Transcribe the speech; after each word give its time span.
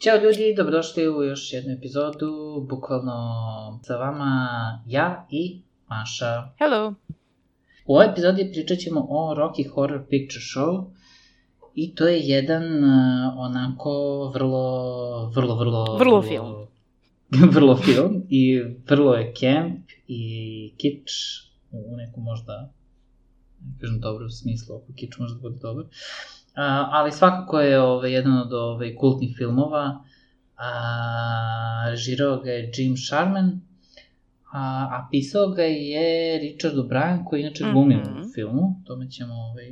Ćao 0.00 0.16
ljudi, 0.16 0.54
dobrodošli 0.56 1.08
u 1.08 1.22
još 1.22 1.52
jednu 1.52 1.72
epizodu, 1.72 2.30
bukvalno 2.68 3.18
sa 3.84 3.96
vama 3.96 4.32
ja 4.86 5.26
i 5.30 5.62
Maša. 5.88 6.52
hello. 6.58 6.94
U 7.86 7.94
ovoj 7.94 8.06
epizodi 8.12 8.50
pričat 8.52 8.78
ćemo 8.78 9.06
o 9.08 9.34
Rocky 9.34 9.68
Horror 9.74 10.00
Picture 10.08 10.44
Show 10.54 10.90
i 11.74 11.94
to 11.94 12.08
je 12.08 12.20
jedan 12.20 12.62
uh, 12.62 13.34
onako 13.36 13.90
vrlo, 14.34 15.32
vrlo, 15.34 15.58
vrlo... 15.58 15.96
Vrlo 15.98 16.22
film. 16.22 16.66
vrlo 17.54 17.76
film 17.76 18.22
i 18.28 18.62
vrlo 18.88 19.14
je 19.14 19.34
camp 19.34 19.90
i 20.08 20.74
kič 20.76 21.10
u 21.70 21.96
nekom 21.96 22.22
možda, 22.24 22.72
kažem 23.80 24.00
dobrom 24.00 24.30
smislu, 24.30 24.76
ako 24.76 24.92
kič 24.96 25.18
možda 25.18 25.40
bude 25.40 25.58
dobar. 25.62 25.84
A, 26.54 26.88
ali 26.90 27.12
svakako 27.12 27.60
je 27.60 27.80
ovaj, 27.80 28.12
jedan 28.12 28.38
od 28.38 28.52
ovaj, 28.52 28.94
kultnih 28.94 29.34
filmova. 29.36 30.04
A, 30.56 30.70
režirao 31.90 32.36
ga 32.40 32.50
je 32.50 32.72
Jim 32.76 32.96
Sharman, 32.96 33.60
a, 34.52 34.60
a 34.90 35.08
pisao 35.10 35.48
ga 35.48 35.62
je 35.62 36.38
Richard 36.38 36.74
O'Brien, 36.74 37.24
koji 37.24 37.40
inače 37.40 37.64
glumi 37.72 37.94
mm 37.96 37.98
Mhm. 37.98 38.10
-hmm. 38.10 38.26
u 38.26 38.32
filmu, 38.34 38.82
tome 38.86 39.10
ćemo 39.10 39.34
ovaj, 39.34 39.70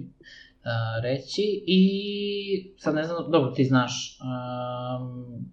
a, 0.64 0.70
reći. 1.02 1.64
I 1.66 2.72
sad 2.78 2.94
ne 2.94 3.04
znam, 3.04 3.30
dobro 3.30 3.50
ti 3.50 3.64
znaš, 3.64 4.18
um, 4.22 5.52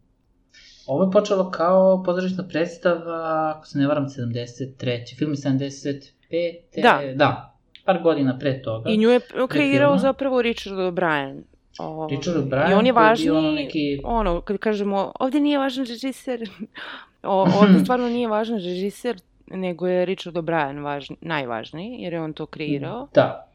ovo 0.88 1.04
je 1.04 1.12
počelo 1.12 1.52
kao 1.52 2.04
pozorišna 2.04 2.48
predstava, 2.48 3.54
ako 3.56 3.68
se 3.68 3.78
ne 3.78 3.88
varam, 3.88 4.06
73. 4.06 5.18
Film 5.18 5.32
je 5.32 5.38
75. 5.38 6.82
Da. 6.82 7.02
Da, 7.16 7.55
par 7.86 8.02
godina 8.02 8.38
pre 8.38 8.62
toga. 8.62 8.90
I 8.90 8.98
nju 8.98 9.10
je 9.10 9.20
kreirao 9.50 9.90
filma. 9.90 9.98
zapravo 10.00 10.42
Richard 10.42 10.76
O'Brien. 10.78 11.42
O, 11.80 12.08
Richard 12.08 12.38
O'Brien 12.38 12.72
I 12.72 12.74
on 12.74 12.86
je 12.86 12.94
bio 13.16 13.38
ono 13.38 13.52
neki- 13.52 14.02
ono, 14.04 14.42
kad 14.42 14.58
kažemo, 14.58 15.12
ovde 15.20 15.40
nije 15.40 15.58
važan 15.58 15.86
režiser, 15.86 16.50
o, 17.24 17.42
ovde 17.54 17.80
stvarno 17.84 18.10
nije 18.10 18.28
važan 18.28 18.56
režiser, 18.56 19.16
nego 19.48 19.88
je 19.88 20.06
Richard 20.06 20.36
O'Brien 20.36 20.84
važ, 20.84 21.10
najvažniji, 21.22 21.98
jer 22.00 22.14
je 22.14 22.22
on 22.22 22.34
to 22.34 22.46
kreirao. 22.46 23.08
Da. 23.14 23.48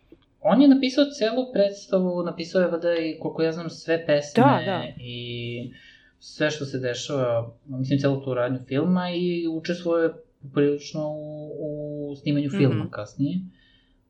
On 0.43 0.63
je 0.63 0.69
napisao 0.69 1.05
celu 1.11 1.53
predstavu, 1.53 2.23
napisao 2.23 2.61
je 2.61 2.69
vada 2.69 2.95
i, 2.95 3.19
koliko 3.19 3.43
ja 3.43 3.53
znam, 3.53 3.71
sve 3.71 4.07
pesme 4.07 4.43
Da, 4.43 4.61
da. 4.67 4.83
i 4.99 5.73
sve 6.19 6.51
što 6.51 6.65
se 6.65 6.79
dešava, 6.79 7.51
mislim, 7.67 7.99
celu 7.99 8.21
tu 8.21 8.35
radnju 8.35 8.59
filma 8.61 9.11
i 9.11 9.47
učestvuje 9.49 10.03
je 10.03 10.11
prilično 10.55 11.01
u, 11.09 11.53
u 12.03 12.17
snimanju 12.17 12.51
filma 12.51 12.75
Mhm. 12.75 12.89
kasnije, 12.91 13.39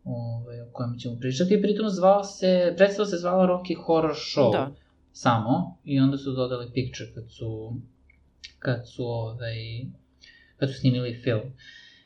ovaj, 0.05 0.61
o 0.61 0.67
kojem 0.73 0.99
ćemo 0.99 1.17
pričati. 1.21 1.55
I 1.55 1.63
pritom 1.63 1.89
zvao 1.89 2.25
se, 2.25 2.75
predstava 2.77 3.07
se 3.07 3.17
zvala 3.17 3.47
Rocky 3.47 3.77
Horror 3.85 4.15
Show 4.15 4.53
Da. 4.53 4.71
samo 5.13 5.79
i 5.85 6.01
onda 6.01 6.19
su 6.19 6.33
dodali 6.33 6.71
picture 6.73 7.15
kad 7.15 7.25
su, 7.33 7.75
kad 8.59 8.89
su, 8.89 9.05
ovaj, 9.05 9.55
kad 10.57 10.71
su 10.71 10.75
snimili 10.81 11.21
film. 11.25 11.53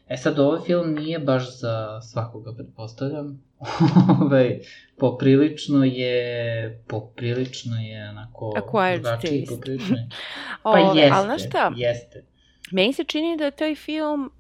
E 0.09 0.17
sad, 0.17 0.39
ovaj 0.39 0.61
film 0.61 0.95
nije 0.95 1.19
baš 1.19 1.61
za 1.61 2.01
svakoga, 2.01 2.55
pretpostavljam. 2.55 3.43
ovaj, 4.21 4.61
poprilično 4.99 5.85
je, 5.85 6.85
poprilično 6.89 7.77
je 7.77 8.09
onako... 8.09 8.53
Acquired 8.57 9.01
drugačiji, 9.03 9.41
taste. 9.41 9.55
Poprilično 9.55 9.97
je. 9.97 10.09
Pa 10.63 10.71
Ove, 10.71 11.01
jeste, 11.01 11.15
ali 11.15 11.27
znaš 11.27 11.47
šta, 11.47 11.73
jeste. 11.77 12.25
meni 12.73 12.93
se 12.93 13.05
čini 13.05 13.37
da 13.37 13.45
je 13.45 13.51
taj 13.51 13.75
film 13.75 14.31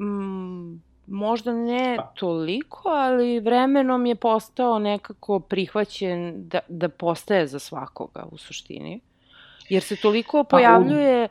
mm, 0.00 0.89
možda 1.10 1.52
ne 1.54 1.94
Pa. 1.96 2.02
toliko, 2.04 2.88
ali 2.88 3.40
vremenom 3.40 4.06
je 4.06 4.14
postao 4.14 4.78
nekako 4.78 5.40
prihvaćen 5.40 6.32
da, 6.38 6.58
da 6.68 6.88
postaje 6.88 7.46
za 7.46 7.58
svakoga 7.58 8.24
u 8.24 8.38
suštini. 8.38 9.00
Jer 9.68 9.82
se 9.82 9.96
toliko 9.96 10.36
Pa 10.38 10.46
u- 10.46 10.50
pojavljuje... 10.50 11.28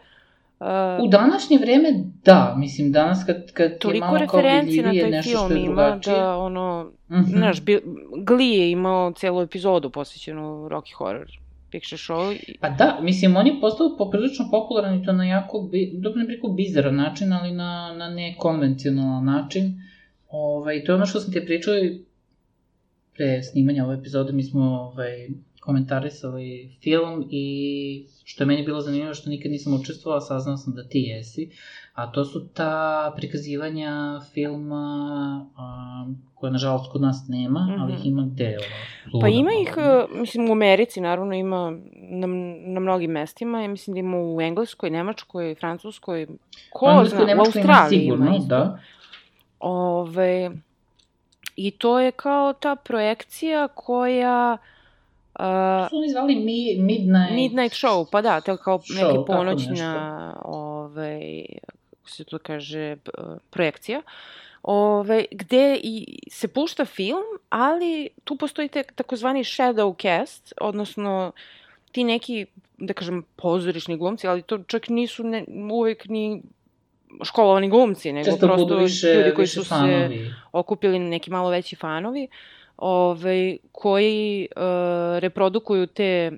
uh, 0.60 0.66
U 1.00 1.08
današnje 1.08 1.58
vreme, 1.58 1.90
da, 2.24 2.54
mislim, 2.58 2.92
danas 2.92 3.24
kad, 3.26 3.52
kad 3.52 3.72
je 3.72 3.80
toliko 3.80 4.08
malo 4.08 4.28
kao 4.28 4.42
na 4.42 4.50
vidljivije 4.60 5.08
nešto 5.08 5.38
što 5.38 5.54
je 5.54 5.60
ima 5.60 5.84
drugačije. 5.84 6.16
da 6.16 6.38
ono, 6.38 6.92
Mhm. 7.10 7.24
znaš, 7.24 7.62
bi, 7.62 7.82
Glee 8.18 8.48
je 8.50 8.72
imao 8.72 9.12
celu 9.12 9.42
epizodu 9.42 9.90
posvećenu 9.90 10.42
Rocky 10.70 10.94
Horror 10.94 11.28
Picture 11.72 11.98
Show. 11.98 12.38
Pa 12.60 12.70
da, 12.70 13.00
mislim, 13.02 13.36
on 13.36 13.48
je 13.48 13.62
postao 13.62 13.96
poprilično 13.98 14.48
popularan 14.52 15.02
i 15.02 15.06
to 15.06 15.14
na 15.14 15.26
jako, 15.26 15.62
bi, 15.62 16.00
ne 16.16 16.26
preko 16.26 16.48
bizaran 16.48 16.96
način, 16.96 17.34
ali 17.34 17.52
na, 17.52 17.96
na 17.98 18.10
nekonvencionalan 18.10 19.26
način. 19.26 19.82
Ovaj, 20.30 20.84
to 20.84 20.92
je 20.92 20.96
ono 20.96 21.06
što 21.06 21.20
sam 21.20 21.34
ti 21.34 21.46
pričao 21.46 21.78
i 21.78 22.04
pre 23.16 23.44
snimanja 23.44 23.86
ove 23.86 23.96
epizode, 23.96 24.34
mi 24.34 24.44
smo 24.44 24.62
ovaj, 24.62 25.30
komentarisali 25.60 26.78
film 26.84 27.28
i 27.32 28.06
što 28.24 28.44
je 28.44 28.48
meni 28.48 28.66
bilo 28.66 28.82
zanimljivo 28.82 29.14
što 29.14 29.30
nikad 29.30 29.52
nisam 29.52 29.74
učestvovala, 29.74 30.22
saznao 30.22 30.58
sam 30.58 30.74
da 30.74 30.84
ti 30.84 31.00
jesi, 31.00 31.50
a 31.94 32.12
to 32.12 32.26
su 32.26 32.48
ta 32.54 33.14
prikazivanja 33.16 34.20
filma 34.34 34.86
a, 35.58 36.06
koje 36.36 36.52
nažalost 36.52 36.92
kod 36.92 37.02
nas 37.02 37.26
nema, 37.28 37.60
mm 37.60 37.70
-hmm. 37.70 37.82
ali 37.82 37.94
ih 37.94 38.06
ima 38.06 38.28
gde, 38.32 38.58
ono, 39.14 39.22
Pa 39.22 39.28
ima 39.28 39.52
ih, 39.62 39.78
uh, 39.78 40.20
mislim, 40.20 40.50
u 40.50 40.52
Americi 40.52 41.02
naravno 41.02 41.34
ima 41.34 41.72
na, 41.94 42.28
na 42.66 42.80
mnogim 42.80 43.12
mestima, 43.12 43.62
ja 43.62 43.68
mislim 43.68 43.94
da 43.94 44.00
ima 44.00 44.18
u 44.18 44.42
Engleskoj, 44.42 44.90
Nemačkoj, 44.90 45.56
Francuskoj, 45.56 46.28
ko 46.74 46.90
Engleskoj, 46.90 47.18
zna, 47.18 47.28
u 47.28 47.32
ima 47.32 47.42
Australiji 47.42 48.00
sigurno, 48.00 48.26
ima 48.26 48.46
da. 48.48 48.80
Ove, 49.60 50.52
I 51.56 51.72
to 51.72 52.00
je 52.00 52.12
kao 52.12 52.54
ta 52.54 52.76
projekcija 52.76 53.68
koja... 53.68 54.58
Uh, 54.62 54.79
su 55.90 55.98
oni 55.98 56.10
zvali 56.10 56.36
mi, 56.36 56.76
Midnight... 56.80 57.32
Midnight 57.32 57.76
Show, 57.76 58.06
pa 58.12 58.22
da, 58.22 58.42
to 58.42 58.52
je 58.52 58.58
kao 58.58 58.78
Show, 58.80 59.10
tako 59.10 59.26
ponoćna, 59.26 60.36
ovaj, 60.46 61.46
kako 61.90 62.10
se 62.10 62.24
to 62.24 62.40
kaže, 62.40 62.98
projekcija, 63.50 64.02
ove, 64.64 65.26
gde 65.32 65.80
i 65.84 66.20
se 66.32 66.48
pušta 66.48 66.86
film, 66.86 67.24
ali 67.50 68.10
tu 68.24 68.36
postoji 68.36 68.68
te, 68.68 68.84
takozvani 68.96 69.44
shadow 69.44 70.02
cast, 70.02 70.54
odnosno 70.62 71.32
ti 71.92 72.04
neki, 72.04 72.46
da 72.78 72.94
kažem, 72.94 73.24
pozorišni 73.36 73.98
glumci, 73.98 74.28
ali 74.28 74.42
to 74.42 74.58
čak 74.64 74.90
nisu 74.90 75.24
ne, 75.24 75.46
uvek 75.72 76.06
ni 76.06 76.42
školovani 77.24 77.70
glumci, 77.70 78.12
nego 78.14 78.26
Često 78.32 78.48
prosto 78.48 78.78
više, 78.78 79.14
ljudi 79.14 79.34
koji 79.36 79.44
više 79.44 79.54
su 79.54 79.64
se 79.64 79.70
fanovi. 79.70 80.34
okupili 80.52 81.00
neki 81.00 81.32
malo 81.32 81.50
veći 81.50 81.76
fanovi, 81.76 82.28
ovaj, 82.82 83.58
koji 83.72 84.48
uh, 84.56 84.62
reprodukuju 85.20 85.88
te 85.88 86.32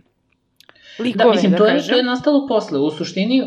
likove, 0.99 1.25
Da, 1.25 1.31
mislim, 1.31 1.51
da 1.51 1.57
to, 1.57 1.65
je, 1.65 1.87
to 1.87 1.95
je 1.95 2.03
nastalo 2.03 2.47
posle. 2.47 2.79
U 2.79 2.89
suštini, 2.89 3.43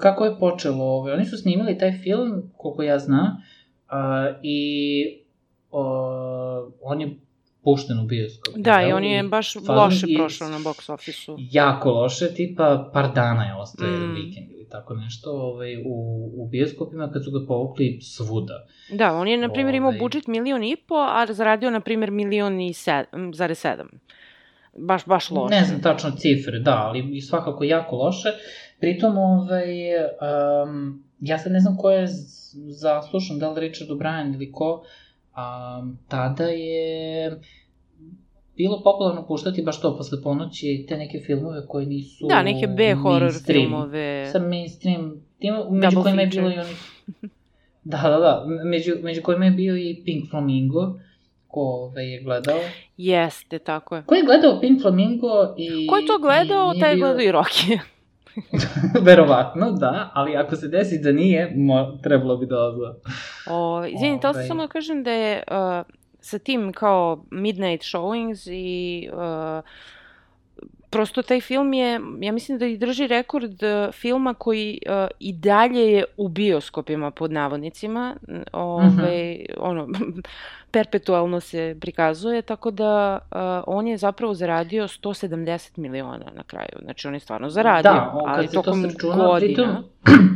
kako 0.00 0.24
je 0.24 0.38
počelo 0.38 0.84
ovo? 0.84 1.12
Oni 1.12 1.24
su 1.24 1.36
snimili 1.36 1.78
taj 1.78 1.92
film, 1.92 2.42
koliko 2.56 2.82
ja 2.82 2.98
znam, 2.98 3.26
uh, 3.26 4.36
i 4.42 5.04
uh, 5.70 6.72
on 6.82 7.00
je 7.00 7.16
pušten 7.64 7.98
u 7.98 8.04
bioskopu. 8.04 8.58
Da, 8.58 8.82
i 8.82 8.86
jel? 8.86 8.96
on 8.96 9.04
je 9.04 9.22
baš 9.24 9.54
loše 9.58 10.06
i- 10.08 10.16
prošao 10.16 10.48
na 10.48 10.58
box 10.58 10.92
office-u. 10.92 11.36
Jako 11.40 11.90
loše, 11.90 12.28
tipa 12.28 12.90
par 12.92 13.12
dana 13.12 13.44
je 13.44 13.54
ostao 13.54 13.86
Mm. 13.88 14.14
vikend 14.14 14.50
ili 14.50 14.68
tako 14.68 14.94
nešto 14.94 15.30
ovaj, 15.32 15.76
u, 15.76 15.94
u 16.34 16.48
bioskopima 16.48 17.10
kad 17.10 17.24
su 17.24 17.30
ga 17.30 17.46
povukli 17.46 17.98
svuda. 18.02 18.66
Da, 18.90 19.12
on 19.12 19.28
je, 19.28 19.36
na 19.38 19.48
primjer, 19.48 19.74
imao 19.74 19.88
Ovaj. 19.88 19.98
budžet 19.98 20.26
milion 20.26 20.64
i 20.64 20.76
po, 20.78 20.94
a 20.94 21.26
zaradio, 21.28 21.70
na 21.70 21.80
primjer, 21.80 22.10
milion 22.10 22.60
i 22.60 22.72
sedam, 22.74 23.34
zare 23.34 23.54
sedam. 23.54 23.88
Baš, 24.78 25.06
baš 25.06 25.30
loše. 25.30 25.54
Ne 25.54 25.64
znam 25.64 25.82
tačno 25.82 26.10
cifre, 26.12 26.58
da, 26.58 26.76
ali 26.78 27.08
i 27.10 27.20
svakako 27.20 27.64
jako 27.64 27.96
loše. 27.96 28.28
Pritom, 28.80 29.18
ovaj, 29.18 29.64
um, 30.64 31.04
ja 31.20 31.38
sad 31.38 31.52
ne 31.52 31.60
znam 31.60 31.76
ko 31.76 31.90
je 31.90 32.06
zaslušan, 32.68 33.38
da 33.38 33.50
li 33.50 33.60
Richard 33.60 33.90
O'Brien 33.90 34.34
ili 34.34 34.52
ko, 34.52 34.82
um, 35.32 35.98
tada 36.08 36.44
je 36.44 37.40
bilo 38.56 38.82
popularno 38.82 39.26
puštati 39.26 39.62
baš 39.62 39.80
to 39.80 39.96
posle 39.96 40.22
ponoći, 40.22 40.86
te 40.88 40.96
neke 40.96 41.18
filmove 41.20 41.66
koji 41.66 41.86
nisu 41.86 42.26
Da, 42.28 42.42
neke 42.42 42.66
B-horror 42.68 43.20
mainstream. 43.22 43.60
filmove. 43.62 44.26
Sa 44.26 44.38
mainstream,tima, 44.40 45.56
među 45.70 45.80
Double 45.86 46.02
kojima 46.02 46.22
je 46.22 46.26
feature. 46.26 46.42
bilo 46.42 46.54
i 46.54 46.58
oni... 46.58 46.74
Da, 47.84 47.98
da, 48.00 48.18
da, 48.18 48.32
među, 48.64 48.92
među 49.02 49.22
kojima 49.22 49.44
je 49.44 49.50
bio 49.50 49.76
i 49.76 50.02
Pink 50.04 50.30
Flamingo, 50.30 50.94
ko 51.48 51.60
ovaj, 51.60 52.06
je 52.06 52.20
gledao. 52.20 52.58
Jeste, 52.96 53.58
tako 53.60 53.96
je. 53.96 54.02
Ko 54.02 54.14
je 54.14 54.22
gledao 54.22 54.60
Pink 54.60 54.82
Flamingo 54.82 55.28
i... 55.58 55.86
Ko 55.86 55.96
je 55.96 56.06
to 56.06 56.18
gledao, 56.18 56.72
i 56.76 56.80
taj 56.80 56.90
je 56.90 56.96
bio- 56.96 57.04
gledao 57.04 57.22
i 57.22 57.32
Rocky. 57.32 57.78
Verovatno, 59.02 59.72
da, 59.72 60.10
ali 60.14 60.36
ako 60.36 60.56
se 60.56 60.68
desi 60.68 60.98
da 60.98 61.12
nije, 61.12 61.52
mo, 61.56 61.98
trebalo 62.02 62.36
bi 62.36 62.46
da 62.46 62.58
odgleda. 62.58 62.94
O, 63.46 63.84
izvini, 63.86 64.20
to 64.20 64.28
sam 64.28 64.36
Ovaj. 64.36 64.48
samo 64.48 64.62
da 64.62 64.68
kažem 64.68 65.02
da 65.02 65.10
je 65.12 65.42
uh, 65.42 65.86
sa 66.22 66.38
tim 66.38 66.72
kao 66.72 67.24
midnight 67.30 67.84
showings 67.84 68.46
i 68.46 69.08
uh, 69.12 69.64
prosto 70.90 71.22
taj 71.22 71.40
film 71.40 71.72
je, 71.72 71.90
ja 72.20 72.32
mislim 72.32 72.58
da 72.58 72.66
i 72.66 72.76
drži 72.76 73.06
rekord 73.06 73.62
uh, 73.62 73.92
filma 73.92 74.34
koji 74.34 74.78
uh, 74.86 74.92
i 75.20 75.32
dalje 75.32 75.92
je 75.92 76.04
u 76.16 76.28
bioskopima 76.28 77.10
pod 77.10 77.32
navodnicima, 77.32 78.16
n- 78.28 78.44
ovaj, 78.52 79.12
ono, 79.58 79.88
perpetualno 80.70 81.40
se 81.40 81.76
prikazuje, 81.80 82.42
tako 82.42 82.70
da 82.70 83.18
uh, 83.22 83.36
on 83.66 83.86
je 83.86 83.96
zapravo 83.96 84.34
zaradio 84.34 84.84
170 84.84 85.78
miliona 85.78 86.26
na 86.34 86.42
kraju, 86.42 86.78
znači 86.82 87.08
on 87.08 87.14
je 87.14 87.20
stvarno 87.20 87.50
zaradio, 87.50 87.92
Da, 87.92 88.10
o, 88.14 88.24
ali 88.26 88.48
se 88.48 88.54
to 88.54 88.62
tokom 88.62 88.82
sračuna, 88.82 89.16
godina. 89.16 89.82
pritom, 90.04 90.28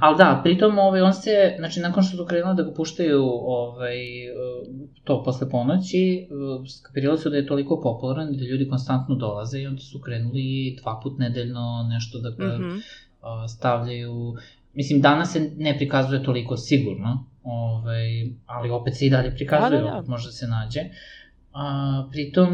Ali 0.00 0.16
da, 0.18 0.40
pritom 0.44 0.78
ovaj, 0.78 1.00
on 1.00 1.12
se, 1.14 1.54
znači 1.58 1.80
nakon 1.80 2.02
što 2.02 2.16
su 2.16 2.26
krenuli 2.26 2.56
da 2.56 2.62
ga 2.62 2.72
puštaju 2.72 3.22
ovaj, 3.42 3.96
to 5.04 5.22
posle 5.22 5.50
ponoći, 5.50 6.28
skapirali 6.80 7.18
su 7.18 7.30
da 7.30 7.36
je 7.36 7.46
toliko 7.46 7.80
popularan 7.80 8.36
da 8.36 8.44
ljudi 8.44 8.68
konstantno 8.68 9.14
dolaze 9.14 9.60
i 9.60 9.66
onda 9.66 9.80
su 9.80 10.00
krenuli 10.00 10.76
dva 10.82 11.00
put 11.02 11.18
nedeljno 11.18 11.86
nešto 11.90 12.18
da 12.18 12.30
ga 12.30 12.58
Mhm. 12.58 12.76
a, 13.22 13.48
stavljaju, 13.48 14.34
mislim 14.74 15.00
danas 15.00 15.32
se 15.32 15.50
ne 15.56 15.76
prikazuje 15.76 16.22
toliko 16.22 16.56
sigurno, 16.56 17.24
ovaj, 17.42 18.06
ali 18.46 18.70
opet 18.70 18.96
se 18.96 19.06
i 19.06 19.10
dalje 19.10 19.34
prikazuje, 19.34 19.70
Da, 19.70 19.84
da, 19.84 19.90
da. 19.90 19.96
opet 19.96 20.08
može 20.08 20.28
da 20.28 20.32
se 20.32 20.46
nađe. 20.46 20.80
A, 21.52 22.08
pritom 22.10 22.48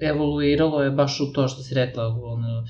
evoluiralo 0.00 0.82
je 0.82 0.90
baš 0.90 1.20
u 1.20 1.32
to 1.32 1.48
što 1.48 1.62
si 1.62 1.74
rekla, 1.74 2.06
ono, 2.22 2.64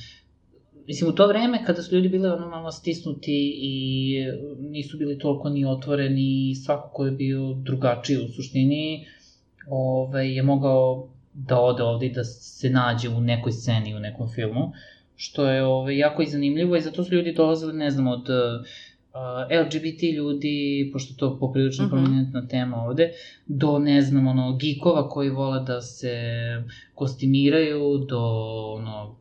mislim 0.87 1.11
u 1.11 1.13
to 1.13 1.27
vreme 1.27 1.65
kada 1.65 1.83
su 1.83 1.95
ljudi 1.95 2.09
bili 2.09 2.29
ono 2.29 2.49
malo 2.49 2.73
stisnuti 2.73 3.59
i 3.63 4.17
nisu 4.59 4.99
bili 4.99 5.19
toliko 5.19 5.49
ni 5.49 5.65
otvoreni 5.65 6.51
i 6.51 6.55
svako 6.55 6.89
ko 6.89 7.05
je 7.05 7.11
bio 7.11 7.55
drugačiji 7.55 8.17
u 8.17 8.29
suštini, 8.29 9.07
ovaj, 9.69 10.35
je 10.37 10.43
mogao 10.43 11.09
da 11.35 11.61
ode 11.61 11.83
ovde 11.83 12.07
i 12.07 12.13
da 12.13 12.25
se 12.25 12.71
nađe 12.71 13.09
u 13.09 13.21
nekoj 13.21 13.53
sceni, 13.53 13.95
u 13.95 14.01
nekom 14.01 14.29
filmu, 14.29 14.73
što 15.17 15.47
je 15.49 15.65
ovaj, 15.65 15.99
jako 15.99 16.23
i 16.23 16.27
zanimljivo 16.27 16.77
i 16.77 16.81
zato 16.81 17.05
su 17.05 17.15
ljudi 17.15 17.33
dolazili, 17.33 17.73
ne 17.73 17.91
znam, 17.91 18.07
od 18.07 18.21
uh, 18.21 18.67
LGBT 19.65 20.03
ljudi, 20.03 20.91
pošto 20.93 21.13
je 21.13 21.17
to 21.17 21.39
poprilično 21.39 21.87
Mhm. 21.87 21.95
mm 21.95 21.99
-hmm. 21.99 22.05
prominentna 22.05 22.47
tema 22.49 22.77
ovde, 22.77 23.11
do, 23.47 23.79
ne 23.79 24.03
znam, 24.03 24.27
ono, 24.27 24.57
geekova 24.57 25.09
koji 25.09 25.31
vole 25.31 25.65
da 25.67 25.81
se 25.81 26.15
kostimiraju, 26.95 27.99
do, 28.09 28.21
ono, 28.79 29.17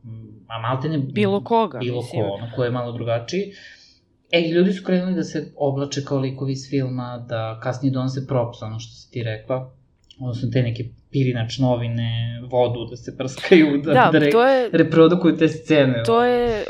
a 0.46 0.58
malte 0.60 0.88
ne... 0.88 0.98
Bilo 0.98 1.44
koga, 1.44 1.78
Bilo 1.78 1.96
mislim. 1.96 2.22
ko, 2.22 2.28
ono, 2.28 2.50
ko 2.56 2.64
je 2.64 2.70
malo 2.70 2.92
drugačiji. 2.92 3.52
E, 4.32 4.40
i 4.40 4.50
ljudi 4.50 4.72
su 4.72 4.84
krenuli 4.84 5.14
da 5.14 5.24
se 5.24 5.52
oblače 5.56 6.04
kao 6.04 6.18
likovi 6.18 6.52
iz 6.52 6.70
filma, 6.70 7.24
da 7.28 7.60
kasnije 7.62 7.92
donose 7.92 8.26
props, 8.26 8.62
ono 8.62 8.78
što 8.78 8.92
si 8.94 9.10
ti 9.10 9.22
rekla, 9.22 9.70
odnosno 10.20 10.50
te 10.52 10.62
neke 10.62 10.84
pirinač 11.10 11.58
novine, 11.58 12.40
vodu 12.50 12.84
da 12.90 12.96
se 12.96 13.16
prskaju, 13.16 13.82
da, 13.84 13.92
Da, 13.92 14.08
da, 14.12 14.18
re, 14.18 14.30
to 14.30 14.46
je, 14.46 14.70
reprodukuju 14.72 15.36
te 15.36 15.48
scene. 15.48 16.02
to 16.06 16.24
je 16.24 16.60
e, 16.60 16.64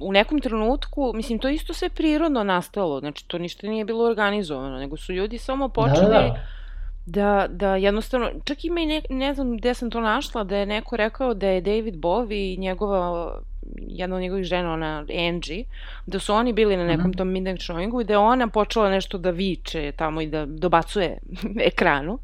u 0.00 0.12
nekom 0.12 0.40
trenutku, 0.40 1.12
mislim, 1.14 1.38
to 1.38 1.48
isto 1.48 1.74
sve 1.74 1.88
prirodno 1.88 2.44
nastalo, 2.44 3.00
znači 3.00 3.28
to 3.28 3.38
ništa 3.38 3.66
nije 3.66 3.84
bilo 3.84 4.04
organizovano, 4.04 4.78
nego 4.78 4.96
su 4.96 5.12
ljudi 5.12 5.38
samo 5.38 5.68
počeli 5.68 6.06
Da, 6.06 6.12
da, 6.12 6.20
da. 6.20 6.53
Da, 7.06 7.46
da 7.50 7.76
jednostavno, 7.76 8.30
čak 8.44 8.64
ima 8.64 8.80
i 8.80 8.86
ne, 8.86 9.02
ne 9.10 9.34
znam 9.34 9.56
gde 9.56 9.74
sam 9.74 9.90
to 9.90 10.00
našla, 10.00 10.44
da 10.44 10.56
je 10.56 10.66
neko 10.66 10.96
rekao 10.96 11.34
da 11.34 11.46
je 11.46 11.60
David 11.60 11.94
Bowie 11.94 12.54
i 12.54 12.58
njegova, 12.58 13.30
jedna 13.78 14.16
od 14.16 14.22
njegovih 14.22 14.44
žena, 14.44 14.72
ona 14.72 15.04
Angie, 15.28 15.64
da 16.06 16.18
su 16.18 16.34
oni 16.34 16.52
bili 16.52 16.76
na 16.76 16.84
nekom 16.84 17.00
Mhm. 17.02 17.12
tom 17.12 17.28
midnight 17.28 17.62
showingu 17.62 18.00
i 18.00 18.04
da 18.04 18.12
je 18.12 18.18
ona 18.18 18.48
počela 18.48 18.90
nešto 18.90 19.18
da 19.18 19.30
viče 19.30 19.92
tamo 19.92 20.20
i 20.20 20.26
da 20.26 20.46
dobacuje 20.46 21.18
ekranu. 21.62 22.18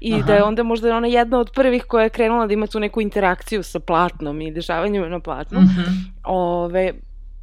I 0.00 0.14
Aha. 0.14 0.22
da 0.22 0.34
je 0.34 0.42
onda 0.42 0.62
možda 0.62 0.96
ona 0.96 1.06
jedna 1.06 1.38
od 1.38 1.50
prvih 1.54 1.84
koja 1.84 2.02
je 2.02 2.10
krenula 2.10 2.46
da 2.46 2.52
ima 2.52 2.66
tu 2.66 2.80
neku 2.80 3.00
interakciju 3.00 3.62
sa 3.62 3.80
platnom 3.80 4.40
i 4.40 4.52
dešavanjima 4.52 5.08
na 5.08 5.20
platnu. 5.20 5.60
Mhm. 5.60 5.80
Ove, 6.24 6.92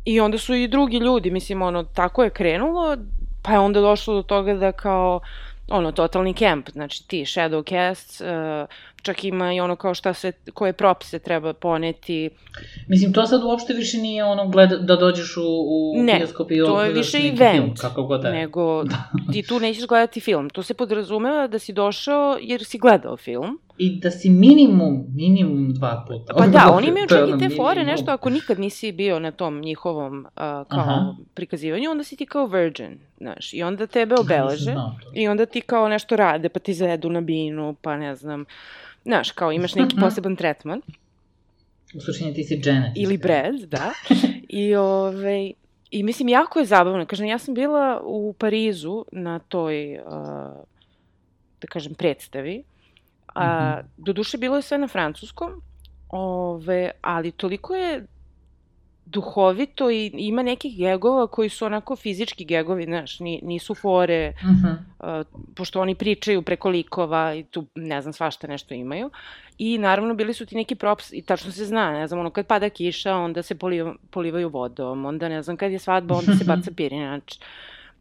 I 0.05 0.19
onda 0.19 0.37
su 0.37 0.53
i 0.53 0.67
drugi 0.67 0.97
ljudi, 0.97 1.31
mislim, 1.31 1.61
ono, 1.61 1.83
tako 1.83 2.23
je 2.23 2.29
krenulo, 2.29 2.97
pa 3.41 3.51
je 3.51 3.59
onda 3.59 3.81
došlo 3.81 4.15
do 4.15 4.21
toga 4.23 4.53
da 4.53 4.71
kao, 4.71 5.19
ono, 5.67 5.91
totalni 5.91 6.33
kemp, 6.33 6.69
znači 6.69 7.07
ti 7.07 7.25
Shadowcasts, 7.25 8.21
uh, 8.21 8.67
čak 9.01 9.23
ima 9.23 9.53
i 9.53 9.59
ono 9.59 9.75
kao 9.75 9.93
šta 9.93 10.13
se, 10.13 10.31
koje 10.53 10.73
propise 10.73 11.19
treba 11.19 11.53
poneti. 11.53 12.29
Mislim, 12.87 13.13
to 13.13 13.25
sad 13.25 13.43
uopšte 13.43 13.73
više 13.73 13.97
nije 13.97 14.23
ono 14.23 14.47
gleda, 14.47 14.77
da 14.77 14.95
dođeš 14.95 15.37
u, 15.37 15.43
u 15.43 16.03
Ne, 16.03 16.17
bioskop 16.17 16.51
i 16.51 16.57
to 16.57 16.81
je 16.81 16.93
više 16.93 17.17
event, 17.17 17.57
film, 17.57 17.75
kako 17.75 18.03
god 18.03 18.21
da 18.21 18.27
je. 18.27 18.33
Nego, 18.33 18.83
ti 19.33 19.43
tu 19.47 19.59
nećeš 19.59 19.87
gledati 19.87 20.19
film. 20.19 20.49
To 20.49 20.63
se 20.63 20.73
podrazumeva 20.73 21.47
da 21.47 21.59
si 21.59 21.73
došao 21.73 22.37
jer 22.41 22.63
si 22.63 22.77
gledao 22.77 23.17
film. 23.17 23.59
I 23.83 23.99
da 23.99 24.11
si 24.11 24.29
minimum, 24.29 25.05
minimum 25.15 25.73
dva 25.73 26.05
puta. 26.07 26.33
Pa 26.33 26.47
da, 26.47 26.71
oni 26.73 26.87
imaju 26.87 27.07
čak 27.07 27.29
i 27.29 27.39
te 27.39 27.55
fore, 27.55 27.83
nešto 27.83 28.11
ako 28.11 28.29
nikad 28.29 28.59
nisi 28.59 28.91
bio 28.91 29.19
na 29.19 29.31
tom 29.31 29.61
njihovom 29.61 30.19
uh, 30.19 30.31
kao 30.35 30.65
Aha. 30.69 31.15
prikazivanju, 31.33 31.91
onda 31.91 32.03
si 32.03 32.15
ti 32.15 32.25
kao 32.25 32.45
virgin, 32.45 32.99
znaš, 33.17 33.53
i 33.53 33.63
onda 33.63 33.87
tebe 33.87 34.15
obeleže. 34.19 34.75
I 35.13 35.27
onda 35.27 35.45
ti 35.45 35.61
kao 35.61 35.89
nešto 35.89 36.15
rade, 36.15 36.49
pa 36.49 36.59
ti 36.59 36.73
zajedu 36.73 37.09
na 37.09 37.21
binu, 37.21 37.75
pa 37.81 37.97
ne 37.97 38.15
znam, 38.15 38.45
znaš, 39.03 39.31
kao 39.31 39.51
imaš 39.51 39.75
neki 39.75 39.95
poseban 39.99 40.35
tretman. 40.35 40.81
U 41.95 41.99
suštini 41.99 42.33
ti 42.33 42.43
si 42.43 42.61
Janet. 42.65 42.91
Ili. 42.95 43.17
Brad, 43.17 43.55
da. 43.55 43.91
I, 44.63 44.75
ovaj, 44.75 45.51
I 45.91 46.03
mislim, 46.03 46.29
jako 46.29 46.59
je 46.59 46.65
zabavno. 46.65 47.05
Kažem, 47.05 47.27
ja 47.27 47.37
sam 47.37 47.53
bila 47.53 48.01
u 48.03 48.33
Parizu 48.33 49.05
na 49.11 49.39
toj, 49.39 49.95
uh, 49.95 50.03
da 51.61 51.67
kažem, 51.69 51.93
predstavi. 51.93 52.63
A, 53.33 53.73
Mhm. 53.73 53.87
Doduše, 53.97 54.37
bilo 54.37 54.55
je 54.55 54.61
sve 54.61 54.77
na 54.77 54.87
francuskom, 54.87 55.61
ove, 56.09 56.91
ali 57.01 57.31
toliko 57.31 57.75
je 57.75 58.05
duhovito 59.05 59.89
i 59.89 60.11
ima 60.13 60.43
nekih 60.43 60.77
gegova 60.77 61.27
koji 61.27 61.49
su 61.49 61.65
onako 61.65 61.95
fizički 61.95 62.45
gegovi, 62.45 62.83
znaš, 62.83 63.19
ni, 63.19 63.39
nisu 63.43 63.75
fore, 63.75 64.33
Mhm. 64.43 64.67
uh, 64.67 65.25
pošto 65.55 65.81
oni 65.81 65.95
pričaju 65.95 66.41
preko 66.41 66.69
likova 66.69 67.33
i 67.33 67.43
tu, 67.43 67.65
ne 67.75 68.01
znam, 68.01 68.13
svašta 68.13 68.47
nešto 68.47 68.73
imaju. 68.73 69.09
I 69.57 69.77
naravno 69.77 70.13
bili 70.13 70.33
su 70.33 70.45
ti 70.45 70.55
neki 70.55 70.75
props 70.75 71.13
i 71.13 71.21
tačno 71.21 71.51
se 71.51 71.65
zna, 71.65 71.91
ne 71.91 72.07
znam, 72.07 72.19
ono 72.19 72.29
kad 72.29 72.47
pada 72.47 72.69
kiša, 72.69 73.15
onda 73.15 73.43
se 73.43 73.55
poliva, 73.55 73.95
polivaju 74.11 74.49
vodom, 74.49 75.05
onda 75.05 75.29
ne 75.29 75.41
znam, 75.41 75.57
kad 75.57 75.71
je 75.71 75.79
svadba, 75.79 76.15
onda 76.15 76.33
se 76.33 76.43
baca 76.55 76.71
pirinač. 76.71 77.37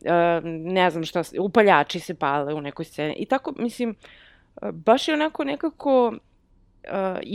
Uh, 0.01 0.09
ne 0.45 0.91
znam 0.91 1.05
šta, 1.05 1.23
upaljači 1.39 2.01
se 2.01 2.15
pale 2.15 2.55
u 2.55 2.61
nekoj 2.61 2.85
sceni. 2.85 3.15
I 3.15 3.27
tako, 3.27 3.55
mislim, 3.59 3.91
uh, 3.91 3.97
baš 4.65 5.09
je 5.09 5.15
onako 5.15 5.45
nekako 5.45 6.09
uh, 6.09 6.19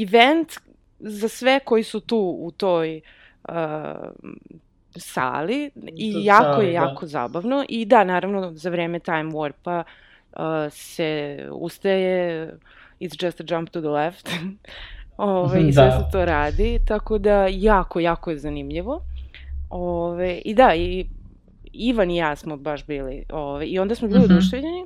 event 0.03 0.51
za 0.99 1.27
sve 1.29 1.59
koji 1.59 1.83
su 1.83 1.99
tu 1.99 2.17
u 2.39 2.51
toj 2.51 3.01
uh, 3.43 3.55
sali 4.91 5.71
i 5.87 6.13
To 6.13 6.19
jako 6.19 6.43
sali, 6.43 6.65
je 6.65 6.71
da. 6.71 6.79
jako 6.79 7.07
zabavno 7.07 7.65
i 7.69 7.85
da 7.85 8.03
naravno 8.03 8.51
za 8.53 8.69
vreme 8.69 8.99
time 8.99 9.23
warpa 9.23 9.83
uh, 10.33 10.39
se 10.71 11.09
ustaje 11.51 12.49
it's 12.99 13.25
just 13.25 13.41
a 13.41 13.45
jump 13.47 13.69
to 13.69 13.81
the 13.81 13.89
left 13.89 14.29
Ove, 15.17 15.59
i 15.59 15.73
sve 15.73 15.85
Da. 15.85 15.91
se 15.91 16.11
to 16.11 16.25
radi 16.25 16.79
tako 16.87 17.17
da 17.17 17.47
jako 17.47 17.99
jako 17.99 18.31
je 18.31 18.37
zanimljivo 18.37 19.01
Ove, 19.69 20.35
i 20.35 20.53
da 20.53 20.75
i 20.75 21.05
Ivan 21.73 22.11
i 22.11 22.17
ja 22.17 22.35
smo 22.35 22.57
baš 22.57 22.85
bili 22.85 23.23
ove, 23.29 23.65
i 23.67 23.79
onda 23.79 23.95
smo 23.95 24.07
bili 24.07 24.19
Mhm. 24.19 24.33
oduševljeni 24.33 24.85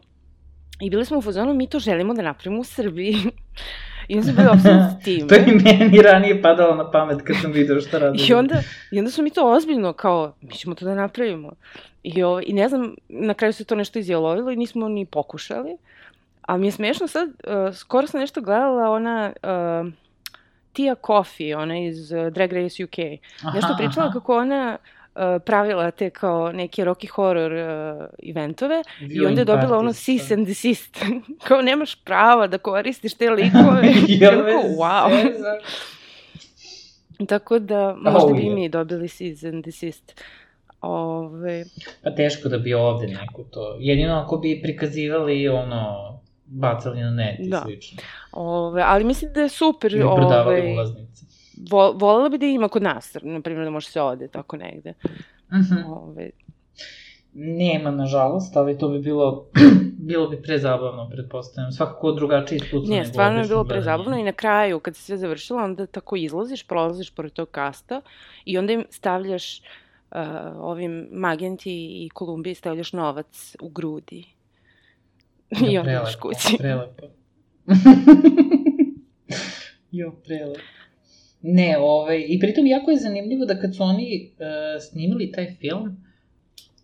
i 0.82 0.90
bili 0.90 1.06
smo 1.06 1.18
u 1.18 1.22
fazonu 1.22 1.54
mi 1.54 1.68
to 1.68 1.80
želimo 1.80 2.14
da 2.14 2.22
napravimo 2.22 2.62
u 2.62 2.64
Srbiji 2.64 3.16
i 4.08 4.18
onda 4.18 4.24
smo 4.24 4.34
bili 4.36 4.50
opsednuti 4.54 5.04
time 5.04 5.28
To 5.30 5.36
je 5.36 5.46
meni 5.64 6.02
ranije 6.02 6.42
padalo 6.42 6.76
na 6.76 6.92
pamet 6.92 7.22
kad 7.24 7.36
sam 7.42 7.52
video 7.52 7.82
šta 7.82 7.98
radi. 7.98 8.24
I 8.30 8.34
onda, 8.34 8.62
I 8.92 9.00
onda 9.00 9.12
smo 9.12 9.24
mi 9.24 9.30
to 9.30 9.52
ozbiljno 9.52 9.94
kao, 9.94 10.34
mi 10.42 10.54
ćemo 10.54 10.76
to 10.76 10.86
da 10.86 10.96
napravimo. 10.96 11.52
I, 12.04 12.24
o, 12.24 12.42
I 12.46 12.54
ne 12.54 12.70
znam, 12.70 12.96
na 13.10 13.34
kraju 13.34 13.54
se 13.54 13.66
to 13.66 13.76
nešto 13.76 14.00
izjelovilo 14.00 14.52
i 14.52 14.56
nismo 14.56 14.88
ni 14.90 15.06
pokušali. 15.06 15.78
Ali 16.42 16.60
mi 16.60 16.68
je 16.68 16.72
smešno 16.72 17.08
sad, 17.08 17.30
uh, 17.30 17.76
skoro 17.76 18.08
sam 18.08 18.20
nešto 18.20 18.42
gledala, 18.42 18.92
ona 18.92 19.34
uh, 19.44 19.92
Tia 20.74 20.96
Coffey, 20.96 21.58
ona 21.58 21.78
iz 21.78 22.12
uh, 22.12 22.28
Drag 22.28 22.54
Race 22.54 22.84
UK. 22.84 23.00
Aha, 23.44 23.56
Nešto 23.56 23.76
pričala 23.78 24.06
aha. 24.06 24.14
kako 24.14 24.38
ona 24.38 24.78
pravila 25.40 25.92
te 25.92 26.10
kao 26.10 26.52
neke 26.52 26.86
Rocky 26.86 27.08
Horror 27.08 27.52
uh, 27.52 28.06
eventove 28.26 28.82
i 29.02 29.06
Viewing 29.06 29.28
onda 29.28 29.42
je 29.42 29.46
dobila 29.46 29.78
ono 29.78 29.90
parties, 29.90 30.06
cease 30.06 30.28
da. 30.28 30.34
and 30.36 30.48
desist. 30.48 30.98
kao 31.48 31.62
nemaš 31.62 31.96
prava 31.96 32.48
da 32.48 32.58
koristiš 32.58 33.14
te 33.14 33.30
likove. 33.30 33.82
Jel 34.22 34.36
me 34.36 34.54
wow. 34.78 35.10
zeza? 35.24 35.54
Tako 37.28 37.60
da, 37.60 37.96
možda 37.96 38.20
Oh, 38.20 38.36
bi 38.36 38.42
i 38.42 38.46
je. 38.46 38.56
mi 38.56 38.70
dobili 38.70 39.10
cease 39.10 39.48
and 39.48 39.66
desist. 39.66 40.22
Ove, 40.82 41.64
Pa 42.04 42.12
teško 42.12 42.50
da 42.50 42.58
bi 42.58 42.74
ovde 42.74 43.08
neko 43.08 43.44
to... 43.44 43.78
Jedino 43.80 44.14
ako 44.16 44.38
bi 44.38 44.62
prikazivali 44.64 45.48
ono, 45.48 45.96
bacali 46.46 47.02
na 47.02 47.12
net 47.12 47.40
i 47.40 47.50
Da. 47.50 47.62
slično. 47.62 47.98
ove, 48.32 48.84
ali 48.86 49.04
mislim 49.04 49.34
da 49.34 49.42
je 49.42 49.50
super. 49.50 49.92
Prodavali 49.92 50.60
Ove, 50.60 50.72
ulaznice. 50.74 51.09
Vo, 51.72 51.92
volela 51.92 52.30
bi 52.30 52.38
da 52.38 52.46
ima 52.46 52.68
kod 52.68 52.84
nas, 52.84 53.18
na 53.22 53.42
primjer 53.42 53.66
da 53.66 53.72
može 53.72 53.88
se 53.88 54.02
ode 54.02 54.28
tako 54.28 54.58
negde. 54.58 54.94
Uh 55.04 55.58
-huh. 55.58 55.84
Ove, 55.88 56.30
Nema, 57.34 57.92
nažalost, 57.92 58.58
ali 58.58 58.78
to 58.78 58.90
bi 58.90 59.00
bilo, 59.00 59.46
bilo 60.10 60.28
bi 60.28 60.42
prezabavno, 60.42 61.10
pretpostavljam. 61.10 61.72
Svakako 61.72 62.12
drugačiji 62.12 62.56
iskustvo. 62.56 62.96
Ne, 62.96 63.06
stvarno 63.06 63.40
je 63.40 63.48
bilo 63.48 63.64
prezabavno 63.64 64.18
i 64.18 64.24
na 64.24 64.32
kraju, 64.32 64.80
kad 64.80 64.96
se 64.96 65.02
sve 65.02 65.18
završilo, 65.18 65.64
onda 65.64 65.86
tako 65.86 66.16
izlaziš, 66.16 66.68
prolaziš 66.68 67.10
pored 67.10 67.34
tog 67.34 67.50
kasta 67.52 68.02
i 68.46 68.58
onda 68.58 68.74
im 68.74 68.86
stavljaš 68.90 69.60
uh, 69.60 70.18
ovim 70.58 71.08
Magenti 71.12 72.06
i 72.06 72.10
Kolumbiji 72.14 72.56
stavljaš 72.56 72.94
novac 72.94 73.56
u 73.62 73.70
grudi. 73.70 74.26
I 75.72 75.78
onda 75.78 75.84
prelepo, 75.84 76.20
kući. 76.22 76.58
Prelepo. 76.58 77.08
jo, 79.92 80.12
prelepo. 80.26 80.79
Ne, 81.42 81.78
ovaj, 81.78 82.26
i 82.28 82.40
pritom 82.40 82.68
jako 82.68 82.92
je 82.92 82.98
zanimljivo 82.98 83.46
da 83.46 83.60
kad 83.60 83.76
su 83.76 83.84
oni 83.84 84.32
uh, 84.34 84.46
snimili 84.90 85.32
taj 85.32 85.56
film, 85.56 86.06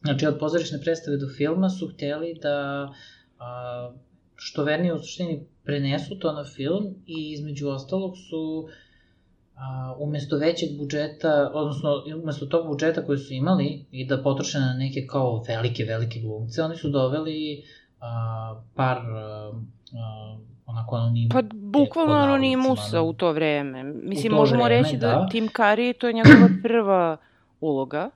znači 0.01 0.27
od 0.27 0.39
pozorišne 0.39 0.81
predstave 0.81 1.17
do 1.17 1.27
filma 1.37 1.69
su 1.69 1.87
hteli 1.87 2.39
da 2.41 2.87
uh, 2.89 3.95
što 4.35 4.63
vernije 4.63 4.93
u 4.93 4.99
suštini 4.99 5.45
prenesu 5.63 6.19
to 6.19 6.33
na 6.33 6.43
film 6.43 6.95
i 7.05 7.31
između 7.31 7.69
ostalog 7.69 8.13
su 8.29 8.67
a, 9.55 9.95
umesto 9.99 10.37
većeg 10.37 10.69
budžeta, 10.77 11.51
odnosno 11.53 12.03
umesto 12.23 12.45
tog 12.45 12.67
budžeta 12.67 13.05
koji 13.05 13.17
su 13.17 13.33
imali 13.33 13.85
i 13.91 14.07
da 14.07 14.23
potroše 14.23 14.59
na 14.59 14.73
neke 14.73 15.07
kao 15.07 15.43
velike, 15.47 15.83
velike 15.83 16.19
glumce, 16.19 16.63
oni 16.63 16.77
su 16.77 16.89
doveli 16.89 17.63
a, 17.99 18.61
par 18.75 18.97
a, 18.97 19.51
onako 20.65 20.95
anonim... 20.95 21.29
Pa, 21.29 21.41
bukvalno 21.79 22.13
Anonimusa 22.13 23.01
u 23.01 23.13
to 23.13 23.31
vreme. 23.31 23.83
Mislim, 23.83 24.29
to 24.29 24.35
možemo 24.35 24.63
vreme, 24.63 24.83
reći 24.83 24.97
da, 24.97 25.07
da. 25.07 25.27
Tim 25.31 25.47
Curry, 25.47 25.97
to 25.97 26.07
je 26.07 26.13
njegova 26.13 26.49
prva 26.63 27.17
uloga, 27.61 28.09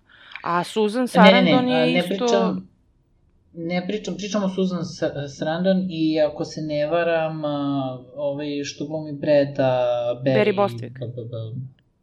a 0.43 0.63
Susan 0.63 1.07
Sarandon 1.07 1.65
ne, 1.65 1.71
ne, 1.71 1.71
je 1.71 1.83
a, 1.83 1.85
ne 1.85 2.13
isto... 2.13 2.25
pričam, 2.25 2.69
ne 3.53 3.87
pričam, 3.87 4.15
pričam 4.17 4.43
o 4.43 4.49
Susan 4.49 4.85
Sa- 4.85 5.27
Sarandon 5.27 5.87
i 5.89 6.21
ako 6.21 6.45
se 6.45 6.61
ne 6.61 6.87
varam, 6.87 7.41
ovaj 8.15 8.63
što 8.63 8.87
glumi 8.87 9.13
Breda, 9.13 9.83
Barry, 10.25 10.37
Barry 10.37 10.55
Bostwick. 10.55 10.99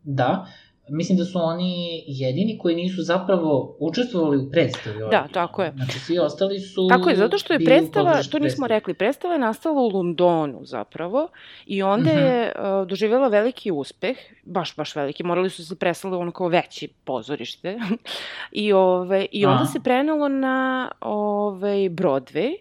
Da, 0.03 0.47
mislim 0.89 1.19
da 1.19 1.25
su 1.25 1.39
oni 1.39 2.05
jedini 2.07 2.59
koji 2.59 2.77
nisu 2.77 3.03
zapravo 3.03 3.77
učestvovali 3.81 4.37
u 4.37 4.51
predstavi. 4.51 4.97
originalno. 5.03 5.29
tako 5.33 5.63
je. 5.63 5.73
Znači, 5.77 5.99
svi 5.99 6.19
ostali 6.19 6.61
su... 6.61 6.89
Tako 6.89 7.11
je, 7.11 7.17
zato 7.17 7.39
što 7.39 7.53
je 7.53 7.65
predstava, 7.65 8.11
pozorišnoj 8.11 8.31
to 8.31 8.45
nismo 8.45 8.67
rekli, 8.67 8.95
predstava 8.95 9.35
je 9.35 9.39
nastala 9.39 9.81
u 9.81 9.89
Londonu 9.89 10.61
zapravo 10.65 11.29
i 11.67 11.83
onda 11.83 12.11
Mhm. 12.13 12.19
je 12.19 12.53
uh, 12.81 12.89
doživjela 12.89 13.29
veliki 13.29 13.71
uspeh, 13.71 14.17
baš, 14.45 14.77
baš 14.77 14.97
veliki, 14.97 15.23
morali 15.23 15.51
su 15.51 15.67
se 15.67 15.77
preslali 15.77 16.17
ono 16.17 16.33
kao 16.33 16.49
veći 16.49 16.89
pozorište 17.05 17.79
i, 18.53 18.73
ove, 18.73 19.27
i 19.33 19.47
onda 19.47 19.63
A. 19.63 19.67
se 19.67 19.81
prenelo 19.81 20.29
na 20.29 20.91
ove, 21.01 21.69
Broadway 21.91 22.55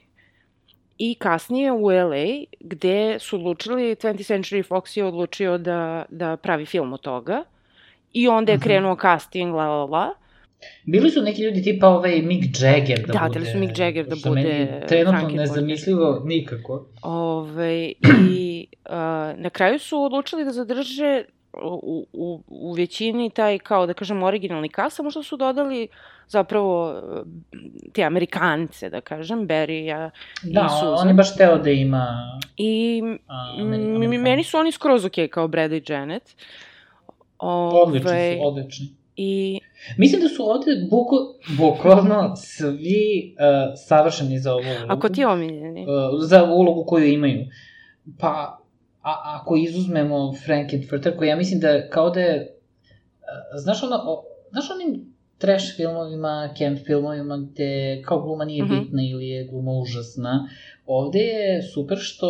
i 0.97 1.15
kasnije 1.15 1.71
u 1.71 1.85
LA 1.85 2.25
gde 2.59 3.19
su 3.19 3.35
odlučili, 3.35 3.95
20th 3.95 4.33
Century 4.33 4.67
Fox 4.67 4.97
je 4.97 5.05
odlučio 5.05 5.57
da, 5.57 6.05
da 6.09 6.37
pravi 6.37 6.65
film 6.65 6.93
od 6.93 7.01
toga 7.01 7.43
i 8.15 8.27
onda 8.29 8.51
je 8.51 8.57
Mhm. 8.57 8.63
krenuo 8.63 8.97
casting, 8.97 9.53
la 9.53 9.65
la 9.65 9.85
la. 9.85 10.13
Bili 10.85 11.09
su 11.09 11.21
neki 11.21 11.41
ljudi 11.41 11.63
tipa 11.63 11.87
ovaj 11.87 12.21
Mick 12.21 12.61
Jagger 12.61 12.99
da, 12.99 13.13
Da, 13.13 13.19
bude... 13.19 13.29
hteli 13.29 13.45
su 13.45 13.57
Mick 13.57 13.79
Jagger 13.79 14.05
da 14.05 14.15
što 14.15 14.29
bude 14.29 14.41
meni 14.43 14.65
trenutno 14.87 15.11
Frankenfurter. 15.11 15.39
nezamislivo 15.39 16.21
nikako. 16.25 16.85
Ove, 17.01 17.91
I 18.21 18.67
uh, 18.85 18.91
na 19.35 19.49
kraju 19.49 19.79
su 19.79 19.99
odlučili 19.99 20.45
da 20.45 20.51
zadrže 20.51 21.23
u, 21.63 22.05
u, 22.13 22.41
u 22.47 22.73
većini 22.73 23.29
taj, 23.29 23.59
kao 23.59 23.85
da 23.85 23.93
kažem, 23.93 24.23
originalni 24.23 24.69
kas, 24.69 24.99
a 24.99 25.03
možda 25.03 25.23
su 25.23 25.37
dodali 25.37 25.87
zapravo 26.27 26.91
uh, 26.91 27.27
te 27.93 28.03
Amerikance, 28.03 28.89
da 28.89 29.01
kažem, 29.01 29.47
Berija 29.47 30.09
i 30.43 30.53
Da, 30.53 30.69
Susan. 30.71 30.95
on 30.97 31.07
je 31.07 31.13
baš 31.13 31.35
teo 31.35 31.57
da 31.57 31.69
ima... 31.69 32.07
I 32.57 33.01
A, 33.27 33.55
Ameri- 33.57 34.17
meni 34.19 34.43
su 34.43 34.57
oni 34.57 34.71
skroz 34.71 35.05
ok, 35.05 35.29
kao 35.29 35.47
Brad 35.47 35.71
i 35.71 35.83
Janet. 35.87 36.23
Odlični 36.23 36.74
Ove, 37.39 37.99
su, 37.99 38.07
odlični. 38.41 38.87
I 39.15 39.59
Mislim 39.97 40.21
da 40.21 40.27
su 40.29 40.43
ovde 40.43 40.71
buko, 40.89 41.15
bukvalno 41.57 42.35
svi 42.35 42.95
uh, 43.31 43.45
savršeni 43.77 44.39
za 44.39 44.53
ovu 44.53 44.61
ulogu. 44.77 44.93
ako 44.93 45.09
ti 45.09 45.21
je 45.21 45.27
omiljeni? 45.27 45.81
Uh, 45.81 45.87
za 46.21 46.43
ulogu 46.45 46.83
koju 46.85 47.07
imaju. 47.07 47.45
Pa, 48.19 48.59
a, 49.01 49.13
ako 49.25 49.55
izuzmemo 49.57 50.33
Frankenfurter, 50.35 51.17
koji 51.17 51.27
ja 51.29 51.35
mislim 51.35 51.59
da 51.59 51.89
kao 51.89 52.09
da 52.09 52.19
je... 52.19 52.35
Uh, 52.41 52.47
znaš 53.55 53.83
ono, 53.83 53.95
o, 53.95 54.23
znaš 54.51 54.65
onim 54.71 55.15
trash 55.37 55.65
filmovima, 55.75 56.49
camp 56.57 56.79
filmovima 56.85 57.37
gde 57.37 58.01
kao 58.05 58.21
gluma 58.21 58.45
nije 58.45 58.63
Mhm. 58.63 58.73
bitna 58.75 59.01
ili 59.03 59.27
je 59.27 59.45
gluma 59.45 59.71
užasna. 59.71 60.49
Ovde 60.85 61.19
je 61.19 61.63
super 61.63 61.97
što 62.01 62.27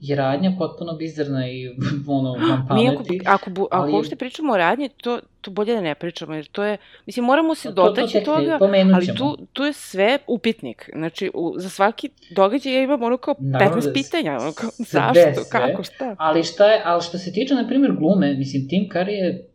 je 0.00 0.16
radnja 0.16 0.52
potpuno 0.58 0.92
bizarna 0.94 1.48
i 1.48 1.68
ono, 2.08 2.32
vam 2.32 2.40
Mi 2.70 2.88
ako, 2.88 2.96
pameti. 2.96 3.20
ako, 3.26 3.50
bu, 3.50 3.62
ako 3.62 3.76
ali- 3.76 3.92
uopšte 3.92 4.16
pričamo 4.16 4.52
o 4.52 4.56
radnji, 4.56 4.88
to, 4.90 5.20
to 5.40 5.50
bolje 5.50 5.74
da 5.74 5.80
ne 5.80 5.94
pričamo, 5.94 6.34
jer 6.34 6.46
to 6.46 6.62
je, 6.62 6.76
mislim, 7.06 7.24
moramo 7.24 7.54
se 7.54 7.62
To- 7.64 7.74
to 7.74 7.84
dotaći 7.84 8.12
tek 8.12 8.24
toga, 8.24 8.56
pomenut 8.58 8.94
ali 8.94 9.06
tu, 9.08 9.38
tu 9.52 9.64
je 9.64 9.72
sve 9.72 10.18
upitnik. 10.26 10.90
Znači, 10.92 11.30
u, 11.34 11.54
za 11.56 11.68
svaki 11.68 12.08
događaj 12.30 12.74
ja 12.74 12.82
imam 12.82 13.02
ono 13.02 13.16
kao 13.16 13.34
15 13.34 13.40
Naravno 13.42 13.80
da 13.80 13.92
pitanja, 13.92 14.32
ono 14.32 14.52
kao, 14.52 14.70
zašto, 14.78 15.20
sve. 15.34 15.50
kako, 15.50 15.82
šta. 15.82 16.14
Ali 16.18 16.44
šta 16.44 16.66
je, 16.66 16.82
ali 16.84 17.02
što 17.02 17.18
se 17.18 17.32
tiče, 17.32 17.54
na 17.54 17.66
primjer, 17.66 17.92
glume, 17.92 18.34
mislim, 18.34 18.68
Tim 18.68 18.88
Curry 18.88 19.08
je 19.10 19.46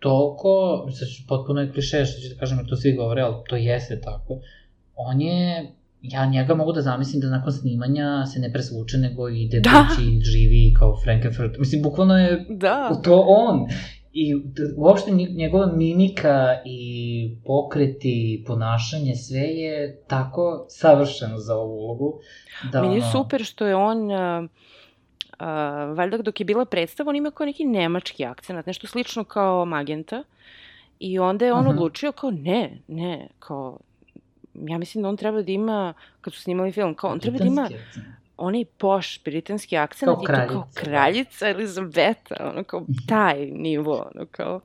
toliko, 0.00 0.48
ću 0.90 1.28
potpuno 1.28 1.60
je 1.60 1.72
kliše 1.72 2.04
što 2.04 2.20
ću 2.20 2.28
da 2.28 2.40
kažem, 2.40 2.58
jer 2.58 2.68
to 2.68 2.76
svi 2.76 2.92
govore, 2.92 3.22
ali 3.22 3.34
to 3.48 3.56
jeste 3.56 4.00
tako. 4.00 4.38
On 4.96 5.20
je, 5.20 5.72
ja 6.04 6.26
njega 6.26 6.54
mogu 6.54 6.72
da 6.72 6.82
zamislim 6.82 7.20
da 7.20 7.28
nakon 7.28 7.52
snimanja 7.52 8.26
se 8.26 8.40
ne 8.40 8.52
presvuče, 8.52 8.98
nego 8.98 9.28
ide 9.30 9.60
Da. 9.60 9.70
kući, 9.88 10.02
živi 10.22 10.74
kao 10.74 10.96
Frankenfurt. 10.96 11.58
Mislim, 11.58 11.82
bukvalno 11.82 12.18
je 12.18 12.46
Da. 12.50 12.94
to 12.94 13.20
on. 13.20 13.66
I 14.12 14.34
uopšte 14.76 15.10
nj- 15.10 15.36
njegova 15.36 15.66
mimika 15.68 16.34
i 16.64 16.80
pokreti 17.44 18.08
i 18.34 18.44
ponašanje, 18.44 19.14
sve 19.16 19.40
je 19.40 19.74
tako 19.98 20.66
savršeno 20.70 21.38
za 21.38 21.54
ovu 21.56 21.74
ulogu. 21.74 22.20
Da, 22.72 22.82
Meni 22.82 22.94
je 22.94 23.02
super 23.12 23.44
što 23.44 23.66
je 23.66 23.74
on, 23.76 23.98
uh, 24.02 24.44
uh, 24.44 25.46
valjda 25.96 26.18
dok 26.18 26.40
je 26.40 26.46
bila 26.46 26.64
predstava, 26.64 27.10
on 27.10 27.16
ima 27.16 27.30
kao 27.30 27.46
neki 27.46 27.64
nemački 27.64 28.24
akcenat, 28.24 28.66
nešto 28.66 28.86
slično 28.86 29.24
kao 29.24 29.64
Magenta. 29.64 30.22
I 30.98 31.18
onda 31.20 31.44
je 31.44 31.52
on 31.52 31.60
Mhm. 31.60 31.68
odlučio 31.68 32.12
kao 32.12 32.30
ne, 32.30 32.78
ne, 32.88 33.28
kao 33.38 33.78
ja 34.54 34.78
mislim 34.78 35.02
da 35.02 35.08
on 35.08 35.16
treba 35.16 35.42
da 35.42 35.52
ima, 35.52 35.94
kad 36.20 36.32
su 36.32 36.40
snimali 36.40 36.72
film, 36.72 36.94
kao 36.94 37.10
on 37.10 37.18
treba 37.18 37.38
da 37.38 37.44
ima 37.44 37.68
onaj 38.36 38.64
poš 38.64 39.24
britanski 39.24 39.76
akcent 39.76 40.06
Kao 40.06 40.20
i 40.22 40.26
to 40.26 40.32
kao 40.32 40.34
kraljica, 40.34 40.58
da. 40.74 40.80
kraljica 40.80 41.48
Elizabeta, 41.48 42.50
ono 42.52 42.64
kao 42.64 42.82
taj 43.08 43.46
nivo, 43.46 44.10
ono 44.14 44.26
kao... 44.30 44.60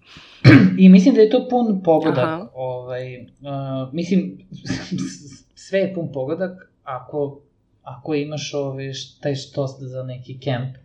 I 0.77 0.89
mislim 0.89 1.15
da 1.15 1.21
je 1.21 1.29
to 1.29 1.47
pun 1.49 1.83
pogodak. 1.83 2.17
Aha. 2.17 2.47
Ovaj, 2.53 3.21
uh, 3.21 3.93
mislim, 3.93 4.47
sve 5.67 5.79
je 5.79 5.93
pun 5.93 6.11
pogodak 6.11 6.71
ako, 6.83 7.41
ako 7.83 8.15
imaš 8.15 8.53
ovaj, 8.53 8.91
taj 9.21 9.35
štos 9.35 9.71
za 9.79 10.03
neki 10.03 10.39
kemp. 10.39 10.75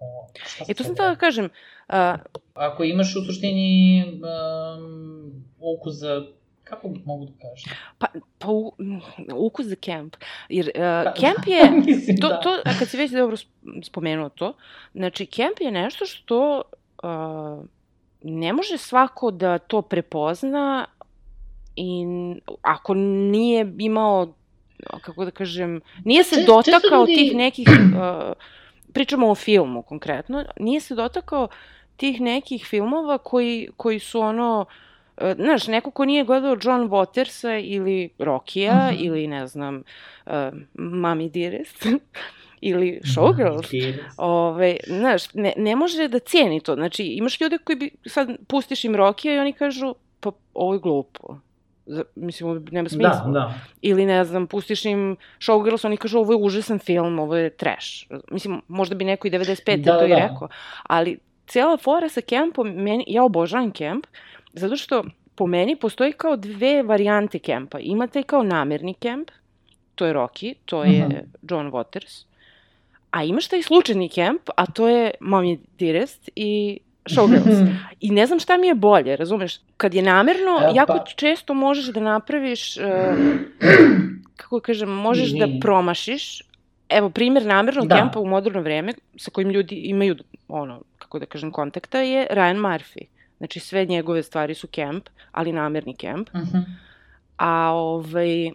O, 0.00 0.28
E, 0.68 0.74
to 0.74 0.84
sam 0.84 0.94
tada 0.94 1.08
da 1.08 1.16
kažem, 1.16 1.44
uh, 1.44 1.94
Ako 2.54 2.84
imaš 2.84 3.16
u 3.16 3.24
suštini 3.24 4.04
um, 4.04 5.44
ukus 5.58 5.94
za... 5.94 6.26
Kako 6.68 6.88
mogu 7.04 7.24
da 7.24 7.32
kažem? 7.40 7.72
pa, 7.98 8.06
pa 8.38 8.48
u, 8.48 8.72
mm, 8.78 8.98
ukus 9.34 9.66
za 9.66 9.76
kemp. 9.76 10.16
Jer 10.48 10.66
uh, 10.66 10.80
Pa, 11.04 11.12
kemp 11.12 11.46
je, 11.46 11.70
mislim, 11.86 12.16
to, 12.16 12.28
da. 12.28 12.40
to, 12.40 12.50
a 12.64 12.78
kad 12.78 12.88
si 12.88 12.96
već 12.96 13.10
dobro 13.12 13.36
sp- 13.36 13.46
spomenuo 13.82 14.28
to, 14.28 14.52
znači 14.94 15.26
kemp 15.26 15.60
je 15.60 15.70
nešto 15.70 16.06
što 16.06 16.62
uh, 17.02 17.64
ne 18.22 18.52
može 18.52 18.78
svako 18.78 19.30
da 19.30 19.58
to 19.58 19.82
prepozna 19.82 20.86
i 21.76 22.04
ako 22.62 22.94
nije 22.94 23.74
imao, 23.78 24.32
kako 25.00 25.24
da 25.24 25.30
kažem, 25.30 25.80
nije 26.04 26.24
se 26.24 26.36
Čest- 26.36 26.46
dotakao 26.46 27.00
ljudi- 27.00 27.14
tih 27.14 27.34
nekih, 27.34 27.68
uh, 27.68 28.32
pričamo 28.92 29.30
o 29.30 29.34
filmu 29.34 29.82
konkretno, 29.82 30.44
nije 30.56 30.80
se 30.80 30.94
dotakao 30.94 31.48
tih 31.96 32.20
nekih 32.20 32.66
filmova 32.66 33.18
koji, 33.18 33.68
koji 33.76 33.98
su 33.98 34.20
ono, 34.20 34.60
uh, 34.60 34.87
znaš, 35.36 35.66
neko 35.66 35.90
ko 35.90 36.04
nije 36.04 36.24
gledao 36.24 36.56
John 36.62 36.88
Watersa 36.88 37.60
ili 37.64 38.10
Rokija 38.18 38.90
Mhm. 38.92 38.96
ili 39.04 39.26
ne 39.26 39.46
znam, 39.46 39.82
uh, 40.26 40.32
Mami 40.74 41.30
Dearest 41.30 41.86
ili 42.60 43.00
Showgirls. 43.04 43.94
Ove, 44.16 44.76
znaš, 44.86 45.34
ne, 45.34 45.52
ne 45.56 45.76
može 45.76 46.08
da 46.08 46.18
cijeni 46.18 46.60
to. 46.60 46.74
Znači, 46.74 47.04
imaš 47.04 47.40
ljude 47.40 47.58
koji 47.58 47.76
bi, 47.76 47.90
sad 48.06 48.28
pustiš 48.48 48.84
im 48.84 48.96
Rokija 48.96 49.34
i 49.34 49.38
oni 49.38 49.52
kažu, 49.52 49.94
pa 50.20 50.30
ovo 50.54 50.72
je 50.74 50.80
glupo. 50.80 51.38
Za, 51.86 52.04
mislim, 52.14 52.66
nema 52.70 52.88
smisla. 52.88 53.22
Da, 53.26 53.30
da. 53.32 53.54
Ili, 53.80 54.06
ne 54.06 54.24
znam, 54.24 54.46
pustiš 54.46 54.84
im 54.84 55.16
Showgirls, 55.40 55.86
oni 55.86 55.96
kažu, 55.96 56.18
ovo 56.18 56.32
je 56.32 56.36
užasan 56.36 56.78
film, 56.78 57.18
ovo 57.18 57.36
je 57.36 57.50
trash. 57.50 58.06
Mislim, 58.30 58.62
možda 58.68 58.94
bi 58.94 59.04
neko 59.04 59.28
i 59.28 59.30
95. 59.30 59.76
Da, 59.84 59.98
to 59.98 60.04
i 60.04 60.08
da. 60.08 60.14
rekao. 60.14 60.48
Ali 60.82 61.18
cijela 61.46 61.76
fora 61.76 62.08
sa 62.08 62.20
kempom, 62.20 62.68
meni, 62.68 63.04
ja 63.06 63.24
obožavam 63.24 63.70
kemp, 63.70 64.06
zato 64.52 64.76
što 64.76 65.04
po 65.34 65.46
meni 65.46 65.76
postoji 65.76 66.12
kao 66.12 66.36
dve 66.36 66.82
varijante 66.82 67.38
kempa. 67.38 67.78
Ima 67.80 68.06
taj 68.06 68.22
kao 68.22 68.42
namerni 68.42 68.94
kemp, 68.94 69.30
to 69.94 70.06
je 70.06 70.14
Rocky, 70.14 70.54
to 70.64 70.84
je 70.84 70.90
uh 70.96 71.08
Mhm. 71.08 71.12
-huh. 71.12 71.22
John 71.44 71.66
Waters, 71.68 72.24
a 73.10 73.24
imaš 73.24 73.48
taj 73.48 73.62
slučajni 73.62 74.08
kemp, 74.08 74.40
a 74.56 74.66
to 74.66 74.88
je 74.88 75.10
Mommy 75.22 75.58
Dearest 75.78 76.30
i 76.36 76.78
Showgirls. 77.06 77.66
I 78.00 78.10
ne 78.10 78.26
znam 78.26 78.38
šta 78.38 78.56
mi 78.56 78.66
je 78.66 78.74
bolje, 78.76 79.16
razumeš? 79.16 79.56
Kad 79.76 79.94
je 79.94 80.02
namerno, 80.02 80.58
E, 80.62 80.70
jako 80.74 80.92
pa- 80.94 81.04
često 81.06 81.54
možeš 81.54 81.86
da 81.86 82.00
napraviš, 82.02 82.76
uh, 82.76 82.82
kako 84.36 84.60
kažem, 84.60 84.88
možeš 84.90 85.30
da 85.30 85.46
ni- 85.46 85.60
promašiš. 85.60 86.42
Evo, 86.88 87.10
primjer 87.10 87.46
namernog 87.46 87.86
Da. 87.86 87.96
kempa 87.96 88.20
u 88.20 88.26
moderno 88.26 88.60
vreme, 88.60 88.92
sa 89.16 89.30
kojim 89.30 89.50
ljudi 89.50 89.74
imaju, 89.74 90.16
ono, 90.48 90.82
kako 90.98 91.18
da 91.18 91.26
kažem, 91.26 91.50
kontakta, 91.50 91.98
je 92.00 92.26
Ryan 92.30 92.56
Murphy. 92.58 93.02
Znači, 93.38 93.60
sve 93.60 93.84
njegove 93.84 94.22
stvari 94.22 94.54
su 94.54 94.66
kemp, 94.66 95.08
ali 95.32 95.52
namerni 95.52 95.94
kemp. 95.96 96.28
Mhm. 96.34 96.58
A, 97.36 97.70
ovaj, 97.74 98.50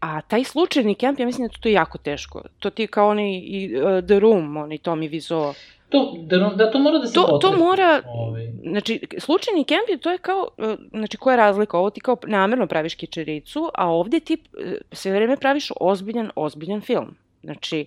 a 0.00 0.20
taj 0.20 0.44
slučajni 0.44 0.94
kemp, 0.94 1.18
ja 1.20 1.26
mislim 1.26 1.48
da 1.48 1.52
je 1.54 1.60
to 1.60 1.68
jako 1.68 1.98
teško. 1.98 2.42
To 2.58 2.70
ti 2.70 2.82
je 2.82 2.86
kao 2.86 3.08
onaj 3.08 3.30
i, 3.44 3.76
uh, 3.76 4.04
The 4.06 4.18
Room, 4.18 4.56
onaj 4.56 4.78
Tommy 4.78 5.10
Wiseau. 5.10 5.54
To, 5.88 6.14
da, 6.18 6.38
da 6.56 6.70
to 6.70 6.78
mora 6.78 6.98
da 6.98 7.06
se 7.06 7.14
To, 7.14 7.22
to 7.22 7.28
potrefi. 7.30 7.56
mora, 7.58 8.02
Ovaj. 8.06 8.52
Znači, 8.70 9.00
slučajni 9.18 9.64
kemp 9.64 9.88
je, 9.88 9.98
to 9.98 10.10
je 10.10 10.18
kao, 10.18 10.48
e, 10.58 10.76
znači, 10.90 11.16
koja 11.16 11.32
je 11.32 11.36
razlika? 11.36 11.78
Ovo 11.78 11.90
ti 11.90 12.00
kao 12.00 12.16
namerno 12.26 12.66
praviš 12.66 12.94
kičericu, 12.94 13.70
a 13.74 13.90
ovde 13.90 14.20
ti 14.20 14.34
e, 14.58 14.76
sve 14.92 15.12
vreme 15.12 15.36
praviš 15.36 15.68
ozbiljan, 15.80 16.30
ozbiljan 16.36 16.80
film. 16.80 17.16
Znači, 17.42 17.86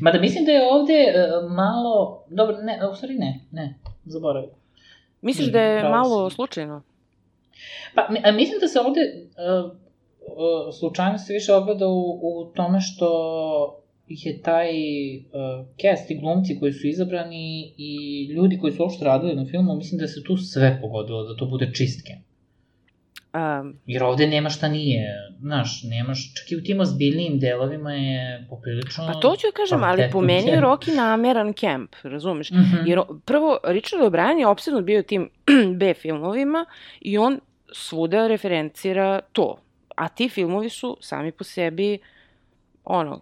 Mada 0.00 0.20
mislim 0.20 0.44
da 0.44 0.52
je 0.52 0.68
ovde 0.72 0.92
e, 0.92 1.14
malo... 1.48 2.24
Dobro, 2.28 2.56
ne, 2.62 2.80
u 2.92 2.94
stvari 2.94 3.14
ne, 3.14 3.40
ne, 3.52 3.74
zaboravim. 4.04 4.50
Misliš 5.22 5.52
da 5.52 5.60
je 5.60 5.80
pravo 5.80 5.94
malo 5.94 6.30
slučajno? 6.30 6.82
Pa, 7.94 8.08
a 8.24 8.32
mislim 8.32 8.60
da 8.60 8.68
se 8.68 8.80
ovde 8.80 9.00
uh, 9.00 9.70
uh, 9.70 10.74
slučajno 10.78 11.18
se 11.18 11.32
više 11.32 11.52
ogleda 11.54 11.86
u, 11.88 12.20
u 12.22 12.52
tome 12.54 12.80
što 12.80 13.08
je 14.08 14.42
taj 14.42 14.70
uh, 15.16 15.66
cast 15.80 16.10
i 16.10 16.18
glumci 16.20 16.58
koji 16.60 16.72
su 16.72 16.86
izabrani 16.86 17.74
i 17.76 18.24
ljudi 18.32 18.58
koji 18.58 18.72
su 18.72 18.82
uopšte 18.82 19.04
radili 19.04 19.34
na 19.34 19.46
filmu, 19.46 19.76
mislim 19.76 19.98
da 19.98 20.06
se 20.06 20.22
tu 20.26 20.36
sve 20.36 20.78
pogodilo 20.82 21.24
da 21.24 21.36
to 21.36 21.46
bude 21.46 21.70
čistke. 21.74 22.12
Um, 23.34 23.78
Jer 23.86 24.02
ovde 24.02 24.26
nema 24.26 24.50
šta 24.50 24.68
nije, 24.68 25.08
znaš, 25.40 25.82
nemaš, 25.84 26.34
čak 26.34 26.52
i 26.52 26.56
u 26.56 26.62
tim 26.62 26.80
ozbiljnijim 26.80 27.38
delovima 27.38 27.92
je 27.92 28.46
poprilično... 28.50 29.06
pa 29.06 29.20
to 29.20 29.36
ću 29.36 29.46
da 29.46 29.52
kažem, 29.52 29.82
ali 29.82 30.10
po 30.12 30.20
meni 30.20 30.48
je. 30.48 30.60
Rocky 30.60 30.96
nameran 30.96 31.52
kemp, 31.52 31.94
razumeš? 32.02 32.50
Mhm. 32.50 32.76
Jer 32.86 32.98
o- 32.98 33.20
prvo, 33.24 33.58
Richard 33.64 34.02
O'Brien 34.02 34.38
je 34.38 34.46
opsedno 34.46 34.80
bio 34.80 35.02
tim 35.02 35.30
B 35.78 35.94
filmovima 35.94 36.66
i 37.00 37.18
on 37.18 37.40
svuda 37.72 38.26
referencira 38.26 39.20
to. 39.32 39.58
A 39.96 40.08
ti 40.08 40.28
filmovi 40.28 40.70
su 40.70 40.96
sami 41.00 41.32
po 41.32 41.44
sebi, 41.44 41.98
ono, 42.84 43.20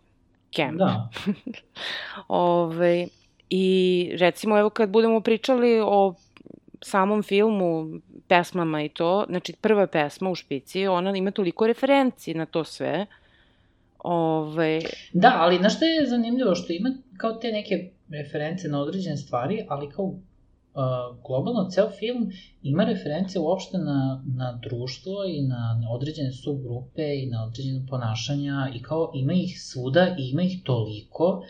kemp. 0.50 0.78
Da. 0.78 1.10
Ove, 2.28 3.06
I 3.50 3.66
recimo, 4.18 4.58
evo 4.58 4.70
kad 4.70 4.90
budemo 4.90 5.20
pričali 5.20 5.80
o 5.80 6.14
samom 6.82 7.22
filmu, 7.22 8.00
pesmama 8.28 8.82
i 8.82 8.88
to, 8.88 9.26
znači 9.28 9.54
prva 9.60 9.86
pesma 9.86 10.30
u 10.30 10.34
špici, 10.34 10.86
ona 10.86 11.16
ima 11.16 11.30
toliko 11.30 11.66
referenci 11.66 12.34
na 12.34 12.46
to 12.46 12.64
sve. 12.64 13.06
Ove, 13.98 14.80
Da, 15.12 15.36
ali 15.36 15.56
znaš 15.56 15.76
što 15.76 15.84
je 15.84 16.06
zanimljivo? 16.06 16.54
Što 16.54 16.72
ima 16.72 16.90
kao 17.16 17.32
te 17.32 17.52
neke 17.52 17.90
reference 18.08 18.68
na 18.68 18.80
određene 18.80 19.16
stvari, 19.16 19.66
ali 19.68 19.90
kao 19.90 20.04
uh, 20.04 20.20
globalno 21.26 21.70
ceo 21.70 21.90
film 21.90 22.30
ima 22.62 22.84
reference 22.84 23.38
uopšte 23.38 23.78
na, 23.78 24.22
na 24.36 24.58
društvo 24.62 25.24
i 25.28 25.42
na, 25.42 25.80
na 25.82 25.90
određene 25.90 26.32
subgrupe 26.32 27.16
i 27.22 27.26
na 27.26 27.44
određene 27.44 27.86
ponašanja 27.90 28.70
i 28.74 28.82
kao 28.82 29.12
ima 29.14 29.32
ih 29.32 29.62
svuda 29.62 30.16
i 30.18 30.30
ima 30.30 30.42
ih 30.42 30.60
toliko 30.64 31.42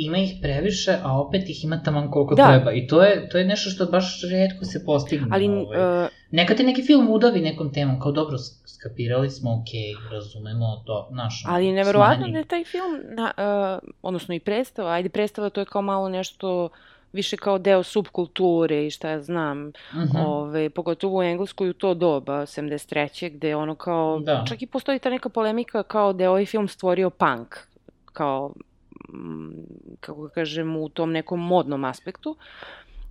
ima 0.00 0.18
ih 0.18 0.34
previše, 0.42 0.96
a 1.02 1.20
opet 1.20 1.48
ih 1.48 1.64
ima 1.64 1.82
taman 1.82 2.10
koliko 2.10 2.34
Da. 2.34 2.46
treba. 2.48 2.72
I 2.72 2.86
to 2.86 3.02
je, 3.02 3.28
to 3.28 3.38
je 3.38 3.44
nešto 3.44 3.70
što 3.70 3.86
baš 3.86 4.22
redko 4.24 4.64
se 4.64 4.84
postigne. 4.84 5.26
ali 5.30 5.48
ovaj. 5.48 6.02
uh, 6.02 6.08
Nekad 6.30 6.56
te 6.56 6.62
neki 6.62 6.82
film 6.82 7.10
udavi 7.10 7.40
nekom 7.40 7.72
temom, 7.72 8.00
kao 8.00 8.12
dobro, 8.12 8.36
sk- 8.36 8.52
skapirali 8.68 9.30
smo, 9.30 9.50
okej, 9.52 9.80
razumemo 10.12 10.82
to, 10.86 11.08
naš... 11.12 11.44
Ali 11.46 11.66
je 11.66 11.72
neverovatno 11.72 12.28
da 12.28 12.38
je 12.38 12.44
taj 12.44 12.64
film, 12.64 12.84
na, 13.06 13.32
uh, 13.82 13.88
odnosno 14.02 14.34
i 14.34 14.40
predstava, 14.40 14.90
ajde 14.90 15.08
predstava 15.08 15.50
to 15.50 15.60
je 15.60 15.66
kao 15.66 15.82
malo 15.82 16.08
nešto 16.08 16.68
više 17.12 17.36
kao 17.36 17.58
deo 17.58 17.82
subkulture 17.82 18.86
i 18.86 18.90
šta 18.90 19.10
ja 19.10 19.20
znam, 19.20 19.72
Mhm. 19.94 20.16
ove, 20.18 20.70
pogotovo 20.70 21.18
u 21.18 21.22
Engleskoj 21.22 21.70
u 21.70 21.74
to 21.74 21.94
doba, 21.94 22.34
73. 22.38 22.88
gde 23.28 23.56
ono 23.56 23.74
kao, 23.74 24.18
Da. 24.18 24.44
čak 24.44 24.62
i 24.62 24.66
postoji 24.66 24.98
ta 24.98 25.10
neka 25.10 25.28
polemika 25.28 25.82
kao 25.82 26.12
da 26.12 26.24
je 26.24 26.30
ovaj 26.30 26.46
film 26.46 26.68
stvorio 26.68 27.10
punk, 27.10 27.56
kao, 28.06 28.52
kako 30.00 30.22
ga 30.22 30.28
kažem, 30.28 30.76
u 30.76 30.88
tom 30.88 31.12
nekom 31.12 31.40
modnom 31.40 31.84
aspektu. 31.84 32.36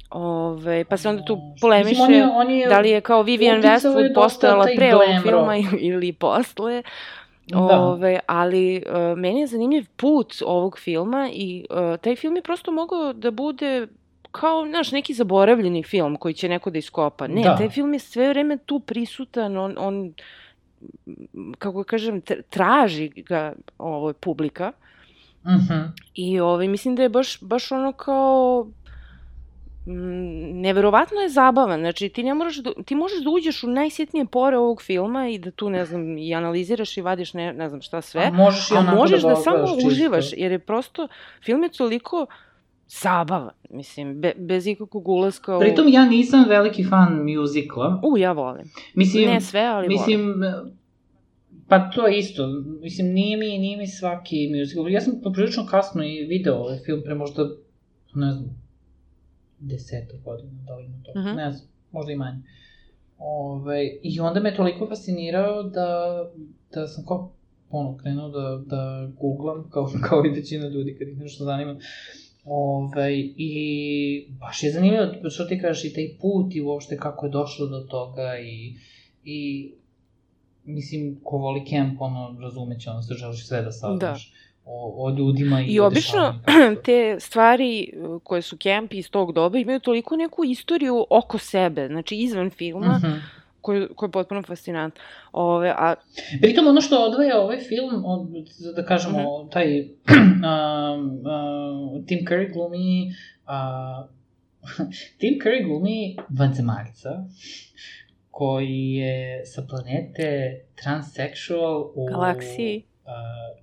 Ove, 0.09 0.83
pa 0.85 0.97
se 0.97 1.09
onda 1.09 1.25
tu 1.25 1.37
polemiše 1.61 2.01
on 2.01 2.13
je, 2.13 2.25
on 2.27 2.49
je, 2.51 2.67
da 2.67 2.79
li 2.79 2.89
je 2.89 3.01
kao 3.01 3.23
Vivian 3.23 3.61
Westwood 3.61 4.13
postojala 4.15 4.67
pre 4.75 4.95
ovog 4.95 5.23
filma 5.23 5.55
ili 5.79 6.13
posle. 6.13 6.83
Da. 7.47 7.79
Ove, 7.81 8.19
ali 8.25 8.83
uh, 8.87 9.17
meni 9.17 9.39
je 9.39 9.47
zanimljiv 9.47 9.85
put 9.95 10.35
ovog 10.45 10.79
filma 10.79 11.29
i 11.33 11.65
uh, 11.69 11.99
taj 11.99 12.15
film 12.15 12.35
je 12.35 12.41
prosto 12.41 12.71
mogao 12.71 13.13
da 13.13 13.31
bude 13.31 13.87
kao, 14.31 14.65
znaš, 14.67 14.91
neki 14.91 15.13
zaboravljeni 15.13 15.83
film 15.83 16.15
koji 16.15 16.33
će 16.33 16.49
neko 16.49 16.69
da 16.69 16.77
iskopa. 16.77 17.27
Ne, 17.27 17.41
Da. 17.41 17.55
taj 17.57 17.69
film 17.69 17.93
je 17.93 17.99
sve 17.99 18.29
vreme 18.29 18.57
tu 18.57 18.79
prisutan, 18.79 19.57
on, 19.57 19.75
on 19.77 20.13
kako 21.57 21.83
kažem, 21.83 22.21
tr- 22.21 22.41
traži 22.49 23.07
ga 23.09 23.53
ovo, 23.77 24.13
publika 24.13 24.71
Mhm. 25.45 25.79
i 26.15 26.39
ovaj, 26.39 26.67
mislim 26.67 26.95
da 26.95 27.03
je 27.03 27.09
baš, 27.09 27.41
baš 27.41 27.71
ono 27.71 27.91
kao 27.91 28.67
mm, 29.85 30.61
neverovatno 30.61 31.17
je 31.21 31.29
zabavan, 31.29 31.79
znači 31.79 32.09
ti 32.09 32.23
ne 32.23 32.33
moraš 32.33 32.57
da, 32.57 32.71
ti 32.85 32.95
možeš 32.95 33.23
da 33.23 33.29
uđeš 33.29 33.63
u 33.63 33.67
najsitnije 33.67 34.25
pore 34.25 34.57
ovog 34.57 34.81
filma 34.81 35.27
i 35.27 35.39
da 35.39 35.51
tu, 35.51 35.69
ne 35.69 35.85
znam, 35.85 36.17
i 36.17 36.35
analiziraš 36.35 36.97
i 36.97 37.01
vadiš 37.01 37.33
ne, 37.33 37.53
ne 37.53 37.69
znam 37.69 37.81
šta 37.81 38.01
sve, 38.01 38.21
A 38.25 38.31
možeš 38.31 38.71
i 38.71 38.73
a 38.77 38.81
možeš 38.81 39.21
da, 39.21 39.29
ga 39.29 39.35
samo 39.35 39.67
čisto. 39.67 39.87
uživaš, 39.87 40.33
jer 40.37 40.51
je 40.51 40.59
prosto, 40.59 41.07
film 41.45 41.63
je 41.63 41.69
toliko 41.69 42.25
zabavan, 42.87 43.53
mislim, 43.69 44.21
be, 44.21 44.33
bez 44.37 44.67
ikakvog 44.67 45.07
ulaska 45.07 45.57
u... 45.57 45.59
Pritom 45.59 45.87
ja 45.87 46.05
nisam 46.05 46.45
veliki 46.47 46.83
fan 46.83 47.25
muzikla. 47.25 48.01
U, 48.03 48.17
ja 48.17 48.31
volim. 48.31 48.65
Mislim, 48.93 49.29
ne 49.29 49.41
sve, 49.41 49.61
ali 49.61 49.87
volim. 49.87 50.78
Pa 51.69 51.89
to 51.95 52.07
je 52.07 52.19
isto. 52.19 52.47
Mislim, 52.81 53.07
nije 53.13 53.37
mi, 53.37 53.45
nije 53.57 53.77
mi 53.77 53.87
svaki 53.87 54.51
muzikal. 54.59 54.89
Ja 54.89 55.01
sam 55.01 55.21
poprilično 55.23 55.65
kasno 55.65 56.03
i 56.03 56.25
video 56.25 56.55
ovaj 56.55 56.77
film 56.85 57.01
pre 57.05 57.15
možda, 57.15 57.43
ne 58.15 58.31
znam, 58.31 58.61
deseta 59.59 60.17
godina, 60.23 60.63
da 60.67 60.75
li 60.75 60.85
ima 60.85 60.97
to, 61.03 61.19
Mhm. 61.19 61.35
ne 61.37 61.51
znam, 61.51 61.67
možda 61.91 62.11
i 62.11 62.15
manje. 62.15 62.41
Ove, 63.17 63.97
I 64.03 64.19
onda 64.19 64.39
me 64.39 64.55
toliko 64.55 64.87
fascinirao 64.87 65.63
da, 65.63 66.19
da 66.73 66.87
sam 66.87 67.05
kao 67.05 67.31
ono, 67.69 67.97
krenuo 67.97 68.29
da, 68.29 68.61
da 68.65 69.11
googlam, 69.19 69.69
kao, 69.69 69.89
kao 70.09 70.25
i 70.25 70.29
većina 70.29 70.67
ljudi 70.67 70.95
kad 70.99 71.07
ih 71.07 71.17
nešto 71.17 71.43
zanima. 71.43 71.79
Ove, 72.45 73.17
I 73.37 73.51
baš 74.39 74.63
je 74.63 74.71
zanimljivo 74.71 75.29
što 75.29 75.45
ti 75.45 75.59
kažeš 75.61 75.85
i 75.85 75.93
taj 75.93 76.09
put 76.21 76.55
i 76.55 76.61
uopšte 76.61 76.97
kako 76.97 77.25
je 77.25 77.29
došlo 77.29 77.67
do 77.67 77.79
toga 77.79 78.39
i, 78.39 78.73
i 79.23 79.71
mislim, 80.69 81.19
ko 81.23 81.37
voli 81.37 81.65
kemp, 81.65 82.01
ono, 82.01 82.35
razumeće, 82.41 82.89
ono, 82.89 83.01
se 83.01 83.13
želiš 83.13 83.47
sve 83.47 83.61
da 83.61 83.71
saznaš. 83.71 84.33
O, 84.65 85.05
o 85.05 85.09
ljudima 85.09 85.61
i, 85.61 85.65
I 85.65 85.79
obično 85.79 86.35
te 86.85 87.15
stvari 87.19 87.71
uh, 87.97 88.21
koje 88.23 88.41
su 88.41 88.57
kempi 88.57 88.97
iz 88.97 89.09
tog 89.09 89.33
doba 89.33 89.57
imaju 89.57 89.79
toliko 89.79 90.15
neku 90.15 90.43
istoriju 90.43 91.05
oko 91.09 91.37
sebe, 91.37 91.87
znači 91.87 92.15
izvan 92.15 92.49
filma, 92.49 92.97
Mhm. 92.97 93.11
koji, 93.61 93.87
koji 93.95 94.07
je 94.07 94.11
potpuno 94.11 94.43
fascinant. 94.43 94.93
Ove, 95.31 95.69
a 95.69 95.95
Pritom 96.41 96.67
ono 96.67 96.81
što 96.81 96.97
odvaja 96.97 97.41
ovaj 97.41 97.57
film, 97.59 98.05
od, 98.05 98.27
da 98.75 98.85
kažemo, 98.85 99.19
Mhm. 99.41 99.49
taj 99.49 99.81
um, 99.81 99.89
uh, 101.97 102.05
Tim 102.05 102.19
Curry 102.21 102.53
glumi 102.53 103.13
uh, 103.45 104.09
Tim 105.19 105.33
Curry 105.35 105.67
glumi 105.67 106.17
vanzemaljca 106.29 107.09
koji 108.39 108.91
je 108.93 109.45
sa 109.45 109.61
planete 109.69 110.59
transsexual 110.83 111.91
u 111.95 112.05
Galaksiji. 112.11 112.83
Uh, 113.03 113.11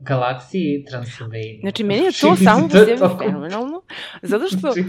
galaksiji 0.00 0.84
Transylvania. 0.90 1.60
Znači, 1.60 1.84
meni 1.84 2.04
je 2.04 2.12
to 2.20 2.36
samo 2.36 2.68
po 2.68 2.74
da 2.74 2.84
sebi 2.84 3.00
fenomenalno, 3.18 3.82
zato 4.22 4.46
što, 4.46 4.58
Znači, 4.58 4.84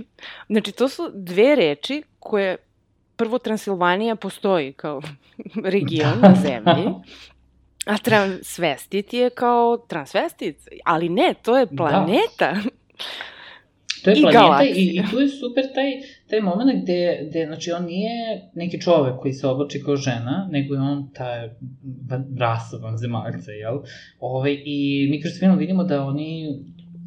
znači, 0.52 0.72
to 0.72 0.88
su 0.88 1.10
dve 1.14 1.54
reči 1.56 2.02
koje, 2.18 2.56
prvo, 3.16 3.38
Transilvanija 3.38 4.16
postoji 4.16 4.72
kao 4.72 5.02
region 5.74 6.20
Da. 6.20 6.28
na 6.28 6.34
zemlji, 6.34 6.92
a 7.86 7.98
transvestit 7.98 9.12
je 9.12 9.30
kao 9.30 9.76
transvestit, 9.88 10.56
ali 10.84 11.08
ne, 11.08 11.34
to 11.42 11.58
je 11.58 11.66
planeta. 11.66 12.56
To 14.04 14.10
je 14.10 14.16
I 14.18 14.20
planeta 14.22 14.40
galaksija. 14.40 14.74
i, 14.76 14.96
i 14.96 15.10
tu 15.10 15.20
je 15.20 15.28
super 15.28 15.64
taj, 15.74 15.90
taj 16.32 16.40
moment 16.40 16.82
gde, 16.82 17.26
gde, 17.28 17.46
znači, 17.46 17.72
on 17.72 17.84
nije 17.84 18.10
neki 18.54 18.80
čovek 18.80 19.16
koji 19.20 19.32
se 19.32 19.46
oblači 19.46 19.82
kao 19.84 19.96
žena, 19.96 20.48
nego 20.50 20.74
je 20.74 20.80
on 20.80 21.10
ta 21.14 21.48
rasa 22.38 22.76
vanzemaljca, 22.76 23.50
jel? 23.50 23.78
Ove, 24.20 24.54
I 24.64 25.08
mi 25.10 25.20
kroz 25.20 25.32
film 25.38 25.58
vidimo 25.58 25.84
da 25.84 26.04
oni 26.04 26.58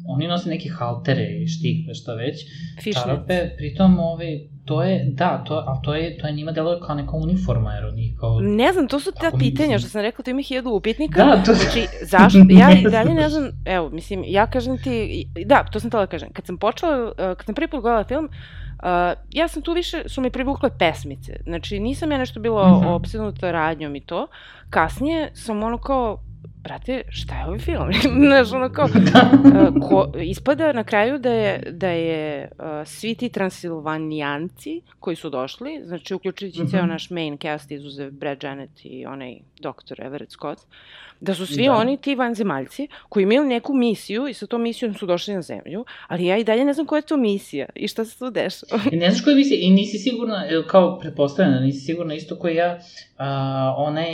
oni 0.08 0.28
nose 0.28 0.48
neke 0.48 0.68
haltere 0.68 1.26
i 1.42 1.46
štikle, 1.46 1.94
šta 1.94 2.14
već, 2.14 2.36
Fišnic. 2.76 2.94
čarape, 2.94 3.50
pritom, 3.56 3.98
ovaj, 3.98 4.38
to 4.64 4.82
je, 4.82 5.04
da, 5.12 5.44
to, 5.46 5.54
a 5.54 5.80
to 5.84 5.94
je, 5.94 6.18
to 6.18 6.26
je 6.26 6.32
njima 6.32 6.52
deluje 6.52 6.80
kao 6.80 6.94
neka 6.94 7.16
uniforma, 7.16 7.74
jer 7.74 7.84
oni 7.84 8.16
kao... 8.20 8.40
Ne 8.40 8.72
znam, 8.72 8.88
to 8.88 9.00
su 9.00 9.12
ta 9.20 9.30
pitanja 9.38 9.72
mislim. 9.72 9.78
što 9.78 9.88
sam 9.88 10.02
rekla, 10.02 10.24
to 10.24 10.30
ima 10.30 10.42
hiljadu 10.42 10.70
upitnika. 10.70 11.24
Da, 11.24 11.42
to... 11.46 11.54
Znači, 11.54 11.86
zašto? 12.02 12.38
Ja 12.60 12.70
i 12.80 12.90
dalje 12.90 13.14
ne 13.14 13.28
znam, 13.28 13.50
evo, 13.64 13.90
mislim, 13.90 14.24
ja 14.26 14.46
kažem 14.46 14.78
ti, 14.78 15.26
da, 15.46 15.64
to 15.72 15.80
sam 15.80 15.90
tela 15.90 16.02
da 16.02 16.10
kažem, 16.10 16.28
kad 16.32 16.46
sam 16.46 16.58
počela, 16.58 17.04
uh, 17.04 17.14
kad 17.16 17.44
sam 17.46 17.54
prvi 17.54 17.68
put 17.68 17.80
gledala 17.82 18.04
film, 18.04 18.24
Uh, 18.24 18.65
ja 19.32 19.48
sam 19.48 19.62
tu 19.62 19.72
više, 19.72 20.02
su 20.08 20.20
mi 20.20 20.30
privukle 20.30 20.70
pesmice. 20.78 21.36
Znači, 21.44 21.80
nisam 21.80 22.12
ja 22.12 22.18
nešto 22.18 22.40
bila 22.40 22.68
mm. 22.68 22.72
-hmm. 22.72 22.94
obsednuta 22.94 23.50
radnjom 23.50 23.96
i 23.96 24.00
to. 24.00 24.26
Kasnije 24.70 25.30
sam 25.34 25.62
ono 25.62 25.78
kao, 25.78 26.18
brate, 26.62 27.02
šta 27.08 27.38
je 27.38 27.46
ovaj 27.46 27.58
film? 27.58 27.92
Znaš, 28.26 28.52
ono 28.52 28.68
kao, 28.68 28.84
uh, 28.94 29.88
ko, 29.88 30.12
ispada 30.22 30.72
na 30.72 30.84
kraju 30.84 31.18
da 31.18 31.30
je, 31.30 31.70
da 31.70 31.88
je 31.88 32.50
uh, 32.58 32.64
svi 32.84 33.14
ti 33.14 33.28
transilvanijanci 33.28 34.80
koji 35.00 35.16
su 35.16 35.30
došli, 35.30 35.80
znači 35.84 36.14
uključujući 36.14 36.62
mm. 36.62 36.66
-hmm. 36.66 36.70
ceo 36.70 36.86
naš 36.86 37.10
main 37.10 37.38
cast 37.38 37.70
izuzev 37.70 38.10
Brad 38.10 38.42
Janet 38.42 38.70
i 38.84 39.06
onaj 39.06 39.36
doktor 39.60 40.00
Everett 40.00 40.32
Scott, 40.32 40.60
da 41.20 41.34
su 41.34 41.46
svi 41.46 41.64
Da. 41.64 41.72
oni 41.72 41.96
ti 41.96 42.14
vanzemaljci 42.14 42.88
koji 43.08 43.22
imaju 43.22 43.44
neku 43.44 43.74
misiju 43.74 44.28
i 44.28 44.34
sa 44.34 44.46
tom 44.46 44.62
misijom 44.62 44.94
su 44.94 45.06
došli 45.06 45.34
na 45.34 45.42
zemlju, 45.42 45.84
ali 46.08 46.26
ja 46.26 46.36
i 46.36 46.44
dalje 46.44 46.64
ne 46.64 46.72
znam 46.72 46.86
koja 46.86 46.98
je 46.98 47.02
to 47.02 47.16
misija 47.16 47.66
i 47.74 47.88
šta 47.88 48.04
se 48.04 48.18
tu 48.18 48.30
dešava. 48.30 48.82
I 48.92 48.96
ne 48.96 49.10
znaš 49.10 49.24
koji 49.24 49.36
misli, 49.36 49.56
i 49.56 49.70
nisi 49.70 49.98
sigurna, 49.98 50.46
e, 50.46 50.62
kao 50.66 50.98
pretpostavljena, 50.98 51.60
nisi 51.60 51.80
sigurna 51.80 52.14
isto 52.14 52.36
koji 52.36 52.56
ja, 52.56 52.78
a, 53.18 53.28
onaj, 53.78 54.06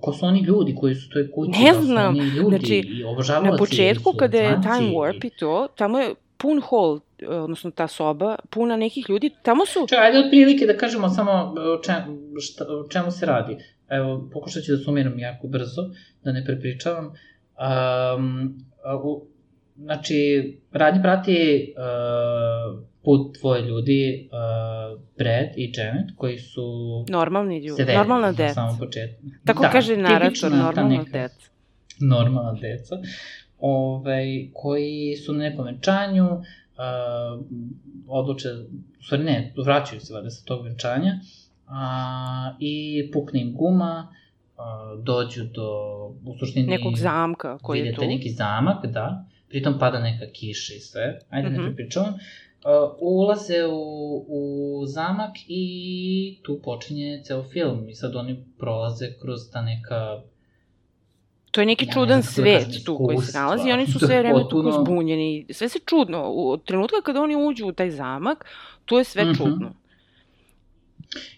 ko 0.00 0.12
su 0.12 0.26
oni 0.26 0.40
ljudi 0.40 0.74
koji 0.74 0.94
su 0.94 1.08
u 1.10 1.12
toj 1.12 1.30
kući, 1.30 1.50
Ne 1.60 1.72
da 1.72 1.80
znam, 1.80 2.08
oni 2.08 2.28
ljudi 2.28 2.48
znači, 2.48 2.74
i 2.76 3.04
Na 3.42 3.56
početku, 3.56 4.12
su 4.12 4.16
kada 4.18 4.38
je 4.38 4.60
Time 4.62 4.88
i- 4.88 4.92
Warp 4.92 5.26
i 5.26 5.30
to, 5.30 5.68
tamo 5.76 5.98
je 5.98 6.14
pun 6.36 6.60
hol, 6.60 6.98
odnosno 7.28 7.70
ta 7.70 7.88
soba, 7.88 8.36
puna 8.50 8.76
nekih 8.76 9.04
ljudi, 9.08 9.30
tamo 9.42 9.66
su... 9.66 9.86
Čekaj, 9.88 10.06
ajde 10.06 10.18
otprilike 10.18 10.66
da 10.66 10.76
kažemo 10.76 11.08
samo 11.08 11.32
o, 11.58 11.82
čem, 11.82 11.94
šta, 12.40 12.64
o 12.64 12.88
čemu 12.88 13.10
se 13.10 13.26
radi. 13.26 13.56
Evo, 13.88 14.30
pokušat 14.32 14.62
ću 14.62 14.72
da 14.72 14.78
sumiram 14.78 15.18
jako 15.18 15.48
brzo, 15.48 15.90
da 16.24 16.32
ne 16.32 16.44
prepričavam. 16.44 17.04
Um, 17.06 18.58
u, 19.04 19.26
znači, 19.76 20.18
radnje 20.72 21.02
prati 21.02 21.74
uh, 21.76 22.84
put 23.04 23.36
dvoje 23.40 23.62
ljudi, 23.62 24.28
uh, 24.32 25.00
Brad 25.18 25.48
i 25.56 25.72
Janet, 25.76 26.10
koji 26.16 26.38
su 26.38 26.62
Normalni 27.08 27.58
ljudi, 27.58 27.76
severi 27.76 27.98
normalna 27.98 28.26
na 28.26 28.32
deca. 28.32 28.54
samom 28.54 28.78
početku. 28.78 29.22
Tako 29.44 29.62
da, 29.62 29.70
kaže 29.70 29.96
narator, 29.96 30.52
normalna 30.52 31.04
deca. 31.12 31.50
normalna 32.00 32.52
deca, 32.52 32.96
ovaj, 33.58 34.48
koji 34.52 35.16
su 35.16 35.32
na 35.32 35.38
nekom 35.38 35.64
venčanju, 35.64 36.24
uh, 36.32 37.44
odluče, 38.06 38.48
u 39.00 39.02
stvari 39.04 39.24
ne, 39.24 39.52
vraćaju 39.64 40.00
se 40.00 40.14
vada 40.14 40.30
sa 40.30 40.44
tog 40.44 40.64
venčanja, 40.64 41.12
a, 41.68 41.86
i 42.60 42.74
pukne 43.12 43.40
im 43.40 43.54
guma, 43.54 44.14
a, 44.56 44.62
dođu 44.98 45.44
do, 45.44 45.70
u 46.24 46.38
suštini... 46.38 46.66
Nekog 46.66 46.96
zamka 46.96 47.58
koji 47.58 47.78
je 47.78 47.82
vidite 47.82 48.00
tu. 48.00 48.06
neki 48.06 48.30
zamak, 48.30 48.86
da, 48.86 49.24
pritom 49.48 49.78
pada 49.78 50.00
neka 50.00 50.26
kiša 50.28 50.74
i 50.74 50.80
sve, 50.80 51.18
ajde 51.30 51.48
Mhm. 51.48 51.56
ne 51.56 51.66
prepričavam, 51.66 52.14
Uh, 52.58 52.72
ulaze 53.00 53.66
u, 53.66 53.78
u 54.28 54.42
zamak 54.86 55.30
i 55.48 55.64
tu 56.42 56.60
počinje 56.60 57.20
ceo 57.24 57.42
film 57.44 57.88
i 57.88 57.94
sad 57.94 58.16
oni 58.16 58.44
prolaze 58.58 59.06
kroz 59.22 59.40
ta 59.52 59.62
neka 59.62 60.20
To 61.50 61.60
je 61.60 61.66
neki 61.66 61.84
Ja 61.84 61.86
ne 61.86 61.92
čudan 61.92 62.22
kako 62.22 62.36
da 62.36 62.44
kažem, 62.44 62.70
svet 62.70 62.84
tu 62.84 62.98
koji 62.98 63.18
se 63.18 63.38
nalazi 63.38 63.68
i 63.68 63.72
oni 63.72 63.86
su 63.86 63.98
sve 64.06 64.18
vreme 64.18 64.44
tu 64.50 64.72
zbunjeni. 64.74 65.46
Sve 65.50 65.68
se 65.68 65.78
čudno. 65.80 66.22
Od 66.24 66.64
trenutka 66.64 66.96
kada 67.02 67.20
oni 67.20 67.36
uđu 67.38 67.66
u 67.66 67.72
taj 67.72 67.90
zamak, 67.90 68.44
to 68.84 68.98
je 68.98 69.04
sve 69.04 69.24
Mhm. 69.24 69.34
čudno. 69.34 69.72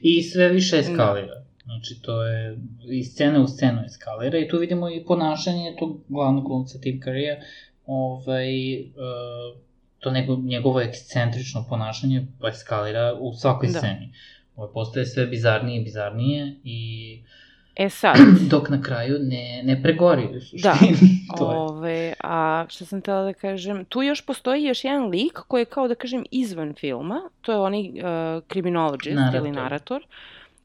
I 0.01 0.23
sve 0.23 0.49
više 0.49 0.79
eskalira. 0.79 1.45
Znači, 1.65 2.03
to 2.03 2.23
je 2.23 2.59
iz 2.91 3.07
scene 3.07 3.39
u 3.39 3.47
scenu 3.47 3.83
eskalira 3.87 4.39
i 4.39 4.49
tu 4.49 4.59
vidimo 4.59 4.91
i 4.91 5.05
ponašanje 5.05 5.77
tog 5.79 6.01
glavnog 6.09 6.45
glumca 6.45 6.79
Tim 6.79 7.01
Currya, 7.05 7.37
ovaj, 7.87 8.81
uh, 8.81 9.59
to 9.99 10.11
nego, 10.11 10.37
njegovo 10.37 10.81
ekscentrično 10.81 11.67
ponašanje 11.69 12.27
eskalira 12.49 13.15
u 13.21 13.33
svakoj 13.33 13.69
Da. 13.69 13.79
sceni. 13.79 14.13
Ovo 14.57 14.73
postaje 14.73 15.07
sve 15.07 15.27
bizarnije 15.27 15.81
i 15.81 15.85
bizarnije 15.85 16.57
i 16.65 17.23
E 17.79 17.91
sad, 17.91 18.17
dok 18.51 18.69
na 18.69 18.83
kraju 18.83 19.19
ne, 19.21 19.63
ne 19.65 19.83
pregori 19.83 20.25
u 20.25 20.59
Da. 20.63 20.75
to 21.39 21.53
je. 21.53 21.59
ove, 21.59 22.15
a 22.25 22.67
šta 22.69 22.85
sam 22.85 23.01
tela 23.01 23.23
da 23.23 23.33
kažem, 23.33 23.85
tu 23.85 24.03
još 24.03 24.27
postoji 24.27 24.65
još 24.65 24.85
jedan 24.85 25.09
lik 25.09 25.39
koji 25.49 25.61
je 25.61 25.65
kao 25.65 25.89
da 25.89 25.95
kažem 25.95 26.25
izvan 26.31 26.75
filma, 26.75 27.31
to 27.41 27.53
je 27.53 27.59
onaj 27.59 27.81
uh, 27.81 28.43
kriminologist 28.47 29.17
Narator. 29.17 29.41
ili 29.41 29.51
narator, 29.51 30.07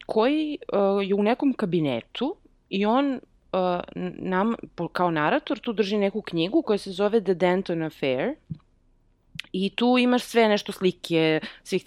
koji 0.05 0.57
uh, 0.73 1.07
je 1.07 1.15
u 1.15 1.23
nekom 1.23 1.53
kabinetu 1.53 2.35
i 2.69 2.85
on 2.85 3.13
uh, 3.13 3.59
nam, 4.17 4.55
kao 4.91 5.11
narator, 5.11 5.59
tu 5.59 5.73
drži 5.73 5.97
neku 5.97 6.21
knjigu 6.21 6.61
koja 6.61 6.77
se 6.77 6.91
zove 6.91 7.21
The 7.23 7.33
Denton 7.33 7.83
Affair 7.83 8.35
I 9.53 9.69
tu 9.69 9.97
imaš 9.97 10.23
sve 10.23 10.47
nešto 10.47 10.71
slike 10.71 11.39
svih 11.63 11.81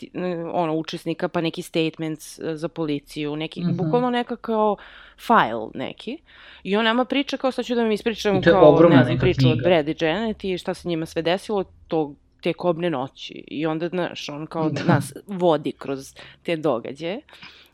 ono, 0.53 0.75
učesnika, 0.75 1.29
pa 1.29 1.41
neki 1.41 1.63
statements 1.63 2.39
e, 2.39 2.57
za 2.57 2.69
policiju, 2.69 3.37
neki, 3.37 3.61
Mhm. 3.61 3.77
bukvalno 3.77 4.11
neka 4.11 4.37
kao 4.37 4.77
file 5.19 5.69
neki. 5.75 6.19
I 6.63 6.77
on 6.77 6.85
nama 6.85 7.05
priča 7.05 7.37
kao, 7.37 7.53
sad 7.53 7.65
ću 7.65 7.75
da 7.75 7.83
vam 7.83 7.93
ispričam 7.93 8.35
kao, 8.43 8.61
ne 8.89 9.05
znam, 9.05 9.19
priču 9.19 9.39
od 9.41 9.53
knjiga. 9.53 9.65
Brad 9.65 9.89
i 9.89 9.97
Janet 10.01 10.45
i 10.45 10.59
šta 10.59 10.75
se 10.75 10.89
njima 10.89 11.07
sve 11.07 11.23
desilo 11.23 11.65
tog 11.89 12.17
te 12.41 12.53
kobne 12.53 12.91
noći. 12.91 13.45
I 13.47 13.67
onda, 13.67 13.89
znaš, 13.89 14.29
on 14.29 14.47
kao 14.47 14.69
Da. 14.71 14.85
nas 14.85 15.13
vodi 15.27 15.73
kroz 15.73 16.15
te 16.43 16.57
događaje 16.57 17.21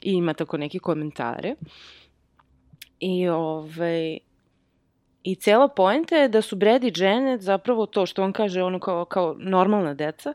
i 0.02 0.12
ima 0.12 0.34
tako 0.34 0.56
neke 0.56 0.78
komentare. 0.78 1.54
I, 3.00 3.28
ovaj, 3.28 4.18
I 5.24 5.34
cela 5.34 5.68
poenta 5.68 6.16
je 6.16 6.28
da 6.28 6.42
su 6.42 6.56
Brad 6.56 6.84
i 6.84 6.92
Janet 6.96 7.40
zapravo 7.40 7.86
to 7.86 8.06
što 8.06 8.22
on 8.22 8.32
kaže 8.32 8.62
ono 8.62 8.78
kao, 8.80 9.04
kao 9.04 9.36
normalna 9.38 9.94
deca, 9.94 10.32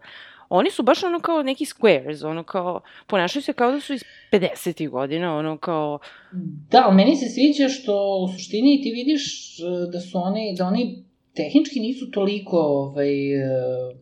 oni 0.50 0.72
su 0.72 0.84
baš 0.84 1.04
ono 1.04 1.20
kao 1.20 1.44
neki 1.44 1.66
squares, 1.66 2.28
ono 2.28 2.44
kao, 2.44 2.82
ponašaju 3.08 3.44
se 3.44 3.54
kao 3.54 3.72
da 3.72 3.80
su 3.80 3.94
iz 3.94 4.04
50. 4.32 4.90
godina, 4.90 5.38
ono 5.38 5.58
kao, 5.58 6.00
Da, 6.72 6.84
ali 6.86 6.96
meni 6.96 7.16
se 7.16 7.26
sviđa 7.30 7.70
što 7.70 8.18
u 8.24 8.28
suštini 8.28 8.82
ti 8.84 8.92
vidiš 8.92 9.56
e, 9.60 9.64
da 9.92 10.00
su 10.00 10.18
oni, 10.18 10.56
da 10.58 10.68
oni 10.68 11.04
tehnički 11.36 11.80
nisu 11.80 12.12
toliko, 12.12 12.58
ovaj, 12.58 13.34
e, 13.34 13.98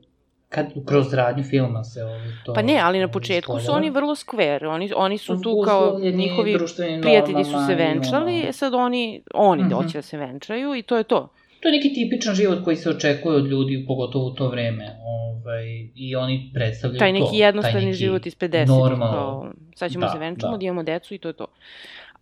kad 0.49 0.65
kroz 0.85 1.13
radnju 1.13 1.43
filma 1.43 1.83
se 1.83 2.03
ovaj, 2.03 2.19
to... 2.45 2.53
pa 2.53 2.61
ne, 2.61 2.79
ali 2.83 2.99
na 2.99 3.07
početku 3.07 3.59
su 3.59 3.71
oni 3.71 3.89
vrlo 3.89 4.15
square, 4.15 4.67
oni, 4.67 4.91
oni 4.95 5.17
su 5.17 5.41
tu 5.41 5.61
kao 5.65 5.99
njihovi 5.99 6.57
prijatelji 7.01 7.43
su 7.43 7.65
se 7.67 7.75
venčali, 7.75 8.41
ono. 8.43 8.51
sad 8.51 8.73
oni, 8.73 9.21
oni 9.33 9.63
mm 9.63 9.69
-hmm. 9.69 9.83
hoće 9.83 9.97
da 9.97 10.01
se 10.01 10.17
venčaju 10.17 10.75
i 10.75 10.81
to 10.81 10.97
je 10.97 11.03
to. 11.03 11.29
To 11.59 11.69
je 11.69 11.71
neki 11.71 11.93
tipičan 11.93 12.35
život 12.35 12.63
koji 12.63 12.75
se 12.75 12.89
očekuje 12.89 13.35
od 13.35 13.47
ljudi, 13.47 13.85
pogotovo 13.87 14.25
u 14.25 14.33
to 14.33 14.47
vreme. 14.47 14.95
Ovaj, 15.01 15.65
I 15.95 16.15
oni 16.15 16.51
predstavljaju 16.53 16.99
Taj 16.99 17.13
to. 17.13 17.19
neki 17.19 17.37
jednostavni 17.37 17.85
neki 17.85 17.97
život 17.97 18.25
iz 18.25 18.37
50. 18.37 18.67
normalno. 18.67 19.13
Kao, 19.13 19.51
sad 19.75 19.91
ćemo 19.91 20.05
Da, 20.05 20.11
se 20.11 20.19
venčamo, 20.19 20.51
da. 20.51 20.57
da 20.57 20.65
imamo 20.65 20.83
decu 20.83 21.13
i 21.13 21.17
to 21.17 21.27
je 21.27 21.33
to. 21.33 21.47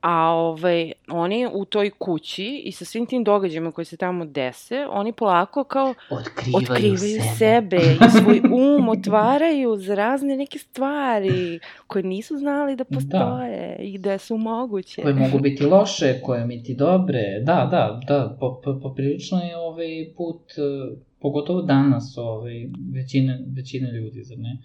A 0.04 0.30
ovaj, 0.30 0.92
oni 1.08 1.48
u 1.54 1.66
toj 1.66 1.90
kući 1.90 2.62
i 2.66 2.72
sa 2.72 2.86
svim 2.86 3.06
tim 3.06 3.24
događajima 3.24 3.72
koji 3.72 3.86
se 3.86 3.98
tamo 3.98 4.26
dese, 4.26 4.86
oni 4.90 5.12
polako 5.14 5.64
kao 5.64 5.94
Otkrivaju, 6.10 6.64
otkrivaju 6.72 7.22
sebe. 7.38 7.38
sebe 7.38 7.78
i 7.78 8.10
svoj 8.22 8.42
um 8.54 8.90
otvaraju 8.90 9.76
za 9.78 9.96
razne 9.96 10.38
neke 10.38 10.60
stvari 10.60 11.60
koje 11.88 12.04
nisu 12.04 12.38
znali 12.38 12.76
da 12.76 12.84
postoje 12.84 13.76
da. 13.78 13.84
i 13.84 13.98
da 13.98 14.18
su 14.18 14.38
moguće. 14.38 15.02
koje 15.02 15.14
mogu 15.14 15.40
biti 15.40 15.64
loše, 15.66 16.20
koje 16.22 16.46
biti 16.46 16.76
dobre. 16.76 17.40
Da, 17.44 17.68
da, 17.72 18.00
da, 18.08 18.38
po, 18.40 18.62
po, 18.64 18.80
poprilično 18.80 19.38
je 19.38 19.58
ovaj 19.58 20.14
put, 20.18 20.42
eh, 20.58 20.98
pogotovo 21.20 21.62
danas, 21.62 22.18
ovaj, 22.18 22.70
većina, 22.94 23.38
većina 23.56 23.92
ljudi, 23.92 24.24
zar 24.24 24.38
ne? 24.38 24.58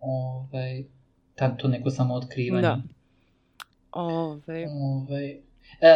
Ovaj, 0.00 0.84
ta, 1.34 1.56
to 1.56 1.68
neko 1.68 1.90
samo 1.90 2.14
otkrivanje. 2.14 2.62
Da. 2.62 2.82
Ove, 3.92 4.66
Ovaj, 4.70 5.30
e, 5.30 5.40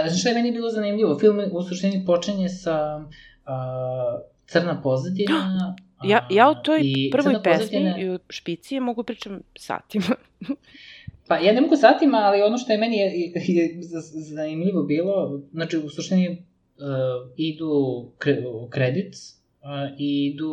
znaš 0.09 0.21
šta 0.21 0.29
je 0.29 0.35
meni 0.35 0.53
bilo 0.53 0.71
zanimljivo? 0.71 1.19
Film 1.19 1.41
u 1.53 1.63
suštini 1.63 2.05
počinje 2.07 2.49
sa 2.49 3.05
a, 3.45 4.21
crna 4.47 4.83
pozadina. 4.83 5.35
a, 5.99 6.07
ja, 6.07 6.27
ja 6.31 6.49
o 6.49 6.55
toj 6.55 6.81
i 6.83 7.11
prvoj 7.13 7.43
pesmi 7.43 7.67
pozadina- 7.67 7.99
i 7.99 8.09
o 8.09 8.19
špici 8.29 8.81
mogu 8.81 9.03
pričam 9.03 9.41
satima. 9.59 10.17
Pa 11.29 11.37
ja 11.39 11.53
ne 11.53 11.61
mogu 11.61 11.77
satima, 11.77 12.19
ali 12.19 12.43
ono 12.43 12.59
što 12.59 12.73
je 12.73 12.79
meni 12.79 12.97
je, 12.97 13.07
je, 13.07 13.33
je 13.47 13.81
zanimljivo 14.35 14.83
bilo, 14.83 15.41
znači 15.53 15.79
u 15.79 15.89
suštini 15.89 16.29
uh, 16.29 17.33
idu 17.37 18.05
kre, 18.19 18.43
credits 18.75 19.19
uh, 19.33 19.99
i 19.99 20.27
idu 20.27 20.53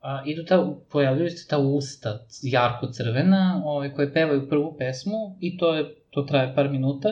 a, 0.00 0.22
idu 0.26 0.44
ta, 0.44 0.72
pojavljuju 0.90 1.30
se 1.30 1.48
ta 1.48 1.58
usta, 1.58 2.26
jarko 2.42 2.86
crvena, 2.86 3.62
ovaj, 3.64 3.92
koje 3.94 4.12
pevaju 4.12 4.48
prvu 4.48 4.76
pesmu 4.78 5.36
i 5.40 5.58
to 5.58 5.74
je, 5.74 5.94
to 6.10 6.22
traje 6.22 6.54
par 6.54 6.70
minuta. 6.70 7.08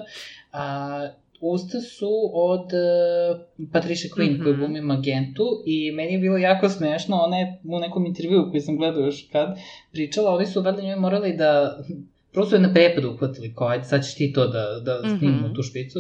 A, 0.52 1.08
usta 1.40 1.80
su 1.80 2.30
od 2.34 2.60
uh, 2.60 3.68
Patricia 3.72 4.10
Quinn, 4.16 4.30
mm 4.30 4.34
-hmm. 4.34 4.42
koja 4.42 4.56
glumi 4.56 4.80
Magentu 4.80 5.62
i 5.66 5.92
meni 5.92 6.12
je 6.12 6.18
bilo 6.18 6.36
jako 6.36 6.68
smešno, 6.68 7.16
ona 7.16 7.36
je 7.36 7.60
u 7.64 7.78
nekom 7.78 8.06
intervju 8.06 8.48
koji 8.50 8.60
sam 8.60 8.76
gledao 8.76 9.02
još 9.02 9.28
kad 9.32 9.58
pričala, 9.92 10.34
oni 10.34 10.46
su 10.46 10.62
valjda 10.62 10.82
njoj 10.82 10.96
morali 10.96 11.36
da 11.36 11.78
prosto 12.32 12.56
je 12.56 12.62
na 12.62 12.72
prepadu 12.72 13.10
uhvatili, 13.10 13.54
kao 13.54 13.68
ajde 13.68 13.84
sad 13.84 14.04
ćeš 14.04 14.14
ti 14.14 14.32
to 14.32 14.46
da, 14.46 14.80
da 14.84 15.00
snimimo 15.18 15.40
mm 15.40 15.50
-hmm. 15.50 15.54
tu 15.54 15.62
špicu. 15.62 15.98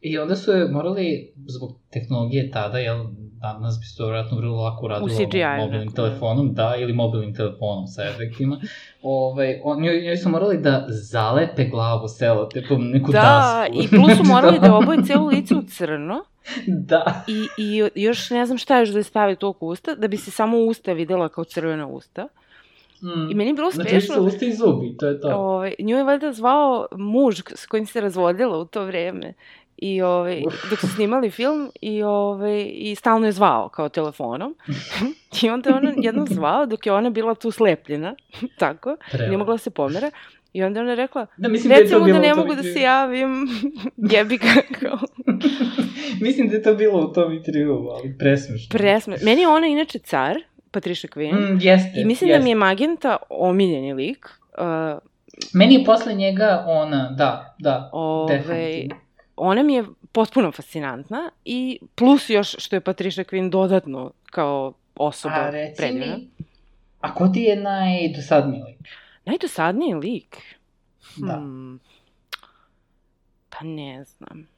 I 0.00 0.18
onda 0.18 0.36
su 0.36 0.52
je 0.52 0.68
morali, 0.68 1.32
zbog 1.46 1.70
tehnologije 1.90 2.50
tada, 2.50 2.78
jel, 2.78 3.04
danas 3.40 3.78
bi 3.80 3.86
se 3.86 3.96
to 3.96 4.04
vjerojatno 4.04 4.36
vrlo 4.36 4.62
lako 4.62 4.84
uradilo 4.84 5.08
mobilnim 5.58 5.92
telefonom, 5.92 6.54
da, 6.54 6.74
ili 6.78 6.92
mobilnim 6.92 7.34
telefonom 7.34 7.86
sa 7.86 8.02
efektima. 8.04 8.60
Ovaj, 9.02 9.60
on, 9.64 9.82
njoj, 9.82 10.00
njoj 10.00 10.16
su 10.16 10.28
morali 10.28 10.58
da 10.58 10.86
zalepe 10.88 11.64
glavu 11.64 12.08
selotepom, 12.08 12.90
neku 12.90 13.12
da, 13.12 13.18
dasku. 13.20 13.76
Da, 13.76 13.84
i 13.84 13.88
plus 13.88 14.16
su 14.16 14.24
morali 14.32 14.58
da 14.64 14.74
oboje 14.76 14.98
celo 15.06 15.26
lice 15.26 15.54
u 15.54 15.62
crno. 15.62 16.24
da. 16.66 17.24
I, 17.26 17.46
I 17.58 17.90
još 17.94 18.30
ne 18.30 18.46
znam 18.46 18.58
šta 18.58 18.78
još 18.78 18.88
da 18.88 18.98
je 18.98 19.02
stavi 19.02 19.36
toliko 19.36 19.66
usta, 19.66 19.94
da 19.94 20.08
bi 20.08 20.16
se 20.16 20.30
samo 20.30 20.58
usta 20.58 20.92
videla 20.92 21.28
kao 21.28 21.44
crvena 21.44 21.86
usta. 21.86 22.28
Mm. 23.02 23.30
I 23.30 23.34
meni 23.34 23.50
je 23.50 23.54
bilo 23.54 23.70
smešno. 23.70 24.00
Znači, 24.00 24.06
su 24.06 24.24
usta 24.24 24.46
i 24.46 24.52
zubi, 24.52 24.96
to 24.96 25.06
je 25.06 25.20
to. 25.20 25.28
Ovaj, 25.28 25.74
nju 25.78 25.96
je 25.96 26.04
valjda 26.04 26.32
zvao 26.32 26.86
muž 26.96 27.40
s 27.54 27.66
kojim 27.66 27.86
se 27.86 28.00
razvodila 28.00 28.58
u 28.58 28.64
to 28.64 28.84
vreme. 28.84 29.34
I 29.78 30.02
ovaj, 30.02 30.42
dok 30.70 30.78
su 30.78 30.88
snimali 30.88 31.30
film 31.30 31.70
i, 31.80 32.02
ovaj, 32.02 32.70
i 32.74 32.94
stalno 32.94 33.26
je 33.26 33.32
zvao 33.32 33.68
kao 33.68 33.88
telefonom. 33.88 34.54
I 35.42 35.50
onda 35.50 35.70
je 35.70 35.76
ona 35.76 35.92
jednom 35.96 36.26
zvao 36.26 36.66
dok 36.66 36.86
je 36.86 36.92
ona 36.92 37.10
bila 37.10 37.34
tu 37.34 37.50
slepljena, 37.50 38.14
tako, 38.58 38.96
Treba. 39.10 39.26
nije 39.26 39.38
mogla 39.38 39.54
da 39.54 39.58
se 39.58 39.70
pomera. 39.70 40.10
I 40.52 40.62
onda 40.62 40.80
ona 40.80 40.90
je 40.90 40.96
rekla, 40.96 41.26
da, 41.36 41.48
mislim 41.48 41.72
recimo 41.72 42.06
da, 42.06 42.12
da 42.12 42.18
ne 42.18 42.34
mogu 42.34 42.54
da 42.54 42.62
se 42.62 42.80
javim, 42.80 43.48
jebi 44.12 44.36
ga 44.36 44.54
kao. 44.80 44.98
mislim 46.20 46.48
da 46.48 46.54
je 46.54 46.62
to 46.62 46.74
bilo 46.74 47.00
u 47.00 47.12
tom 47.12 47.32
intervju, 47.32 47.88
ali 47.90 48.18
presmešno. 48.18 48.78
Presmešno. 48.78 49.24
Meni 49.24 49.40
je 49.40 49.48
ona 49.48 49.66
inače 49.66 49.98
car, 49.98 50.36
Patricia 50.70 51.10
Quinn. 51.16 51.34
Mm, 51.34 51.58
jeste, 51.60 51.92
I 52.00 52.04
mislim 52.04 52.30
jeste. 52.30 52.38
da 52.38 52.44
mi 52.44 52.50
je 52.50 52.54
Magenta 52.54 53.16
omiljeni 53.28 53.94
lik. 53.94 54.28
Uh, 54.58 54.98
Meni 55.54 55.74
je 55.74 55.84
posle 55.84 56.14
njega 56.14 56.64
ona, 56.66 57.14
da, 57.18 57.56
da, 57.58 57.90
ove, 57.92 58.36
definitivno. 58.36 59.07
Ona 59.38 59.62
mi 59.62 59.74
je 59.74 59.84
potpuno 60.12 60.52
fascinantna 60.52 61.30
i 61.44 61.78
plus 61.94 62.30
još 62.30 62.54
što 62.58 62.76
je 62.76 62.80
Patricia 62.80 63.24
Quinn 63.24 63.50
dodatno 63.50 64.12
kao 64.30 64.72
osoba 64.96 65.34
a, 65.34 65.50
reci 65.50 65.76
predivna. 65.76 66.16
Mi, 66.16 66.28
a 67.00 67.14
ko 67.14 67.28
ti 67.28 67.40
je 67.40 67.56
najdosadniji 67.56 68.62
lik? 68.62 68.88
Najdosadniji 69.24 69.94
lik? 69.94 70.36
Da. 71.16 71.34
Hmm, 71.34 71.80
pa 73.50 73.64
ne 73.64 74.04
znam. 74.04 74.48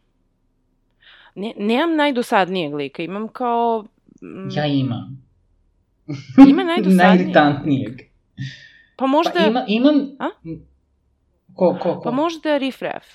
Ne, 1.35 1.53
nemam 1.57 1.97
najdosadnijeg 1.97 2.75
lika, 2.75 3.03
imam 3.03 3.29
kao... 3.29 3.85
Mm, 4.23 4.49
ja 4.53 4.67
imam. 4.67 5.23
Ima 6.49 6.65
najdosadnijeg? 6.65 6.97
Najiritantnijeg. 6.97 8.01
Pa 8.97 9.07
možda... 9.07 9.33
Pa 9.33 9.47
ima, 9.47 9.65
imam... 9.69 10.17
A? 10.19 10.29
Ko, 11.55 11.79
ko, 11.83 11.95
ko? 11.95 12.01
Pa 12.01 12.11
možda 12.11 12.59
Riff 12.59 12.83
Raff. 12.83 13.07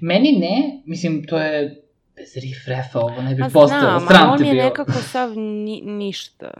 Meni 0.00 0.32
ne, 0.32 0.82
mislim, 0.86 1.26
to 1.26 1.38
je 1.38 1.82
bez 2.16 2.36
rifrefa 2.36 2.98
ovo 2.98 3.22
ne 3.22 3.34
bi 3.34 3.42
pa 3.42 3.48
postalo, 3.52 3.98
znam, 3.98 4.08
sram 4.08 4.30
on 4.30 4.44
je 4.44 4.52
bio. 4.52 4.64
nekako 4.64 4.92
sav 4.92 5.38
ni, 5.38 5.80
ništa. 5.84 6.50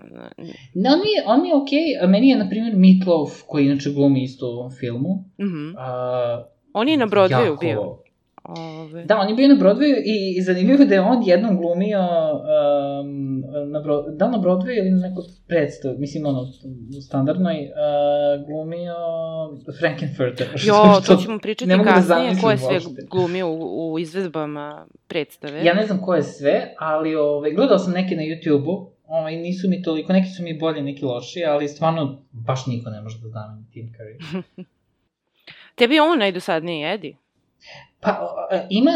Ne, 0.75 0.91
on 0.91 0.99
je, 0.99 1.25
on 1.27 1.47
je 1.47 1.55
okej, 1.55 1.79
okay. 2.03 2.09
meni 2.09 2.29
je, 2.29 2.37
na 2.37 2.49
primjer, 2.49 2.77
Meatloaf, 2.77 3.43
koji 3.47 3.67
inače 3.67 3.91
glumi 3.91 4.23
isto 4.23 4.47
u 4.47 4.51
ovom 4.51 4.71
filmu. 4.71 5.25
Mm 5.39 5.45
-hmm. 5.45 5.71
uh, 5.71 6.47
on 6.73 6.89
je 6.89 6.97
na 6.97 7.07
Broadwayu 7.07 7.61
bio. 7.61 8.06
Ove. 8.49 9.05
Da, 9.05 9.19
on 9.19 9.29
je 9.29 9.35
bio 9.35 9.49
na 9.49 9.55
Broadwayu 9.55 9.97
i, 10.05 10.35
i 10.39 10.43
zanimljivo 10.43 10.85
da 10.85 10.95
je 10.95 11.01
on 11.01 11.23
jednom 11.25 11.57
glumio 11.57 12.01
um, 12.01 13.43
na 13.73 13.81
Bro, 13.81 14.03
da 14.03 14.29
na 14.31 14.39
Broadwayu 14.39 14.79
ili 14.79 14.91
na 14.91 15.09
nekoj 15.09 15.25
predstav, 15.47 15.95
mislim 15.99 16.27
ono, 16.27 16.41
u 16.99 17.01
standardnoj, 17.01 17.55
uh, 17.55 18.47
glumio 18.47 18.95
Frankenfurter. 19.79 20.47
Jo, 20.69 21.01
to 21.07 21.17
ćemo 21.17 21.39
pričati 21.39 21.71
da 21.71 21.83
kasnije, 21.83 22.35
da 22.35 22.41
ko 22.41 22.51
je 22.51 22.59
sve 22.59 22.75
uopšte. 22.75 23.07
glumio 23.11 23.49
u, 23.49 23.93
u 23.93 23.99
izvedbama 23.99 24.87
predstave. 25.09 25.65
Ja 25.65 25.75
ne 25.75 25.87
znam 25.87 26.01
ko 26.03 26.15
je 26.15 26.23
sve, 26.23 26.75
ali 26.79 27.15
ove, 27.15 27.53
gledao 27.53 27.79
sam 27.79 27.93
neke 27.93 28.17
na 28.17 28.23
YouTube-u, 28.23 28.91
ovaj, 29.07 29.37
nisu 29.37 29.69
mi 29.69 29.83
toliko, 29.83 30.13
neki 30.13 30.29
su 30.29 30.43
mi 30.43 30.59
bolji, 30.59 30.83
neki 30.83 31.05
loši, 31.05 31.45
ali 31.45 31.69
stvarno 31.69 32.23
baš 32.33 32.67
niko 32.67 32.91
ne 32.91 33.01
može 33.01 33.19
da 33.23 33.29
zameni 33.29 33.65
Tim 33.73 33.93
Curry. 33.99 34.43
Tebi 35.75 35.95
je 35.95 36.03
on 36.03 36.19
najdosadniji, 36.19 36.85
Edi? 36.85 37.17
Pa, 38.07 38.49
ima 38.71 38.91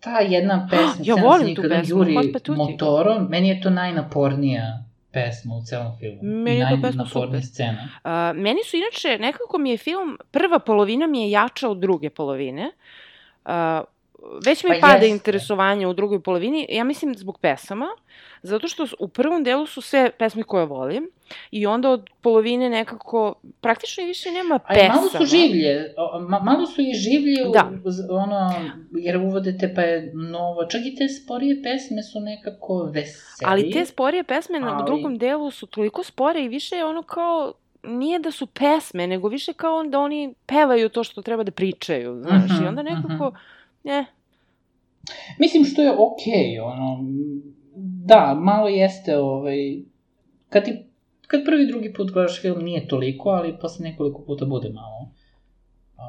ta 0.00 0.18
jedna 0.20 0.66
pesma, 0.70 1.04
ja 1.04 1.14
volim 1.14 1.54
tu 1.54 1.62
pesmu, 1.62 1.98
Juri 1.98 2.16
motorom, 2.56 3.26
meni 3.30 3.48
je 3.48 3.60
to 3.60 3.70
najnapornija 3.70 4.82
pesma 5.12 5.54
u 5.54 5.62
celom 5.62 5.92
filmu. 5.98 6.18
Meni 6.22 6.58
je 6.58 6.70
to 6.70 6.82
pesma 6.82 7.06
super. 7.06 7.42
scena. 7.42 7.88
Uh, 8.04 8.36
meni 8.36 8.64
su 8.64 8.76
inače, 8.76 9.18
nekako 9.18 9.58
mi 9.58 9.70
je 9.70 9.76
film, 9.76 10.18
prva 10.30 10.58
polovina 10.58 11.06
mi 11.06 11.22
je 11.22 11.30
jača 11.30 11.68
od 11.68 11.78
druge 11.78 12.10
polovine. 12.10 12.70
Uh, 13.44 13.52
već 14.44 14.64
mi 14.64 14.70
pa 14.70 14.86
pada 14.86 14.94
jeste. 14.94 15.08
interesovanje 15.08 15.86
u 15.86 15.92
drugoj 15.92 16.20
polovini, 16.20 16.66
ja 16.70 16.84
mislim 16.84 17.14
zbog 17.14 17.38
pesama, 17.40 17.86
zato 18.42 18.68
što 18.68 18.86
u 18.98 19.08
prvom 19.08 19.44
delu 19.44 19.66
su 19.66 19.80
sve 19.80 20.10
pesme 20.18 20.42
koje 20.42 20.66
volim 20.66 21.10
i 21.50 21.66
onda 21.66 21.90
od 21.90 22.10
polovine 22.20 22.70
nekako 22.70 23.34
praktično 23.60 24.04
i 24.04 24.06
više 24.06 24.30
nema 24.30 24.58
pesama. 24.58 24.82
Aj, 24.82 24.88
malo 24.88 25.08
su 25.08 25.24
življe, 25.36 25.94
ma, 26.28 26.40
malo 26.40 26.66
su 26.66 26.82
i 26.82 26.94
življe, 26.94 27.44
da. 27.52 27.70
ono, 28.10 28.54
jer 28.98 29.16
uvodete 29.16 29.74
pa 29.74 29.82
je 29.82 30.12
novo, 30.14 30.64
čak 30.64 30.80
i 30.84 30.94
te 30.96 31.08
sporije 31.08 31.62
pesme 31.62 32.02
su 32.02 32.20
nekako 32.20 32.90
veseli. 32.94 33.50
Ali 33.50 33.70
te 33.70 33.84
sporije 33.84 34.24
pesme 34.24 34.58
ali... 34.62 34.76
na 34.76 34.82
drugom 34.82 35.18
delu 35.18 35.50
su 35.50 35.66
toliko 35.66 36.02
spore 36.02 36.44
i 36.44 36.48
više 36.48 36.76
je 36.76 36.84
ono 36.84 37.02
kao 37.02 37.52
nije 37.82 38.18
da 38.18 38.30
su 38.30 38.46
pesme, 38.46 39.06
nego 39.06 39.28
više 39.28 39.52
kao 39.52 39.84
da 39.84 39.98
oni 39.98 40.34
pevaju 40.46 40.88
to 40.88 41.04
što 41.04 41.22
treba 41.22 41.42
da 41.42 41.50
pričaju, 41.50 42.20
znaš, 42.22 42.50
uh 42.50 42.56
-huh, 42.56 42.64
i 42.64 42.68
onda 42.68 42.82
mhm, 42.82 42.94
nekako, 42.94 43.28
uh 43.28 43.34
-huh. 43.34 43.38
ne, 43.84 44.06
Mislim 45.38 45.64
što 45.64 45.82
je 45.82 45.90
okej, 45.90 46.58
okay, 46.58 46.62
ono, 46.62 47.04
da, 48.04 48.38
malo 48.40 48.68
jeste, 48.68 49.18
ovaj, 49.18 49.56
kad 50.48 50.64
ti, 50.64 50.86
kad 51.26 51.44
prvi, 51.44 51.66
drugi 51.66 51.92
put 51.92 52.12
gledaš 52.12 52.40
film 52.40 52.64
nije 52.64 52.88
toliko, 52.88 53.28
ali 53.28 53.58
posle 53.60 53.88
nekoliko 53.90 54.22
puta 54.22 54.44
bude 54.44 54.68
malo 54.68 55.10
a, 55.96 56.04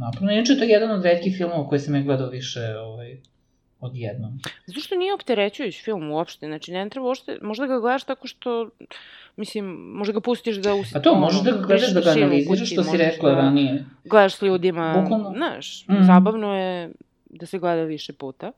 napravno. 0.00 0.32
Inače, 0.32 0.56
to 0.56 0.64
je 0.64 0.70
jedan 0.70 0.90
od 0.90 1.04
redkih 1.04 1.34
filmova 1.36 1.68
koji 1.68 1.78
sam 1.78 1.94
je 1.94 2.02
gledao 2.02 2.28
više, 2.28 2.60
ovaj, 2.78 3.16
odjednom. 3.82 4.38
Zato 4.66 4.80
što 4.80 4.96
nije 4.96 5.14
opterećujuć 5.14 5.84
film 5.84 6.10
uopšte, 6.10 6.46
znači 6.46 6.72
ne 6.72 6.88
treba 6.88 7.06
uopšte, 7.06 7.38
možda 7.42 7.66
ga 7.66 7.80
gledaš 7.80 8.04
tako 8.04 8.26
što, 8.26 8.68
mislim, 9.36 9.64
možda 9.94 10.12
ga 10.12 10.20
pustiš 10.20 10.56
da 10.56 10.74
usi... 10.74 10.92
Pa 10.92 11.00
to, 11.00 11.14
možda 11.14 11.50
da 11.50 11.56
ga 11.56 11.66
gledaš 11.66 11.92
da 11.94 12.00
ga 12.00 12.10
analiziraš, 12.10 12.72
što 12.72 12.82
si 12.82 12.96
rekla 12.96 13.30
da 13.30 13.36
ranije. 13.36 13.84
Gledaš 14.04 14.34
s 14.34 14.42
ljudima, 14.42 15.00
Bukvalno... 15.02 15.32
znaš, 15.36 15.86
mm. 15.88 16.04
zabavno 16.06 16.56
je 16.56 16.90
da 17.32 17.46
se 17.46 17.58
gleda 17.58 17.82
više 17.82 18.12
puta. 18.12 18.52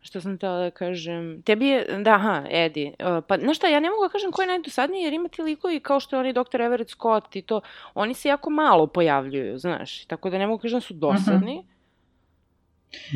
Što 0.00 0.20
sam 0.20 0.36
htela 0.36 0.58
da 0.58 0.70
kažem, 0.70 1.42
tebi 1.42 1.66
je, 1.66 1.86
da, 2.04 2.14
aha, 2.14 2.46
Edi, 2.50 2.86
uh, 2.86 3.24
pa, 3.28 3.38
znaš 3.38 3.56
šta, 3.56 3.68
ja 3.68 3.80
ne 3.80 3.90
mogu 3.90 4.02
da 4.02 4.08
kažem 4.08 4.32
ko 4.32 4.42
je 4.42 4.48
najdosadniji, 4.48 5.02
jer 5.02 5.12
ima 5.12 5.28
ti 5.28 5.42
likovi 5.42 5.80
kao 5.80 6.00
što 6.00 6.16
je 6.16 6.20
oni 6.20 6.32
Dr. 6.32 6.60
Everett 6.60 6.90
Scott 6.90 7.36
i 7.36 7.42
to, 7.42 7.60
oni 7.94 8.14
se 8.14 8.28
jako 8.28 8.50
malo 8.50 8.86
pojavljuju, 8.86 9.58
znaš, 9.58 10.04
tako 10.04 10.30
da 10.30 10.38
ne 10.38 10.46
mogu 10.46 10.58
da 10.58 10.62
kažem 10.62 10.76
da 10.76 10.80
su 10.80 10.94
dosadni. 10.94 11.58
Uh 11.58 11.64
-huh. 11.64 11.74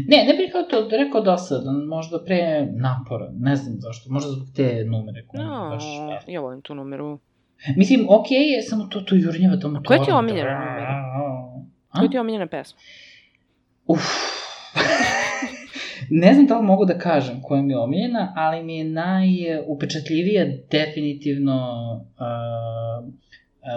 Ne, 0.08 0.24
ne 0.24 0.34
bih 0.34 0.52
kao 0.52 0.62
to 0.62 0.88
rekao 0.90 1.20
dosadan, 1.20 1.76
možda 1.76 2.24
pre 2.24 2.68
napora, 2.72 3.30
ne 3.40 3.56
znam 3.56 3.76
zašto, 3.80 4.10
možda 4.10 4.30
zbog 4.30 4.48
te 4.56 4.84
numere 4.84 5.26
koje 5.26 5.44
no, 5.44 5.70
baš... 5.70 5.84
Ja 6.26 6.40
volim 6.40 6.62
tu 6.62 6.74
numeru. 6.74 7.18
Mislim, 7.76 8.06
okej 8.08 8.38
okay 8.38 8.54
je, 8.54 8.62
samo 8.62 8.84
to 8.84 9.00
to 9.00 9.14
jurnjeva 9.14 9.56
to 9.56 9.68
motora. 9.68 9.86
Koja 9.86 10.04
ti 10.04 10.10
je 10.10 10.14
omiljena 10.14 10.58
numera? 10.58 11.04
Koja 11.88 12.08
ti 12.08 12.16
je 12.16 12.20
omiljena 12.20 12.46
pesma? 12.46 12.78
Uff, 13.86 14.02
ne 16.22 16.34
znam 16.34 16.46
da 16.46 16.58
li 16.58 16.66
mogu 16.66 16.84
da 16.84 16.98
kažem 16.98 17.42
koja 17.42 17.62
mi 17.62 17.72
je 17.72 17.78
omiljena, 17.78 18.32
ali 18.36 18.62
mi 18.62 18.78
je 18.78 18.84
najupečatljivija 18.84 20.46
definitivno 20.70 21.56
uh, 21.94 23.08
uh, 23.08 23.14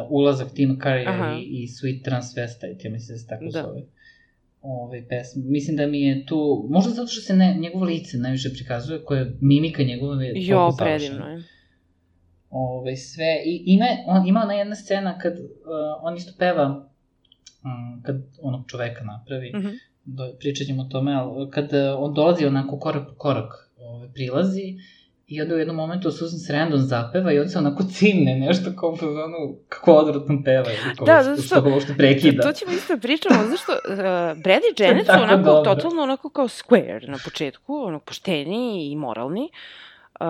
ulazak 0.09 0.47
Tima 0.55 0.75
Currya 0.75 1.39
i, 1.39 1.63
i 1.63 1.67
Sweet 1.67 2.03
Transvestite, 2.03 2.77
ja 2.83 2.91
mislim 2.91 3.15
da 3.15 3.19
se 3.19 3.27
tako 3.27 3.45
da. 3.45 3.51
zove 3.51 3.81
ove 4.61 5.07
pesme. 5.07 5.43
Mislim 5.45 5.77
da 5.77 5.87
mi 5.87 6.01
je 6.01 6.25
tu, 6.25 6.67
možda 6.69 6.91
zato 6.91 7.07
što 7.07 7.21
se 7.21 7.35
ne, 7.35 7.57
njegovo 7.59 7.85
lice 7.85 8.17
najviše 8.17 8.49
prikazuje, 8.53 9.03
koja 9.03 9.25
mimika 9.41 9.83
njegova 9.83 10.23
je 10.23 10.33
jo, 10.35 10.75
predivno 10.77 11.27
je. 11.27 11.43
Ove, 12.49 12.95
sve, 12.95 13.43
i 13.45 13.63
ima, 13.65 13.85
on, 14.07 14.27
ima 14.27 14.41
ona 14.43 14.53
jedna 14.53 14.75
scena 14.75 15.17
kad 15.17 15.33
uh, 15.33 15.39
on 16.01 16.15
isto 16.15 16.33
peva, 16.39 16.89
um, 17.63 18.03
kad 18.03 18.15
onog 18.41 18.63
čoveka 18.67 19.03
napravi, 19.03 19.51
mm 19.55 19.59
-hmm 19.59 19.90
do, 20.05 20.33
pričat 20.39 20.67
ćemo 20.67 20.81
o 20.81 20.85
tome, 20.85 21.13
ali 21.13 21.49
kad 21.49 21.73
e, 21.73 21.91
on 21.91 22.13
dolazi 22.13 22.45
onako 22.45 22.79
korak 22.79 23.07
po 23.07 23.13
korak 23.15 23.69
ove, 23.79 24.13
prilazi 24.13 24.75
I 25.27 25.41
onda 25.41 25.55
u 25.55 25.59
jednom 25.59 25.75
momentu 25.75 26.11
Susan 26.11 26.39
Sarandon 26.39 26.79
zapeva 26.79 27.31
i 27.33 27.39
on 27.39 27.49
se 27.49 27.57
onako 27.57 27.83
cimne 27.85 28.35
nešto 28.37 28.71
kao 28.75 28.95
po 28.95 29.05
ono, 29.05 29.37
kako 29.69 29.93
odvratno 29.93 30.41
peva. 30.45 30.65
Ili 30.67 30.95
kao 30.97 31.05
Da, 31.05 31.23
što- 31.23 31.41
Što 31.43 31.61
ga 31.61 31.69
uopšte 31.69 31.93
prekida. 31.93 32.43
To 32.43 32.51
ćemo 32.51 32.71
isto 32.71 32.97
pričamo, 32.97 33.35
zašto 33.43 33.71
uh, 33.71 33.97
Brad 34.43 34.61
i 34.61 34.83
Janet 34.83 35.05
su 35.05 35.11
onako 35.13 35.43
dobro. 35.43 35.75
totalno 35.75 36.01
onako 36.01 36.29
kao 36.29 36.47
square 36.47 37.07
na 37.07 37.17
početku, 37.23 37.75
ono 37.75 37.99
pošteni 37.99 38.91
i 38.91 38.95
moralni 38.97 39.49
uh, 40.19 40.27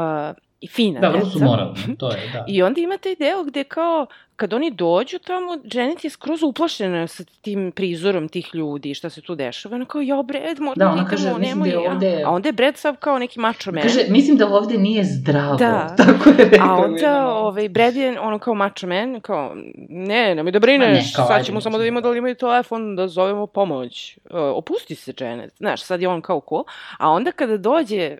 i 0.62 0.67
fina 0.67 1.00
Da, 1.00 1.10
vrlo 1.10 1.26
su 1.26 1.34
deca. 1.34 1.45
moralni, 1.45 1.97
to 1.97 2.12
je, 2.12 2.30
da. 2.34 2.45
I 2.47 2.63
onda 2.63 2.82
ima 2.82 2.97
taj 2.97 3.15
deo 3.15 3.43
gde 3.43 3.63
kao, 3.63 4.06
kad 4.36 4.54
oni 4.54 4.71
dođu 4.71 5.19
tamo, 5.19 5.47
Janet 5.65 6.04
je 6.04 6.10
skroz 6.10 6.43
uplašena 6.43 7.08
sa 7.08 7.24
tim 7.41 7.71
prizorom 7.71 8.30
tih 8.30 8.50
ljudi, 8.54 8.93
šta 8.93 9.10
se 9.10 9.21
tu 9.21 9.36
dešava. 9.36 9.76
Ona 9.76 9.86
kao, 9.86 10.02
jo, 10.02 10.24
Brad, 10.24 10.58
Da, 10.58 10.63
moramo 10.63 10.91
ona 10.91 11.04
da 11.04 11.10
kaže, 11.10 11.24
mislim 11.24 11.39
da 11.39 11.47
nemoj. 11.47 11.69
je 11.69 11.74
ja." 11.76 11.91
ovde- 11.91 12.24
A 12.26 12.30
onda 12.30 12.50
je 12.50 12.54
Brad 12.54 12.78
sav 12.78 12.95
kao 12.95 13.19
neki 13.19 13.39
macho 13.39 13.71
man. 13.71 13.82
Kaže, 13.84 14.00
mislim 14.10 14.38
da 14.38 14.47
ovde 14.47 14.78
nije 14.78 15.04
zdravo. 15.06 15.56
Da. 15.56 15.93
Tako 15.97 16.30
je 16.30 16.36
rekao. 16.39 16.67
A 16.69 16.76
onda, 16.78 17.28
ovaj, 17.30 17.69
Brad 17.69 17.95
je 17.95 18.19
ono 18.19 18.39
kao 18.39 18.54
macho 18.54 18.88
man, 18.88 19.19
kao, 19.21 19.56
ne, 19.89 20.36
nemoj 20.36 20.52
da 20.52 20.60
brineš, 20.60 21.15
kao, 21.15 21.26
sad 21.26 21.36
ajde, 21.36 21.45
ćemo 21.45 21.62
samo 21.62 21.69
mislim, 21.69 21.74
da 21.74 21.78
vidimo 21.80 22.02
da. 22.02 22.04
da 22.04 22.10
li 22.10 22.17
imaju 22.17 22.36
telefon, 22.36 22.95
da 22.95 23.08
zovemo 23.08 23.47
pomoć. 23.47 24.17
Uh, 24.19 24.32
opusti 24.34 24.95
se, 24.95 25.13
Janet. 25.19 25.54
Znaš, 25.54 25.84
sad 25.84 26.02
je 26.02 26.08
on 26.08 26.21
kao 26.21 26.41
cool. 26.50 26.63
A 26.97 27.10
onda 27.10 27.32
kada 27.32 27.58
dođe 27.58 28.17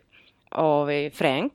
ovaj, 0.50 1.10
Frank 1.10 1.52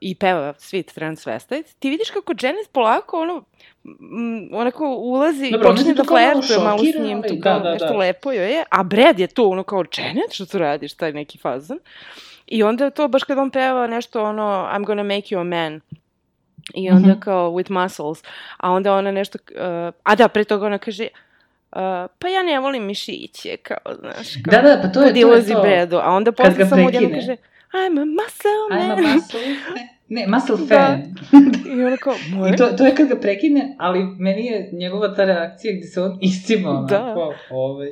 i 0.00 0.14
peva 0.14 0.52
Sweet 0.52 0.94
Transvestite, 0.94 1.62
ti 1.78 1.90
vidiš 1.90 2.10
kako 2.10 2.32
Janet 2.42 2.72
polako 2.72 3.20
ono, 3.20 3.44
m, 3.84 4.48
onako 4.52 4.84
ulazi 4.88 5.46
i 5.46 5.50
Dobro, 5.50 5.70
počne 5.70 5.94
da 5.94 6.02
kao 6.04 6.16
flertuje 6.16 6.58
malo 6.58 6.78
s 6.78 6.98
njim, 7.04 7.18
ali 7.18 7.28
tu 7.28 7.34
da, 7.34 7.42
kao 7.42 7.60
da, 7.60 7.72
nešto 7.72 7.88
da. 7.88 7.96
lepo 7.98 8.32
joj 8.32 8.52
je, 8.52 8.64
a 8.70 8.82
Brad 8.82 9.18
je 9.18 9.26
tu 9.26 9.50
ono 9.52 9.62
kao, 9.62 9.84
Janet, 9.98 10.32
što 10.32 10.46
tu 10.46 10.58
radiš, 10.58 10.94
taj 10.94 11.12
neki 11.12 11.38
fazan. 11.38 11.78
I 12.46 12.62
onda 12.62 12.90
to, 12.90 13.08
baš 13.08 13.24
kad 13.24 13.38
on 13.38 13.50
peva 13.50 13.86
nešto 13.86 14.22
ono, 14.24 14.68
I'm 14.72 14.84
gonna 14.84 15.02
make 15.02 15.26
you 15.34 15.40
a 15.40 15.44
man, 15.44 15.80
I 16.74 16.90
onda 16.90 17.08
Mhm. 17.08 17.20
kao 17.20 17.50
with 17.50 17.70
muscles. 17.82 18.22
A 18.56 18.70
onda 18.70 18.94
ona 18.94 19.12
nešto, 19.12 19.38
uh, 19.50 19.94
a 20.02 20.14
da, 20.14 20.28
pre 20.28 20.44
toga 20.44 20.66
ona 20.66 20.78
kaže, 20.78 21.08
uh, 21.72 21.78
pa 22.18 22.28
ja 22.28 22.42
ne 22.42 22.60
volim 22.60 22.84
mišiće, 22.84 23.56
kao, 23.56 23.76
znaš, 24.00 24.28
kao, 24.44 24.50
Da, 24.62 24.68
da, 24.68 24.82
pa 24.82 24.88
to 24.88 25.02
je 25.02 25.12
to. 25.22 25.34
Je 25.34 25.46
to. 25.54 25.62
Bredu. 25.62 25.96
A 25.96 26.10
onda 26.10 26.32
posle 26.32 26.66
samo 26.68 26.86
prekine. 26.88 27.14
kaže, 27.14 27.36
I'm 27.74 27.98
a 27.98 28.04
muscle 28.04 28.68
man. 28.70 28.98
I'm 28.98 29.04
a 29.04 29.14
muscle, 29.14 29.40
ne, 29.74 29.98
ne, 30.08 30.26
muscle 30.26 30.56
Da. 30.56 30.86
fan. 30.86 31.02
I 31.78 31.84
ona 31.84 31.96
kao, 31.96 32.14
moje? 32.30 32.54
I 32.54 32.56
to, 32.56 32.66
to 32.66 32.86
je 32.86 32.94
kad 32.94 33.08
ga 33.08 33.16
prekine, 33.16 33.76
ali 33.78 34.04
meni 34.18 34.46
je 34.46 34.70
njegova 34.72 35.14
ta 35.14 35.24
reakcija 35.24 35.74
gde 35.76 35.86
se 35.86 36.02
on 36.02 36.18
iscima 36.20 36.70
onako, 36.70 36.94
Da. 36.94 37.36
ovaj. 37.50 37.88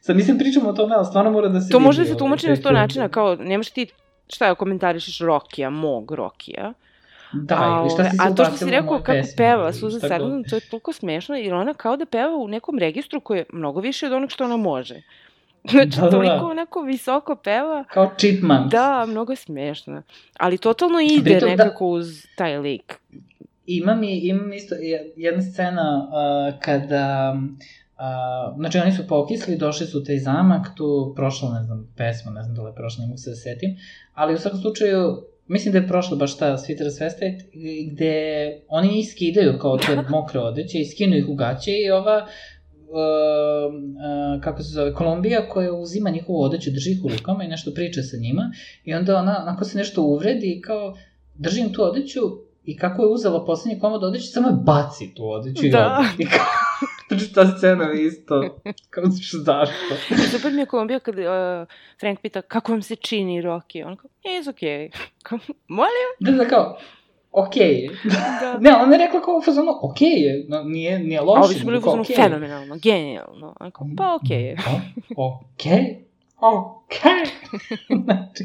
Sad 0.00 0.16
mislim 0.16 0.38
pričamo 0.38 0.68
o 0.68 0.72
tome, 0.72 0.94
ali 0.94 1.06
stvarno 1.06 1.30
mora 1.30 1.48
da 1.48 1.60
se 1.60 1.70
To 1.70 1.78
vidi, 1.78 1.86
može 1.86 2.00
da 2.02 2.06
se 2.06 2.12
ovaj, 2.12 2.18
tumači 2.18 2.48
na 2.48 2.56
sto 2.56 2.70
načina, 2.70 3.08
kao, 3.08 3.36
nemaš 3.36 3.70
ti, 3.70 3.86
šta 4.28 4.46
je, 4.46 4.54
komentarišeš 4.54 5.18
Rokija, 5.18 5.70
mog 5.70 6.12
Rokija. 6.12 6.72
Da, 7.32 7.78
ili 7.80 7.90
šta 7.90 8.10
si 8.10 8.16
a 8.20 8.34
to 8.34 8.44
što 8.44 8.56
si 8.56 8.70
rekao 8.70 8.98
kako 8.98 9.04
pesme, 9.04 9.36
peva 9.36 9.70
god. 9.80 10.00
Sarandon, 10.00 10.44
to 10.44 10.56
je 10.56 10.60
toliko 10.60 10.92
smešno, 10.92 11.36
jer 11.36 11.54
ona 11.54 11.74
kao 11.74 11.96
da 11.96 12.06
peva 12.06 12.36
u 12.36 12.48
nekom 12.48 12.78
registru 12.78 13.20
koji 13.20 13.38
je 13.38 13.44
mnogo 13.52 13.80
više 13.80 14.06
od 14.06 14.12
onog 14.12 14.30
što 14.30 14.44
ona 14.44 14.56
može. 14.56 15.02
Znači, 15.64 15.88
Da, 15.88 15.96
da, 15.96 16.02
da. 16.02 16.10
toliko 16.10 16.46
onako 16.46 16.82
visoko 16.82 17.36
peva. 17.36 17.84
Kao 17.84 18.10
chipmunks. 18.18 18.70
Da, 18.70 19.06
mnogo 19.08 19.36
smešno. 19.36 20.02
Ali 20.38 20.58
totalno 20.58 20.98
ide 21.02 21.22
Pritom 21.24 21.48
da- 21.48 21.56
nekako 21.56 21.86
uz 21.86 22.06
taj 22.36 22.58
lik. 22.58 22.94
Imam, 23.66 24.02
i, 24.02 24.18
imam 24.18 24.52
isto 24.52 24.74
je- 24.74 25.12
jedna 25.16 25.42
scena 25.42 26.08
uh, 26.08 26.60
kada... 26.60 27.34
Uh, 27.94 28.00
znači, 28.56 28.78
oni 28.78 28.92
su 28.92 29.06
pokisli, 29.08 29.56
došli 29.56 29.86
su 29.86 29.98
u 29.98 30.04
taj 30.04 30.18
zamak, 30.18 30.66
tu 30.76 31.12
prošla, 31.16 31.50
ne 31.50 31.62
znam, 31.62 31.94
pesma, 31.96 32.30
ne 32.30 32.42
znam 32.42 32.54
da 32.56 32.62
li 32.62 32.70
je 32.70 32.74
prošla, 32.74 33.02
ne 33.02 33.08
mogu 33.08 33.18
se 33.18 33.30
da 33.30 33.36
setim, 33.36 33.70
ali 34.14 34.34
u 34.34 34.38
svakom 34.38 34.60
slučaju, 34.60 35.16
mislim 35.46 35.72
da 35.72 35.78
je 35.78 35.88
prošla 35.88 36.16
baš 36.16 36.38
ta 36.38 36.52
Sweeter 36.52 36.90
Svestajt, 36.90 37.42
gde 37.86 38.16
oni 38.68 39.04
skidaju 39.04 39.58
kao 39.58 39.78
te 39.78 39.96
mokre 40.10 40.40
odeće 40.40 40.78
i 40.78 40.84
skinu 40.84 41.16
ih 41.16 41.28
u 41.28 41.34
gaće 41.34 41.70
i 41.72 41.90
ova 41.90 42.26
kako 44.40 44.62
se 44.62 44.72
zove, 44.72 44.94
Kolumbija 44.94 45.48
koja 45.48 45.72
uzima 45.72 46.10
njihovu 46.10 46.42
odeću, 46.42 46.70
drži 46.70 46.90
ih 46.90 47.04
u 47.04 47.08
rukama 47.08 47.44
i 47.44 47.48
nešto 47.48 47.70
priča 47.74 48.02
sa 48.02 48.16
njima 48.16 48.50
i 48.84 48.94
onda 48.94 49.16
ona, 49.16 49.42
onako 49.42 49.64
se 49.64 49.78
nešto 49.78 50.02
uvredi 50.02 50.52
i 50.52 50.60
kao 50.60 50.96
držim 51.34 51.72
tu 51.72 51.82
odeću 51.82 52.20
i 52.64 52.76
kako 52.76 53.02
je 53.02 53.08
uzela 53.08 53.44
poslednji 53.44 53.80
komad 53.80 54.04
odeće, 54.04 54.26
samo 54.26 54.48
je 54.48 54.54
baci 54.54 55.14
tu 55.14 55.30
odeću 55.30 55.62
Da. 55.72 56.04
I 56.18 56.26
kao, 56.26 56.46
znači 57.08 57.32
ta 57.32 57.46
scena 57.56 57.84
je 57.84 58.06
isto, 58.06 58.60
kao 58.90 59.04
što 59.22 59.38
zašto. 59.38 59.94
Super 60.32 60.52
mi 60.52 60.60
je 60.60 60.66
Kolumbija 60.66 61.00
kad 61.00 61.14
uh, 61.18 61.24
Frank 62.00 62.20
pita 62.20 62.42
kako 62.42 62.72
vam 62.72 62.82
se 62.82 62.96
čini 62.96 63.42
Rocky. 63.42 63.86
On 63.86 63.96
kao, 63.96 64.10
it's 64.24 64.52
okay. 64.52 64.90
Molim? 65.68 66.10
Da, 66.20 66.32
da, 66.32 66.48
kao, 66.48 66.78
okej 67.34 67.72
je. 67.72 67.90
Da. 68.40 68.58
Ne, 68.60 68.74
ona 68.74 68.92
je 68.94 68.98
rekla 68.98 69.20
kao 69.20 69.42
fazonu, 69.42 69.70
okej 69.82 70.12
je, 70.12 70.46
no, 70.48 70.62
nije, 70.62 70.98
nije 70.98 71.20
loše. 71.20 71.40
A 71.40 71.44
ovi 71.44 71.54
su 71.54 71.66
bili 71.66 71.78
okej 71.78 72.14
je. 72.14 72.16
fenomenalno, 72.16 72.76
genijalno. 72.82 73.54
Kao, 73.72 73.86
pa 73.96 74.18
okej 74.22 74.42
je. 74.42 74.56
O, 75.16 75.40
Okej, 75.54 76.04
okej. 76.40 77.24
znači, 78.04 78.44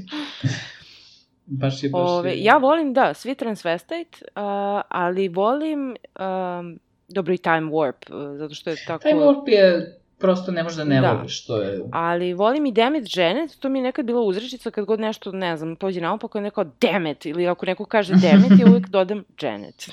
baš 1.45 1.84
je, 1.84 1.89
baš 1.89 2.10
Ove, 2.10 2.30
je. 2.30 2.43
ja 2.43 2.58
volim, 2.58 2.93
da, 2.93 3.13
svi 3.13 3.36
transvestite, 3.36 4.25
uh, 4.25 4.82
ali 4.89 5.28
volim, 5.28 5.95
um, 6.19 6.80
dobro 7.08 7.34
i 7.34 7.38
time 7.38 7.71
warp, 7.71 8.32
uh, 8.32 8.38
zato 8.38 8.54
što 8.54 8.69
je 8.69 8.75
tako... 8.88 9.04
Taj 9.04 9.13
warp 9.13 9.47
je, 9.47 9.98
prosto 10.19 10.51
ne 10.51 10.63
možeš 10.63 10.77
da 10.77 10.84
ne 10.84 11.01
Da. 11.01 11.12
voliš, 11.12 11.45
to 11.45 11.62
je... 11.62 11.79
Ali 11.91 12.34
volim 12.34 12.65
i 12.65 12.71
Damn 12.71 12.95
it 12.95 13.17
Janet, 13.17 13.55
to 13.60 13.69
mi 13.69 13.79
je 13.79 13.84
nekad 13.84 14.05
bila 14.05 14.21
uzrečica 14.21 14.71
kad 14.71 14.86
god 14.86 14.99
nešto, 14.99 15.32
ne 15.32 15.58
znam, 15.58 15.75
pođe 15.75 16.01
naopako 16.01 16.38
je 16.38 16.41
neko 16.41 16.63
damn 16.82 17.08
it, 17.08 17.25
ili 17.25 17.47
ako 17.47 17.65
neko 17.65 17.86
kaže 17.86 18.13
damn 18.13 18.45
it, 18.45 18.60
ja 18.60 18.65
uvijek 18.67 18.89
dodam 18.89 19.23
Janet. 19.41 19.89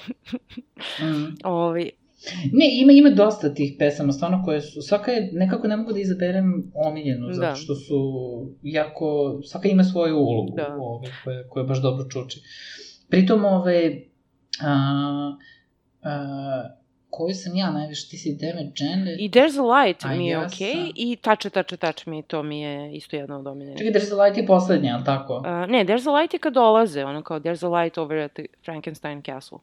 Mm. 1.01 1.35
Ove, 1.45 1.91
Ne, 2.53 2.81
ima, 2.81 2.93
ima 2.93 3.11
dosta 3.11 3.55
tih 3.55 3.75
pesama, 3.79 4.12
stvarno, 4.12 4.43
koje 4.45 4.61
su, 4.61 4.83
svaka 4.83 5.11
je, 5.11 5.31
nekako 5.33 5.69
ne 5.69 5.77
mogu 5.77 5.93
da 5.93 6.01
izaberem 6.01 6.73
omiljenu, 6.75 7.33
zato 7.33 7.49
Da. 7.49 7.55
što 7.55 7.75
su 7.75 7.99
jako, 8.62 9.39
svaka 9.45 9.69
ima 9.69 9.85
svoju 9.85 10.17
ulogu, 10.17 10.57
Da. 10.57 10.77
ove, 10.81 11.09
koje, 11.25 11.49
koje 11.49 11.65
baš 11.65 11.83
dobro 11.83 12.05
čuči. 12.09 12.41
Pritom, 13.09 13.45
ove, 13.45 14.03
a, 14.62 15.33
a, 16.03 16.65
koju 17.16 17.35
sam 17.35 17.57
ja 17.57 17.70
najviše, 17.70 18.09
ti 18.11 18.16
si 18.16 18.35
Deme 18.35 18.62
Janet, 18.76 19.16
I 19.18 19.31
There's 19.31 19.57
a 19.59 19.66
Light 19.74 20.05
A 20.05 20.09
mi 20.09 20.26
je 20.26 20.33
ja 20.33 20.40
okej, 20.40 20.74
sam- 20.74 20.92
i 20.94 21.16
Touch, 21.16 21.46
Touch, 21.48 21.74
Touch 21.76 22.07
mi, 22.07 22.22
to 22.22 22.42
mi 22.42 22.61
je 22.61 22.92
isto 22.92 23.16
jedna 23.16 23.38
od 23.38 23.46
omiljenih. 23.46 23.79
Čekaj, 23.79 23.92
There's 23.92 24.12
a 24.12 24.22
Light 24.22 24.37
je 24.38 24.46
poslednja, 24.46 24.94
ali 24.94 25.05
tako? 25.05 25.35
Uh, 25.35 25.44
ne, 25.68 25.85
There's 25.85 26.09
a 26.09 26.12
Light 26.12 26.35
je 26.35 26.40
kad 26.40 26.52
dolaze, 26.52 27.05
ono 27.05 27.22
kao 27.22 27.40
There's 27.40 27.66
a 27.66 27.72
Light 27.74 27.98
over 27.98 28.18
at 28.18 28.33
the 28.33 28.44
Frankenstein 28.64 29.22
Castle. 29.22 29.59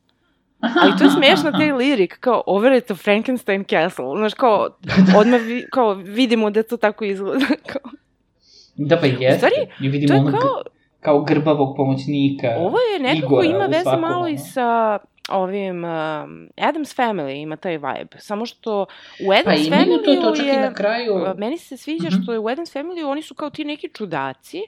Ali 0.81 0.91
to 0.97 1.03
je 1.03 1.09
smešno, 1.11 1.51
taj 1.51 1.71
lirik, 1.71 2.17
kao 2.19 2.43
over 2.47 2.71
at 2.71 2.83
the 2.83 2.95
Frankenstein 2.95 3.63
Castle, 3.63 4.05
znaš, 4.17 4.33
kao, 4.33 4.69
odmah 5.17 5.41
vi, 5.41 5.65
kao, 5.71 5.93
vidimo 5.93 6.49
da 6.49 6.63
to 6.63 6.77
tako 6.77 7.05
izgleda, 7.05 7.45
kao, 7.71 7.91
Da, 8.75 8.97
pa 8.97 9.05
jeste. 9.05 9.27
U 9.27 9.37
stvari, 9.37 9.53
I 9.81 9.89
vidimo 9.89 10.07
to 10.07 10.13
je 10.13 10.19
onog 10.19 10.31
kao, 10.33 10.61
kao 10.99 11.23
grbavog 11.23 11.73
pomoćnika. 11.77 12.47
ovo 12.57 12.77
je 12.79 12.99
nekako 12.99 13.43
Igora 13.43 13.47
ima 13.47 13.65
veze 13.65 13.97
malo 13.97 14.27
i 14.27 14.31
ono. 14.31 14.37
sa 14.45 14.97
ovim, 15.29 15.83
um, 15.83 15.89
Adams 16.57 16.89
Family 16.91 17.31
ima 17.33 17.55
taj 17.55 17.73
vibe, 17.73 18.17
samo 18.19 18.45
što 18.45 18.85
u 19.21 19.31
Adams 19.31 19.45
Pa 19.45 19.75
imaju 19.75 19.97
to, 19.97 20.15
to 20.15 20.21
Family 20.31 20.43
i 20.43 20.47
je, 20.47 20.59
na 20.59 20.73
kraju... 20.73 21.25
meni 21.37 21.57
se 21.57 21.77
sviđa 21.77 22.07
Mhm. 22.07 22.15
što 22.15 22.33
je 22.33 22.39
u 22.39 22.47
Adams 22.47 22.71
Family 22.71 23.05
oni 23.05 23.21
su 23.21 23.33
kao 23.33 23.49
ti 23.49 23.65
neki 23.65 23.89
čudaci, 23.89 24.61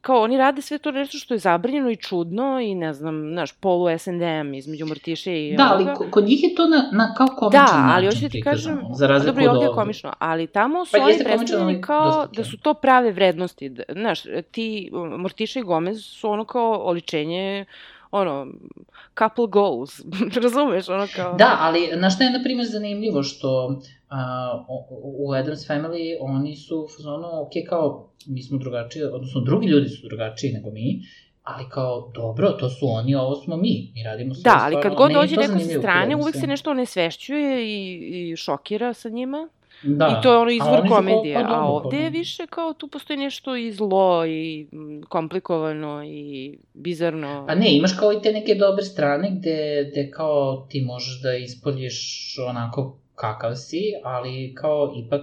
kao 0.00 0.22
oni 0.22 0.36
rade 0.36 0.62
sve 0.62 0.78
to 0.78 0.90
nešto 0.92 1.18
što 1.18 1.34
je 1.34 1.38
zabranjeno 1.38 1.90
i 1.90 1.96
čudno 1.96 2.60
i 2.60 2.74
ne 2.74 2.92
znam, 2.92 3.30
znaš, 3.32 3.52
polu 3.52 3.88
S&M 3.90 4.54
između 4.54 4.86
Mrtiše 4.86 5.38
i 5.40 5.56
Da, 5.56 5.64
ali 5.64 5.82
ovoga. 5.82 5.94
ko- 5.94 6.10
kod 6.10 6.24
njih 6.24 6.42
je 6.42 6.54
to 6.54 6.66
na, 6.66 6.88
na 6.92 7.14
kao 7.14 7.26
komičan 7.28 7.64
Da, 7.66 7.72
ali 7.86 8.04
način 8.04 8.10
hoću 8.10 8.20
da 8.22 8.28
ti 8.28 8.42
kažem, 8.42 8.80
za 8.92 9.06
razliku 9.06 9.34
dobro 9.34 9.52
ovde 9.52 9.64
je 9.64 9.72
komično, 9.72 10.12
ali 10.18 10.46
tamo 10.46 10.84
su 10.84 10.92
Pa 10.92 10.98
oni 10.98 11.14
predstavljeni 11.16 11.62
ali 11.64 11.80
kao 11.80 12.26
da 12.26 12.44
su 12.44 12.58
to 12.58 12.74
prave 12.74 13.12
vrednosti. 13.12 13.68
Da- 13.68 13.82
Znaš, 13.90 14.20
ti 14.44 14.90
um, 14.92 15.08
Mortiša 15.10 15.58
i 15.58 15.64
Gomez 15.64 16.04
su 16.04 16.30
ono 16.30 16.44
kao 16.44 16.80
oličenje 16.80 17.64
ono, 18.10 18.46
couple 19.18 19.46
goals, 19.48 20.00
razumeš, 20.42 20.88
ono 20.88 21.06
kao... 21.16 21.34
Da, 21.34 21.56
ali 21.60 21.88
na 21.94 22.10
šta 22.10 22.24
je, 22.24 22.30
na 22.30 22.42
primjer, 22.42 22.66
zanimljivo 22.66 23.22
što 23.22 23.80
o- 24.68 24.86
u 25.18 25.32
Adams 25.32 25.68
Family 25.68 26.16
oni 26.20 26.56
su 26.56 26.86
fazonu, 26.96 27.26
ok, 27.42 27.68
kao, 27.68 28.08
mi 28.26 28.42
smo 28.42 28.58
drugačiji, 28.58 29.02
odnosno 29.04 29.40
drugi 29.40 29.66
ljudi 29.66 29.88
su 29.88 30.06
drugačiji 30.08 30.52
nego 30.52 30.70
mi, 30.70 31.00
ali 31.42 31.64
kao, 31.68 32.10
dobro, 32.14 32.50
to 32.50 32.70
su 32.70 32.88
oni, 32.88 33.14
ovo 33.14 33.34
smo 33.34 33.56
mi, 33.56 33.92
mi 33.94 34.02
radimo 34.02 34.34
sve 34.34 34.42
Da, 34.42 34.60
ali 34.62 34.76
kad 34.82 34.94
god 34.94 35.10
dođe 35.12 35.36
neko 35.36 35.58
sa 35.60 35.78
strane, 35.78 36.16
uvek 36.16 36.34
se 36.34 36.46
nešto 36.46 36.70
onesvešćuje 36.70 37.66
i, 37.66 37.98
i 38.30 38.36
šokira 38.36 38.92
sa 38.92 39.08
njima. 39.08 39.48
Da. 39.82 40.06
I 40.10 40.22
to 40.22 40.32
je 40.32 40.38
ono 40.38 40.48
A 40.48 40.52
izvor 40.52 40.80
kao, 40.80 40.96
komedije. 40.96 41.34
pa 41.36 41.54
A 41.54 41.64
ovde 41.64 41.96
je 41.96 42.10
više 42.10 42.46
kao 42.46 42.72
tu 42.72 42.88
postoji 42.88 43.16
nešto 43.16 43.56
i 43.56 43.72
zlo 43.72 44.26
i 44.26 44.66
mm, 44.72 45.02
komplikovano 45.02 46.02
i 46.04 46.58
bizarno. 46.74 47.44
Pa 47.48 47.54
ne, 47.54 47.76
imaš 47.76 47.92
kao 47.92 48.12
i 48.12 48.22
te 48.22 48.32
neke 48.32 48.54
dobre 48.54 48.82
strane 48.84 49.30
gde, 49.30 49.56
gde 49.90 50.10
kao 50.10 50.66
ti 50.70 50.80
možeš 50.82 51.22
da 51.22 51.34
ispoljiš 51.34 51.96
onako 52.40 52.96
kakav 53.14 53.54
si, 53.54 53.80
ali 54.04 54.54
kao 54.54 54.92
ipak 54.96 55.22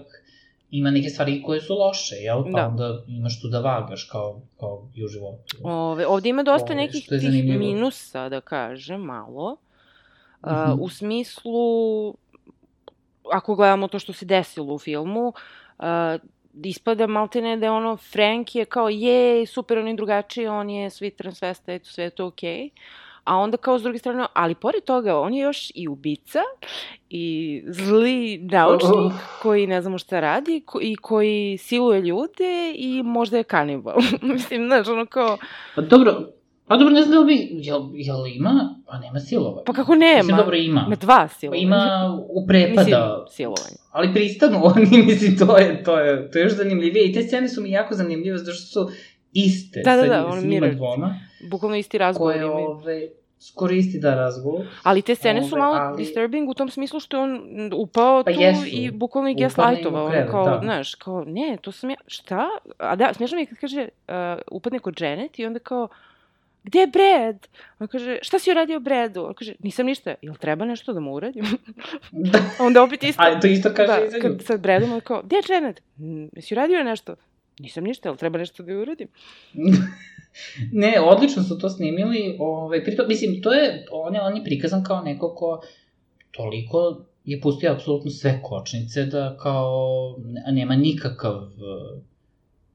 ima 0.71 0.91
neke 0.91 1.09
stvari 1.09 1.41
koje 1.41 1.61
su 1.61 1.73
loše, 1.75 2.15
jel? 2.15 2.43
Pa 2.43 2.49
Da. 2.51 2.67
onda 2.67 3.03
imaš 3.07 3.41
tu 3.41 3.47
da 3.47 3.59
vagaš 3.59 4.03
kao, 4.03 4.41
kao 4.59 4.87
i 4.95 5.05
u 5.05 5.07
životu. 5.07 5.57
Ove, 5.63 6.07
ovde 6.07 6.29
ima 6.29 6.43
dosta 6.43 6.65
Ove, 6.65 6.75
nekih 6.75 7.07
tih 7.09 7.43
minusa, 7.49 8.29
da 8.29 8.41
kažem, 8.41 9.01
malo. 9.01 9.57
A, 10.41 10.69
Mhm. 10.69 10.81
u 10.81 10.89
smislu, 10.89 12.13
ako 13.31 13.55
gledamo 13.55 13.87
to 13.87 13.99
što 13.99 14.13
se 14.13 14.25
desilo 14.25 14.73
u 14.73 14.79
filmu, 14.79 15.33
a, 15.79 16.17
ispada 16.63 17.07
maltene 17.07 17.57
da 17.57 17.65
je 17.65 17.71
ono, 17.71 17.97
Frank 17.97 18.55
je 18.55 18.65
kao, 18.65 18.89
je, 18.89 19.45
super, 19.45 19.77
on 19.77 19.87
je 19.87 19.93
drugačiji, 19.93 20.47
on 20.47 20.69
je 20.69 20.89
sweet 20.89 21.15
transvestate, 21.15 21.85
sve 21.85 22.03
je 22.03 22.09
to 22.09 22.25
okej. 22.25 22.59
Okay. 22.59 22.69
A 23.23 23.37
onda 23.37 23.57
kao 23.57 23.79
s 23.79 23.83
druge 23.83 23.99
strane, 23.99 24.25
ali 24.33 24.55
pored 24.55 24.83
toga, 24.83 25.19
on 25.19 25.33
je 25.33 25.41
još 25.41 25.71
i 25.75 25.87
ubica 25.87 26.39
i 27.09 27.63
zli 27.67 28.37
naučnik 28.37 28.93
Oh. 28.93 29.13
koji 29.41 29.67
ne 29.67 29.81
znamo 29.81 29.97
šta 29.97 30.19
radi 30.19 30.61
ko, 30.65 30.79
i 30.81 30.95
koji 30.95 31.57
siluje 31.57 32.01
ljude 32.01 32.73
i 32.75 33.03
možda 33.03 33.37
je 33.37 33.43
kanibal. 33.43 33.95
Mislim, 34.21 34.67
znaš, 34.67 34.87
ono 34.87 35.05
kao, 35.05 35.37
Pa 35.75 35.81
dobro, 35.81 36.29
pa 36.67 36.77
dobro, 36.77 36.93
ne 36.93 37.01
znam 37.01 37.11
da 37.11 37.19
li 37.19 37.25
bi, 37.27 37.49
jel, 37.53 37.81
jel 37.93 38.27
ima, 38.27 38.75
pa 38.87 38.97
nema 38.99 39.19
silovanja. 39.19 39.63
pa 39.65 39.73
kako 39.73 39.95
nema? 39.95 40.17
Mislim, 40.17 40.37
dobro, 40.37 40.55
ima. 40.57 40.83
Ima 40.87 40.95
dva 40.95 41.17
Pa 41.19 41.27
silovanja. 41.29 41.61
ima 41.61 41.85
u 42.19 42.41
Mislim, 42.41 42.47
prepada, 42.47 43.25
silovanja. 43.29 43.77
ali 43.91 44.13
pristanu 44.13 44.61
oni, 44.75 45.03
mislim, 45.03 45.37
to 45.37 45.57
je, 45.57 45.83
to 45.83 45.99
je, 45.99 46.31
to 46.31 46.39
je 46.39 46.43
još 46.43 46.53
zanimljivije. 46.53 47.05
I 47.05 47.13
te 47.13 47.21
scene 47.21 47.49
su 47.49 47.61
mi 47.61 47.71
jako 47.71 47.95
zanimljive, 47.95 48.37
zato 48.37 48.51
što 48.51 48.65
su 48.65 48.91
iste 49.33 49.81
Da, 49.81 49.95
da, 49.95 50.01
da, 50.03 50.21
njima 50.21 50.41
mirror. 50.41 50.75
dvoma, 50.75 51.19
Bukvalno 51.43 51.77
isti 51.77 51.97
razgovor 51.97 52.33
koje, 52.33 52.45
ove, 52.45 53.01
skoro 53.41 53.73
isti 53.73 53.99
da 53.99 54.15
razgovor. 54.15 54.65
Ali 54.83 55.01
te 55.01 55.15
scene 55.15 55.41
su 55.41 55.49
ove, 55.51 55.59
malo 55.59 55.75
ali- 55.75 55.97
disturbing 55.97 56.49
u 56.49 56.53
tom 56.53 56.69
smislu 56.69 56.99
što 56.99 57.17
je 57.17 57.23
on 57.23 57.41
upao 57.75 58.23
Pa 58.23 58.33
tu 58.33 58.39
jesu. 58.39 58.61
i 58.67 58.91
bukvalno 58.91 59.29
i 59.29 59.35
gaslightovao. 59.35 60.05
Ono 60.05 60.27
kao, 60.27 60.45
da. 60.45 60.59
znaš, 60.63 60.95
kao, 60.95 61.23
ne, 61.23 61.57
to 61.61 61.71
sam 61.71 61.89
ja, 61.89 61.95
šta? 62.07 62.45
A 62.77 62.95
da, 62.95 63.13
smiješno 63.13 63.35
mi 63.35 63.41
je 63.41 63.45
kad 63.45 63.57
kaže, 63.57 63.81
uh, 64.07 64.13
upadne 64.51 64.79
kod 64.79 65.01
Janet 65.01 65.39
i 65.39 65.45
onda 65.45 65.59
kao, 65.59 65.87
gde 66.63 66.79
je 66.79 66.87
Brad? 66.87 67.47
On 67.79 67.87
kaže, 67.87 68.19
šta 68.21 68.39
si 68.39 68.51
uradio 68.51 68.79
Bradu? 68.79 69.23
On 69.23 69.33
kaže, 69.33 69.53
nisam 69.59 69.85
ništa, 69.85 70.15
jel 70.21 70.35
treba 70.35 70.65
nešto 70.65 70.93
da 70.93 70.99
mu 70.99 71.13
uradim? 71.13 71.45
Da. 72.11 72.39
Onda 72.59 72.83
opet 72.83 73.03
isto. 73.03 73.23
A 73.23 73.39
to 73.39 73.47
isto 73.47 73.69
kaže 73.71 73.87
da, 73.89 74.05
i 74.05 74.09
za 74.11 74.17
nju. 74.17 74.21
kad 74.21 74.43
sa 74.43 74.57
Bradom, 74.57 74.93
on 74.93 75.01
kao, 75.01 75.21
gde 75.23 75.35
je 75.35 75.41
Janet? 75.49 75.81
"Mm, 75.97 76.27
Jesi 76.33 76.53
uradio 76.53 76.83
nešto? 76.83 77.15
Nisam 77.59 77.83
ništa, 77.83 78.09
jel 78.09 78.15
treba 78.15 78.37
nešto 78.37 78.63
da 78.63 78.71
joj 78.71 78.81
uradim? 78.81 79.07
ne, 80.73 81.01
odlično 81.01 81.43
su 81.43 81.59
to 81.59 81.69
snimili. 81.69 82.37
Ovaj, 82.39 82.83
pritom, 82.83 83.05
mislim, 83.07 83.41
to 83.41 83.53
je, 83.53 83.85
on 83.91 84.15
je, 84.15 84.21
on 84.21 84.37
je 84.37 84.43
prikazan 84.43 84.83
kao 84.83 85.01
neko 85.01 85.35
ko 85.35 85.61
toliko 86.31 86.97
je 87.25 87.41
pustio 87.41 87.71
apsolutno 87.71 88.11
sve 88.11 88.39
kočnice 88.43 89.05
da 89.05 89.37
kao 89.37 89.75
ne- 90.19 90.51
nema 90.51 90.75
nikakav 90.75 91.41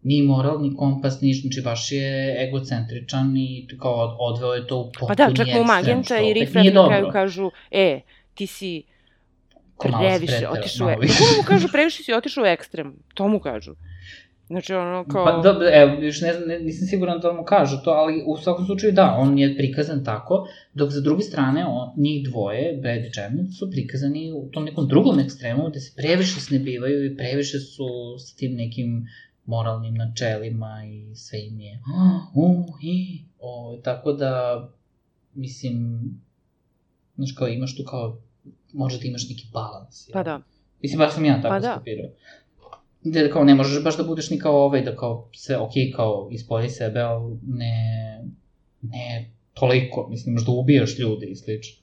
ni 0.03 0.23
moral, 0.23 0.63
ni 0.63 0.77
kompas, 0.77 1.21
ni 1.21 1.33
znači 1.33 1.61
baš 1.61 1.93
je 1.93 2.37
egocentričan 2.49 3.37
i 3.37 3.69
kao 3.81 3.95
od- 3.95 4.17
odveo 4.19 4.55
je 4.55 4.67
to 4.67 4.79
u 4.79 4.85
potpuni 4.85 5.09
Pa 5.09 5.15
da, 5.15 5.35
čak 5.35 5.47
mu 5.55 5.65
Magenta 5.65 6.19
i 6.19 6.35
nije 6.35 6.73
na 6.73 6.89
kraju 6.89 7.09
kažu, 7.13 7.51
e, 7.71 8.01
ti 8.35 8.47
si 8.47 8.83
previše 9.83 10.49
otišao 10.49 10.87
u 10.87 10.91
ekstrem. 10.91 11.01
više. 11.01 11.15
Bukvalno 11.19 11.37
mu 11.37 11.43
kažu, 11.47 11.69
previše 11.73 12.03
si 12.03 12.13
otišao 12.13 12.45
u 12.45 12.47
ekstrem. 12.47 12.97
To 13.15 13.29
mu 13.29 13.41
kažu. 13.41 13.75
Znači, 14.47 14.75
ono, 14.75 15.05
kao... 15.05 15.25
Pa 15.25 15.33
dobro, 15.43 15.69
evo, 15.73 16.03
još 16.03 16.21
ne, 16.21 16.33
znam, 16.33 16.49
nisam 16.65 16.87
siguran 16.87 17.21
da 17.21 17.33
mu 17.33 17.45
kažu 17.45 17.77
to, 17.85 17.91
ali 17.91 18.23
u 18.27 18.37
svakom 18.37 18.67
slučaju 18.67 18.93
da, 18.93 19.17
on 19.19 19.39
je 19.39 19.57
prikazan 19.57 20.05
tako, 20.05 20.49
dok 20.75 20.91
za 20.91 21.01
druge 21.01 21.23
strane, 21.23 21.65
on, 21.67 21.89
njih 21.97 22.29
dvoje, 22.29 22.79
Brad 22.83 22.99
i 22.99 23.11
Janet, 23.17 23.47
su 23.59 23.71
prikazani 23.71 24.33
u 24.33 24.51
tom 24.51 24.65
nekom 24.65 24.89
drugom 24.89 25.21
ekstremu, 25.21 25.69
gde 25.71 25.81
se 25.81 25.93
previše 25.97 26.41
snebivaju 26.41 27.07
i 27.07 27.17
previše 27.17 27.59
su 27.59 27.89
s 28.19 28.35
tim 28.35 28.55
nekim 28.55 29.07
moralnim 29.49 29.95
načelima 29.95 30.85
i 30.85 31.15
sve 31.15 31.47
im 31.47 31.61
je 31.61 31.81
u, 32.35 32.65
i, 32.83 33.23
o, 33.41 33.81
tako 33.85 34.13
da, 34.13 34.65
mislim, 35.35 36.01
znaš 37.17 37.33
kao 37.33 37.49
imaš 37.49 37.77
tu 37.77 37.85
kao, 37.85 38.19
možda 38.73 39.01
da 39.01 39.09
imaš 39.09 39.29
neki 39.29 39.47
balans. 39.53 40.11
Pa 40.13 40.19
jel? 40.19 40.25
da. 40.25 40.41
Mislim, 40.83 40.99
baš 40.99 41.15
sam 41.15 41.25
ja 41.25 41.43
tako 41.43 41.55
Pa 41.55 41.61
da. 41.61 41.73
skapirao. 41.75 42.11
Gde 43.03 43.31
kao 43.31 43.45
ne 43.45 43.55
možeš 43.55 43.85
baš 43.85 43.97
da 43.97 44.03
budeš 44.03 44.31
ni 44.31 44.39
kao 44.39 44.65
ovaj, 44.65 44.83
da 44.83 44.97
kao 44.97 45.29
se, 45.35 45.57
ok, 45.57 45.73
kao 45.97 46.29
ispolji 46.31 46.69
sebe, 46.69 47.01
ali 47.01 47.39
ne, 47.47 48.25
ne 48.83 49.31
toliko, 49.55 50.09
mislim, 50.11 50.35
možda 50.35 50.53
ubijaš 50.53 50.99
ljude 50.99 51.27
i 51.27 51.37
slično. 51.37 51.83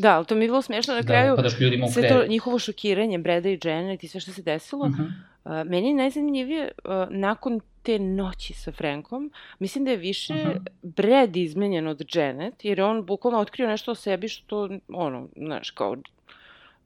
Da, 0.00 0.16
ali 0.16 0.26
to 0.26 0.34
mi 0.34 0.44
je 0.44 0.48
bilo 0.48 0.62
smiješno 0.62 0.94
na 0.94 1.00
Da, 1.00 1.06
kraju. 1.06 1.32
upadaš 1.32 1.60
ljudima 1.60 1.86
u 1.86 1.90
sve 1.90 2.08
to 2.08 2.26
njihovo 2.26 2.58
šokiranje, 2.58 3.18
Breda 3.18 3.48
i 3.48 3.58
Janet 3.64 4.04
i 4.04 4.08
sve 4.08 4.20
što 4.20 4.32
se 4.32 4.42
desilo. 4.42 4.88
Mhm. 4.88 5.02
Uh, 5.02 5.52
meni 5.64 5.88
je 5.88 5.94
najzanimljivije, 5.94 6.70
uh, 6.84 6.90
nakon 7.10 7.60
te 7.82 7.98
noći 7.98 8.52
sa 8.54 8.72
Frankom, 8.72 9.30
mislim 9.58 9.84
da 9.84 9.90
je 9.90 9.96
više 9.96 10.34
Mhm. 10.34 10.50
Brad 10.82 11.36
izmenjen 11.36 11.86
od 11.88 12.02
Janet, 12.14 12.64
jer 12.64 12.78
je 12.78 12.84
on 12.84 13.04
bukvalno 13.04 13.38
otkrio 13.38 13.68
nešto 13.68 13.90
o 13.90 13.94
sebi 13.94 14.28
što, 14.28 14.68
ono, 14.88 15.28
znaš, 15.36 15.70
kao, 15.70 15.96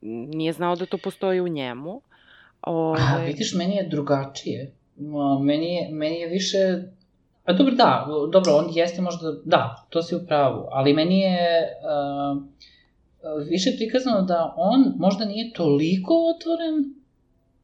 nije 0.02 0.52
znao 0.52 0.76
da 0.76 0.86
to 0.86 0.98
postoji 0.98 1.40
u 1.40 1.48
njemu. 1.48 2.00
Ove, 2.62 3.00
A, 3.02 3.16
vidiš, 3.18 3.54
meni 3.54 3.76
je 3.76 3.88
drugačije. 3.88 4.72
Meni 5.40 5.74
je, 5.74 5.88
meni 5.90 6.20
je 6.20 6.28
više... 6.28 6.58
Pa 7.44 7.52
dobro, 7.52 7.74
da, 7.74 8.06
dobro, 8.32 8.52
on 8.52 8.66
jeste 8.72 9.02
možda, 9.02 9.32
da, 9.44 9.86
to 9.90 10.02
si 10.02 10.16
u 10.16 10.26
pravu, 10.26 10.66
ali 10.70 10.92
meni 10.92 11.20
je 11.20 11.62
uh, 12.36 12.42
više 13.48 13.70
prikazano 13.76 14.22
da 14.22 14.54
on 14.56 14.92
možda 14.98 15.24
nije 15.24 15.52
toliko 15.52 16.14
otvoren 16.26 16.94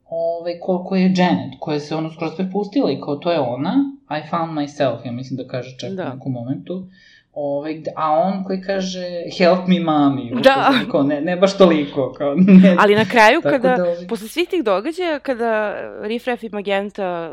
ovaj, 0.06 0.58
koliko 0.61 0.96
je 0.96 1.14
Janet, 1.16 1.52
koja 1.61 1.80
se 1.80 1.94
ono 1.94 2.11
skroz 2.12 2.30
prepustila 2.36 2.90
i 2.92 3.00
kao 3.00 3.16
to 3.16 3.32
je 3.32 3.40
ona, 3.40 3.74
I 4.11 4.28
found 4.30 4.52
myself, 4.52 5.06
ja 5.06 5.12
mislim 5.12 5.36
da 5.36 5.46
kaže 5.46 5.78
čak 5.78 5.90
Da. 5.90 6.02
u 6.04 6.14
nekom 6.14 6.32
momentu. 6.32 6.86
Ovaj, 7.32 7.82
a 7.96 8.11
on 8.12 8.44
koji 8.44 8.61
kaže 8.61 9.04
help 9.38 9.66
me 9.66 9.80
mami, 9.80 10.32
Da. 10.42 10.72
kao, 10.90 11.02
ne, 11.02 11.20
ne 11.20 11.36
baš 11.36 11.58
toliko, 11.58 12.12
kao, 12.12 12.34
ne, 12.34 12.76
Ali 12.78 12.94
na 12.94 13.04
kraju, 13.04 13.40
kada, 13.42 13.76
da, 13.76 13.84
ovaj- 13.84 14.06
posle 14.08 14.28
svih 14.28 14.48
tih 14.48 14.64
događaja, 14.64 15.18
kada 15.18 15.74
Riff 16.02 16.26
Raff 16.26 16.42
i 16.42 16.48
Magenta 16.48 17.32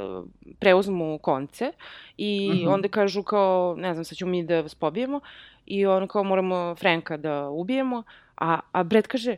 preuzmu 0.59 1.17
konce 1.17 1.71
i 2.17 2.49
Mhm. 2.53 2.67
onda 2.67 2.87
kažu 2.87 3.23
kao, 3.23 3.75
ne 3.77 3.93
znam, 3.93 4.05
sad 4.05 4.17
ćemo 4.17 4.31
mi 4.31 4.43
da 4.43 4.61
vas 4.61 4.75
pobijemo 4.75 5.19
i 5.65 5.85
on 5.85 6.07
kao 6.07 6.23
moramo 6.23 6.75
Franka 6.75 7.17
da 7.17 7.49
ubijemo, 7.49 8.03
a, 8.35 8.59
a 8.71 8.83
Brad 8.83 9.07
kaže, 9.07 9.35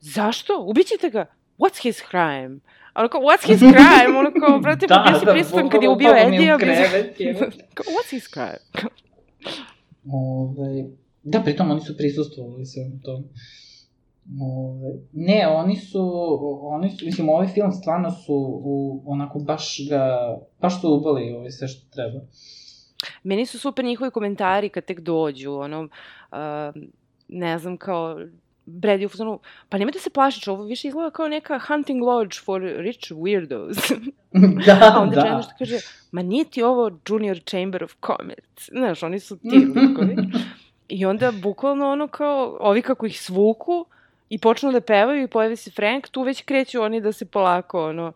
zašto? 0.00 0.58
Ubićete 0.60 1.10
ga? 1.10 1.26
What's 1.58 1.82
his 1.82 2.02
crime? 2.10 2.58
A 2.92 3.00
ono 3.00 3.08
kao, 3.08 3.20
what's 3.20 3.46
his 3.46 3.58
crime? 3.58 4.18
Ono 4.18 4.30
kao, 4.40 4.58
brate, 4.60 4.86
Da, 4.86 4.94
pa 4.96 5.10
bio 5.10 5.18
si 5.20 5.26
da, 5.26 5.32
prisutan 5.32 5.68
kad 5.68 5.82
je 5.82 5.88
ubio 5.88 6.10
u 6.10 6.14
Edija. 6.16 6.58
kao, 7.74 7.84
what's 7.86 8.10
his 8.10 8.28
crime? 8.28 8.58
Ove, 10.12 10.84
da, 11.22 11.40
pritom 11.40 11.70
oni 11.70 11.80
su 11.80 11.96
prisustvovali 11.96 12.66
svemu 12.66 13.00
tome. 13.04 13.24
Ove, 14.40 14.94
ne, 15.12 15.48
oni 15.48 15.76
su, 15.76 16.10
oni 16.62 16.90
su, 16.90 17.04
mislim, 17.04 17.28
ovaj 17.28 17.46
film 17.46 17.72
stvarno 17.72 18.10
su 18.10 18.60
u, 18.64 19.02
onako 19.06 19.38
baš 19.38 19.78
ga, 19.90 20.18
baš 20.60 20.80
su 20.80 20.94
ubali 20.94 21.32
ovaj 21.32 21.50
sve 21.50 21.68
što 21.68 21.90
treba. 21.90 22.20
Meni 23.22 23.46
su 23.46 23.58
super 23.58 23.84
njihovi 23.84 24.10
komentari 24.10 24.68
kad 24.68 24.84
tek 24.84 25.00
dođu, 25.00 25.52
ono, 25.52 25.80
uh, 25.82 26.82
ne 27.28 27.58
znam, 27.58 27.76
kao, 27.76 28.18
Brad 28.70 29.00
je 29.00 29.06
u 29.06 29.08
fazonu, 29.08 29.38
pa 29.68 29.78
nemojte 29.78 29.98
se 29.98 30.10
plašiti, 30.10 30.50
ovo 30.50 30.64
više 30.64 30.88
izgleda 30.88 31.10
kao 31.10 31.28
neka 31.28 31.58
hunting 31.58 32.02
lodge 32.02 32.36
for 32.44 32.62
rich 32.62 33.12
weirdos. 33.12 33.94
da, 34.66 34.92
A 34.94 35.00
onda 35.00 35.20
da. 35.20 35.42
Što 35.42 35.52
kaže, 35.58 35.78
ma 36.12 36.22
nije 36.22 36.44
ti 36.44 36.62
ovo 36.62 36.90
Junior 37.08 37.40
Chamber 37.44 37.84
of 37.84 37.94
Commerce. 38.06 38.72
Znaš, 38.72 39.02
oni 39.02 39.20
su 39.20 39.36
ti. 39.36 39.66
I 40.88 41.04
onda 41.04 41.32
bukvalno 41.42 41.88
ono 41.88 42.08
kao, 42.08 42.56
ovi 42.60 42.82
kako 42.82 43.06
ih 43.06 43.20
svuku 43.20 43.86
i 44.30 44.38
počnu 44.38 44.72
da 44.72 44.80
pevaju 44.80 45.22
i 45.22 45.26
pojavi 45.26 45.56
se 45.56 45.70
Frank, 45.70 46.08
tu 46.08 46.22
već 46.22 46.42
kreću 46.42 46.82
oni 46.82 47.00
da 47.00 47.12
se 47.12 47.24
polako, 47.24 47.88
ono, 47.88 48.12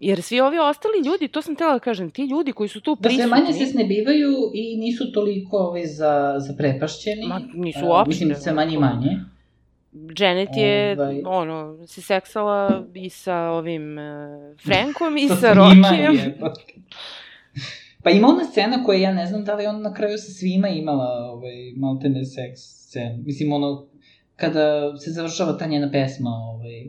Jer 0.00 0.22
svi 0.22 0.40
ovi 0.40 0.58
ostali 0.58 0.94
ljudi, 1.06 1.28
to 1.28 1.42
sam 1.42 1.54
htjela 1.54 1.72
da 1.72 1.78
kažem, 1.78 2.10
ti 2.10 2.24
ljudi 2.24 2.52
koji 2.52 2.68
su 2.68 2.80
tu 2.80 2.94
Da 2.94 3.00
prisutni... 3.00 3.28
sve 3.28 3.40
manje 3.40 3.52
se 3.52 3.66
snebivaju 3.66 4.50
i 4.54 4.76
nisu 4.76 5.12
toliko 5.12 5.56
ovaj, 5.56 5.86
za, 5.86 6.34
za 6.38 6.54
prepašćeni. 6.58 7.26
Ma, 7.28 7.40
nisu 7.54 7.78
A, 7.78 7.88
uopšte. 7.88 8.08
Mislim, 8.08 8.34
sve 8.34 8.52
manje 8.52 8.74
i 8.74 8.78
manje. 8.78 9.10
Janet 10.18 10.48
je, 10.56 10.96
Ovaj. 11.00 11.22
ono, 11.26 11.86
se 11.86 12.02
seksala 12.02 12.84
i 12.94 13.10
sa 13.10 13.36
ovim 13.36 13.98
uh, 13.98 14.60
Frankom 14.66 15.16
i 15.24 15.28
Sa 15.28 15.52
Rokijem. 15.52 16.14
jebote. 16.14 16.74
Pa 18.02 18.10
ima 18.10 18.28
ona 18.28 18.44
scena 18.44 18.84
koja 18.84 18.98
ja 18.98 19.12
ne 19.12 19.26
znam 19.26 19.44
da 19.44 19.54
li 19.54 19.62
je 19.62 19.68
on 19.68 19.82
na 19.82 19.94
kraju 19.94 20.18
sa 20.18 20.32
svima 20.32 20.68
imala 20.68 21.30
ovaj, 21.32 21.72
maltene 21.76 22.24
seks 22.24 22.60
scenu. 22.60 23.22
Mislim, 23.26 23.52
ono, 23.52 23.86
kada 24.36 24.96
se 24.98 25.10
završava 25.10 25.58
ta 25.58 25.66
njena 25.66 25.90
pesma, 25.92 26.30
ovaj, 26.30 26.86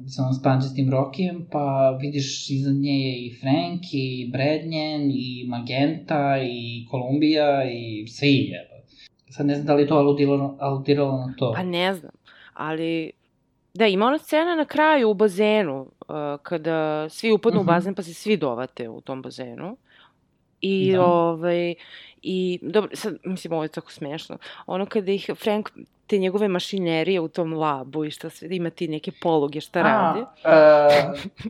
gde 0.00 0.10
se 0.10 0.22
on 0.22 0.34
spanđa 0.34 0.68
s 0.68 0.74
tim 0.74 0.90
Rokijem, 0.90 1.46
pa 1.50 1.96
vidiš 2.00 2.50
iza 2.50 2.70
nje 2.70 2.90
je 2.92 3.26
i 3.26 3.34
Frank, 3.40 3.80
i 3.92 4.30
Bradnjen, 4.32 5.10
i 5.10 5.44
Magenta, 5.48 6.38
i 6.42 6.86
Kolumbija, 6.90 7.70
i 7.70 8.06
svi 8.08 8.50
jebote. 8.50 8.94
Sad 9.30 9.46
ne 9.46 9.54
znam 9.54 9.66
da 9.66 9.74
li 9.74 9.82
je 9.82 9.88
to 9.88 9.94
aludiralo, 9.94 10.56
aludiralo 10.60 11.12
na 11.26 11.34
to. 11.38 11.52
Pa 11.56 11.62
ne 11.62 11.94
znam, 11.94 12.12
ali... 12.54 13.12
Da, 13.74 13.86
ima 13.86 14.06
ona 14.06 14.18
scena 14.18 14.54
na 14.54 14.64
kraju 14.64 15.10
u 15.10 15.14
bazenu, 15.14 15.80
uh, 15.80 15.86
uh, 16.08 16.40
kada 16.42 17.08
svi 17.08 17.32
upadnu 17.32 17.60
Mhm. 17.60 17.68
u 17.68 17.72
bazen 17.72 17.94
pa 17.94 18.02
se 18.02 18.14
svi 18.14 18.36
dovate 18.36 18.88
u 18.88 19.00
tom 19.00 19.22
bazenu. 19.22 19.76
I, 20.60 20.92
Da. 20.92 21.04
ovaj, 21.04 21.74
i, 22.22 22.58
dobro, 22.62 22.90
sad, 22.94 23.16
mislim, 23.24 23.52
ovo 23.52 23.62
je 23.62 23.68
tako 23.68 23.92
smešno. 23.92 24.38
Ono 24.66 24.86
kada 24.86 25.12
ih 25.12 25.30
Frank, 25.36 25.70
te 26.10 26.18
njegove 26.18 26.48
mašinerije 26.48 27.20
u 27.20 27.28
tom 27.28 27.52
labu 27.52 28.04
i 28.04 28.10
šta 28.10 28.30
sve, 28.30 28.48
ima 28.50 28.70
ti 28.70 28.88
neke 28.88 29.10
poluge 29.22 29.60
šta 29.60 29.82
radi. 29.82 30.20
A, 30.44 30.88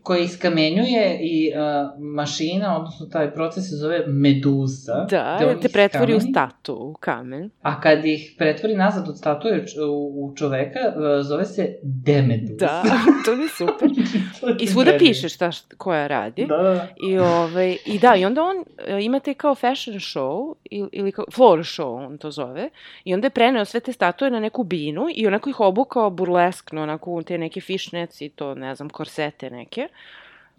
koji 0.03 0.25
iskamenjuje 0.25 1.19
i 1.23 1.53
a, 1.57 1.95
mašina, 1.99 2.77
odnosno 2.77 3.07
taj 3.07 3.35
proces 3.35 3.69
se 3.69 3.77
zove 3.77 4.07
medusa. 4.07 5.07
Da, 5.11 5.39
te 5.63 5.69
pretvori 5.69 6.15
u 6.15 6.17
iskameni, 6.17 6.33
statu, 6.33 6.75
u 6.75 6.95
kamen. 7.01 7.51
A 7.63 7.81
kad 7.81 8.05
ih 8.05 8.35
pretvori 8.39 8.77
nazad 8.77 9.09
od 9.09 9.19
statue 9.19 9.65
u, 9.89 10.25
u 10.25 10.37
čoveka, 10.37 10.79
a, 10.97 11.23
zove 11.23 11.45
se 11.45 11.79
demedusa. 11.83 12.67
Da, 12.67 12.83
to 13.25 13.37
mi 13.37 13.43
je 13.43 13.49
super. 13.49 13.91
I 14.63 14.67
svuda 14.67 14.93
piše 14.99 15.29
šta, 15.29 15.53
šta 15.53 15.77
koja 15.77 16.07
radi. 16.07 16.47
Da, 16.47 16.57
da. 16.57 16.87
I, 17.09 17.19
ovaj, 17.19 17.77
I 17.87 17.99
da, 17.99 18.15
i 18.15 18.25
onda 18.25 18.43
on 18.43 18.57
e, 18.87 19.05
ima 19.05 19.21
te 19.21 19.35
kao 19.35 19.55
fashion 19.55 19.97
show, 19.97 20.55
ili, 20.71 20.89
ili 20.93 21.13
kao 21.13 21.25
floor 21.33 21.59
show, 21.59 22.07
on 22.07 22.19
to 22.19 22.31
zove, 22.31 22.71
i 23.05 23.15
onda 23.15 23.27
je 23.27 23.31
preneo 23.31 23.65
sve 23.65 23.81
te 23.81 23.93
statue 23.93 24.31
na 24.31 24.41
neku 24.51 24.65
binu 24.65 25.07
i 25.15 25.27
onako 25.27 25.51
ih 25.51 25.61
obukao 25.61 26.11
burleskno, 26.11 26.83
onako 26.83 27.11
u 27.11 27.23
te 27.23 27.39
neke 27.39 27.61
fishnets 27.61 28.21
i 28.21 28.29
to, 28.29 28.55
ne 28.55 28.75
znam, 28.75 28.91
korsete 28.91 29.51
neke, 29.51 29.89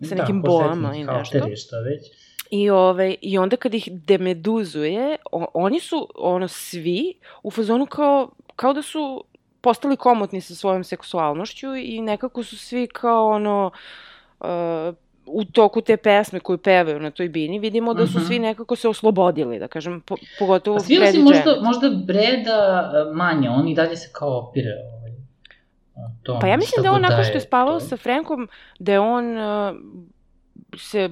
sa 0.03 0.15
nekim 0.15 0.41
boama 0.41 0.95
i 0.95 1.03
nešto. 1.03 1.39
Da, 1.39 1.55
šta 1.55 1.79
već. 1.79 2.01
I, 2.51 2.69
ovaj, 2.69 3.15
I 3.21 3.37
onda 3.37 3.55
kad 3.55 3.73
ih 3.73 3.89
demeduzuje, 3.91 5.17
o, 5.31 5.45
oni 5.53 5.79
su, 5.79 6.07
ono, 6.15 6.47
svi 6.47 7.13
u 7.43 7.51
fazonu 7.51 7.85
kao, 7.85 8.29
kao 8.55 8.73
da 8.73 8.81
su 8.81 9.23
postali 9.61 9.97
komotni 9.97 10.41
sa 10.41 10.55
svojom 10.55 10.83
seksualnošću 10.83 11.75
i 11.75 12.01
nekako 12.01 12.43
su 12.43 12.57
svi 12.57 12.87
kao, 12.87 13.29
ono, 13.29 13.71
uh, 14.39 14.47
u 15.31 15.45
toku 15.45 15.81
te 15.81 15.97
pesme 15.97 16.39
koju 16.39 16.57
pevaju 16.59 16.99
na 16.99 17.11
toj 17.11 17.29
bini, 17.29 17.59
vidimo 17.59 17.93
da 17.93 18.07
su 18.07 18.17
Mhm. 18.17 18.27
svi 18.27 18.39
nekako 18.39 18.75
se 18.75 18.87
oslobodili, 18.87 19.59
da 19.59 19.67
kažem, 19.67 20.01
po, 20.01 20.15
pogotovo 20.39 20.77
Pa 20.77 20.83
svi 20.83 20.95
Freddy 20.95 21.07
osim 21.09 21.23
možda, 21.23 21.39
Janet. 21.41 21.63
možda 21.63 21.89
Breda 21.89 22.51
a, 22.51 23.13
manje, 23.13 23.49
on 23.49 23.67
i 23.67 23.75
dalje 23.75 23.95
se 23.95 24.09
kao 24.11 24.39
opire 24.39 24.69
ovaj, 24.89 25.11
tom, 26.23 26.39
Pa 26.39 26.47
ja 26.47 26.57
mislim 26.57 26.83
da 26.83 26.91
on 26.91 27.01
nakon 27.01 27.23
što 27.23 27.33
je 27.33 27.41
spavao 27.41 27.73
to. 27.73 27.79
sa 27.81 27.97
Frankom, 27.97 28.47
da 28.79 28.91
je 28.91 28.99
on 28.99 29.37
uh, 29.37 29.75
se 30.77 31.09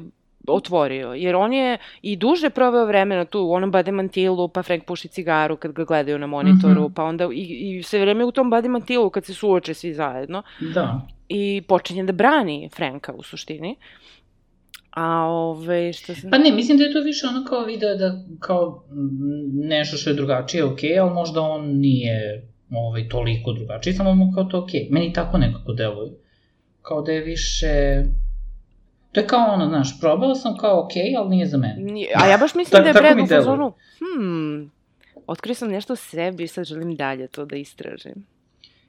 otvorio, 0.50 1.08
jer 1.10 1.36
on 1.36 1.54
je 1.54 1.78
i 2.02 2.16
duže 2.16 2.50
proveo 2.50 2.86
vremena 2.86 3.26
tu 3.26 3.40
u 3.40 3.52
onom 3.52 3.72
bademantilu, 3.72 4.48
pa 4.48 4.64
Frank 4.64 4.86
puši 4.86 5.08
cigaru 5.08 5.58
kad 5.58 5.72
ga 5.72 5.84
gledaju 5.84 6.20
na 6.20 6.28
monitoru, 6.28 6.82
Mhm. 6.82 6.94
pa 6.94 7.04
onda 7.04 7.26
i, 7.26 7.48
i 7.72 7.84
sve 7.84 8.00
vreme 8.00 8.26
u 8.26 8.32
tom 8.32 8.50
bademantilu 8.50 9.10
kad 9.10 9.26
se 9.26 9.34
suoče 9.34 9.74
svi 9.74 9.94
zajedno 9.94 10.44
Da. 10.74 11.02
I 11.30 11.62
počinje 11.68 12.04
da 12.04 12.12
brani 12.12 12.70
Franka 12.76 13.14
u 13.14 13.24
suštini. 13.24 13.76
A 14.92 15.26
ove, 15.26 15.94
što 15.94 16.16
sam... 16.16 16.30
Pa 16.30 16.38
ne, 16.38 16.52
mislim 16.52 16.78
da 16.78 16.84
je 16.84 16.94
to 16.94 17.02
više 17.02 17.28
ono 17.28 17.46
kao 17.46 17.66
video 17.66 17.96
da 17.96 18.24
kao 18.40 18.84
nešto 19.54 19.98
što 19.98 20.10
je 20.10 20.14
drugačije, 20.14 20.64
ok, 20.64 20.80
ali 21.02 21.14
možda 21.14 21.42
on 21.42 21.78
nije 21.78 22.48
ovaj, 22.72 23.10
toliko 23.10 23.54
drugačiji, 23.54 23.94
samo 23.94 24.16
mu 24.16 24.32
kao 24.36 24.44
to 24.44 24.60
ok. 24.60 24.70
Meni 24.90 25.14
tako 25.14 25.38
nekako 25.38 25.74
deluje. 25.74 26.12
Kao 26.82 27.02
da 27.02 27.12
je 27.12 27.22
više... 27.22 28.04
To 29.12 29.20
je 29.20 29.28
kao 29.28 29.54
ono, 29.54 29.68
znaš, 29.68 30.00
probao 30.00 30.36
sam 30.36 30.58
kao 30.58 30.80
ok, 30.80 30.92
ali 31.18 31.30
nije 31.30 31.46
za 31.46 31.58
mene. 31.58 32.06
A 32.16 32.28
ja 32.28 32.38
baš 32.38 32.56
mislim 32.56 32.84
Tako- 32.84 32.84
da 32.84 32.90
je 32.90 33.14
Brad 33.14 33.24
u 33.24 33.28
fazonu, 33.28 33.74
hmm, 34.00 34.72
otkrio 35.28 35.56
sam 35.56 35.70
nešto 35.70 35.94
o 35.94 35.96
sebi 35.96 36.44
i 36.44 36.48
sad 36.48 36.66
želim 36.66 36.96
dalje 36.96 37.28
to 37.28 37.46
da 37.46 37.56
istražim. 37.56 38.26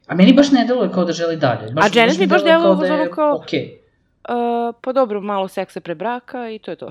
A 0.07 0.15
meni 0.15 0.33
baš 0.33 0.51
ne 0.51 0.65
deluje 0.65 0.91
kao 0.91 1.05
da 1.05 1.13
želi 1.13 1.37
dalje. 1.37 1.71
Baš, 1.71 1.85
A 1.85 1.99
Janet 1.99 2.19
mi 2.19 2.27
baš 2.27 2.43
deluje 2.43 2.71
u 2.71 2.75
da 2.75 2.85
je 2.85 3.11
kao- 3.11 3.35
Ok. 3.35 3.49
Uh, 4.29 4.75
pa 4.81 4.93
dobro, 4.93 5.21
malo 5.21 5.47
seksa 5.47 5.79
pre 5.79 5.95
braka 5.95 6.49
i 6.49 6.59
to 6.59 6.71
je 6.71 6.77
to. 6.77 6.89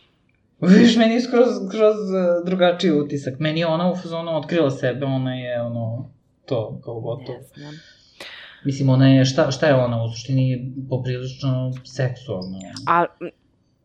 Viš, 0.60 0.96
meni 0.96 1.14
je 1.14 1.20
skroz, 1.20 1.48
skroz 1.68 1.96
uh, 1.96 2.46
drugačiji 2.46 2.92
utisak. 2.92 3.38
Meni 3.38 3.60
je 3.60 3.66
ona 3.66 3.90
u 3.90 3.96
fazonu 3.96 4.36
otkrila 4.36 4.70
sebe, 4.70 5.06
ona 5.06 5.34
je 5.34 5.62
ono, 5.62 6.10
to, 6.46 6.80
kao 6.84 7.00
gotovo. 7.00 7.38
Ne 7.38 7.44
znam. 7.44 7.74
Mislim, 8.64 8.88
ona 8.88 9.08
je, 9.08 9.24
šta, 9.24 9.50
šta 9.50 9.66
je 9.66 9.74
ona 9.74 10.04
u 10.04 10.08
suštini 10.08 10.72
poprilično 10.90 11.72
seksualna. 11.84 12.58
A, 12.86 13.04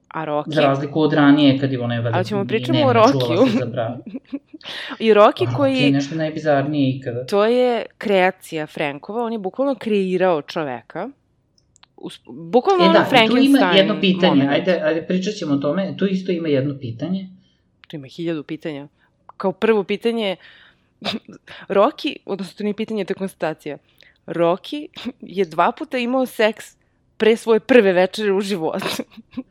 a 0.08 0.26
Rocky? 0.26 0.54
Za 0.54 0.62
razliku 0.62 1.02
od 1.02 1.14
ranije, 1.14 1.60
kad 1.60 1.72
je 1.72 1.80
ona 1.80 1.96
je. 1.96 2.12
Ali 2.14 2.26
ćemo 2.26 2.46
pričamo 2.46 2.86
o 2.86 2.94
brak. 2.94 3.96
I 5.00 5.14
Rocky 5.14 5.22
A 5.22 5.32
Rocky 5.32 5.42
je 5.42 5.56
koji... 5.58 5.92
nešto 5.92 6.16
najbizarnije 6.16 6.98
ikada. 6.98 7.26
To 7.26 7.46
je 7.46 7.86
kreacija 7.98 8.68
Frankova, 8.68 9.24
on 9.24 9.34
je 9.34 9.40
bukvalno 9.40 9.76
kreirao 9.76 10.42
čoveka. 10.42 11.10
Us, 11.98 12.20
bukvalno 12.26 12.86
E 12.86 12.88
da, 12.88 13.00
i 13.00 13.04
tu 13.04 13.10
Frankenstein 13.10 13.56
ima 13.56 13.72
jedno 13.72 14.02
pitanje, 14.02 14.44
moment. 14.44 14.52
ajde, 14.52 14.82
ajde 14.84 15.02
pričat 15.02 15.34
ćemo 15.34 15.54
o 15.54 15.58
tome, 15.58 15.98
tu 15.98 16.08
isto 16.08 16.32
ima 16.32 16.48
jedno 16.48 16.76
pitanje. 16.80 17.30
Tu 17.88 17.96
ima 17.96 18.08
hiljadu 18.08 18.44
pitanja. 18.44 18.88
Kao 19.38 19.52
prvo 19.52 19.84
pitanje, 19.84 20.36
Rocky, 21.70 22.16
odnosno 22.26 22.58
to 22.58 22.64
nije 22.64 22.74
pitanje, 22.74 23.06
to 23.06 23.12
je 23.12 23.16
konstatacija. 23.16 23.78
Rocky 24.28 24.88
je 25.22 25.46
dva 25.46 25.72
puta 25.72 25.98
imao 25.98 26.26
seks 26.26 26.77
pre 27.18 27.38
svoje 27.38 27.60
prve 27.60 27.94
večere 27.94 28.34
u 28.34 28.42
životu. 28.42 29.04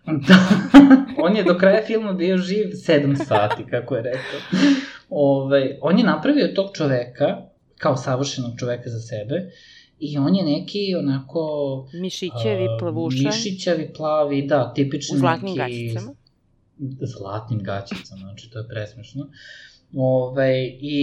Da. 0.07 0.37
on 1.25 1.37
je 1.37 1.45
do 1.45 1.59
kraja 1.59 1.87
filma 1.87 2.13
bio 2.13 2.39
živ 2.39 2.67
7 2.67 3.25
sati, 3.25 3.65
kako 3.71 3.97
je 3.97 4.03
rekao. 4.03 4.41
Ove, 5.11 5.79
on 5.81 5.99
je 5.99 6.05
napravio 6.05 6.49
tog 6.55 6.71
čoveka, 6.75 7.37
kao 7.79 7.97
savršenog 7.97 8.53
čoveka 8.59 8.91
za 8.91 9.01
sebe, 9.01 9.51
i 9.99 10.19
on 10.19 10.35
je 10.35 10.45
neki 10.45 10.95
onako... 10.99 11.41
Mišićevi, 11.93 12.67
plavušan, 12.79 13.25
Mišićevi, 13.25 13.93
plavi, 13.97 14.47
da, 14.47 14.73
tipični 14.75 15.17
u 15.17 15.19
zlatnim 15.19 15.55
neki... 15.55 15.89
gaćicama. 15.89 16.15
Zlatnim 17.01 17.63
gaćicama, 17.63 18.21
znači 18.21 18.51
to 18.51 18.59
je 18.59 18.69
presmešno. 18.69 19.29
Ove, 19.97 20.53
I 20.81 20.99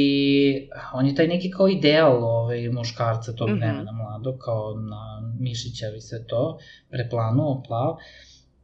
on 0.93 1.05
je 1.05 1.15
taj 1.15 1.27
neki 1.27 1.51
kao 1.51 1.67
ideal 1.69 2.23
ovaj, 2.25 2.69
muškarca 2.69 3.33
tog 3.33 3.49
Mhm. 3.49 3.57
vremena 3.57 3.91
mladog, 3.93 4.37
kao 4.37 4.73
na 4.73 5.01
mišićavi 5.39 6.01
sve 6.01 6.27
to, 6.27 6.57
preplanuo, 6.89 7.63
plav. 7.67 7.95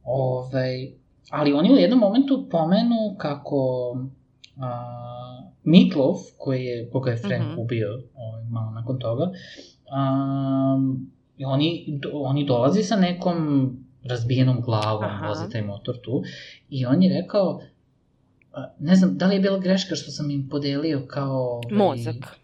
Ove, 0.04 0.88
ali 1.30 1.52
on 1.52 1.66
je 1.66 1.72
u 1.72 1.76
jednom 1.76 1.98
momentu 1.98 2.48
pomenu 2.50 2.96
kako 3.18 3.56
a, 4.58 4.86
Mitlov, 5.64 6.14
koji 6.38 6.64
je, 6.64 6.90
koga 6.90 7.10
je 7.10 7.16
Frank 7.18 7.42
Mhm. 7.42 7.58
ubio 7.58 7.88
ovaj, 8.14 8.44
malo 8.44 8.70
nakon 8.70 8.98
toga, 8.98 9.30
a, 9.90 10.78
oni, 11.40 11.86
oni 12.14 12.44
dolazi 12.44 12.82
sa 12.82 12.96
nekom 12.96 13.36
razbijenom 14.04 14.60
glavom, 14.60 15.04
Aha. 15.04 15.28
vozi 15.28 15.50
taj 15.52 15.62
motor 15.62 15.94
tu, 16.00 16.22
i 16.70 16.86
on 16.86 17.02
je 17.02 17.14
rekao, 17.14 17.60
ne 18.78 18.96
znam, 18.96 19.18
da 19.18 19.26
li 19.26 19.34
je 19.34 19.40
bila 19.40 19.58
greška 19.58 19.94
što 19.94 20.10
sam 20.10 20.30
im 20.30 20.48
podelio 20.48 21.06
kao... 21.06 21.60
ovaj, 21.64 21.76
Mozak. 21.78 22.36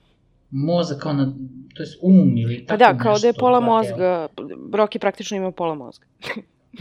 Mozak 0.51 1.03
kao 1.03 1.13
na, 1.13 1.33
to 1.75 1.83
je 1.83 1.89
um 2.03 2.37
ili 2.37 2.67
Pa 2.67 2.77
tako 2.77 2.93
da, 2.93 3.03
kao 3.03 3.19
da 3.19 3.27
je 3.27 3.31
nešto, 3.31 3.41
pola 3.41 3.61
da, 3.61 3.67
mozga. 3.67 4.29
Rocky 4.73 4.99
praktično 4.99 5.37
ima 5.37 5.51
pola 5.51 5.75
mozga. 5.75 6.07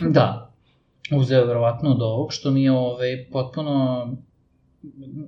Da. 0.02 0.52
Uzeo 1.12 1.40
je 1.40 1.46
verovatno 1.46 1.92
od 1.92 2.02
ovog, 2.02 2.34
što 2.34 2.52
mi 2.52 2.64
je 2.64 2.72
ovaj, 2.72 3.28
potpuno, 3.32 4.08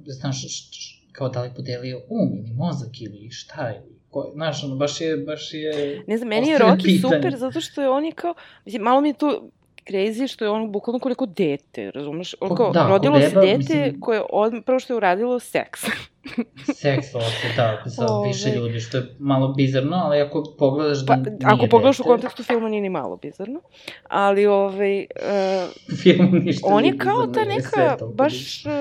znaš, 0.06 0.42
š, 0.42 0.72
š, 0.72 1.02
kao 1.12 1.30
da 1.30 1.42
li 1.42 1.52
podelio 1.56 2.02
um 2.10 2.38
ili 2.40 2.54
mozak 2.54 3.02
ili 3.02 3.30
šta 3.32 3.74
ili 3.76 3.98
znaš, 4.34 4.64
ono, 4.64 4.76
baš 4.76 5.02
je, 5.02 5.18
baš 5.18 5.54
je... 5.54 6.04
Ne 6.08 6.18
znam, 6.18 6.30
meni 6.30 6.50
je 6.50 6.60
Rocky 6.60 6.84
pitanje. 6.84 7.00
super 7.00 7.36
zato 7.38 7.62
što 7.62 7.82
je 7.82 7.90
on 7.90 8.06
je 8.06 8.12
kao, 8.12 8.34
mislim, 8.66 8.82
malo 8.84 9.02
mi 9.02 9.10
je 9.10 9.14
to 9.14 9.50
crazy 9.90 10.28
što 10.28 10.46
je 10.46 10.52
on 10.52 10.72
bukvalno 10.72 11.00
kao 11.00 11.10
neko 11.10 11.26
dete, 11.28 11.92
razumeš? 11.92 12.36
On 12.40 12.50
Pa 12.50 12.56
kao, 12.56 12.72
da, 12.72 12.88
rodilo 12.88 13.20
se 13.20 13.30
dete 13.32 13.58
mislim- 13.58 14.00
koje 14.00 14.22
od, 14.30 14.54
prvo 14.66 14.80
što 14.80 14.94
je 14.94 14.98
uradilo 14.98 15.40
seks. 15.40 15.82
Seksualno 16.76 17.30
se, 17.32 17.48
da, 17.56 17.84
sa 17.88 18.06
Ovaj. 18.06 18.28
više 18.28 18.50
ljudi, 18.52 18.80
što 18.80 18.98
je 18.98 19.04
malo 19.20 19.48
bizarno, 19.48 19.96
ali 19.98 20.20
ako 20.20 20.56
pogledaš 20.60 20.98
da 20.98 21.06
Pa, 21.08 21.16
nije 21.16 21.38
ako 21.44 21.68
pogledaš 21.68 22.00
u 22.00 22.04
dete, 22.04 22.10
kontekstu 22.10 22.44
filma 22.44 22.70
nije 22.70 22.82
ni 22.82 22.90
malo 22.90 23.16
bizarno. 23.18 23.62
Ali, 24.04 24.46
ovaj, 24.46 25.00
uh, 25.00 25.98
film 25.98 26.32
ništa 26.36 26.68
on 26.68 26.86
je 26.86 26.98
kao 26.98 27.28
ta 27.28 27.44
neka 27.46 27.98
baš 28.08 28.34
uh, 28.66 28.72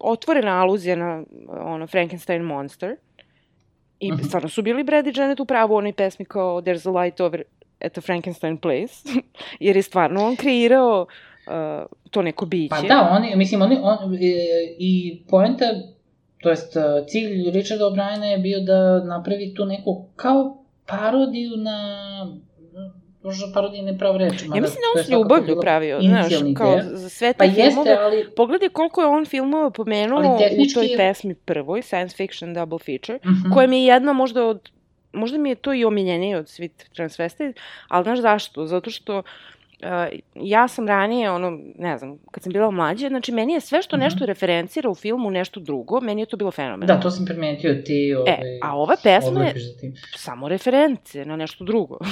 otvorena 0.00 0.52
aluzija 0.52 0.96
na 0.96 1.22
ono, 1.50 1.86
Frankenstein 1.86 2.42
monster. 2.42 2.96
I 4.00 4.12
Mhm. 4.12 4.22
stvarno 4.22 4.48
su 4.48 4.62
bili 4.62 4.84
Brad 4.84 5.06
i 5.06 5.12
Janet 5.16 5.40
u 5.40 5.44
pravu 5.44 5.74
u 5.74 5.76
onoj 5.76 5.92
pesmi 5.92 6.24
kao 6.24 6.60
There's 6.60 6.88
a 6.88 7.02
light 7.02 7.20
over 7.20 7.42
the 7.88 8.00
Frankenstein 8.00 8.56
place. 8.56 8.94
Jer 9.60 9.76
je 9.76 9.82
stvarno 9.82 10.20
on 10.22 10.36
kreirao 10.36 11.06
uh, 11.46 11.52
to 12.10 12.22
neko 12.22 12.46
biće. 12.46 12.68
Pa 12.70 12.82
da, 12.84 13.08
oni, 13.12 13.36
mislim, 13.36 13.62
oni, 13.62 13.78
on, 13.82 14.14
e, 14.14 14.18
i 14.78 14.92
poenta, 15.28 15.64
to 16.38 16.50
jest 16.50 16.76
e, 16.76 16.80
cilj 17.06 17.50
Richarda 17.50 17.84
O'Briena 17.84 18.24
je 18.24 18.38
bio 18.38 18.60
da 18.60 18.78
napravi 19.00 19.54
tu 19.54 19.64
neku 19.64 20.06
kao 20.16 20.56
parodiju 20.86 21.56
na 21.56 21.78
možda 23.22 23.46
parodija 23.54 23.82
ne 23.82 23.98
prava 23.98 24.18
reč. 24.18 24.32
Ja 24.32 24.60
mislim 24.60 24.64
da 24.76 24.98
on 24.98 25.04
s 25.04 25.10
ljubavlju 25.10 25.60
pravio, 25.60 26.00
znaš, 26.00 26.26
kao 26.56 26.78
za 26.82 27.08
sve 27.08 27.32
te 27.32 27.38
Pa 27.38 27.44
filmove. 27.44 27.64
jeste, 27.64 27.96
ali... 27.96 28.26
Pogledaj 28.36 28.68
koliko 28.68 29.00
je 29.00 29.06
on 29.08 29.26
filmova 29.26 29.70
pomenuo 29.70 30.38
tehnički 30.38 30.70
u 30.70 30.82
toj 30.82 30.86
je- 30.86 30.96
pesmi 30.98 31.34
prvoj, 31.36 31.82
Science 31.82 32.16
Fiction 32.16 32.54
Double 32.54 32.78
Feature, 32.78 33.18
Mhm. 33.26 33.52
koja 33.52 33.66
mi 33.66 33.78
je 33.78 33.84
jedna 33.84 34.12
možda 34.12 34.44
od 34.44 34.70
možda 35.14 35.38
mi 35.38 35.48
je 35.48 35.54
to 35.54 35.74
i 35.74 35.84
omiljenije 35.84 36.36
od 36.36 36.46
Sweet 36.46 36.94
Transvestite, 36.94 37.60
ali 37.88 38.04
znaš 38.04 38.20
zašto? 38.20 38.66
Zato 38.66 38.90
što 38.90 39.22
Uh, 39.84 40.20
ja 40.34 40.68
sam 40.68 40.88
ranije, 40.88 41.30
ono, 41.30 41.58
ne 41.78 41.98
znam, 41.98 42.18
kad 42.30 42.42
sam 42.42 42.52
bila 42.52 42.70
mlađa, 42.70 43.08
znači 43.08 43.32
meni 43.32 43.52
je 43.52 43.60
sve 43.60 43.82
što 43.82 43.96
mm 43.96 44.00
-hmm. 44.00 44.02
nešto 44.02 44.26
referencira 44.26 44.90
u 44.90 44.94
filmu 44.94 45.30
nešto 45.30 45.60
drugo, 45.60 46.00
meni 46.00 46.22
je 46.22 46.26
to 46.26 46.36
bilo 46.36 46.50
fenomenalno. 46.50 46.86
Da, 46.94 47.00
to 47.00 47.10
sam 47.10 47.26
primetio 47.26 47.74
ti, 47.74 48.14
ovaj, 48.14 48.32
E, 48.32 48.58
a 48.62 48.76
ova 48.76 48.96
pesma 49.02 49.44
je 49.44 49.54
samo 50.16 50.48
reference 50.48 51.24
na 51.24 51.36
nešto 51.36 51.64
drugo. 51.64 51.98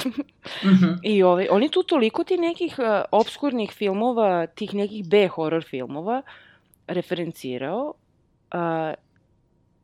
mm 0.63 0.69
-hmm. 0.69 0.97
I 1.03 1.23
ovaj, 1.23 1.47
oni 1.51 1.69
tu 1.69 1.83
toliko 1.83 2.23
ti 2.23 2.37
nekih 2.37 2.75
uh, 2.79 2.85
obskurnih 3.11 3.71
filmova, 3.71 4.47
tih 4.47 4.73
nekih 4.73 5.09
B-horror 5.09 5.63
filmova 5.63 6.21
referencirao, 6.87 7.93
uh, 8.53 8.93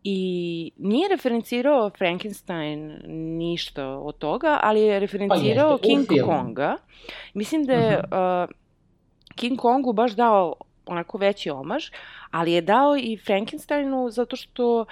I 0.03 0.71
nije 0.77 1.09
referencirao 1.09 1.89
Frankenstein 1.97 3.01
ništa 3.37 3.87
od 3.87 4.17
toga, 4.17 4.59
ali 4.63 4.81
je 4.81 4.99
referencirao 4.99 5.77
pa 5.77 5.83
King 5.83 6.07
Konga. 6.25 6.77
Mislim 7.33 7.65
da 7.65 7.73
je 7.73 7.97
uh 7.97 8.03
-huh. 8.03 8.43
uh, 8.43 8.49
King 9.35 9.59
Kongu 9.59 9.93
baš 9.93 10.11
dao 10.11 10.55
onako 10.85 11.17
veći 11.17 11.49
omaž, 11.49 11.83
ali 12.31 12.51
je 12.51 12.61
dao 12.61 12.97
i 12.97 13.17
Frankensteinu 13.25 14.09
zato 14.09 14.35
što 14.35 14.85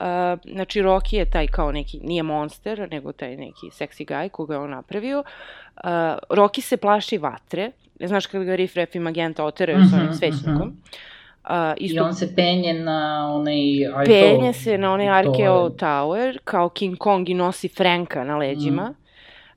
Uh, 0.00 0.06
znači 0.52 0.82
Rocky 0.82 1.16
je 1.16 1.30
taj 1.30 1.46
kao 1.46 1.72
neki, 1.72 2.00
nije 2.00 2.22
monster, 2.22 2.88
nego 2.90 3.12
taj 3.12 3.36
neki 3.36 3.66
sexy 3.70 4.06
guy 4.06 4.28
koga 4.28 4.54
je 4.54 4.60
on 4.60 4.70
napravio. 4.70 5.18
Uh, 5.18 5.90
Rocky 6.30 6.60
se 6.60 6.76
plaši 6.76 7.18
vatre. 7.18 7.70
Znaš 8.00 8.26
kada 8.26 8.44
ga 8.44 8.56
Riff 8.56 8.76
Raff 8.76 8.94
i 8.94 8.98
Magenta 8.98 9.44
oteraju 9.44 9.78
uh 9.78 9.84
-huh, 9.84 9.90
sa 9.90 9.96
onim 9.96 10.14
svećnikom. 10.14 10.54
Uh 10.54 10.62
-huh. 10.62 10.98
Uh, 11.44 11.74
isto, 11.76 11.96
I 11.96 12.00
on 12.00 12.14
se 12.14 12.34
penje 12.34 12.74
na 12.74 13.30
onaj 13.34 13.84
Eiffel... 13.84 14.06
Penje 14.06 14.52
se 14.52 14.78
na 14.78 14.92
onaj 14.92 15.08
Arkeo 15.08 15.68
Tower, 15.68 16.38
kao 16.44 16.68
King 16.68 16.98
Kong 16.98 17.28
i 17.28 17.34
nosi 17.34 17.68
Franka 17.68 18.24
na 18.24 18.36
leđima. 18.36 18.82
Mm. 18.82 19.02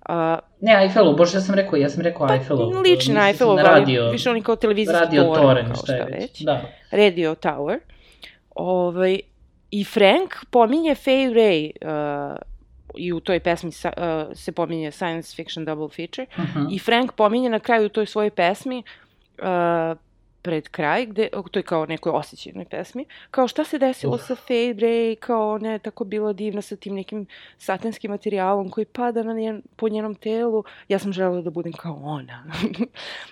Uh, 0.10 0.40
ne, 0.62 0.84
Eiffelu, 0.84 1.16
bože, 1.16 1.38
ja 1.38 1.42
sam 1.42 1.56
rekao, 1.56 1.78
ja 1.78 1.90
sam 1.90 2.04
rekao 2.04 2.28
pa, 2.28 2.34
Eiffelu. 2.34 2.82
Liči 2.82 3.14
na 3.14 3.28
Eiffelu, 3.28 3.52
ali 3.52 3.64
radio, 3.64 4.10
više 4.10 4.30
oni 4.30 4.42
kao 4.42 4.56
televizijski 4.56 5.00
radio 5.00 5.24
toren, 5.24 5.42
toren 5.42 5.66
kao 5.66 5.76
šta 5.76 5.94
je 5.94 6.06
već. 6.06 6.22
već. 6.22 6.42
Da. 6.42 6.62
Radio 6.92 7.36
Tower. 7.36 7.78
Ovaj, 8.56 9.20
I 9.72 9.84
Frank 9.84 10.34
pominje 10.50 10.96
Fay 10.96 11.34
Ray 11.34 11.72
uh, 11.82 12.38
i 12.98 13.14
u 13.14 13.20
toj 13.20 13.40
pesmi 13.40 13.70
uh, 13.70 13.92
se 14.34 14.52
pominje 14.52 14.92
science 14.92 15.36
fiction 15.36 15.66
double 15.66 15.90
feature. 15.90 16.28
Uh 16.38 16.44
mhm. 16.44 16.60
-huh. 16.60 16.76
I 16.76 16.80
Frank 16.80 17.12
pominje 17.12 17.50
na 17.50 17.60
kraju 17.60 17.86
u 17.86 17.90
toj 17.90 18.06
svojoj 18.06 18.30
pesmi 18.30 18.84
uh, 19.40 19.98
pred 20.46 20.68
kraj, 20.70 21.06
gde, 21.06 21.30
to 21.52 21.60
je 21.60 21.64
kao 21.64 21.86
nekoj 21.86 22.12
osjećajnoj 22.12 22.66
pesmi, 22.66 23.06
kao 23.32 23.48
šta 23.48 23.64
se 23.64 23.80
desilo 23.80 24.14
uh. 24.14 24.22
sa 24.22 24.36
Fabre, 24.36 25.16
kao 25.16 25.54
ona 25.54 25.72
je 25.72 25.80
tako 25.80 26.04
bila 26.04 26.34
divna 26.34 26.62
sa 26.62 26.76
tim 26.76 26.96
nekim 26.96 27.26
satenskim 27.58 28.12
materijalom 28.12 28.70
koji 28.70 28.86
pada 28.86 29.24
na 29.24 29.34
njen, 29.34 29.62
po 29.76 29.90
njenom 29.90 30.16
telu, 30.16 30.64
ja 30.88 31.00
sam 31.00 31.14
želela 31.14 31.42
da 31.42 31.50
budem 31.50 31.74
kao 31.74 32.00
ona. 32.04 32.44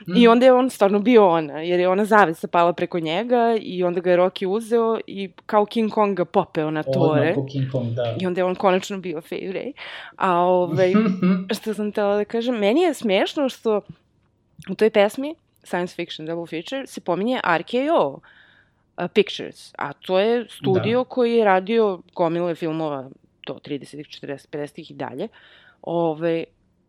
mm. 0.08 0.16
I 0.20 0.28
onda 0.28 0.46
je 0.46 0.54
on 0.54 0.70
stvarno 0.70 1.00
bio 1.00 1.28
ona, 1.28 1.62
jer 1.62 1.80
je 1.80 1.90
ona 1.90 2.06
zavisa 2.06 2.48
pala 2.48 2.74
preko 2.74 3.00
njega 3.00 3.58
i 3.62 3.84
onda 3.84 4.02
ga 4.02 4.12
je 4.12 4.18
Rocky 4.18 4.48
uzeo 4.48 5.00
i 5.08 5.30
kao 5.46 5.66
King 5.66 5.92
Kong 5.92 6.18
ga 6.18 6.26
popeo 6.26 6.72
na 6.72 6.84
tore. 6.84 7.32
Odmah 7.32 7.52
King 7.52 7.72
Kong, 7.72 7.94
da. 7.94 8.16
I 8.20 8.26
onda 8.26 8.42
je 8.42 8.46
on 8.46 8.56
konačno 8.56 8.98
bio 8.98 9.22
Fabre. 9.22 9.72
A 10.18 10.32
ovaj, 10.40 10.94
što 11.56 11.74
sam 11.74 11.92
tela 11.92 12.16
da 12.16 12.26
kažem, 12.26 12.56
meni 12.56 12.82
je 12.82 12.94
smešno 12.94 13.50
što 13.50 13.82
u 14.70 14.76
toj 14.76 14.90
pesmi 14.90 15.36
science 15.64 15.96
fiction 15.96 16.26
double 16.26 16.48
feature 16.48 16.88
se 16.88 17.02
pominje 17.02 17.42
RKO 17.58 18.20
uh, 18.98 19.08
Pictures, 19.14 19.74
a 19.78 19.94
to 19.94 20.20
je 20.20 20.46
studio 20.50 21.00
da. 21.00 21.10
koji 21.10 21.36
je 21.36 21.46
radio 21.46 22.02
gomile 22.16 22.56
filmova 22.56 23.10
to 23.42 23.54
30-ih, 23.54 24.08
40 24.08 24.50
50-ih 24.50 24.92
i 24.92 24.94
dalje. 24.94 25.28
Ove, 25.82 26.44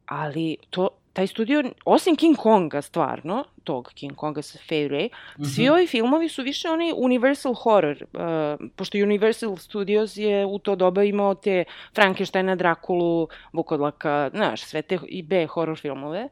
ali 0.06 0.56
to, 0.70 0.88
taj 1.12 1.26
studio, 1.26 1.62
osim 1.84 2.16
King 2.16 2.36
Konga 2.36 2.82
stvarno, 2.82 3.44
tog 3.64 3.92
King 3.94 4.14
Konga 4.14 4.42
sa 4.42 4.58
Fay 4.68 4.88
Ray, 4.88 5.08
mm 5.08 5.42
-hmm. 5.42 5.54
svi 5.54 5.68
ovi 5.68 5.86
filmovi 5.86 6.28
su 6.28 6.42
više 6.42 6.68
onaj 6.68 6.92
Universal 6.96 7.54
horror, 7.54 8.04
uh, 8.12 8.66
pošto 8.76 8.98
Universal 8.98 9.56
Studios 9.56 10.16
je 10.16 10.46
u 10.46 10.58
to 10.58 10.76
doba 10.76 11.04
imao 11.04 11.34
te 11.34 11.64
Frankensteina, 11.94 12.56
Drakulu, 12.56 13.28
Vukodlaka, 13.52 14.30
znaš, 14.34 14.62
sve 14.62 14.82
te 14.82 14.98
i 15.08 15.22
B 15.22 15.46
horror 15.46 15.78
filmove. 15.78 16.24
Uh, 16.24 16.30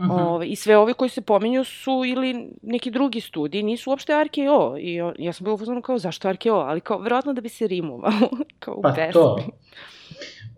Uh 0.00 0.06
-huh. 0.06 0.26
Ove, 0.26 0.46
I 0.46 0.56
sve 0.56 0.76
ove 0.76 0.94
koji 0.94 1.08
se 1.08 1.20
pominju 1.20 1.64
su 1.64 2.02
ili 2.06 2.48
neki 2.62 2.90
drugi 2.90 3.20
studiji, 3.20 3.62
nisu 3.62 3.90
uopšte 3.90 4.24
RKO. 4.24 4.76
I 4.78 4.94
ja 5.18 5.32
sam 5.32 5.44
bila 5.44 5.54
uzmano 5.54 5.82
kao, 5.82 5.98
zašto 5.98 6.32
RKO? 6.32 6.50
Ali 6.50 6.80
kao, 6.80 6.98
verovatno 6.98 7.32
da 7.32 7.40
bi 7.40 7.48
se 7.48 7.66
rimovalo, 7.66 8.30
kao 8.58 8.74
u 8.74 8.82
pa 8.82 8.92
pesmi. 8.96 9.12
to. 9.12 9.38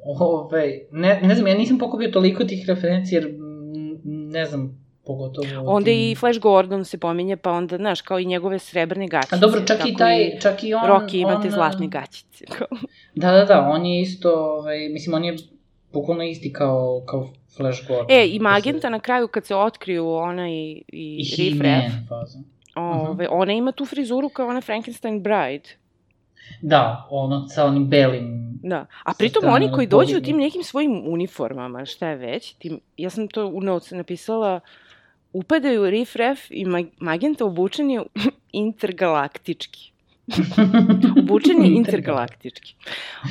Ove, 0.05 0.80
ne, 0.90 1.20
ne 1.22 1.34
znam, 1.34 1.47
ja 1.47 1.55
nisam 1.55 1.78
pokupio 1.78 2.11
toliko 2.11 2.45
tih 2.45 2.64
referencija, 2.68 3.20
jer 3.20 3.34
ne 4.05 4.47
znam, 4.47 4.84
pogotovo... 5.05 5.47
Onda 5.66 5.84
tim... 5.84 6.11
i 6.11 6.14
Flash 6.14 6.40
Gordon 6.40 6.84
se 6.84 6.99
pominje, 6.99 7.36
pa 7.36 7.51
onda, 7.53 7.76
znaš, 7.76 8.01
kao 8.01 8.18
i 8.18 8.24
njegove 8.24 8.59
srebrne 8.59 9.09
gaćice. 9.09 9.34
A 9.34 9.38
dobro, 9.38 9.61
čak 9.66 9.86
i 9.86 9.97
taj, 9.97 10.38
čak 10.40 10.64
i 10.64 10.74
on... 10.74 10.82
Rocky 10.82 11.20
imate 11.20 11.49
on, 11.49 11.55
zlatne 11.55 11.88
gaćice. 11.88 12.45
da, 13.14 13.32
da, 13.32 13.45
da, 13.45 13.68
on 13.70 13.86
je 13.86 14.01
isto, 14.01 14.30
ovaj, 14.34 14.88
mislim, 14.88 15.14
on 15.14 15.24
je 15.24 15.36
bukvalno 15.93 16.24
isti 16.24 16.53
kao, 16.53 17.03
kao 17.07 17.28
Flash 17.57 17.88
Gordon. 17.88 18.07
E, 18.09 18.26
i 18.26 18.38
Magenta 18.38 18.88
na 18.88 19.00
kraju 19.00 19.28
kad 19.28 19.46
se 19.46 19.57
otkriju 19.57 20.09
ona 20.09 20.48
i, 20.48 20.84
i, 20.88 21.18
I 21.18 21.36
Riff 21.36 21.61
Raff. 21.61 21.94
Ove, 22.74 23.11
uh 23.11 23.16
-huh. 23.16 23.26
Ona 23.30 23.53
ima 23.53 23.72
tu 23.72 23.86
frizuru 23.86 24.28
kao 24.28 24.48
ona 24.48 24.61
Frankenstein 24.61 25.22
Bride. 25.22 25.68
Da, 26.61 27.07
ono 27.11 27.48
sa 27.48 27.64
onim 27.64 27.88
belim... 27.88 28.53
Da, 28.62 28.86
a 29.05 29.12
pritom 29.18 29.44
oni 29.44 29.72
koji 29.72 29.86
dođu 29.86 30.18
u 30.18 30.20
tim 30.20 30.36
nekim 30.36 30.62
svojim 30.62 31.03
uniformama, 31.07 31.84
šta 31.84 32.09
je 32.09 32.16
već, 32.16 32.55
tim, 32.55 32.80
ja 32.96 33.11
sam 33.11 33.28
to 33.28 33.46
u 33.46 33.61
notes 33.61 33.90
napisala, 33.90 34.61
upadaju 35.32 35.90
Riff 35.90 36.16
Raff 36.16 36.50
i 36.50 36.66
Magenta 36.98 37.44
obučeni 37.44 38.00
intergalaktički. 38.53 39.91
Obučeni 41.20 41.68
intergalaktički. 41.76 42.74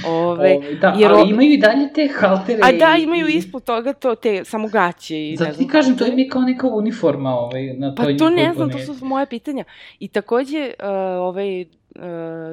Ove, 0.07 0.55
Ove, 0.55 0.75
da, 0.81 0.95
jer, 0.99 1.11
ali 1.11 1.29
imaju 1.29 1.53
i 1.53 1.57
dalje 1.57 1.93
te 1.93 2.09
haltere. 2.15 2.59
A 2.63 2.71
da, 2.71 2.97
imaju 3.03 3.27
i... 3.27 3.33
ispod 3.33 3.63
toga 3.63 3.93
to, 3.93 4.15
te 4.15 4.43
samo 4.45 4.67
gaće. 4.67 5.29
I, 5.29 5.35
Zato 5.37 5.57
ti 5.57 5.67
kažem, 5.67 5.97
to 5.97 6.05
je 6.05 6.15
mi 6.15 6.29
kao 6.29 6.41
neka 6.41 6.67
uniforma 6.67 7.29
ovaj, 7.29 7.73
na 7.73 7.95
toj 7.95 8.17
Pa 8.17 8.17
to 8.17 8.29
ne 8.29 8.53
znam, 8.53 8.71
to 8.71 8.77
su 8.79 9.05
moje 9.05 9.25
pitanja. 9.25 9.63
I 9.99 10.07
takođe, 10.07 10.73
uh, 10.79 10.85
ovaj, 11.19 11.61
uh, 11.61 11.67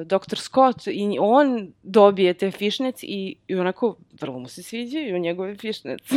Dr. 0.05 0.37
Scott, 0.37 0.87
i 0.87 1.17
on 1.19 1.73
dobije 1.83 2.33
te 2.33 2.51
fišnec 2.51 3.03
i, 3.03 3.35
i 3.47 3.55
onako 3.55 3.95
vrlo 4.21 4.39
mu 4.39 4.47
se 4.47 4.63
sviđaju 4.63 5.19
njegove 5.19 5.55
fišnec. 5.55 6.11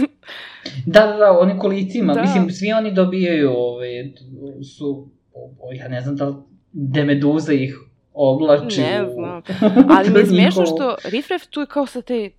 da, 0.86 1.06
da, 1.06 1.16
da, 1.16 1.38
oni 1.38 1.58
kolicima, 1.58 2.14
da. 2.14 2.20
mislim, 2.22 2.50
svi 2.50 2.72
oni 2.72 2.94
dobijaju, 2.94 3.50
ove, 3.50 3.58
ovaj, 3.60 4.12
su, 4.78 5.08
ja 5.74 5.88
ne 5.88 6.00
znam 6.00 6.16
da 6.16 6.28
li 6.28 6.34
Demeduza 6.74 7.52
ih 7.52 7.78
oblači. 8.14 8.80
Ne 8.80 9.08
znam. 9.12 9.42
Ali 9.98 10.10
mi 10.10 10.18
je 10.18 10.26
smešno 10.26 10.66
što 10.66 10.96
Rifref 11.04 11.46
tu 11.46 11.60
je 11.60 11.66
kao 11.66 11.86
sa 11.86 12.02
te 12.02 12.30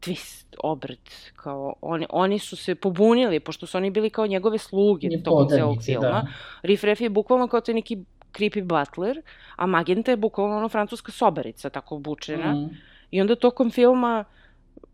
twist, 0.00 0.46
obrt, 0.58 1.32
kao 1.36 1.74
oni, 1.80 2.06
oni 2.10 2.38
su 2.38 2.56
se 2.56 2.74
pobunili, 2.74 3.40
pošto 3.40 3.66
su 3.66 3.76
oni 3.76 3.90
bili 3.90 4.10
kao 4.10 4.26
njegove 4.26 4.58
sluge 4.58 5.08
Nje 5.08 5.22
tog 5.22 5.48
celog 5.50 5.76
filma. 5.84 6.08
Da. 6.08 6.26
Rifref 6.62 7.00
je 7.00 7.10
bukvalno 7.10 7.48
kao 7.48 7.60
te 7.60 7.74
neki 7.74 7.98
creepy 8.32 8.62
butler, 8.64 9.22
a 9.56 9.66
Magenta 9.66 10.10
je 10.10 10.16
bukvalno 10.16 10.56
ono 10.56 10.68
francuska 10.68 11.12
sobarica, 11.12 11.70
tako 11.70 11.94
obučena. 11.94 12.54
Mm. 12.54 12.70
I 13.10 13.20
onda 13.20 13.36
tokom 13.36 13.70
filma 13.70 14.24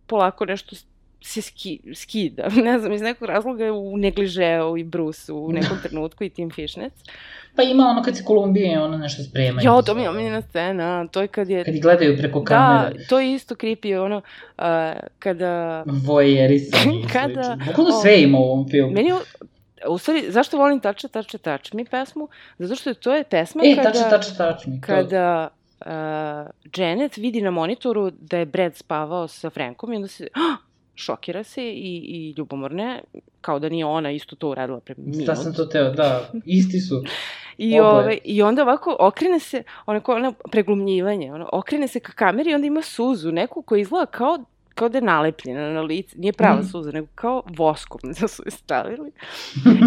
polako 0.07 0.45
nešto 0.45 0.77
se 1.21 1.43
ski, 1.43 1.81
skida. 1.95 2.49
Ne 2.65 2.79
znam, 2.79 2.93
iz 2.93 3.01
nekog 3.01 3.29
razloga 3.29 3.65
je 3.65 3.73
u 3.73 3.97
negližeo 3.97 4.77
i 4.77 4.85
Bruce 4.85 5.33
u 5.33 5.53
nekom 5.53 5.79
trenutku 5.85 6.25
i 6.25 6.31
Tim 6.31 6.51
Fishnets. 6.51 7.03
Pa 7.57 7.63
ima 7.63 7.87
ono 7.87 8.03
kad 8.03 8.17
se 8.17 8.25
Kolumbije 8.25 8.81
ono 8.81 8.99
nešto 8.99 9.23
spremaju. 9.23 9.67
Jo, 9.67 9.83
to 9.83 9.95
mi 9.95 10.03
je 10.03 10.11
omiljena 10.11 10.43
scena, 10.43 11.07
to 11.09 11.21
je 11.21 11.29
kad 11.29 11.51
je... 11.51 11.65
Kad 11.65 11.75
ih 11.75 11.83
gledaju 11.83 12.17
preko 12.19 12.41
da, 12.41 12.45
kamere. 12.45 12.99
Da, 12.99 13.05
to 13.09 13.21
je 13.21 13.35
isto 13.35 13.55
creepy, 13.55 14.05
ono, 14.05 14.17
uh, 14.17 14.65
kada... 15.19 15.85
Voyerisani. 15.87 17.07
kada... 17.13 17.59
Bukvalno 17.67 17.93
sve 18.03 18.23
ima 18.23 18.39
u 18.39 18.43
ovom 18.43 18.69
filmu. 18.69 18.93
Meni 18.93 19.13
U 19.89 19.99
stvari, 19.99 20.25
zašto 20.29 20.59
volim 20.59 20.81
Tača, 20.81 21.09
Tača, 21.09 21.39
Tač 21.39 21.73
mi 21.73 21.85
pesmu? 21.85 22.29
Zato 22.59 22.75
što 22.75 22.91
je 22.91 22.95
to 22.95 23.15
je 23.15 23.25
pesma 23.25 23.63
e, 23.67 23.75
kada... 23.77 23.89
E, 23.89 23.93
Tača, 23.93 24.11
Tača, 24.11 24.35
Tač 24.35 24.67
mi. 24.67 24.81
Kada 24.81 25.49
uh, 25.81 25.87
Janet 26.77 27.17
vidi 27.17 27.41
na 27.41 27.51
monitoru 27.51 28.11
da 28.11 28.39
je 28.39 28.47
Brad 28.47 28.77
spavao 28.77 29.29
sa 29.29 29.51
Frankom 29.51 29.93
i 29.93 29.97
onda 29.97 30.09
se... 30.09 30.27
Šokira 30.95 31.45
se 31.45 31.63
i, 31.65 31.97
i 31.97 32.35
ljubomorne, 32.39 33.01
kao 33.41 33.59
da 33.59 33.69
nije 33.69 33.85
ona 33.85 34.11
isto 34.11 34.37
to 34.37 34.49
uradila 34.49 34.81
pre 34.81 34.95
minut. 34.99 35.27
Da 35.27 35.37
sam 35.37 35.55
to 35.55 35.65
teo, 35.67 35.91
da, 35.91 36.31
isti 36.45 36.81
su. 36.81 37.03
I, 37.59 37.81
ove, 37.81 37.91
ovaj, 37.91 38.19
I 38.25 38.43
onda 38.43 38.63
ovako 38.63 38.97
okrene 38.99 39.39
se, 39.39 39.63
onako, 39.87 40.15
ono 40.15 40.33
preglumljivanje, 40.33 41.33
ono, 41.33 41.49
okrene 41.53 41.89
se 41.89 42.01
ka 42.01 42.13
kameri 42.13 42.51
i 42.51 42.55
onda 42.55 42.67
ima 42.67 42.83
suzu, 42.83 43.33
neku 43.33 43.63
koja 43.63 43.81
izgleda 43.81 44.07
kao 44.07 44.39
kao 44.75 44.89
da 44.89 44.99
je 44.99 45.03
nalepljena 45.03 45.73
na 45.73 45.83
lice, 45.83 46.19
nije 46.19 46.33
prava 46.33 46.61
mm. 46.61 46.65
suza, 46.65 46.91
nego 46.91 47.07
kao 47.15 47.43
voskom 47.57 48.01
da 48.21 48.29
su 48.29 48.43
je 48.47 48.51
stavili. 48.51 49.13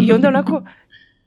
I 0.01 0.11
onda 0.13 0.28
onako 0.28 0.61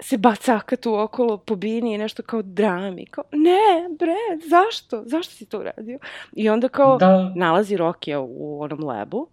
se 0.00 0.18
bacaka 0.18 0.76
tu 0.76 0.94
okolo 0.94 1.36
po 1.36 1.56
bini 1.56 1.94
i 1.94 1.98
nešto 1.98 2.22
kao 2.22 2.42
drami. 2.42 3.06
Kao, 3.06 3.24
ne, 3.32 3.96
bre, 3.98 4.48
zašto? 4.48 5.02
Zašto 5.06 5.34
si 5.34 5.46
to 5.46 5.58
uradio? 5.58 5.98
I 6.32 6.48
onda 6.48 6.68
kao 6.68 6.98
Da. 6.98 7.32
nalazi 7.36 7.76
Rokija 7.76 8.20
u 8.20 8.62
onom 8.62 8.84
lebu 8.84 9.28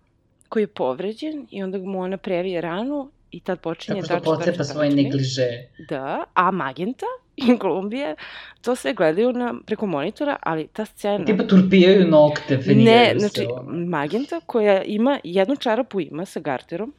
koji 0.49 0.63
je 0.63 0.67
povređen 0.67 1.47
i 1.51 1.63
onda 1.63 1.77
mu 1.77 2.01
ona 2.01 2.17
previje 2.17 2.61
ranu 2.61 3.11
i 3.31 3.39
tad 3.39 3.59
počinje 3.59 4.01
Tako 4.01 4.23
što 4.23 4.35
pocepa 4.35 4.63
svoje 4.63 4.89
tačno. 4.89 5.03
negliže. 5.03 5.47
Da, 5.89 6.23
a 6.33 6.51
Magenta 6.51 7.05
i 7.37 7.57
Kolumbije 7.57 8.15
to 8.61 8.75
sve 8.75 8.93
gledaju 8.93 9.33
na, 9.33 9.53
preko 9.65 9.85
monitora, 9.85 10.37
ali 10.41 10.67
ta 10.67 10.85
scena... 10.85 11.25
Tipa 11.25 11.43
turpijaju 11.47 12.07
nokte, 12.07 12.57
Ne, 12.57 12.63
feniraju 12.63 13.19
se. 13.19 13.27
znači, 13.27 13.47
ono. 13.51 13.85
Magenta 13.85 14.39
koja 14.45 14.83
ima, 14.83 15.19
jednu 15.23 15.55
čarapu 15.55 16.01
ima 16.01 16.25
sa 16.25 16.39
garterom, 16.39 16.93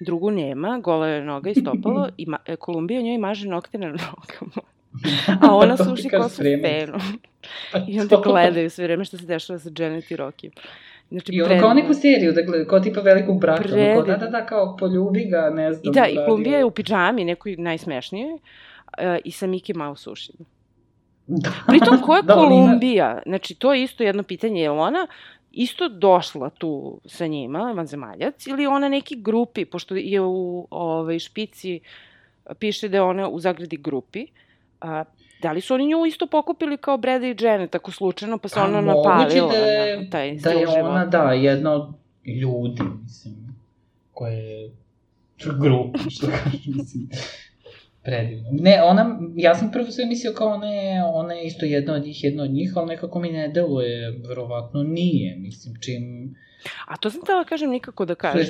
drugu 0.00 0.30
nema, 0.30 0.78
gola 0.78 1.06
je 1.08 1.24
noga 1.24 1.50
i 1.50 1.54
stopalo, 1.54 2.08
i 2.16 2.26
ma, 2.26 2.38
e, 2.46 2.56
Kolumbija 2.56 3.00
njoj 3.02 3.18
maže 3.18 3.48
nokte 3.48 3.78
na 3.78 3.86
nogama. 3.86 4.62
A 5.42 5.54
ona 5.62 5.76
suši 5.76 6.08
kosu 6.08 6.42
fenom. 6.62 7.00
Pa 7.72 7.78
I 7.88 8.00
onda 8.00 8.20
gledaju 8.24 8.70
sve 8.70 8.84
vreme 8.84 9.04
što 9.04 9.18
se 9.18 9.26
dešava 9.26 9.58
sa 9.58 9.70
Janet 9.78 10.10
i 10.10 10.16
Rocky. 10.16 10.50
Znači, 11.10 11.32
I 11.32 11.42
ono 11.42 11.48
kao 11.48 11.58
predivno. 11.58 11.74
neku 11.74 11.94
seriju, 11.94 12.32
dakle, 12.32 12.66
kao 12.66 12.80
tipa 12.80 13.00
velikog 13.00 13.40
brata. 13.40 13.62
ono 13.72 13.94
Kao, 13.94 14.02
da, 14.02 14.16
da, 14.16 14.26
da, 14.26 14.46
kao 14.46 14.76
poljubi 14.76 15.24
ga, 15.24 15.50
ne 15.50 15.72
znam. 15.72 15.92
I 15.92 15.94
da, 15.94 16.06
i 16.06 16.16
Kolumbija 16.26 16.58
je 16.58 16.64
u 16.64 16.70
pidžami, 16.70 17.24
nekoj 17.24 17.56
najsmešnijoj, 17.56 18.38
e, 18.98 19.18
i 19.24 19.30
sa 19.30 19.46
Mickey 19.46 19.76
Mouse 19.76 20.10
ušima. 20.10 20.44
Da. 21.26 21.50
Pritom, 21.68 22.00
ko 22.00 22.16
je 22.16 22.22
Da, 22.26 22.32
ima- 22.32 22.42
Kolumbija? 22.42 23.22
Znači, 23.26 23.54
to 23.54 23.74
je 23.74 23.82
isto 23.82 24.02
jedno 24.02 24.22
pitanje, 24.22 24.62
je 24.62 24.70
li 24.70 24.78
ona 24.78 25.06
isto 25.52 25.88
došla 25.88 26.50
tu 26.50 27.00
sa 27.06 27.26
njima, 27.26 27.72
vanzemaljac, 27.76 28.46
ili 28.46 28.66
ona 28.66 28.88
neki 28.88 29.16
grupi, 29.16 29.64
pošto 29.64 29.94
je 29.94 30.20
u 30.20 30.66
ovaj, 30.70 31.18
špici 31.18 31.80
piše 32.58 32.88
da 32.88 32.96
je 32.96 33.02
ona 33.02 33.28
u 33.28 33.40
zagradi 33.40 33.76
grupi, 33.76 34.26
a, 34.80 35.04
da 35.42 35.52
li 35.52 35.60
su 35.60 35.74
oni 35.74 35.86
nju 35.86 36.06
isto 36.06 36.26
pokupili 36.26 36.76
kao 36.76 36.96
Breda 36.98 37.26
i 37.26 37.36
Janet, 37.40 37.70
tako 37.70 37.92
slučajno, 37.92 38.38
pa 38.38 38.48
se 38.48 38.60
ona 38.60 38.80
napalila 38.80 39.52
da 39.52 39.56
je, 39.56 40.02
na 40.02 40.10
taj 40.10 40.34
da 40.34 40.50
je 40.50 40.66
života. 40.66 40.88
ona, 40.88 41.06
da, 41.06 41.32
jedna 41.32 41.72
od 41.72 41.94
ljudi, 42.26 42.82
mislim, 43.02 43.34
koje 44.12 44.36
je 44.36 44.70
grupa, 45.60 45.98
što 46.14 46.26
kažem, 46.26 46.72
mislim, 46.76 47.08
predivno. 48.02 48.48
Ne, 48.52 48.82
ona, 48.82 49.18
ja 49.36 49.54
sam 49.54 49.70
prvo 49.72 49.90
sve 49.90 50.06
mislio 50.06 50.32
kao 50.32 50.48
ona 50.48 50.66
je, 50.66 51.04
ona 51.04 51.34
je 51.34 51.46
isto 51.46 51.66
jedna 51.66 51.94
od 51.94 52.02
njih, 52.02 52.24
jedna 52.24 52.42
od 52.42 52.50
njih, 52.50 52.72
ali 52.76 52.86
nekako 52.86 53.20
mi 53.20 53.30
ne 53.30 53.48
deluje, 53.48 54.20
verovatno 54.28 54.82
nije, 54.82 55.36
mislim, 55.36 55.74
čim 55.80 56.34
A 56.84 56.96
to 56.96 57.10
sam 57.10 57.20
tela 57.22 57.44
kažem 57.44 57.70
nikako 57.70 58.04
da 58.04 58.14
kažem. 58.14 58.40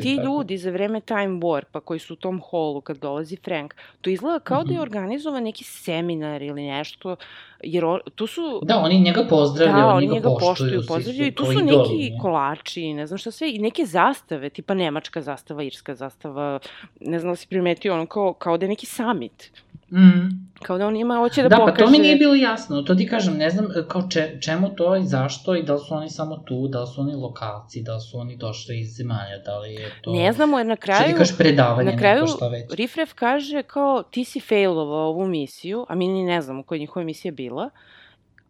Ti 0.00 0.16
tako. 0.16 0.26
ljudi 0.26 0.58
za 0.58 0.70
vreme 0.70 1.00
Time 1.00 1.28
Warpa 1.40 1.80
koji 1.80 2.00
su 2.00 2.12
u 2.12 2.16
tom 2.16 2.40
holu 2.40 2.80
kad 2.80 2.96
dolazi 2.96 3.36
Frank, 3.36 3.74
to 4.00 4.10
izgleda 4.10 4.38
kao 4.38 4.64
da 4.64 4.70
je 4.70 4.74
Mhm. 4.74 4.82
organizovan 4.82 5.42
neki 5.42 5.64
seminar 5.64 6.42
ili 6.42 6.62
nešto, 6.62 7.16
jer 7.62 7.84
o, 7.84 7.98
tu 8.14 8.26
su... 8.26 8.60
Da, 8.62 8.76
oni 8.76 9.00
njega 9.00 9.26
pozdravljaju, 9.28 9.82
Da, 9.82 9.88
oni, 9.88 10.06
njega 10.06 10.28
poštuju, 10.40 10.82
pozdravljaju 10.88 11.28
i 11.28 11.32
tu 11.32 11.44
su 11.44 11.52
neki 11.54 12.10
ne? 12.10 12.18
kolači, 12.18 12.92
ne 12.94 13.06
znam 13.06 13.18
šta 13.18 13.30
sve, 13.30 13.50
i 13.50 13.58
neke 13.58 13.86
zastave, 13.86 14.50
tipa 14.50 14.74
nemačka 14.74 15.22
zastava, 15.22 15.62
irska 15.62 15.94
zastava, 15.94 16.58
ne 17.00 17.18
znam 17.18 17.32
da 17.32 17.36
si 17.36 17.48
primetio, 17.48 17.94
ono 17.94 18.06
kao, 18.06 18.32
kao 18.32 18.56
da 18.58 18.64
je 18.64 18.68
neki 18.68 18.86
summit. 18.86 19.50
Mm. 19.92 20.40
Kao 20.58 20.78
da 20.78 20.86
on 20.86 20.96
ima, 20.96 21.16
hoće 21.16 21.42
da, 21.42 21.48
Da, 21.48 21.56
pokaže... 21.56 21.76
pa 21.76 21.84
to 21.84 21.90
mi 21.90 21.98
nije 21.98 22.16
bilo 22.16 22.34
jasno, 22.34 22.82
to 22.82 22.94
ti 22.94 23.06
kažem, 23.06 23.34
ne 23.34 23.50
znam 23.50 23.64
e, 23.66 23.88
kao 23.88 24.02
če, 24.02 24.38
čemu 24.40 24.68
to 24.68 24.96
i 24.96 25.04
zašto 25.04 25.54
i 25.54 25.62
da 25.62 25.74
li 25.74 25.80
su 25.80 25.94
oni 25.94 26.10
samo 26.10 26.36
tu, 26.36 26.68
da 26.68 26.80
li 26.80 26.86
su 26.86 27.00
oni 27.00 27.14
lokalci, 27.14 27.82
da 27.82 27.94
li 27.94 28.00
su 28.00 28.18
oni 28.18 28.36
došli 28.36 28.80
iz 28.80 28.88
zemalja, 28.88 29.38
da 29.38 29.58
li 29.58 29.74
je 29.74 29.90
to... 30.02 30.12
Ne 30.12 30.32
znamo, 30.32 30.58
jer 30.58 30.66
na 30.66 30.76
Što 30.76 30.82
kraju... 30.82 31.04
ti 31.06 31.14
kažeš 31.14 31.38
predavanje, 31.38 31.92
Na 31.92 31.98
kraju, 31.98 32.14
neko 32.16 32.26
šta 32.28 32.48
već. 32.48 32.64
Rifref 32.70 33.12
kaže 33.12 33.62
kao 33.62 34.02
ti 34.02 34.24
si 34.24 34.40
failovao 34.40 35.08
ovu 35.08 35.26
misiju, 35.26 35.86
a 35.88 35.94
mi 35.94 36.08
ni 36.08 36.24
ne 36.24 36.42
znamo 36.42 36.62
koja 36.62 36.76
je 36.76 36.80
njihova 36.80 37.04
misija 37.04 37.32
bila, 37.32 37.70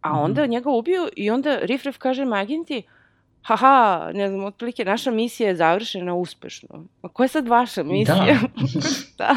a 0.01 0.09
Mhm. 0.09 0.19
onda 0.19 0.45
njega 0.45 0.69
ubiju 0.69 1.07
i 1.15 1.29
onda 1.29 1.57
Rifref 1.57 1.97
kaže 1.97 2.25
Maginti, 2.25 2.83
haha, 3.41 4.11
ne 4.13 4.29
znam, 4.29 4.43
otprilike, 4.45 4.85
naša 4.85 5.11
misija 5.11 5.49
je 5.49 5.55
završena 5.55 6.13
uspešno. 6.13 6.69
Ma 7.01 7.09
koja 7.09 7.25
je 7.25 7.29
sad 7.29 7.47
vaša 7.47 7.83
misija? 7.83 8.15
Da. 8.15 8.39
da. 9.25 9.35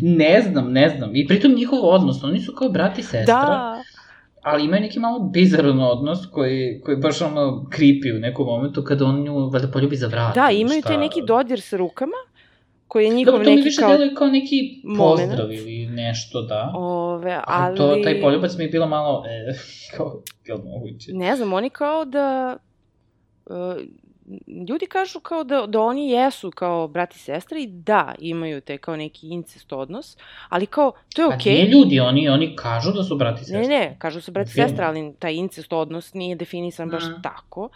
ne 0.00 0.40
znam, 0.40 0.72
ne 0.72 0.88
znam. 0.88 1.16
I 1.16 1.26
pritom 1.26 1.52
njihov 1.52 1.78
odnos, 1.82 2.24
oni 2.24 2.40
su 2.40 2.54
kao 2.54 2.68
brat 2.68 2.98
i 2.98 3.02
sestra, 3.02 3.24
Da. 3.24 3.82
ali 4.42 4.64
imaju 4.64 4.82
neki 4.82 4.98
malo 4.98 5.18
bizaran 5.18 5.80
odnos 5.80 6.26
koji, 6.32 6.80
koji 6.84 6.96
baš 6.96 7.22
ono 7.22 7.66
creepy 7.76 8.16
u 8.16 8.20
nekom 8.20 8.46
momentu 8.46 8.84
kada 8.84 9.04
on 9.04 9.22
nju 9.22 9.48
valjda 9.48 9.68
poljubi 9.68 9.96
za 9.96 10.06
vrat. 10.06 10.34
Da, 10.34 10.50
imaju 10.50 10.80
šta. 10.80 10.88
taj 10.88 10.98
neki 10.98 11.22
dodir 11.26 11.60
sa 11.60 11.76
rukama, 11.76 12.16
koji 12.88 13.04
je 13.04 13.14
njihov 13.14 13.32
Dobro, 13.32 13.44
to 13.44 13.50
mi 13.50 13.56
neki 13.56 13.68
više 13.68 13.80
kao... 13.80 13.90
deluje 13.90 14.14
kao 14.14 14.28
neki 14.28 14.80
moment. 14.84 15.28
pozdrav 15.28 15.52
ili 15.52 15.86
nešto, 15.86 16.42
da. 16.42 16.72
Ove, 16.74 17.40
Ali... 17.46 17.66
ali... 17.68 17.76
To, 17.76 17.96
taj 18.04 18.20
poljubac 18.20 18.56
mi 18.56 18.64
je 18.64 18.68
bilo 18.68 18.86
malo, 18.86 19.24
e, 19.26 19.54
kao, 19.96 20.22
je 20.44 20.54
li 20.54 20.60
moguće? 20.64 21.12
Ne 21.12 21.36
znam, 21.36 21.52
oni 21.52 21.70
kao 21.70 22.04
da... 22.04 22.56
Uh, 23.46 23.54
ljudi 24.68 24.86
kažu 24.86 25.20
kao 25.20 25.44
da, 25.44 25.66
da 25.66 25.80
oni 25.80 26.10
jesu 26.10 26.50
kao 26.50 26.88
brat 26.88 27.14
i 27.14 27.18
sestra 27.18 27.58
i 27.58 27.66
da, 27.66 28.14
imaju 28.18 28.60
te 28.60 28.78
kao 28.78 28.96
neki 28.96 29.28
incest 29.28 29.72
odnos, 29.72 30.16
ali 30.48 30.66
kao, 30.66 30.92
to 31.14 31.22
je 31.22 31.28
Pa 31.28 31.34
okej. 31.34 31.52
nije 31.52 31.68
ljudi, 31.68 32.00
oni, 32.00 32.28
oni 32.28 32.56
kažu 32.56 32.92
da 32.92 33.02
su 33.02 33.16
brati 33.16 33.38
i 33.40 33.52
Ne, 33.52 33.58
sestre. 33.58 33.68
ne, 33.68 33.96
kažu 33.98 34.20
su 34.20 34.32
brat 34.32 34.46
i 34.46 34.52
sestra, 34.52 34.86
ali 34.86 35.14
taj 35.18 35.34
incest 35.34 35.72
odnos 35.72 36.14
nije 36.14 36.36
definisan 36.36 36.90
baš 36.90 37.04
Mhm. 37.04 37.20
tako, 37.22 37.62
uh, 37.62 37.68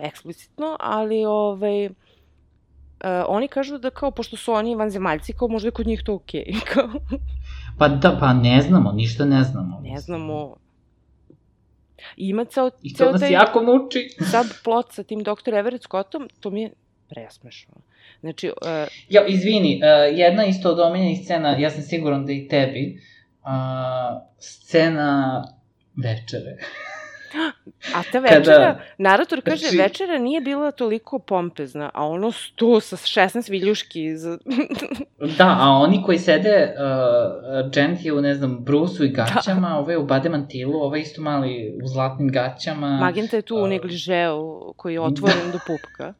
eksplicitno, 0.00 0.76
ali 0.80 1.24
ovaj, 1.24 1.86
uh, 1.86 1.92
oni 3.28 3.48
kažu 3.48 3.78
da 3.78 3.90
kao, 3.90 4.10
pošto 4.10 4.36
su 4.36 4.52
oni 4.52 4.74
vanzemaljci, 4.74 5.32
kao 5.32 5.48
možda 5.48 5.68
je 5.68 5.72
kod 5.72 5.86
njih 5.86 6.02
to 6.02 6.14
okej. 6.14 6.44
kao, 6.74 6.88
Pa 7.78 7.88
da, 7.88 8.16
pa 8.20 8.32
ne 8.32 8.62
znamo, 8.62 8.92
ništa 8.92 9.24
ne 9.24 9.44
znamo. 9.44 9.80
ne 9.82 9.98
znamo. 9.98 10.56
I 12.16 12.28
ima 12.28 12.44
ceo, 12.44 12.70
I 12.82 12.92
to 12.92 12.96
ceo 12.96 13.12
nas 13.12 13.20
taj 13.20 13.32
jako 13.32 13.62
muči. 13.62 14.08
subplot 14.20 14.92
sa 14.92 15.02
tim 15.02 15.22
Dr. 15.22 15.54
Everett 15.54 15.82
Scottom, 15.82 16.28
to 16.40 16.50
mi 16.50 16.62
je 16.62 16.70
presmešno. 17.08 17.74
Znači, 18.20 18.48
uh, 18.48 18.88
Ja, 19.08 19.26
izvini, 19.26 19.80
uh, 19.82 20.18
jedna 20.18 20.44
isto 20.44 20.70
od 20.70 20.80
omiljenih 20.80 21.18
scena, 21.24 21.56
ja 21.58 21.70
sam 21.70 21.82
siguran 21.82 22.26
da 22.26 22.32
i 22.32 22.48
tebi, 22.48 23.00
uh, 23.42 23.48
scena 24.38 25.44
večere. 25.96 26.56
A 27.94 28.02
ta 28.12 28.18
večera, 28.18 28.40
Kada- 28.42 28.80
narator 28.98 29.40
kaže, 29.40 29.56
znači- 29.58 29.76
večera 29.78 30.18
nije 30.18 30.40
bila 30.40 30.70
toliko 30.70 31.18
pompezna, 31.18 31.90
a 31.94 32.06
ono 32.06 32.32
sto 32.32 32.80
sa 32.80 32.96
16 32.96 33.50
viljuški 33.50 34.16
za... 34.16 34.38
Da, 35.38 35.56
a 35.60 35.68
oni 35.70 36.02
koji 36.02 36.18
sede, 36.18 36.74
uh, 36.74 37.76
Jen 37.76 37.96
je 38.00 38.12
u, 38.12 38.20
ne 38.20 38.34
znam, 38.34 38.58
brusu 38.60 39.04
i 39.04 39.08
gaćama, 39.08 39.68
da. 39.68 39.76
ovaj 39.76 39.96
u 39.96 40.04
bade 40.04 40.28
mantilu, 40.28 40.74
ovaj 40.74 41.00
isto 41.00 41.22
mali 41.22 41.78
u 41.84 41.86
zlatnim 41.86 42.28
gaćama. 42.28 42.88
Magenta 42.90 43.36
je 43.36 43.42
tu 43.42 43.56
u 43.56 43.64
a- 43.64 43.68
negližeu 43.68 44.42
koji 44.76 44.94
je 44.94 45.00
otvoren 45.00 45.50
do 45.52 45.58
pupka. 45.66 46.14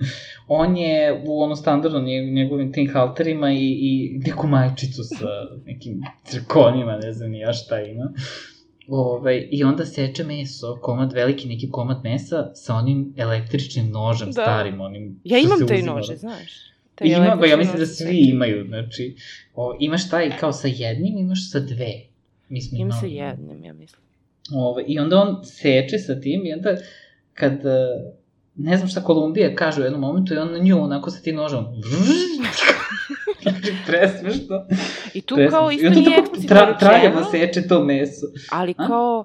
On 0.48 0.76
je 0.76 1.22
u 1.26 1.42
ono 1.42 1.56
standardno 1.56 1.98
nje- 2.00 2.32
njegovim 2.32 2.72
tim 2.72 2.92
halterima 2.92 3.52
i, 3.52 3.56
i 3.80 4.20
neku 4.26 4.46
majčicu 4.46 5.02
sa 5.04 5.26
nekim 5.66 6.00
crkonima, 6.24 6.96
ne 6.96 7.12
znam 7.12 7.30
ni 7.30 7.38
ja 7.38 7.52
šta 7.52 7.80
ima. 7.80 8.12
Ove, 8.92 9.48
I 9.50 9.64
onda 9.64 9.86
seče 9.86 10.24
meso, 10.24 10.78
komad, 10.82 11.12
veliki 11.12 11.48
neki 11.48 11.70
komad 11.70 12.00
mesa 12.04 12.50
sa 12.54 12.74
onim 12.74 13.14
električnim 13.16 13.90
nožem 13.90 14.26
Da. 14.26 14.32
starim, 14.32 14.80
onim 14.80 15.20
Ja 15.24 15.38
imam 15.38 15.68
taj 15.68 15.82
nože, 15.82 16.16
znaš. 16.16 16.52
Taj 16.94 17.08
Ima 17.08 17.36
ga, 17.36 17.46
ja 17.46 17.56
mislim 17.56 17.78
da 17.78 17.86
svi 17.86 18.06
seče. 18.06 18.30
imaju, 18.30 18.66
znači, 18.68 19.16
o, 19.54 19.76
imaš 19.80 20.10
taj 20.10 20.36
kao 20.36 20.52
sa 20.52 20.68
jednim, 20.68 21.18
imaš 21.18 21.50
sa 21.50 21.60
dve. 21.60 21.92
Mi 22.48 22.62
smo 22.62 22.78
Ima 22.78 22.92
sa 22.92 23.06
jednim, 23.06 23.64
ja 23.64 23.72
mislim. 23.72 24.02
Ove, 24.54 24.84
I 24.86 24.98
onda 24.98 25.18
on 25.18 25.44
seče 25.44 25.98
sa 25.98 26.20
tim 26.20 26.46
i 26.46 26.52
onda 26.52 26.76
kad, 27.34 27.52
e, 27.52 27.86
ne 28.56 28.76
znam 28.76 28.88
šta 28.88 29.02
Kolumbija 29.02 29.54
kaže 29.54 29.80
u 29.80 29.84
jednom 29.84 30.00
momentu 30.00 30.34
i 30.34 30.38
on 30.38 30.52
na 30.52 30.58
nju 30.58 30.82
onako 30.82 31.10
sa 31.10 31.22
tim 31.22 31.36
nožom 31.36 31.64
znači 32.36 32.62
presmešno. 33.86 34.66
I 35.14 35.20
tu 35.20 35.34
presmešno. 35.34 35.58
kao 35.58 35.70
isto 35.70 35.86
I 35.86 35.90
nije 35.90 36.04
tako 36.04 36.20
eksplicitno 36.20 36.56
tra, 36.56 36.78
traljavo 36.78 37.20
rečeno, 37.20 37.30
seče 37.30 37.68
to 37.68 37.84
meso. 37.84 38.26
ali 38.50 38.74
A? 38.78 38.86
kao 38.86 39.24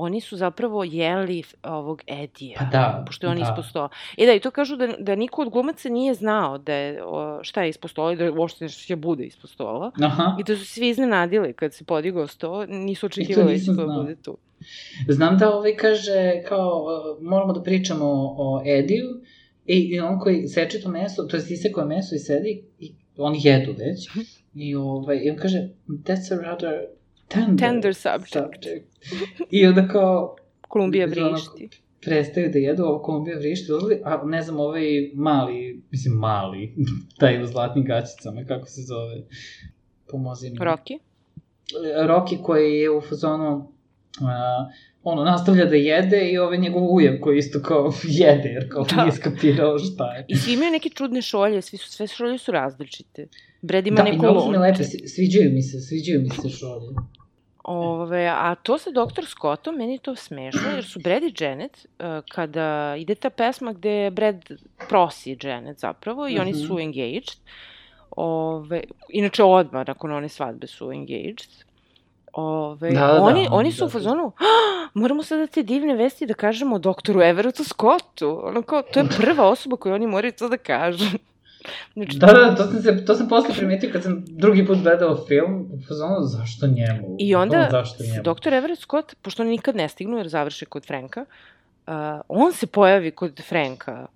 oni 0.00 0.20
su 0.20 0.36
zapravo 0.36 0.84
jeli 0.84 1.42
ovog 1.62 2.02
Edija. 2.06 2.56
Pa 2.58 2.64
da, 2.64 3.02
Pošto 3.06 3.26
je 3.26 3.30
on 3.30 3.36
da. 3.36 3.42
ispod 3.42 3.64
stola. 3.64 3.88
E 4.16 4.26
da, 4.26 4.32
i 4.32 4.40
to 4.40 4.50
kažu 4.50 4.76
da, 4.76 4.86
da 4.86 5.14
niko 5.14 5.42
od 5.42 5.48
glumaca 5.50 5.88
nije 5.88 6.14
znao 6.14 6.58
da 6.58 6.72
je, 6.72 7.04
o, 7.04 7.40
šta 7.42 7.62
je 7.62 7.68
ispod 7.68 7.90
stola 7.90 8.12
i 8.12 8.16
da 8.16 8.32
uopšte 8.32 8.64
nešto 8.64 8.86
će 8.86 8.96
bude 8.96 9.24
ispod 9.24 9.50
stola. 9.50 9.90
Aha. 10.02 10.36
I 10.40 10.44
da 10.44 10.56
su 10.56 10.64
svi 10.64 10.88
iznenadili 10.88 11.52
kad 11.52 11.74
se 11.74 11.84
podigao 11.84 12.26
sto, 12.26 12.66
nisu 12.66 13.06
očekivali 13.06 13.60
da 13.76 13.86
bude 13.86 14.16
tu. 14.16 14.36
Znam 15.08 15.38
da 15.38 15.54
ovaj 15.54 15.76
kaže 15.76 16.42
kao 16.48 16.86
moramo 17.20 17.52
da 17.52 17.62
pričamo 17.62 18.04
o, 18.04 18.34
o 18.38 18.62
Ediju 18.66 19.06
i, 19.68 19.78
i 19.94 20.00
on 20.00 20.18
koji 20.18 20.48
seče 20.48 20.80
to 20.80 20.88
meso, 20.90 21.22
to 21.22 21.36
je 21.36 21.42
isekao 21.50 21.80
je 21.80 21.88
meso 21.88 22.14
i 22.14 22.18
sedi 22.18 22.62
i 22.78 22.92
oni 23.16 23.40
jedu 23.42 23.74
već. 23.78 24.08
I, 24.54 24.74
ovaj, 24.74 25.20
i 25.24 25.30
on 25.30 25.36
kaže, 25.36 25.68
that's 25.88 26.34
a 26.34 26.40
rather 26.42 26.72
tender, 27.28 27.58
Tender 27.58 27.94
subject. 27.94 28.66
I 29.50 29.66
onda 29.66 29.88
kao, 29.88 30.36
Kolumbija 30.68 31.06
vrišti. 31.06 31.68
prestaju 32.00 32.50
da 32.52 32.58
jedu, 32.58 32.82
ovo 32.84 33.02
Kolumbija 33.02 33.38
vrišti, 33.38 33.72
odlazi, 33.72 34.00
a 34.04 34.22
ne 34.24 34.42
znam, 34.42 34.60
ovaj 34.60 35.10
mali, 35.14 35.82
mislim 35.90 36.14
mali, 36.14 36.74
taj 37.20 37.42
u 37.42 37.46
zlatnim 37.46 37.84
gaćicama, 37.84 38.44
kako 38.44 38.66
se 38.66 38.82
zove, 38.82 39.22
pomozi 40.10 40.50
mi. 40.50 40.58
Rocky? 40.58 40.98
Rocky 42.06 42.42
koji 42.42 42.78
je 42.78 42.90
u 42.90 43.00
fazonu, 43.00 43.56
uh, 44.20 44.72
ono, 45.08 45.24
nastavlja 45.24 45.64
da 45.64 45.76
jede 45.76 46.20
i 46.22 46.38
ovaj 46.38 46.58
njegov 46.58 46.82
ujak 46.86 47.20
koji 47.20 47.38
isto 47.38 47.60
kao 47.60 47.92
jede, 48.20 48.48
jer 48.48 48.68
kao 48.70 48.84
Da. 48.86 48.96
nije 48.96 49.12
skapirao 49.12 49.78
šta 49.78 50.14
je. 50.14 50.24
I 50.28 50.36
svi 50.36 50.52
imaju 50.52 50.70
neke 50.70 50.88
čudne 50.90 51.22
šolje, 51.22 51.62
svi 51.62 51.76
su, 51.78 51.88
sve 51.88 52.06
šolje 52.06 52.38
su 52.38 52.52
različite. 52.52 53.26
Brad 53.62 53.86
ima 53.86 53.96
Da, 53.96 54.02
neku 54.02 54.16
i 54.16 54.18
mnogo 54.18 54.40
su 54.40 54.50
mi 54.50 54.56
lonče. 54.56 54.70
lepe, 54.72 54.84
svi- 54.84 55.08
sviđaju 55.08 55.52
mi 55.52 55.62
se, 55.62 55.80
sviđaju 55.80 56.20
mi 56.20 56.30
se 56.30 56.48
šolje. 56.50 56.94
Ove, 57.64 58.26
a 58.28 58.54
to 58.54 58.78
sa 58.78 58.90
Dr. 58.92 59.24
Scottom, 59.26 59.74
meni 59.76 59.92
je 59.92 59.98
to 59.98 60.14
smešno, 60.16 60.70
jer 60.70 60.84
su 60.84 61.00
Brad 61.00 61.22
i 61.22 61.34
Janet, 61.40 61.86
uh, 61.90 62.04
kada 62.28 62.66
ide 62.98 63.14
ta 63.14 63.30
pesma 63.30 63.72
gde 63.72 64.10
Brad 64.10 64.44
prosi 64.88 65.36
Janet 65.42 65.78
zapravo 65.78 66.28
i 66.28 66.38
oni 66.38 66.50
Mhm. 66.50 66.58
su 66.58 66.78
engaged, 66.78 67.36
ove, 68.10 68.80
inače 69.10 69.42
odmah 69.44 69.86
nakon 69.86 70.12
one 70.12 70.28
svadbe 70.28 70.66
su 70.66 70.92
engaged, 70.92 71.50
Ove, 72.32 72.90
Da, 72.90 73.00
da, 73.00 73.06
da, 73.06 73.22
oni, 73.22 73.40
oni 73.40 73.48
oni 73.50 73.72
su 73.72 73.84
u 73.84 73.86
da. 73.86 73.92
fazonu, 73.92 74.32
"Ah, 74.36 74.88
moramo 74.94 75.22
sada 75.22 75.46
te 75.46 75.62
divne 75.62 75.94
vesti 75.94 76.26
da 76.26 76.34
kažemo 76.34 76.78
doktoru 76.78 77.22
Everettu 77.22 77.64
Scottu. 77.64 78.40
Ono 78.44 78.62
kao, 78.62 78.82
to 78.82 79.00
je 79.00 79.06
prva 79.16 79.48
osoba 79.48 79.76
koju 79.76 79.94
oni 79.94 80.06
moraju 80.06 80.32
to 80.38 80.48
da 80.48 80.56
kažu. 80.56 81.04
Znači, 81.94 82.18
Da, 82.18 82.26
da, 82.26 82.54
to 82.54 82.64
sam, 82.64 82.82
se, 82.82 83.04
to 83.04 83.14
sam 83.14 83.28
posle 83.28 83.54
primetio 83.54 83.90
kad 83.92 84.02
sam 84.02 84.24
drugi 84.26 84.66
put 84.66 84.78
gledao 84.78 85.24
film, 85.28 85.66
u 85.72 85.78
fazonu, 85.88 86.16
zašto 86.20 86.66
njemu? 86.66 87.16
I 87.18 87.34
onda, 87.34 87.68
zašto 87.70 88.04
njemu? 88.04 88.22
doktor 88.22 88.54
Everett 88.54 88.80
Scott, 88.82 89.14
pošto 89.22 89.42
oni 89.42 89.50
nikad 89.50 89.76
ne 89.76 89.88
stignu 89.88 90.16
jer 90.16 90.28
završe 90.28 90.66
kod 90.66 90.86
Franka, 90.86 91.24
uh, 91.86 91.92
on 92.28 92.52
se 92.52 92.66
pojavi 92.66 93.10
kod 93.10 93.42
Franka 93.48 94.06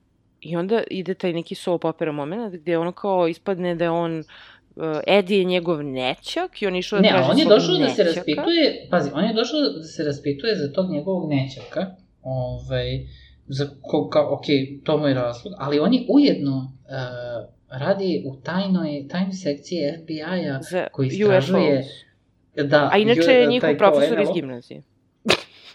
i 0.40 0.56
onda 0.56 0.82
ide 0.90 1.14
taj 1.14 1.32
neki 1.32 1.54
soap 1.54 1.84
opera 1.84 2.12
moment 2.12 2.54
gde 2.54 2.78
ono 2.78 2.92
kao 2.92 3.28
ispadne 3.28 3.74
da 3.74 3.84
je 3.84 3.90
on 3.90 4.18
uh, 4.18 4.24
Eddie 5.08 5.38
je 5.38 5.44
njegov 5.44 5.82
nećak 5.84 6.62
i 6.62 6.66
on 6.66 6.76
išao 6.76 6.98
da 6.98 7.02
Ne, 7.02 7.08
traži 7.08 7.30
on 7.30 7.38
je 7.38 7.44
došao 7.46 7.68
da 7.70 7.88
se 7.88 8.04
nećaka. 8.04 8.16
raspituje, 8.16 8.86
pazi, 8.90 9.10
on 9.14 9.24
je 9.24 9.34
došao 9.34 9.60
da 9.60 9.82
se 9.82 10.04
raspituje 10.04 10.56
za 10.56 10.72
tog 10.72 10.90
njegovog 10.90 11.30
nećaka, 11.30 11.86
ovaj, 12.22 13.06
za 13.48 13.68
ko, 13.82 14.08
kao, 14.08 14.34
ok, 14.34 14.44
to 14.84 14.98
mu 14.98 15.06
je 15.06 15.14
razlog, 15.14 15.54
ali 15.58 15.78
on 15.78 15.94
je 15.94 16.06
ujedno 16.08 16.56
uh, 16.84 17.48
radi 17.70 18.22
u 18.26 18.36
tajnoj, 18.36 19.06
tajnoj 19.08 19.32
sekciji 19.32 19.78
FBI-a, 19.96 20.60
koji 20.92 21.08
istražuje- 21.08 21.84
da, 22.56 22.88
A 22.92 22.98
inače 22.98 23.32
je 23.32 23.46
njihov 23.46 23.76
profesor 23.78 24.20
iz 24.20 24.28
gimnazije. 24.34 24.82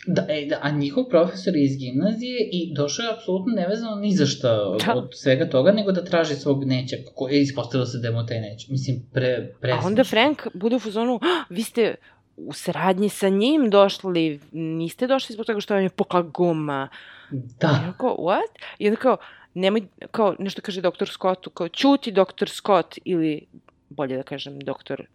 Da, 0.08 0.26
e, 0.30 0.46
da, 0.46 0.60
a 0.62 0.72
njihov 0.72 1.04
profesor 1.10 1.56
je 1.56 1.64
iz 1.64 1.78
gimnazije 1.78 2.50
i 2.52 2.74
došao 2.76 3.04
je 3.04 3.14
apsolutno 3.14 3.54
nevezano 3.56 3.96
ni 3.96 4.12
za 4.16 4.26
šta 4.26 4.62
od, 4.62 4.84
Da. 4.86 4.94
od 4.96 5.10
svega 5.14 5.50
toga, 5.50 5.72
nego 5.72 5.92
da 5.92 6.04
traži 6.06 6.36
svog 6.36 6.64
nećaka, 6.66 7.12
koji 7.16 7.36
je 7.36 7.42
ispostavilo 7.42 7.86
se 7.86 7.98
da 7.98 8.08
je 8.08 8.14
mu 8.14 8.26
taj 8.26 8.42
nećak. 8.42 8.70
Mislim, 8.70 9.04
pre, 9.14 9.54
pre 9.62 9.72
A 9.72 9.80
onda 9.86 10.04
Frank 10.04 10.48
bude 10.54 10.76
u 10.76 10.80
fazonu, 10.80 11.20
"Ah, 11.22 11.46
vi 11.50 11.64
ste 11.64 11.96
u 12.38 12.54
saradnji 12.54 13.10
sa 13.10 13.30
njim 13.30 13.70
došli, 13.70 14.40
niste 14.52 15.08
došli 15.08 15.34
zbog 15.34 15.46
toga 15.46 15.60
što 15.60 15.74
vam 15.74 15.84
je 15.84 15.90
pukla 15.90 16.22
guma. 16.22 16.90
I 17.32 17.36
Da, 17.60 17.84
on 17.88 17.94
kao, 17.98 18.16
what? 18.20 18.52
I 18.80 18.88
onda 18.88 19.00
kao, 19.00 19.18
nemoj, 19.54 19.82
kao, 20.12 20.36
nešto 20.40 20.62
kaže 20.62 20.82
doktor 20.82 21.10
Scottu, 21.10 21.50
kao, 21.50 21.70
čuti 21.70 22.12
doktor 22.12 22.50
Scott 22.50 22.98
ili, 23.06 23.46
bolje 23.90 24.18
da 24.18 24.24
kažem, 24.24 24.60
doktor 24.60 25.06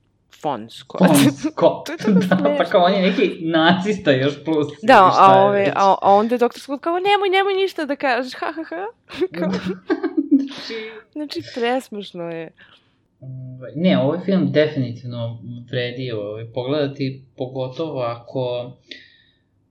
Von 0.43 0.71
Scott. 0.71 0.99
Tom 0.99 1.17
Scott. 1.33 1.89
Da, 2.29 2.55
pa 2.59 2.65
kao 2.65 2.85
on 2.85 2.93
je 2.93 3.03
neki 3.03 3.39
nacista 3.41 4.11
još 4.11 4.45
plus. 4.45 4.67
Da, 4.83 5.11
a, 5.19 5.45
ove, 5.45 5.73
a, 5.77 5.95
a 6.03 6.15
onda 6.15 6.35
je 6.35 6.39
doktor 6.39 6.61
Scott 6.61 6.83
kao, 6.83 6.93
nemoj, 6.93 7.29
nemoj 7.29 7.55
ništa 7.55 7.85
da 7.85 7.97
kažeš, 7.97 8.33
ha, 8.35 8.53
ha, 8.53 8.63
ha. 8.65 8.87
Kao, 9.39 9.51
Znači, 10.33 10.75
znači, 11.13 11.43
presmešno 11.55 12.31
je. 12.31 12.53
ovaj, 13.21 13.73
ne, 13.75 13.99
ovaj 13.99 14.19
film 14.25 14.53
definitivno 14.53 15.39
vredi 15.71 16.13
ovaj, 16.13 16.45
pogledati, 16.55 17.25
pogotovo 17.37 18.01
ako... 18.01 18.73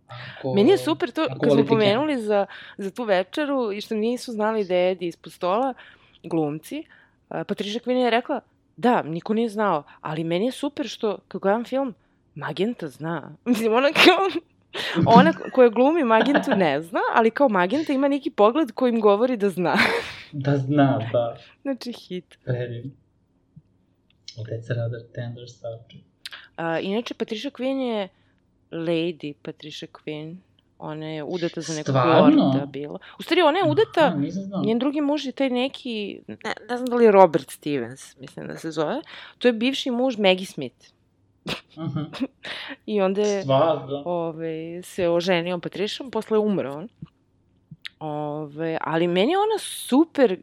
ako 0.07 0.53
Meni 0.53 0.71
je 0.71 0.77
super 0.77 1.11
to, 1.11 1.27
kad 1.41 1.51
smo 1.51 1.65
pomenuli 1.65 2.21
za, 2.21 2.45
za 2.77 2.91
tu 2.91 3.03
večeru 3.03 3.71
i 3.71 3.81
što 3.81 3.95
nisu 3.95 4.31
znali 4.31 4.65
da 4.65 4.75
je 4.75 4.91
Eddie 4.91 5.07
ispod 5.07 5.33
stola, 5.33 5.73
glumci, 6.23 6.83
a, 7.29 7.43
Patricia 7.43 7.81
Quinn 7.85 8.03
je 8.03 8.09
rekla, 8.09 8.41
da, 8.77 9.01
niko 9.01 9.33
nije 9.33 9.49
znao, 9.49 9.83
ali 10.01 10.23
meni 10.23 10.45
je 10.45 10.51
super 10.51 10.87
što, 10.87 11.17
kad 11.27 11.41
gledam 11.41 11.63
film, 11.65 11.93
Magenta 12.35 12.87
zna. 12.87 13.35
Mislim, 13.45 13.73
ona 13.73 13.89
kao, 13.91 14.41
ona 15.17 15.33
koja 15.33 15.69
glumi 15.69 16.03
Magentu 16.03 16.51
ne 16.55 16.81
zna, 16.81 16.99
ali 17.13 17.31
kao 17.31 17.49
Magenta 17.49 17.93
ima 17.93 18.07
neki 18.07 18.29
pogled 18.29 18.71
koji 18.71 18.89
im 18.89 19.01
govori 19.01 19.37
da 19.37 19.49
zna. 19.49 19.75
Da 20.33 20.57
zna, 20.57 21.09
da. 21.13 21.37
znači, 21.61 21.93
hit. 21.93 22.37
Predivno. 22.43 22.91
That's 24.37 24.71
a 24.71 24.75
rather 24.75 25.01
tender 25.15 25.49
subject. 25.49 26.05
A, 26.55 26.79
inače, 26.79 27.13
Patricia 27.13 27.51
Quinn 27.51 27.79
je 27.81 28.09
Lady 28.71 29.33
Patricia 29.41 29.87
Quinn. 29.87 30.35
Ona 30.83 31.05
je 31.05 31.23
udata 31.23 31.61
za 31.61 31.73
nekog 31.73 31.95
lorda 31.95 32.65
bila. 32.65 32.99
U 33.19 33.23
stvari, 33.23 33.41
ona 33.41 33.59
je 33.59 33.69
udata, 33.69 34.05
Aha, 34.05 34.61
njen 34.65 34.79
drugi 34.79 35.01
muž 35.01 35.25
je 35.25 35.31
taj 35.31 35.49
neki, 35.49 36.21
ne, 36.27 36.37
ne 36.69 36.77
znam 36.77 36.89
da 36.89 36.95
li 36.95 37.05
je 37.05 37.11
Robert 37.11 37.51
Stevens, 37.51 38.17
mislim 38.19 38.47
da 38.47 38.57
se 38.57 38.71
zove. 38.71 39.01
To 39.37 39.47
je 39.47 39.53
bivši 39.53 39.91
muž 39.91 40.17
Maggie 40.17 40.45
Smith. 40.45 40.87
Mhm. 41.77 41.99
I 42.93 43.01
onda 43.01 43.21
je 43.21 43.41
Stvarno. 43.41 44.03
ove, 44.05 44.81
se 44.83 45.09
oženio 45.09 45.59
Patrišom, 45.59 46.11
posle 46.11 46.35
je 46.35 46.39
umro 46.39 46.73
on. 46.73 46.87
Ove, 47.99 48.77
ali 48.81 49.07
meni 49.07 49.31
je 49.31 49.37
ona 49.37 49.59
super, 49.59 50.37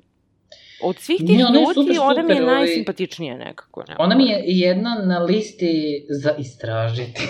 od 0.83 0.97
svih 0.97 1.19
tih 1.19 1.29
Nije, 1.29 1.47
ona 1.47 1.61
ljudi, 1.61 1.75
super, 1.75 1.97
ona 2.01 2.23
mi 2.23 2.35
je 2.35 2.43
ovaj, 2.43 2.55
najsimpatičnija 2.55 3.37
nekako. 3.37 3.85
Ne, 3.89 3.97
Ona 3.99 4.15
mi 4.17 4.27
je 4.27 4.43
jedna 4.45 4.95
na 4.95 5.19
listi 5.19 6.07
za 6.09 6.33
istražiti. 6.39 7.23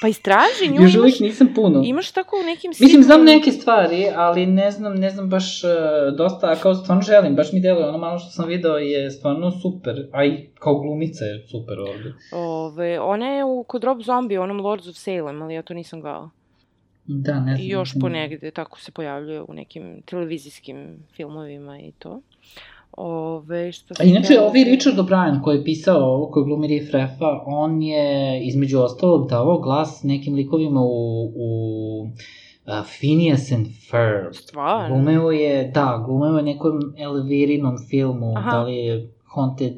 Pa 0.00 0.08
istraži 0.08 0.68
nju, 0.68 0.82
Još 0.82 0.94
imaš, 0.94 0.96
uvijek 0.96 1.20
nisam 1.20 1.48
puno. 1.54 1.82
imaš 1.84 2.10
tako 2.10 2.36
u 2.42 2.46
nekim 2.46 2.72
Mislim, 2.80 3.02
znam 3.02 3.24
neke 3.24 3.52
stvari, 3.52 4.06
ali 4.16 4.46
ne 4.46 4.70
znam, 4.70 4.94
ne 4.94 5.10
znam 5.10 5.28
baš 5.28 5.64
uh, 5.64 5.70
dosta, 6.16 6.46
a 6.50 6.56
kao 6.56 6.74
stvarno 6.74 7.02
želim, 7.02 7.36
baš 7.36 7.52
mi 7.52 7.60
deluje, 7.60 7.88
ono 7.88 7.98
malo 7.98 8.18
što 8.18 8.30
sam 8.30 8.48
video 8.48 8.76
je 8.76 9.10
stvarno 9.10 9.50
super, 9.50 10.08
a 10.12 10.24
i 10.24 10.48
kao 10.58 10.74
glumica 10.74 11.24
je 11.24 11.46
super 11.50 11.78
ovde. 11.78 12.14
Ove, 12.32 13.00
ona 13.00 13.26
je 13.26 13.44
u, 13.44 13.64
kod 13.68 13.84
Rob 13.84 14.00
Zombie, 14.02 14.40
onom 14.40 14.60
Lords 14.60 14.86
of 14.88 14.96
Salem, 14.96 15.42
ali 15.42 15.54
ja 15.54 15.62
to 15.62 15.74
nisam 15.74 16.00
gledala. 16.00 16.30
Da, 17.04 17.40
ne 17.40 17.54
znam. 17.56 17.66
I 17.66 17.68
još 17.68 17.94
ponegde, 18.00 18.50
tako 18.50 18.80
se 18.80 18.92
pojavljuje 18.92 19.42
u 19.42 19.54
nekim 19.54 20.02
televizijskim 20.04 20.96
filmovima 21.16 21.78
i 21.78 21.92
to. 21.98 22.20
Ove, 23.00 23.72
što 23.72 23.94
A 24.00 24.04
inače, 24.04 24.28
kaže- 24.28 24.40
ovaj 24.40 24.64
Richard 24.64 24.96
O'Brien 24.96 25.42
koji 25.42 25.56
je 25.56 25.64
pisao 25.64 26.00
ovo, 26.00 26.30
koji 26.30 26.44
glumi 26.44 26.66
Riff 26.66 26.92
on 27.46 27.82
je 27.82 28.40
između 28.46 28.78
ostalog 28.78 29.28
davao 29.30 29.58
glas 29.58 30.02
nekim 30.02 30.34
likovima 30.34 30.80
u, 30.80 31.24
u 31.36 32.02
uh, 32.02 32.72
Phineas 32.98 33.52
and 33.52 33.66
Ferb. 33.90 34.32
Stvarno? 34.34 34.88
Glumeo 34.88 35.30
je, 35.30 35.70
da, 35.74 36.04
glumeo 36.06 36.36
je 36.36 36.42
nekom 36.42 36.72
Elvirinom 36.98 37.76
filmu, 37.90 38.34
Aha. 38.36 38.50
da 38.50 38.62
li 38.62 38.76
je 38.76 39.10
Haunted 39.34 39.72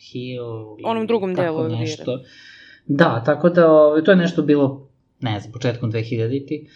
Hill 0.00 0.44
ili 0.78 0.82
Onom 0.84 1.06
drugom 1.06 1.34
tako 1.34 1.42
delu 1.44 1.58
Elvire. 1.58 1.80
nešto. 1.80 2.18
Da, 2.86 3.22
tako 3.26 3.48
da 3.48 3.72
ovaj, 3.72 4.04
to 4.04 4.10
je 4.10 4.16
nešto 4.16 4.42
bilo, 4.42 4.88
ne 5.20 5.40
znam, 5.40 5.52
početkom 5.52 5.92
2000-ti 5.92 6.68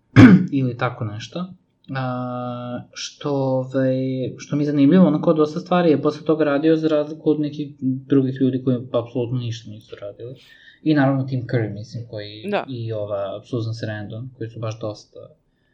ili 0.58 0.76
tako 0.76 1.04
nešto. 1.04 1.44
A, 1.90 2.82
što, 2.92 3.30
ovaj, 3.32 3.96
što 4.38 4.56
mi 4.56 4.62
je 4.62 4.66
zanimljivo, 4.66 5.06
onako 5.06 5.32
dosta 5.32 5.60
stvari 5.60 5.90
je 5.90 6.02
posle 6.02 6.26
toga 6.26 6.44
radio 6.44 6.76
za 6.76 6.88
razliku 6.88 7.30
od 7.30 7.40
nekih 7.40 7.74
drugih 7.80 8.34
ljudi 8.40 8.64
koji 8.64 8.76
apsolutno 8.76 9.38
ništa 9.38 9.70
nisu 9.70 9.96
radili. 10.00 10.34
I 10.82 10.94
naravno 10.94 11.24
Tim 11.24 11.46
Curry, 11.46 11.72
mislim, 11.72 12.06
koji 12.10 12.44
Da. 12.50 12.64
i 12.68 12.92
ova 12.92 13.42
Susan 13.44 13.74
Sarandon, 13.74 14.30
koji 14.38 14.50
su 14.50 14.60
baš 14.60 14.80
dosta 14.80 15.18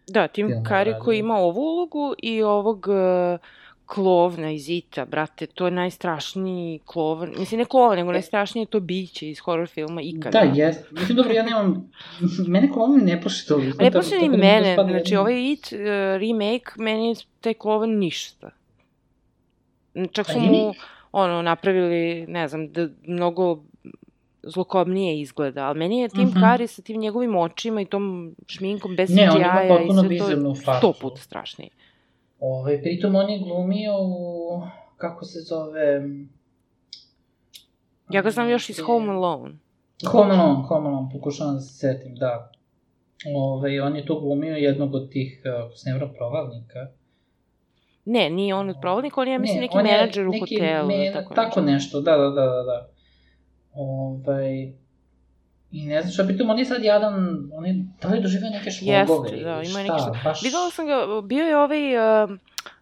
Da, 0.09 0.29
Tim 0.29 0.49
Curry 0.49 0.99
koji 1.05 1.19
ima 1.19 1.35
ovu 1.35 1.61
ulogu 1.61 2.15
i 2.23 2.43
ovog 2.43 2.87
uh, 2.89 3.41
klovna 3.89 4.51
iz 4.51 4.69
Ita, 4.69 5.05
brate, 5.05 5.47
to 5.47 5.65
je 5.65 5.71
najstrašniji 5.71 6.79
klovan, 6.79 7.33
mislim 7.39 7.59
ne 7.59 7.65
klovan, 7.65 7.97
nego 7.97 8.13
najstrašnije 8.13 8.67
to 8.67 8.81
biće 8.81 9.29
iz 9.29 9.39
horror 9.39 9.67
filma 9.69 10.01
ikada. 10.03 10.41
Da, 10.41 10.53
jes. 10.55 10.77
Mislim, 10.91 11.17
dobro, 11.17 11.33
ja 11.33 11.43
nemam... 11.43 11.91
Mene 12.47 12.73
klovovi 12.73 13.03
ne 13.03 13.21
plaši 13.21 13.49
toliko. 13.49 13.79
A 13.81 13.85
ne 13.85 13.91
tako- 13.91 14.03
plaše 14.03 14.15
ni 14.17 14.29
da 14.29 14.33
to 14.33 14.39
mene, 14.39 14.75
znači 14.75 15.17
ovaj 15.17 15.43
It 15.43 15.67
uh, 15.67 15.79
remake, 16.19 16.71
meni 16.77 17.09
je 17.09 17.15
taj 17.41 17.55
klovan 17.55 17.91
ništa. 17.91 18.51
Čak 20.13 20.27
su 20.27 20.41
mu, 20.41 20.73
ono, 21.13 21.43
napravili, 21.43 22.27
ne 22.27 22.49
znam, 22.49 22.69
da 22.69 22.89
mnogo 23.03 23.63
zlokobnije 24.43 25.21
izgleda, 25.21 25.67
ali 25.67 25.79
meni 25.79 25.99
je 25.99 26.09
Tim 26.09 26.29
Mhm. 26.29 26.39
Curry 26.39 26.67
sa 26.67 26.83
tim 26.83 27.01
njegovim 27.01 27.37
očima 27.37 27.81
i 27.81 27.85
tom 27.85 28.35
šminkom 28.47 28.97
bez 28.97 29.11
Ne, 29.11 29.29
CGI-a 29.29 29.63
i 29.81 29.89
sve 30.01 30.19
to 30.19 30.31
je 30.31 30.37
sto 30.79 30.93
puta 30.93 31.21
strašnije. 31.21 31.71
Ove, 32.41 32.83
pritom 32.83 33.15
on 33.15 33.31
je 33.31 33.39
glumio 33.39 33.93
u... 34.01 34.63
Kako 34.97 35.25
se 35.25 35.39
zove... 35.41 36.03
Ja 38.11 38.23
ga 38.23 38.31
znam 38.31 38.51
još 38.51 38.71
iz 38.71 38.81
Home 38.87 39.13
Alone. 39.13 39.55
Home 40.07 40.35
Alone, 40.35 40.63
Home 40.69 40.89
Alone, 40.89 41.09
pokušavam 41.13 41.55
da 41.55 41.61
se 41.61 41.75
setim, 41.75 42.15
da. 42.15 42.53
Ove, 43.37 43.83
on 43.83 43.97
je 43.97 44.07
to 44.07 44.21
glumio 44.21 44.57
jednog 44.57 44.95
od 44.95 45.11
tih, 45.11 45.43
uh, 45.45 45.65
ako 45.67 45.77
se 45.77 45.91
ne 45.91 46.15
provalnika. 46.17 46.87
Ne, 48.05 48.31
nije 48.31 48.55
on 48.55 48.69
od 48.69 48.77
provodnika, 48.81 49.21
on 49.21 49.29
je, 49.29 49.39
mislim, 49.39 49.57
Ne, 49.57 49.61
neki 49.61 49.77
menadžer 49.77 50.29
u 50.29 50.33
hotelu. 50.41 50.89
men- 50.89 51.13
tako, 51.13 51.35
tako 51.35 51.61
nešto, 51.61 52.01
da, 52.01 52.17
da, 52.17 52.29
da, 52.29 52.47
da, 52.47 52.63
da. 52.63 52.89
Ovaj, 53.75 54.73
I 55.73 55.87
ne 55.87 56.03
znam 56.03 56.13
šta, 56.13 56.25
pritom 56.25 56.51
on 56.51 56.59
je 56.59 56.65
sad 56.65 56.85
jadan, 56.85 57.15
on 57.53 57.67
je, 57.67 57.85
da 58.03 58.09
li 58.09 58.21
doživio 58.21 58.51
neke 58.51 58.71
švogove? 58.71 59.31
Jeste, 59.31 59.45
da, 59.45 59.63
ima 59.63 59.79
neki 59.79 60.03
što... 60.03 60.13
baš... 60.25 60.43
Videla 60.43 60.71
sam 60.71 60.87
ga, 60.87 61.21
bio 61.25 61.45
je 61.45 61.57
ovaj, 61.57 61.97
uh, 62.25 62.31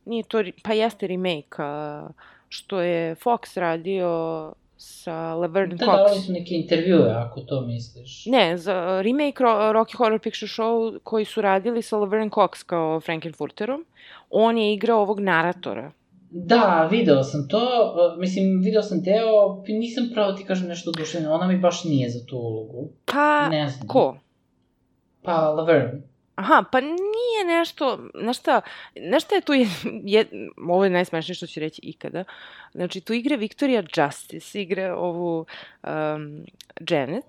nije 0.05 0.23
to, 0.23 0.43
pa 0.63 0.73
jeste 0.73 1.07
remake, 1.07 1.63
uh, 1.63 2.11
što 2.49 2.81
je 2.81 3.15
Fox 3.15 3.61
radio 3.61 4.53
sa 4.77 5.35
Laverne 5.35 5.75
Da, 5.75 5.87
Cox. 5.87 5.97
davali 5.97 6.21
su 6.21 6.33
neke 6.33 6.55
intervjue, 6.55 7.11
ako 7.11 7.41
to 7.41 7.61
misliš. 7.61 8.27
Ne, 8.27 8.57
za 8.57 9.03
remake 9.03 9.43
Ro 9.43 9.51
Rocky 9.51 9.97
Horror 9.97 10.21
Picture 10.21 10.49
Show 10.49 10.99
koji 11.05 11.25
su 11.25 11.41
radili 11.41 11.83
sa 11.83 11.97
Laverne 11.97 12.31
Cox 12.31 12.65
kao 12.67 13.01
Frankenfurterom. 13.01 13.87
On 14.31 14.59
je 14.59 14.73
igrao 14.73 15.01
ovog 15.01 15.21
naratora. 15.21 15.93
Da, 16.45 16.89
video 16.91 17.23
sam 17.23 17.49
to, 17.49 17.59
uh, 17.59 18.21
mislim, 18.21 18.61
video 18.63 18.83
sam 18.83 19.03
deo, 19.03 19.63
nisam 19.69 20.11
pravo 20.15 20.33
ti 20.33 20.45
kažem 20.45 20.69
nešto 20.69 20.91
oduševljeno, 20.91 21.35
ona 21.35 21.47
mi 21.47 21.59
baš 21.59 21.85
nije 21.85 22.11
za 22.11 22.27
tu 22.27 22.37
ulogu. 22.37 22.89
Pa, 23.05 23.49
Ne 23.49 23.69
znam. 23.69 23.89
ko? 23.89 24.19
Pa, 25.23 25.51
Laverne. 25.51 26.03
Aha, 26.35 26.65
pa 26.73 26.81
nije 26.81 27.59
nešto, 27.59 27.99
znaš 28.21 28.39
šta, 28.39 28.61
znaš 29.09 29.25
šta 29.25 29.35
je 29.35 29.41
tu, 29.41 29.53
je, 29.53 29.67
je, 30.05 30.27
ovo 30.69 30.85
je 30.85 30.91
najsmešnije 30.91 31.35
što 31.35 31.47
ću 31.47 31.61
reći 31.61 31.81
ikada, 31.85 32.25
znači 32.73 33.01
tu 33.01 33.13
igra 33.13 33.37
Victoria 33.37 33.83
Justice, 33.97 34.63
igra 34.63 34.97
ovu 34.97 35.39
um, 35.83 36.45
Janet, 36.91 37.25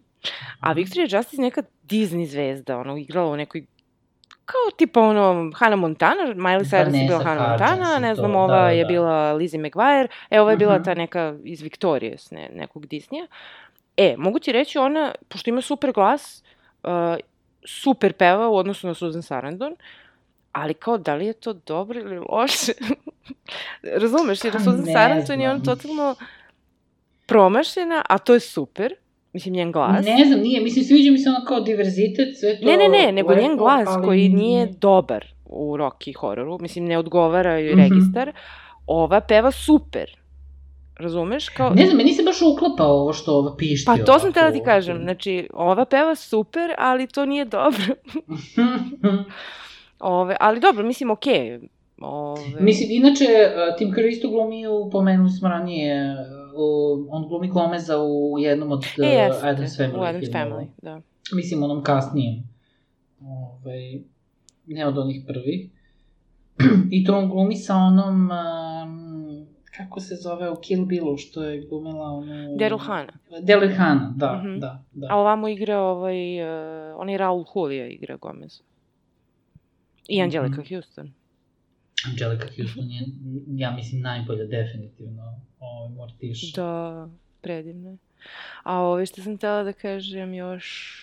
a 0.60 0.72
Victoria 0.72 1.18
Justice 1.18 1.42
neka 1.42 1.62
Disney 1.82 2.26
zvezda, 2.26 2.78
ono, 2.78 2.96
igrala 2.96 3.30
u 3.30 3.36
nekoj 3.36 3.66
kao 4.44 4.70
tipa 4.76 5.00
ono 5.00 5.50
Hannah 5.54 5.78
Montana, 5.78 6.22
Miley 6.26 6.60
Cyrus 6.62 6.94
je 6.94 7.06
bila 7.06 7.24
Hannah 7.24 7.48
Montana, 7.50 7.98
ne 7.98 8.08
to, 8.08 8.14
znam, 8.14 8.32
da, 8.32 8.38
ova 8.38 8.56
da, 8.56 8.70
je 8.70 8.84
da. 8.84 8.88
bila 8.88 9.32
Lizzie 9.32 9.60
McGuire, 9.60 10.08
e, 10.30 10.40
ova 10.40 10.50
je 10.50 10.56
bila 10.56 10.74
Mhm. 10.74 10.84
ta 10.84 10.94
neka 10.94 11.34
iz 11.44 11.62
Victorious, 11.62 12.30
ne, 12.30 12.48
nekog 12.52 12.86
Disneya. 12.86 13.26
E, 13.96 14.14
mogu 14.18 14.38
ti 14.38 14.52
reći, 14.52 14.78
ona, 14.78 15.14
pošto 15.28 15.50
ima 15.50 15.60
super 15.60 15.92
glas, 15.92 16.42
uh, 16.82 16.90
super 17.66 18.12
peva 18.12 18.48
u 18.48 18.56
odnosu 18.56 18.86
na 18.86 18.94
Susan 18.94 19.22
Sarandon, 19.22 19.76
ali 20.52 20.74
kao, 20.74 20.98
da 20.98 21.14
li 21.14 21.26
je 21.26 21.32
to 21.32 21.52
dobro 21.52 22.00
ili 22.00 22.18
loše? 22.20 22.72
Razumeš, 24.02 24.44
jer 24.44 24.52
Pa 24.52 24.58
Susan 24.58 24.86
Sarandon 24.86 25.40
je 25.40 25.48
znam. 25.48 25.64
totalno 25.64 26.14
promašena, 27.26 28.02
a 28.08 28.18
to 28.18 28.34
je 28.34 28.40
super, 28.40 28.94
mislim, 29.32 29.54
njen 29.54 29.72
glas. 29.72 30.06
Ne 30.06 30.24
znam, 30.24 30.40
nije, 30.40 30.60
mislim, 30.60 30.84
sviđa 30.84 31.10
mi 31.10 31.18
se 31.18 31.28
ono 31.28 31.44
kao 31.46 31.60
diverzitet, 31.60 32.38
sve 32.40 32.60
to 32.60 32.66
Ne, 32.66 32.76
ne, 32.76 32.88
ne, 32.88 33.12
nego 33.12 33.28
lepo, 33.28 33.42
njen 33.42 33.56
glas 33.56 33.88
ali 33.88 34.04
koji 34.04 34.28
nije 34.28 34.66
dobar 34.80 35.26
u 35.46 35.76
Rocky 35.76 36.16
hororu, 36.16 36.58
mislim, 36.60 36.84
ne 36.84 36.98
odgovara 36.98 37.58
joj 37.58 37.74
Mhm. 37.74 37.80
registar, 37.82 38.32
ova 38.86 39.20
peva 39.20 39.50
super. 39.50 40.16
Razumeš? 40.96 41.48
Kao... 41.48 41.70
Ne 41.70 41.86
znam, 41.86 41.96
meni 41.96 42.12
se 42.12 42.22
baš 42.22 42.42
uklapa 42.42 42.84
ovo 42.84 43.12
što 43.12 43.32
ova 43.38 43.56
pišti. 43.56 43.86
Pa 43.86 43.96
to 43.96 44.18
sam 44.18 44.32
tela 44.32 44.50
ti 44.50 44.60
kažem, 44.64 44.98
znači, 45.02 45.48
ova 45.52 45.84
peva 45.84 46.14
super, 46.14 46.74
ali 46.78 47.06
to 47.06 47.26
nije 47.26 47.44
dobro. 47.44 47.84
Ove, 50.00 50.36
ali 50.40 50.60
dobro, 50.60 50.84
mislim, 50.84 51.10
okej. 51.10 51.34
Okay. 51.34 51.68
Ove... 52.00 52.60
Mislim, 52.60 52.90
inače, 52.90 53.24
uh, 53.24 53.78
Tim 53.78 53.90
Curry 53.90 54.08
isto 54.08 54.28
glumi 54.28 54.66
u, 54.66 54.90
pomenuli 54.90 55.30
smo 55.30 55.48
ranije, 55.48 56.16
uh, 56.54 57.06
on 57.10 57.28
glumi 57.28 57.48
Gomeza 57.48 57.98
u 57.98 58.36
jednom 58.38 58.72
od 58.72 58.78
uh, 58.78 59.06
E, 59.06 59.08
jeste, 59.08 59.48
Adams 59.48 59.78
Family 59.78 59.98
u 59.98 60.02
Adams 60.02 60.26
filmova. 60.26 60.46
Family, 60.56 60.66
da. 60.82 61.00
Mislim, 61.32 61.62
onom 61.62 61.82
kasnijem. 61.82 62.42
Ovaj, 63.20 64.00
ne 64.66 64.86
od 64.86 64.98
onih 64.98 65.24
prvih. 65.26 65.70
I 66.90 67.04
to 67.04 67.18
on 67.18 67.28
glumi 67.28 67.56
sa 67.56 67.76
onom, 67.76 68.30
um, 68.30 69.46
kako 69.76 70.00
se 70.00 70.14
zove, 70.16 70.50
u 70.50 70.56
Kill 70.56 70.84
Billu, 70.84 71.16
što 71.16 71.42
je 71.42 71.60
glumila 71.60 72.04
onu... 72.06 72.32
Daryl 72.56 72.78
Hannah. 72.78 73.14
Daryl 73.42 73.76
Hannah, 73.76 74.10
da, 74.10 74.32
Mhm. 74.36 74.58
da, 74.58 74.84
da. 74.92 75.06
A 75.10 75.16
ovamo 75.16 75.48
igra 75.48 75.80
ovaj, 75.80 76.42
uh, 76.42 76.48
on 76.96 77.10
je 77.10 77.18
Raul 77.18 77.44
Julia 77.46 77.86
igra 77.86 78.16
Gomez. 78.16 78.60
I 80.08 80.22
Mhm. 80.22 80.28
Houston. 80.68 81.12
Angelica 82.06 82.46
Houston 82.56 82.90
je, 82.90 83.00
ja 83.48 83.70
mislim, 83.70 84.00
najbolja 84.00 84.44
definitivno 84.46 85.40
ovaj 85.62 85.88
Mortiš. 85.88 86.52
Da, 86.52 87.08
predivno 87.40 87.90
je. 87.90 87.96
A 88.62 88.80
ove 88.80 89.06
što 89.06 89.22
sam 89.22 89.36
htela 89.36 89.62
da 89.62 89.72
kažem 89.72 90.34
još 90.34 90.98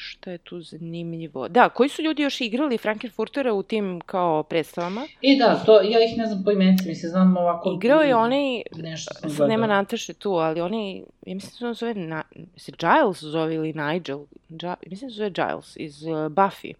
šta 0.00 0.30
je 0.30 0.38
tu 0.38 0.60
zanimljivo. 0.60 1.48
Da, 1.48 1.68
koji 1.68 1.88
su 1.88 2.02
ljudi 2.02 2.22
još 2.22 2.40
igrali 2.40 2.78
Frankenfurtera 2.78 3.52
u 3.52 3.62
tim 3.62 4.00
kao 4.06 4.42
predstavama? 4.42 5.06
E 5.22 5.36
da, 5.38 5.62
to, 5.66 5.80
ja 5.80 6.04
ih 6.04 6.18
ne 6.18 6.26
znam 6.26 6.44
po 6.44 6.50
imenici, 6.50 6.88
mislim, 6.88 7.10
znam 7.10 7.36
ovako... 7.36 7.78
Igrao 7.82 8.00
je 8.00 8.16
onaj, 8.16 8.62
Nešto 8.76 9.14
sam 9.14 9.30
sad 9.30 9.48
nema. 9.48 9.66
Nataše 9.66 10.14
tu, 10.14 10.30
ali 10.30 10.60
onaj, 10.60 10.96
ja 10.96 11.34
mislim 11.34 11.50
da 11.50 11.56
se 11.56 11.66
on 11.66 11.74
zove, 11.74 11.94
na, 11.94 12.22
se 12.56 12.72
Giles 12.78 13.22
zove 13.22 13.54
ili 13.54 13.72
Nigel, 13.72 14.24
Gi, 14.48 14.66
mislim 14.86 15.08
da 15.08 15.14
se 15.14 15.16
zove 15.16 15.30
Giles 15.30 15.76
iz 15.76 16.02
uh, 16.02 16.10
Buffy. 16.10 16.72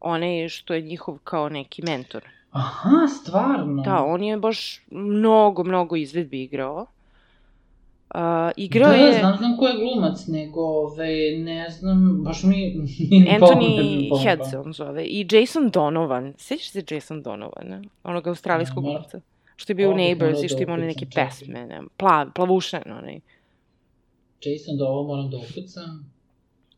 Onaj 0.00 0.48
što 0.48 0.74
je 0.74 0.80
njihov 0.80 1.18
kao 1.24 1.48
neki 1.48 1.82
mentor. 1.82 2.33
Aha, 2.54 3.06
stvarno? 3.08 3.82
Da, 3.82 4.04
on 4.04 4.22
je 4.22 4.36
baš 4.36 4.80
mnogo, 4.90 5.64
mnogo 5.64 5.96
izvedbi 5.96 6.42
igrao. 6.42 6.86
Uh, 8.14 8.20
igrao 8.56 8.90
da, 8.90 8.96
je... 8.96 9.18
znam, 9.18 9.36
znam 9.36 9.56
ko 9.56 9.66
je 9.66 9.74
glumac, 9.78 10.26
nego, 10.26 10.60
ove, 10.60 11.38
ne 11.38 11.70
znam, 11.70 12.22
baš 12.24 12.42
mi... 12.42 12.74
Anthony 13.10 14.22
Head 14.22 14.40
on 14.66 14.72
zove. 14.72 15.04
I 15.04 15.26
Jason 15.32 15.70
Donovan. 15.70 16.34
Sjećaš 16.38 16.70
se 16.70 16.84
Jason 16.90 17.22
Donovana? 17.22 17.82
Onog 18.04 18.26
australijskog 18.26 18.84
glumca. 18.84 19.20
Što 19.56 19.70
je 19.70 19.74
bio 19.74 19.90
u 19.90 19.94
Neighbors 19.94 20.42
i 20.42 20.48
što 20.48 20.56
da 20.56 20.62
ima 20.62 20.72
one 20.72 20.86
neke 20.86 21.06
pesme. 21.14 21.66
Ne, 21.66 21.82
plav, 21.96 22.26
plavušen 22.34 22.92
onaj. 22.98 23.20
Jason, 24.44 24.76
da 24.78 24.84
ovo 24.84 25.02
moram 25.02 25.30
da 25.30 25.36
ukucam. 25.36 26.12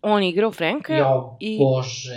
On 0.07 0.23
igrao 0.23 0.53
Franka. 0.53 0.95
Jao, 0.95 1.37
i- 1.41 1.59
bože, 1.59 2.15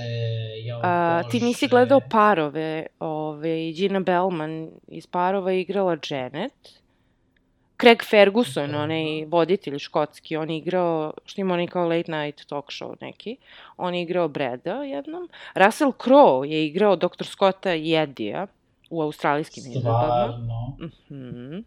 jao, 0.63 0.79
A, 0.83 0.91
bože. 1.17 1.31
ti 1.31 1.39
nisi 1.39 1.67
gledao 1.67 1.99
parove. 2.01 2.85
Ove, 2.99 3.71
Gina 3.71 3.99
Bellman 3.99 4.53
iz 4.87 5.07
parova 5.07 5.51
je 5.51 5.61
igrala 5.61 5.97
Janet. 6.09 6.79
Craig 7.77 8.03
Ferguson, 8.03 8.71
Da. 8.71 8.79
onaj 8.79 9.03
voditelj 9.25 9.77
škotski, 9.79 10.37
on 10.37 10.49
je 10.49 10.57
igrao, 10.57 11.13
što 11.25 11.41
ima 11.41 11.53
onaj 11.53 11.67
kao 11.67 11.85
late 11.85 12.11
night 12.11 12.45
talk 12.45 12.65
show 12.67 12.95
neki, 13.01 13.37
on 13.77 13.95
je 13.95 14.01
igrao 14.01 14.27
Breda 14.27 14.73
jednom. 14.75 15.29
Russell 15.55 15.91
Crowe 15.93 16.43
je 16.43 16.65
igrao 16.65 16.95
Dr. 16.95 17.23
Scotta 17.23 17.71
Jedija 17.71 18.47
u 18.89 19.01
australijskim 19.01 19.63
izvedbama. 19.63 19.99
Stvarno. 19.99 20.77
Mhm. 21.09 21.57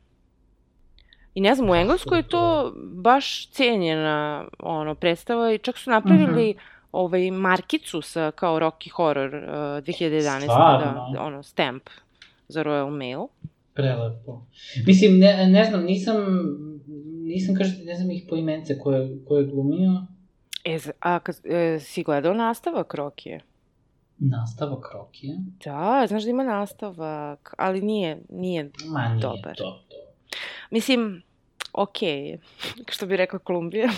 I 1.35 1.41
ne 1.41 1.55
znam, 1.55 1.71
u 1.71 1.75
Engleskoj 1.75 2.19
je 2.19 2.23
to 2.25 2.73
baš 2.77 3.49
cijenjena 3.49 4.45
ono, 4.59 4.95
predstava 4.95 5.53
i 5.53 5.59
čak 5.59 5.79
su 5.79 5.91
napravili 5.91 6.51
Mhm. 6.51 6.59
ovaj, 6.93 7.31
markicu 7.31 8.01
sa 8.03 8.31
kao 8.31 8.61
Rocky 8.61 8.91
Horror 8.91 9.35
uh, 9.35 9.43
2011. 9.79 10.23
Da, 10.23 10.41
Stvarno? 10.41 11.15
ono, 11.19 11.43
stamp 11.43 11.83
za 12.49 12.65
Royal 12.65 12.91
Mail. 12.91 13.21
Prelepo. 13.75 14.43
Mislim, 14.87 15.19
ne, 15.19 15.47
ne 15.47 15.65
znam, 15.65 15.83
nisam, 15.83 16.17
nisam, 17.25 17.55
kažete, 17.55 17.85
ne 17.85 17.95
znam 17.95 18.11
ih 18.11 18.25
po 18.29 18.37
imence 18.37 18.79
ko 18.79 18.93
je, 18.93 19.19
ko 19.29 19.37
je 19.37 19.45
glumio. 19.45 20.07
E, 20.65 20.79
a 21.01 21.19
kad, 21.19 21.37
e, 21.45 21.79
si 21.81 22.03
gledao 22.03 22.35
nastavak 22.35 22.95
Rokije? 22.95 23.41
Nastavak 24.19 24.85
Rokija. 24.95 25.37
Da, 25.65 26.05
znaš 26.09 26.23
da 26.23 26.31
ima 26.31 26.45
nastavak, 26.45 27.55
ali 27.59 27.81
nije, 27.83 28.23
nije, 28.31 28.71
Ma 28.87 29.09
nije 29.09 29.21
Dobar. 29.21 29.57
to, 29.57 29.65
to. 29.89 29.97
Mislim, 30.73 31.23
je, 32.01 32.39
što 32.93 33.07
bi 33.07 33.17
rekla 33.17 33.39
Kolumbija. 33.39 33.89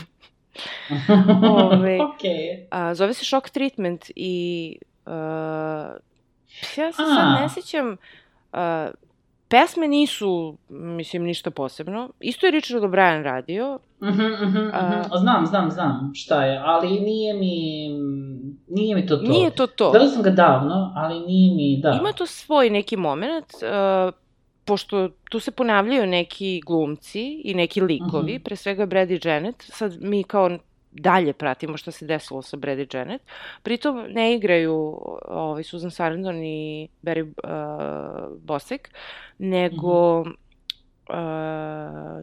Ove, 1.72 1.98
Okej. 2.02 2.66
A, 2.70 2.94
zove 2.94 3.14
se 3.14 3.24
Shock 3.24 3.50
Treatment 3.50 4.10
i 4.16 4.76
uh, 5.06 5.12
ja 6.76 6.92
se 6.92 7.02
sad 7.14 7.42
ne 7.42 7.48
sjećam 7.48 7.96
uh, 8.52 8.58
pesme 9.48 9.88
nisu, 9.88 10.56
mislim, 10.68 11.22
ništa 11.22 11.50
posebno. 11.50 12.10
Isto 12.20 12.46
je 12.46 12.50
Richard 12.50 12.82
O'Brien 12.82 13.22
radio. 13.22 13.78
Mhm, 14.02 14.22
mhm, 14.22 14.46
mhm. 14.46 14.70
A- 14.72 15.18
Znam, 15.18 15.46
znam, 15.46 15.70
znam 15.70 16.12
šta 16.14 16.44
je, 16.44 16.62
ali 16.64 17.00
nije 17.00 17.34
mi, 17.34 17.88
nije 18.68 18.94
mi 18.94 19.06
to 19.06 19.16
to. 19.16 19.22
Nije 19.22 19.50
to 19.50 19.66
to. 19.66 19.90
Gledao 19.90 20.08
sam 20.08 20.22
ga 20.22 20.30
davno, 20.30 20.92
ali 20.96 21.20
nije 21.20 21.54
mi, 21.54 21.80
da. 21.82 21.98
Ima 22.00 22.12
to 22.12 22.26
svoj 22.26 22.70
neki 22.70 22.96
moment, 22.96 23.46
uh, 23.54 24.14
pošto 24.64 25.08
tu 25.30 25.40
se 25.40 25.50
ponavljaju 25.50 26.06
neki 26.06 26.62
glumci 26.66 27.40
i 27.44 27.54
neki 27.54 27.80
likovi, 27.80 28.32
Mhm. 28.34 28.42
pre 28.42 28.56
svega 28.56 28.86
Brad 28.86 29.10
i 29.10 29.20
Janet. 29.24 29.54
Sad 29.58 30.02
mi 30.02 30.22
kao 30.22 30.58
dalje 30.90 31.32
pratimo 31.32 31.76
šta 31.76 31.90
se 31.90 32.06
desilo 32.06 32.42
sa 32.42 32.56
Brad 32.56 32.78
i 32.78 32.86
Janet. 32.92 33.22
Pritom 33.62 34.04
ne 34.08 34.34
igraju 34.34 34.98
ovaj, 35.28 35.62
Susan 35.62 35.90
Sarandon 35.90 36.44
i 36.44 36.88
Barry 37.02 37.22
uh, 37.22 38.36
Bosek, 38.38 38.90
nego... 39.38 40.20
Mhm. 40.20 40.30
Uh, 41.08 41.16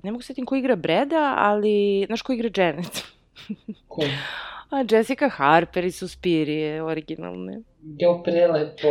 ne 0.04 0.12
mogu 0.12 0.22
setim 0.22 0.46
ko 0.46 0.56
igra 0.56 0.76
Breda, 0.76 1.36
ali 1.38 2.04
znaš 2.08 2.22
ko 2.22 2.34
igra 2.34 2.50
Janet? 2.56 3.04
Ko? 3.88 4.02
A 4.72 4.84
Jessica 4.92 5.30
Harper 5.30 5.86
i 5.86 5.92
Suspirije, 5.92 6.84
originalne. 6.84 7.60
Jo, 8.00 8.22
prelepo. 8.24 8.88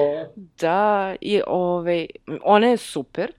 Da, 0.61 1.15
i 1.21 1.41
ovaj, 1.47 2.07
ona 2.45 2.67
je 2.67 2.77
super. 2.77 3.33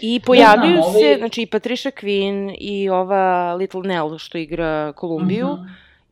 I 0.00 0.20
pojavljuju 0.20 0.72
znam, 0.74 0.92
se, 0.92 0.98
ovaj- 0.98 1.18
znači 1.18 1.42
i 1.42 1.46
Patricia 1.46 1.90
Quinn 1.92 2.54
i 2.58 2.88
ova 2.88 3.54
Little 3.54 3.82
Nell 3.82 4.18
što 4.18 4.38
igra 4.38 4.92
Kolumbiju 4.92 5.46
Mhm. 5.48 5.62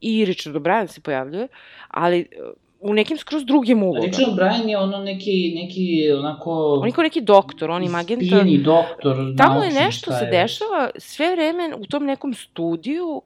i 0.01 0.24
Richard 0.24 0.57
O'Brien 0.57 0.87
se 0.87 1.01
pojavljuje, 1.01 1.49
ali 1.89 2.20
uh, 2.20 2.53
u 2.80 2.95
nekim 2.95 3.16
skroz 3.16 3.45
drugim 3.45 3.83
ulogama. 3.83 4.07
Richard 4.07 4.33
Bryan 4.33 4.68
je 4.68 4.78
ono 4.78 4.99
neki, 4.99 5.30
neki 5.55 5.83
onako... 6.12 6.51
On 6.74 6.89
je 6.89 6.93
kao 6.93 7.03
neki 7.05 7.20
doktor, 7.20 7.70
on 7.70 7.83
ima 7.83 7.99
agenta. 7.99 8.24
Ispijeni 8.24 8.59
doktor, 8.59 9.16
Tamo 9.39 9.62
je 9.62 9.70
nešto 9.72 10.12
se 10.12 10.24
dešava 10.26 10.91
sve 10.97 11.30
vreme 11.30 11.74
u 11.76 11.87
tom 11.87 12.05
nekom 12.05 12.35
studiju 12.35 13.22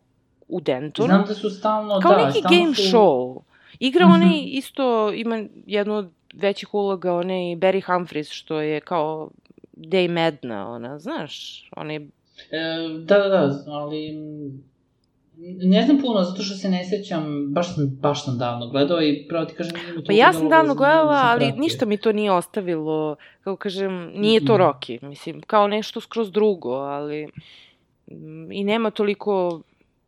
u 0.49 0.61
Dentonu. 0.61 1.07
Znam 1.07 1.25
da 1.27 1.35
su 1.35 1.51
stalno, 1.51 2.01
kao 2.01 2.13
da, 2.13 2.27
neki 2.27 2.39
stalno 2.39 2.59
game 2.59 2.75
su... 2.75 2.83
show. 2.83 3.39
Igra 3.79 4.07
Mhm. 4.07 4.15
onaj 4.15 4.41
isto, 4.45 5.13
ima 5.13 5.45
jednu 5.67 5.95
od 5.95 6.11
većih 6.35 6.75
uloga, 6.75 7.15
onaj 7.15 7.37
Barry 7.37 7.85
Humphries, 7.87 8.31
što 8.31 8.61
je 8.61 8.81
kao 8.81 9.31
Day 9.77 10.09
Medna, 10.09 10.69
ona, 10.69 10.99
znaš, 10.99 11.33
onaj... 11.77 11.97
E, 11.97 12.01
da, 12.99 13.19
da, 13.19 13.29
da, 13.29 13.65
ali... 13.67 14.13
mm, 14.13 14.65
Ne 15.63 15.83
znam 15.83 15.99
puno, 15.99 16.23
zato 16.23 16.43
što 16.43 16.55
se 16.55 16.69
ne 16.69 16.85
sećam, 16.85 17.25
baš 17.49 17.75
sam, 17.75 17.89
baš 17.93 18.25
sam 18.25 18.39
davno 18.39 18.69
gledao 18.69 19.03
i 19.03 19.27
pravo 19.29 19.45
ti 19.45 19.55
kažem... 19.55 19.73
Pa 20.07 20.13
ja 20.13 20.33
sam 20.33 20.49
davno 20.49 20.75
gledala, 20.75 21.21
ali 21.23 21.41
pratio. 21.41 21.61
ništa 21.61 21.87
mi 21.87 21.97
to 21.97 22.13
nije 22.13 22.33
ostavilo, 22.33 23.17
kako 23.41 23.57
kažem, 23.57 23.93
nije 24.15 24.41
to 24.41 24.53
Mhm. 24.55 24.63
Rocky, 24.63 25.03
mislim, 25.03 25.41
kao 25.41 25.69
nešto 25.69 26.01
skroz 26.01 26.33
drugo, 26.33 26.73
ali 26.73 27.27
mm, 28.07 28.53
i 28.53 28.65
nema 28.65 28.91
toliko, 28.91 29.61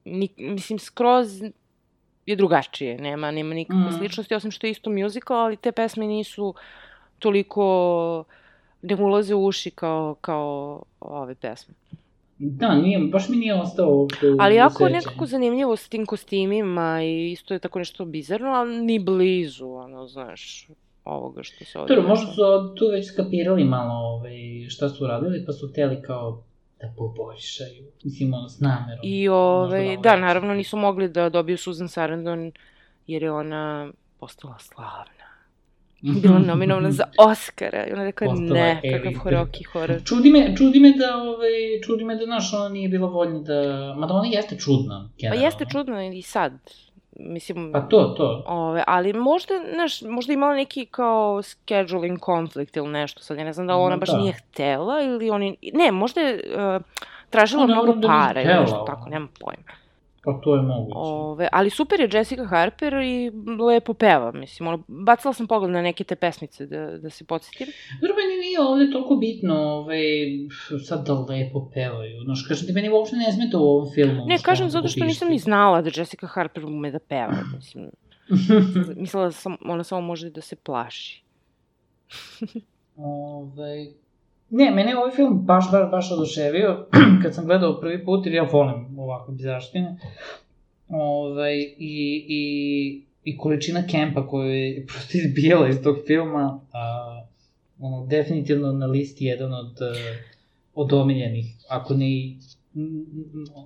ni, 0.05 0.29
mislim, 0.37 0.79
skroz 0.79 1.43
je 2.27 2.37
drugačije, 2.37 2.99
nema, 2.99 3.31
nema 3.31 3.55
nikakve 3.55 3.81
Mhm. 3.83 3.99
sličnosti, 3.99 4.35
osim 4.35 4.51
što 4.51 4.66
je 4.66 4.71
isto 4.71 4.91
musical, 4.93 5.37
ali 5.37 5.57
te 5.57 5.73
pesme 5.73 6.07
nisu 6.07 6.55
toliko, 7.19 8.25
ne 8.83 8.97
mu 8.97 9.07
ulaze 9.07 9.35
u 9.35 9.47
uši 9.47 9.70
kao, 9.70 10.16
kao 10.20 10.83
ove 11.01 11.35
pesme. 11.35 11.74
Da, 12.39 12.74
nije, 12.74 12.99
baš 12.99 13.29
mi 13.29 13.37
nije 13.37 13.55
ostao 13.55 13.91
uopšte 13.91 14.26
Ali 14.39 14.55
jako 14.55 14.72
sećanju. 14.74 14.93
nekako 14.93 15.26
zanimljivo 15.26 15.76
s 15.76 15.89
tim 15.89 16.07
kostimima 16.07 17.03
i 17.03 17.33
isto 17.33 17.55
je 17.55 17.61
tako 17.61 17.79
nešto 17.79 18.05
bizarno, 18.05 18.49
ali 18.49 18.81
ni 18.81 18.99
blizu, 18.99 19.70
ono, 19.70 20.07
znaš, 20.07 20.68
ovoga 21.05 21.43
što 21.43 21.64
se 21.64 21.79
ovdje... 21.79 21.97
Dobro, 21.97 22.09
možda 22.09 22.26
su 22.26 22.74
tu 22.76 22.89
već 22.93 23.12
skapirali 23.12 23.64
malo 23.64 23.95
ovaj, 23.95 24.66
šta 24.68 24.89
su 24.89 25.05
uradili, 25.05 25.45
pa 25.47 25.53
su 25.53 25.72
teli 25.72 26.03
kao 26.03 26.43
da 26.81 26.93
poboljšaju. 26.97 27.85
Mislim, 28.05 28.35
ono, 28.35 28.49
s 28.49 28.61
namerom. 28.61 29.01
I 29.03 29.29
ovaj, 29.29 29.97
da, 29.97 30.16
naravno 30.16 30.55
nisu 30.55 30.76
mogli 30.76 31.09
da 31.09 31.29
dobiju 31.29 31.59
Susan 31.59 31.89
Sarandon 31.89 32.53
jer 33.07 33.22
je 33.22 33.33
ona 33.33 33.91
postala 34.20 34.59
slavna. 34.59 35.29
Bila 36.01 36.38
nominovana 36.38 36.90
za 36.90 37.05
Oscara 37.18 37.86
i 37.86 37.92
ona 37.92 38.05
rekla 38.05 38.26
Postala 38.26 38.55
ne, 38.55 38.80
kakav 38.84 39.07
elite. 39.07 39.30
Rocky 39.30 39.66
horor. 39.72 40.01
Čudi 40.05 40.30
me, 40.30 40.57
čudi 40.57 40.80
me 40.80 40.92
da, 40.92 41.16
ovaj, 41.16 41.80
čudi 41.86 42.05
me 42.05 42.16
da, 42.16 42.24
znaš, 42.24 42.53
ona 42.53 42.68
nije 42.68 42.88
bila 42.88 43.09
voljna 43.09 43.38
da... 43.38 43.94
Mada 43.99 44.14
ona 44.14 44.28
jeste 44.28 44.59
čudna, 44.59 45.09
Pa 45.11 45.16
generalno. 45.18 45.44
jeste 45.44 45.64
čudno 45.72 46.03
i 46.03 46.22
sad. 46.22 46.53
Mislim, 47.20 47.72
Pa 47.72 47.80
to, 47.80 48.05
to. 48.05 48.44
Ove, 48.46 48.84
ali 48.86 49.12
možda, 49.12 49.55
znaš, 49.74 50.03
možda 50.03 50.32
imala 50.32 50.55
neki 50.55 50.86
kao 50.86 51.42
scheduling 51.42 52.18
konflikt 52.18 52.76
ili 52.76 52.88
nešto, 52.88 53.22
sad 53.22 53.38
ja 53.38 53.44
ne 53.44 53.53
znam 53.53 53.66
da 53.66 53.76
ona 53.76 53.96
baš 53.96 54.11
da. 54.11 54.18
nije 54.18 54.32
htela 54.32 55.03
ili 55.03 55.30
oni, 55.30 55.57
ne, 55.72 55.92
možda 55.92 56.20
je 56.20 56.34
uh, 56.34 56.82
tražila 57.30 57.62
Pa 57.62 57.66
ne, 57.66 57.74
mnogo 57.74 57.94
nije 57.94 58.09
para 58.09 58.42
ili 58.42 58.61
nešto 58.61 58.84
tako, 58.86 59.11
nemam 59.11 59.28
pojma. 59.40 59.72
Pa 60.29 60.41
to 60.41 60.55
je 60.55 60.62
moguće. 60.62 60.95
Ove, 60.97 61.49
ali 61.53 61.70
super 61.70 62.01
je 62.01 62.09
Jessica 62.12 62.45
Harper 62.45 62.95
i 62.95 63.31
lepo 63.68 63.95
peva, 63.95 64.33
mislim, 64.33 64.68
ono, 64.68 64.83
bacila 64.89 65.33
sam 65.33 65.47
pogled 65.47 65.70
na 65.70 65.83
neke 65.83 66.05
te 66.05 66.16
pesmice 66.16 66.66
da, 66.66 66.99
da 66.99 67.11
se 67.11 67.24
podsjetim. 67.24 67.66
Dobro, 68.01 68.16
meni 68.16 68.41
nije 68.41 68.61
ovde 68.61 68.91
toliko 68.93 69.16
bitno, 69.16 69.55
ovaj, 69.55 69.99
sad 70.85 71.07
da 71.07 71.12
lepo 71.14 71.70
pevaju. 71.74 72.22
Znaš, 72.24 72.47
kažem 72.49 72.66
ti, 72.66 72.72
meni 72.72 72.89
uopšte 72.89 73.16
ne 73.16 73.33
smeta 73.33 73.59
u 73.59 73.62
ovom 73.62 73.93
filmu. 73.95 74.26
Ne, 74.26 74.39
kažem 74.39 74.70
zato 74.70 74.89
što 74.89 74.95
pišti. 74.95 75.07
nisam 75.07 75.29
ni 75.29 75.39
znala 75.39 75.83
da 75.83 75.91
Jessica 75.97 76.26
Harper 76.26 76.64
ume 76.64 76.91
da 76.91 76.99
peva, 76.99 77.39
mislim, 77.57 77.91
mislila 78.97 79.24
da 79.24 79.33
sam, 79.33 79.57
ona 79.64 79.85
samo 79.85 80.01
može 80.01 80.31
da 80.31 80.41
se 80.41 80.57
plaši. 80.57 81.22
Ovaj... 82.97 83.89
Ne, 84.51 84.70
mene 84.70 84.90
je 84.90 84.99
ovaj 84.99 85.11
film 85.11 85.46
baš, 85.46 85.70
baš, 85.72 85.90
baš 85.90 86.12
oduševio 86.12 86.86
kad 87.22 87.34
sam 87.34 87.46
gledao 87.46 87.80
prvi 87.80 88.05
put, 88.05 88.26
jer 88.26 88.34
ja 88.34 88.42
volim 88.42 88.99
ovakve 88.99 89.34
bizarštine. 89.34 89.96
Ovaj, 90.88 91.59
i, 91.78 92.24
i, 92.28 93.03
I 93.24 93.38
količina 93.38 93.86
kempa 93.86 94.26
koju 94.26 94.51
je 94.51 94.84
prosto 94.88 95.18
izbijala 95.18 95.68
iz 95.68 95.82
tog 95.82 95.96
filma, 96.07 96.61
a, 96.72 97.24
ono, 97.80 98.07
definitivno 98.07 98.72
na 98.72 98.86
listi 98.86 99.24
jedan 99.24 99.55
od, 99.55 99.72
eh, 99.82 100.18
od 100.74 100.92
omiljenih, 100.92 101.46
ako 101.68 101.94
ne 101.94 102.11
i 102.11 102.36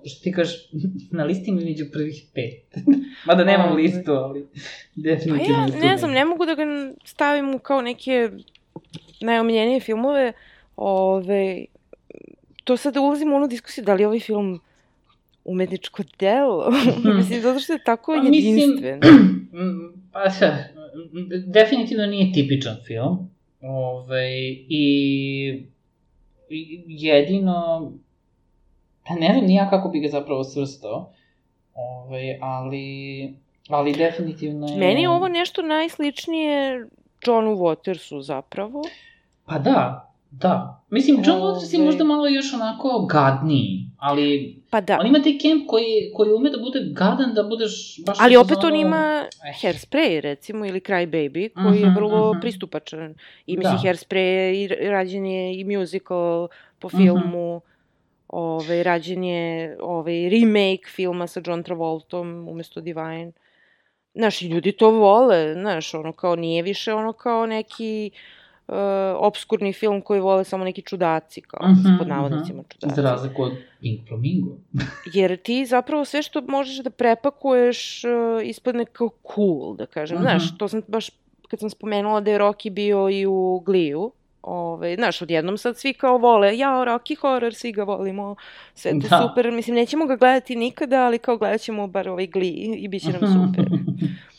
što 0.04 0.22
ti 0.22 0.32
kažeš, 0.32 0.56
na 1.18 1.24
listi 1.24 1.52
mi 1.52 1.64
među 1.64 1.84
prvih 1.92 2.24
pet. 2.34 2.84
Mada 3.26 3.44
nemam 3.44 3.70
Ovaj. 3.70 3.82
listu, 3.82 4.12
ali 4.12 4.46
Pa 4.46 4.60
definitivno 4.94 5.58
ja 5.58 5.66
je 5.66 5.72
tu 5.72 5.78
ne 5.78 5.96
znam, 5.96 6.10
ne 6.10 6.24
mogu 6.24 6.46
da 6.46 6.54
ga 6.54 6.64
stavim 7.04 7.54
u 7.54 7.58
kao 7.58 7.82
neke 7.82 8.30
najomiljenije 9.20 9.80
filmove. 9.80 10.32
Ove, 10.76 11.64
to 12.64 12.76
sada 12.76 13.00
ulazimo 13.00 13.32
u 13.32 13.36
onu 13.36 13.48
diskusiju 13.48 13.84
da 13.84 13.94
li 13.94 14.02
je 14.02 14.06
ovaj 14.06 14.20
film 14.20 14.60
umetničko 15.44 16.02
delo. 16.18 16.70
mislim, 17.16 17.40
zato 17.40 17.58
što 17.60 17.72
je 17.72 17.84
tako 17.84 18.14
Pa 18.16 18.22
mislim- 18.22 18.58
jedinstven. 18.58 19.00
Mm, 19.52 20.02
Pa 20.12 20.30
sad, 20.30 20.52
definitivno 21.46 22.06
nije 22.06 22.32
tipičan 22.32 22.76
film. 22.86 23.30
Ove, 23.62 24.30
i, 24.68 25.62
i 26.50 26.84
jedino, 26.86 27.92
pa 29.06 29.14
ne 29.14 29.32
znam 29.32 29.44
nija 29.46 29.70
kako 29.70 29.88
bi 29.88 30.00
ga 30.00 30.08
zapravo 30.08 30.44
svrstao, 30.44 31.12
Ove, 31.74 32.38
ali, 32.40 33.34
ali 33.68 33.92
definitivno 33.92 34.66
je... 34.66 34.76
Meni 34.76 35.02
je 35.02 35.08
ovo 35.08 35.28
nešto 35.28 35.62
najsličnije 35.62 36.86
Johnu 37.26 37.50
Watersu 37.50 38.20
zapravo. 38.20 38.82
Pa 39.44 39.58
da, 39.58 40.11
da. 40.32 40.84
Mislim, 40.90 41.16
John 41.16 41.40
Waters 41.40 41.72
je 41.74 41.78
Ove. 41.78 41.86
možda 41.86 42.04
malo 42.04 42.28
još 42.28 42.54
onako 42.54 43.06
gadniji, 43.10 43.86
ali 43.98 44.56
Pa 44.70 44.80
da. 44.80 44.98
on 45.00 45.06
ima 45.06 45.22
taj 45.22 45.38
kemp 45.38 45.66
koji, 45.66 46.10
koji 46.14 46.32
ume 46.32 46.50
da 46.50 46.58
bude 46.58 46.80
gadan, 46.92 47.34
da 47.34 47.42
budeš 47.42 48.00
baš... 48.06 48.16
Ali 48.20 48.36
opet 48.36 48.58
on 48.64 48.76
ima 48.76 49.24
eh. 49.44 49.52
Hairspray, 49.62 50.20
recimo, 50.20 50.66
ili 50.66 50.80
Cry 50.80 51.06
Baby, 51.06 51.50
koji 51.64 51.80
je 51.80 51.86
Mhm, 51.86 51.94
vrlo 51.94 52.32
mhm. 52.32 52.40
pristupačan. 52.40 53.14
I 53.46 53.56
mislim, 53.56 53.76
Da. 53.76 53.88
Hairspray 53.88 54.16
je 54.16 54.62
i 54.62 54.68
rađen 54.68 55.26
je 55.26 55.60
i 55.60 55.64
musical 55.66 56.48
po 56.78 56.88
Mhm. 56.88 56.96
filmu, 56.96 57.60
ovaj, 58.28 58.82
rađen 58.82 59.24
je 59.24 59.76
ovaj, 59.80 60.28
remake 60.30 60.82
filma 60.86 61.26
sa 61.26 61.40
John 61.46 61.62
Travoltom 61.62 62.48
umesto 62.48 62.80
Divine. 62.80 63.32
Znaš, 64.14 64.42
i 64.42 64.48
ljudi 64.48 64.72
to 64.72 64.90
vole, 64.90 65.54
znaš, 65.54 65.94
ono 65.94 66.12
kao 66.12 66.36
nije 66.36 66.62
više 66.62 66.94
ono 66.94 67.12
kao 67.12 67.46
neki 67.46 68.10
uh, 68.12 68.41
obskurni 69.18 69.72
film 69.72 70.00
koji 70.00 70.20
vole 70.20 70.44
samo 70.44 70.64
neki 70.64 70.82
čudaci, 70.82 71.40
kao 71.40 71.68
Mhm, 71.68 71.98
pod 71.98 72.08
navodnicima 72.08 72.62
čudaci. 72.68 72.94
Za 72.94 73.02
razliku 73.02 73.42
od 73.42 73.52
Pink 73.80 74.08
Flamingo. 74.08 74.50
Jer 75.14 75.36
ti 75.36 75.66
zapravo 75.66 76.04
sve 76.04 76.22
što 76.22 76.40
možeš 76.42 76.76
da 76.78 76.90
prepakuješ 76.90 78.04
uh, 78.04 78.10
ispadne 78.44 78.84
kao 78.84 79.10
cool, 79.34 79.76
da 79.76 79.86
kažem. 79.86 80.16
Mhm. 80.16 80.22
Znaš, 80.22 80.58
to 80.58 80.68
sam 80.68 80.82
baš, 80.88 81.10
kad 81.48 81.60
sam 81.60 81.70
spomenula 81.70 82.20
da 82.20 82.30
je 82.30 82.38
Rocky 82.38 82.70
bio 82.70 83.08
i 83.10 83.26
u 83.26 83.62
Gliju, 83.66 84.12
Ove, 84.44 84.94
znaš, 84.94 85.22
odjednom 85.22 85.58
sad 85.58 85.78
svi 85.78 85.92
kao 85.94 86.18
vole, 86.18 86.58
jao, 86.58 86.84
Rocky 86.84 87.18
horror, 87.20 87.54
svi 87.54 87.72
ga 87.72 87.84
volimo, 87.84 88.36
sve 88.74 88.90
to 88.92 89.08
Da. 89.08 89.22
super, 89.22 89.50
mislim, 89.52 89.76
nećemo 89.76 90.06
ga 90.06 90.16
gledati 90.16 90.56
nikada, 90.56 91.04
ali 91.06 91.18
kao 91.18 91.36
gledat 91.36 91.60
ćemo 91.60 91.86
bar 91.86 92.08
ovaj 92.08 92.26
Glee 92.26 92.50
i 92.76 92.88
bit 92.88 93.02
će 93.02 93.08
nam 93.10 93.20
super. 93.20 93.66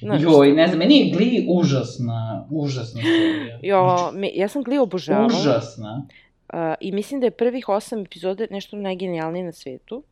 Znaš, 0.00 0.22
Joj, 0.22 0.52
ne 0.52 0.66
znam, 0.66 0.78
meni 0.78 0.98
je 0.98 1.12
Glee 1.12 1.44
užasna, 1.50 2.46
užasna 2.50 3.00
serija. 3.02 3.58
Jo, 3.62 3.80
me, 4.12 4.30
ja 4.34 4.48
sam 4.48 4.62
Glee 4.62 4.80
obožavala. 4.80 5.26
Užasna. 5.26 6.06
Uh, 6.52 6.58
I 6.80 6.92
mislim 6.92 7.20
da 7.20 7.26
je 7.26 7.30
prvih 7.30 7.68
osam 7.68 8.00
epizode 8.00 8.46
nešto 8.50 8.76
najgenijalnije 8.76 9.44
na 9.44 9.52
svetu, 9.52 10.02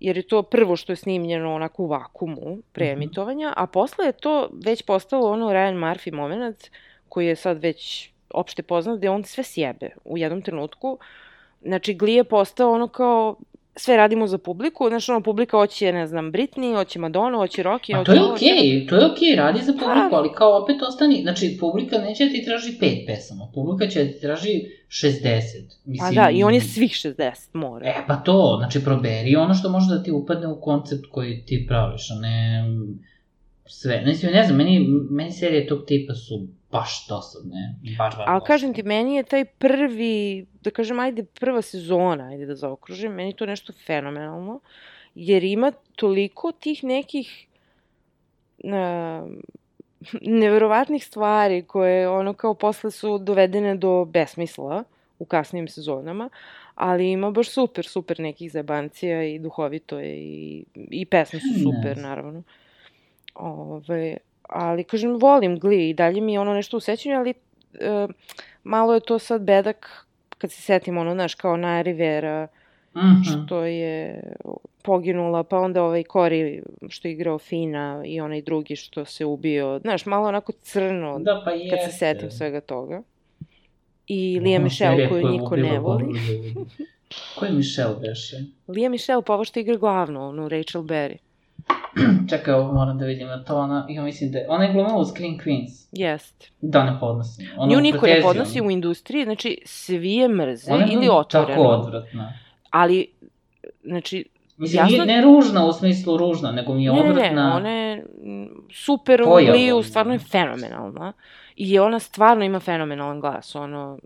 jer 0.00 0.16
je 0.16 0.22
to 0.22 0.42
prvo 0.42 0.76
što 0.76 0.92
je 0.92 0.96
snimljeno 0.96 1.54
onako 1.54 1.82
u 1.82 1.86
vakumu 1.86 2.58
pre 2.72 2.84
Mhm. 2.84 2.92
emitovanja, 2.92 3.52
a 3.56 3.66
posle 3.66 4.06
je 4.06 4.12
to 4.12 4.50
već 4.64 4.82
postalo 4.82 5.30
ono 5.32 5.46
Ryan 5.46 5.74
Murphy 5.76 6.12
moment, 6.12 6.70
koji 7.08 7.26
je 7.26 7.36
sad 7.36 7.58
već 7.58 8.10
opšte 8.30 8.62
poznat, 8.62 8.98
gde 8.98 9.10
on 9.10 9.24
sve 9.24 9.44
sjebe 9.44 9.90
u 10.04 10.18
jednom 10.18 10.42
trenutku. 10.42 10.98
Znači, 11.62 11.94
Glee 11.94 12.14
je 12.14 12.24
postao 12.24 12.72
ono 12.72 12.88
kao 12.88 13.36
sve 13.80 13.96
radimo 13.96 14.26
za 14.26 14.38
publiku, 14.38 14.88
znači 14.88 15.10
ono 15.10 15.20
publika 15.20 15.56
hoće, 15.56 15.92
ne 15.92 16.06
znam, 16.06 16.32
Britney, 16.32 16.74
hoće 16.76 16.98
Madonna, 16.98 17.38
hoće 17.38 17.62
Rocky, 17.62 17.94
A 17.94 17.98
hoće 17.98 18.12
to 18.12 18.14
je 18.14 18.32
okej, 18.32 18.86
to 18.88 18.96
je 18.96 19.06
okej, 19.06 19.36
radi 19.36 19.62
za 19.62 19.72
publiku, 19.72 20.10
Pa. 20.10 20.16
ali 20.16 20.32
kao 20.32 20.62
opet 20.62 20.82
ostani, 20.82 21.22
znači 21.22 21.56
publika 21.60 21.98
neće 21.98 22.24
da 22.24 22.30
ti 22.30 22.44
traži 22.44 22.78
pet 22.80 23.06
pesama, 23.06 23.48
publika 23.54 23.90
će 23.90 24.04
da 24.04 24.12
ti 24.12 24.20
traži 24.20 24.62
60. 24.88 25.22
Pa 25.84 25.90
Mislim, 25.90 26.14
da, 26.14 26.30
i 26.30 26.42
on 26.44 26.54
je 26.54 26.60
svih 26.60 26.90
60, 26.90 27.48
mora. 27.52 27.88
E, 27.88 27.94
pa 28.06 28.16
to, 28.16 28.56
znači 28.58 28.84
proberi 28.84 29.36
ono 29.36 29.54
što 29.54 29.68
može 29.68 29.94
da 29.94 30.02
ti 30.02 30.10
upadne 30.12 30.48
u 30.48 30.60
koncept 30.60 31.06
koji 31.10 31.44
ti 31.46 31.64
praviš, 31.68 32.10
a 32.10 32.14
ne 32.14 32.64
sve. 33.70 34.02
Mislim, 34.06 34.32
ne 34.32 34.44
znam, 34.44 34.56
meni, 34.56 34.86
meni 35.10 35.32
serije 35.32 35.66
tog 35.66 35.84
tipa 35.86 36.14
su 36.14 36.46
baš 36.70 37.06
dosadne. 37.08 37.74
Baš, 37.98 38.16
baš 38.16 38.24
Ali 38.26 38.40
kažem 38.46 38.74
ti, 38.74 38.82
meni 38.82 39.14
je 39.14 39.22
taj 39.22 39.44
prvi, 39.44 40.46
da 40.62 40.70
kažem, 40.70 40.98
ajde, 40.98 41.24
prva 41.24 41.62
sezona, 41.62 42.24
ajde 42.24 42.46
da 42.46 42.54
zaokružim, 42.54 43.12
meni 43.12 43.32
to 43.32 43.46
nešto 43.46 43.72
fenomenalno, 43.86 44.60
jer 45.14 45.44
ima 45.44 45.72
toliko 45.96 46.52
tih 46.52 46.84
nekih 46.84 47.46
uh, 48.58 49.30
neverovatnih 50.20 51.04
stvari 51.04 51.62
koje 51.62 52.08
ono 52.08 52.32
kao 52.34 52.54
posle 52.54 52.90
su 52.90 53.18
dovedene 53.18 53.76
do 53.76 54.04
besmisla 54.04 54.84
u 55.18 55.24
kasnijim 55.24 55.68
sezonama, 55.68 56.28
ali 56.74 57.10
ima 57.10 57.30
baš 57.30 57.50
super, 57.50 57.86
super 57.86 58.20
nekih 58.20 58.52
zabancija 58.52 59.24
i 59.24 59.38
duhovito 59.38 59.98
je 59.98 60.18
i, 60.18 60.64
i 60.74 61.06
pesme 61.06 61.40
su 61.40 61.62
super, 61.62 61.96
yes. 61.96 62.02
naravno. 62.02 62.42
Ove, 63.34 64.16
ali, 64.42 64.84
kažem, 64.84 65.18
volim 65.20 65.58
Glee 65.58 65.88
i 65.88 65.94
dalje 65.94 66.20
mi 66.20 66.32
je 66.32 66.40
ono 66.40 66.54
nešto 66.54 66.76
u 66.76 66.80
sećanju, 66.80 67.16
ali 67.16 67.30
e, 67.30 68.06
malo 68.64 68.94
je 68.94 69.00
to 69.00 69.18
sad 69.18 69.42
bedak 69.42 70.06
kad 70.38 70.52
se 70.52 70.62
setim 70.62 70.98
ono, 70.98 71.12
znaš, 71.12 71.34
kao 71.34 71.56
na 71.56 71.82
Rivera, 71.82 72.48
mm 72.94 72.98
-hmm. 73.00 73.44
što 73.44 73.64
je 73.64 74.22
poginula, 74.82 75.42
pa 75.42 75.58
onda 75.58 75.82
ovaj 75.82 76.04
Kori 76.04 76.62
što 76.88 77.08
je 77.08 77.12
igrao 77.12 77.38
Fina 77.38 78.02
i 78.06 78.20
onaj 78.20 78.42
drugi 78.42 78.76
što 78.76 79.04
se 79.04 79.24
ubio, 79.24 79.78
znaš, 79.78 80.06
malo 80.06 80.28
onako 80.28 80.52
crno 80.52 81.18
da, 81.18 81.42
pa 81.44 81.50
kad 81.50 81.92
se 81.92 81.98
setim 81.98 82.30
svega 82.30 82.60
toga. 82.60 83.02
I 84.06 84.40
Lija 84.40 84.58
Michelle 84.60 85.08
koju 85.08 85.28
niko 85.28 85.56
ne 85.56 85.78
voli. 85.78 86.04
Ko 87.38 87.44
je 87.44 87.52
Michelle 87.52 87.96
beše? 88.00 88.36
Lija 88.68 88.88
Michelle, 88.88 89.22
pa 89.26 89.34
ovo 89.34 89.44
što 89.44 89.60
igra 89.60 89.76
glavno, 89.76 90.28
ono, 90.28 90.48
Rachel 90.48 90.82
Berry. 90.82 91.16
Čekaj, 92.30 92.54
ovo 92.54 92.72
moram 92.72 92.98
da 92.98 93.04
vidim, 93.04 93.28
to 93.46 93.56
ona, 93.56 93.86
ja 93.88 94.02
mislim 94.02 94.32
da 94.32 94.38
je, 94.38 94.46
ona 94.48 94.64
je 94.64 94.72
glumila 94.72 94.96
u 94.96 95.04
Screen 95.04 95.38
Queens. 95.38 95.88
Jest. 95.92 96.50
Da, 96.60 96.84
ne 96.84 96.96
podnosim. 97.00 97.46
Ona 97.56 97.74
Nju 97.74 97.80
niko 97.80 98.06
ne 98.06 98.22
podnosi 98.22 98.60
u 98.60 98.70
industriji, 98.70 99.24
znači, 99.24 99.58
svi 99.64 100.12
je 100.12 100.28
mrze 100.28 100.72
ona 100.72 100.86
ili 100.92 101.08
otvoreno. 101.10 101.62
Tako 101.62 101.68
odvratna. 101.68 102.32
Ali, 102.70 103.06
znači, 103.84 104.24
Mislim, 104.56 104.78
jasno... 104.78 105.04
nije 105.04 105.16
ne 105.16 105.22
ružna 105.22 105.66
u 105.66 105.72
smislu 105.72 106.16
ružna, 106.16 106.52
nego 106.52 106.74
mi 106.74 106.84
je 106.84 106.92
ne, 106.92 107.00
odvratna... 107.00 107.24
Ne, 107.24 107.34
ne, 107.34 107.56
ona 107.56 107.70
je 107.70 108.04
super 108.72 109.22
u 109.22 109.34
Liju, 109.34 109.82
stvarno 109.82 110.12
je 110.12 110.18
fenomenalna. 110.18 111.12
I 111.56 111.78
ona 111.78 111.98
stvarno 111.98 112.44
ima 112.44 112.60
fenomenalan 112.60 113.20
glas, 113.20 113.54
ono, 113.54 113.98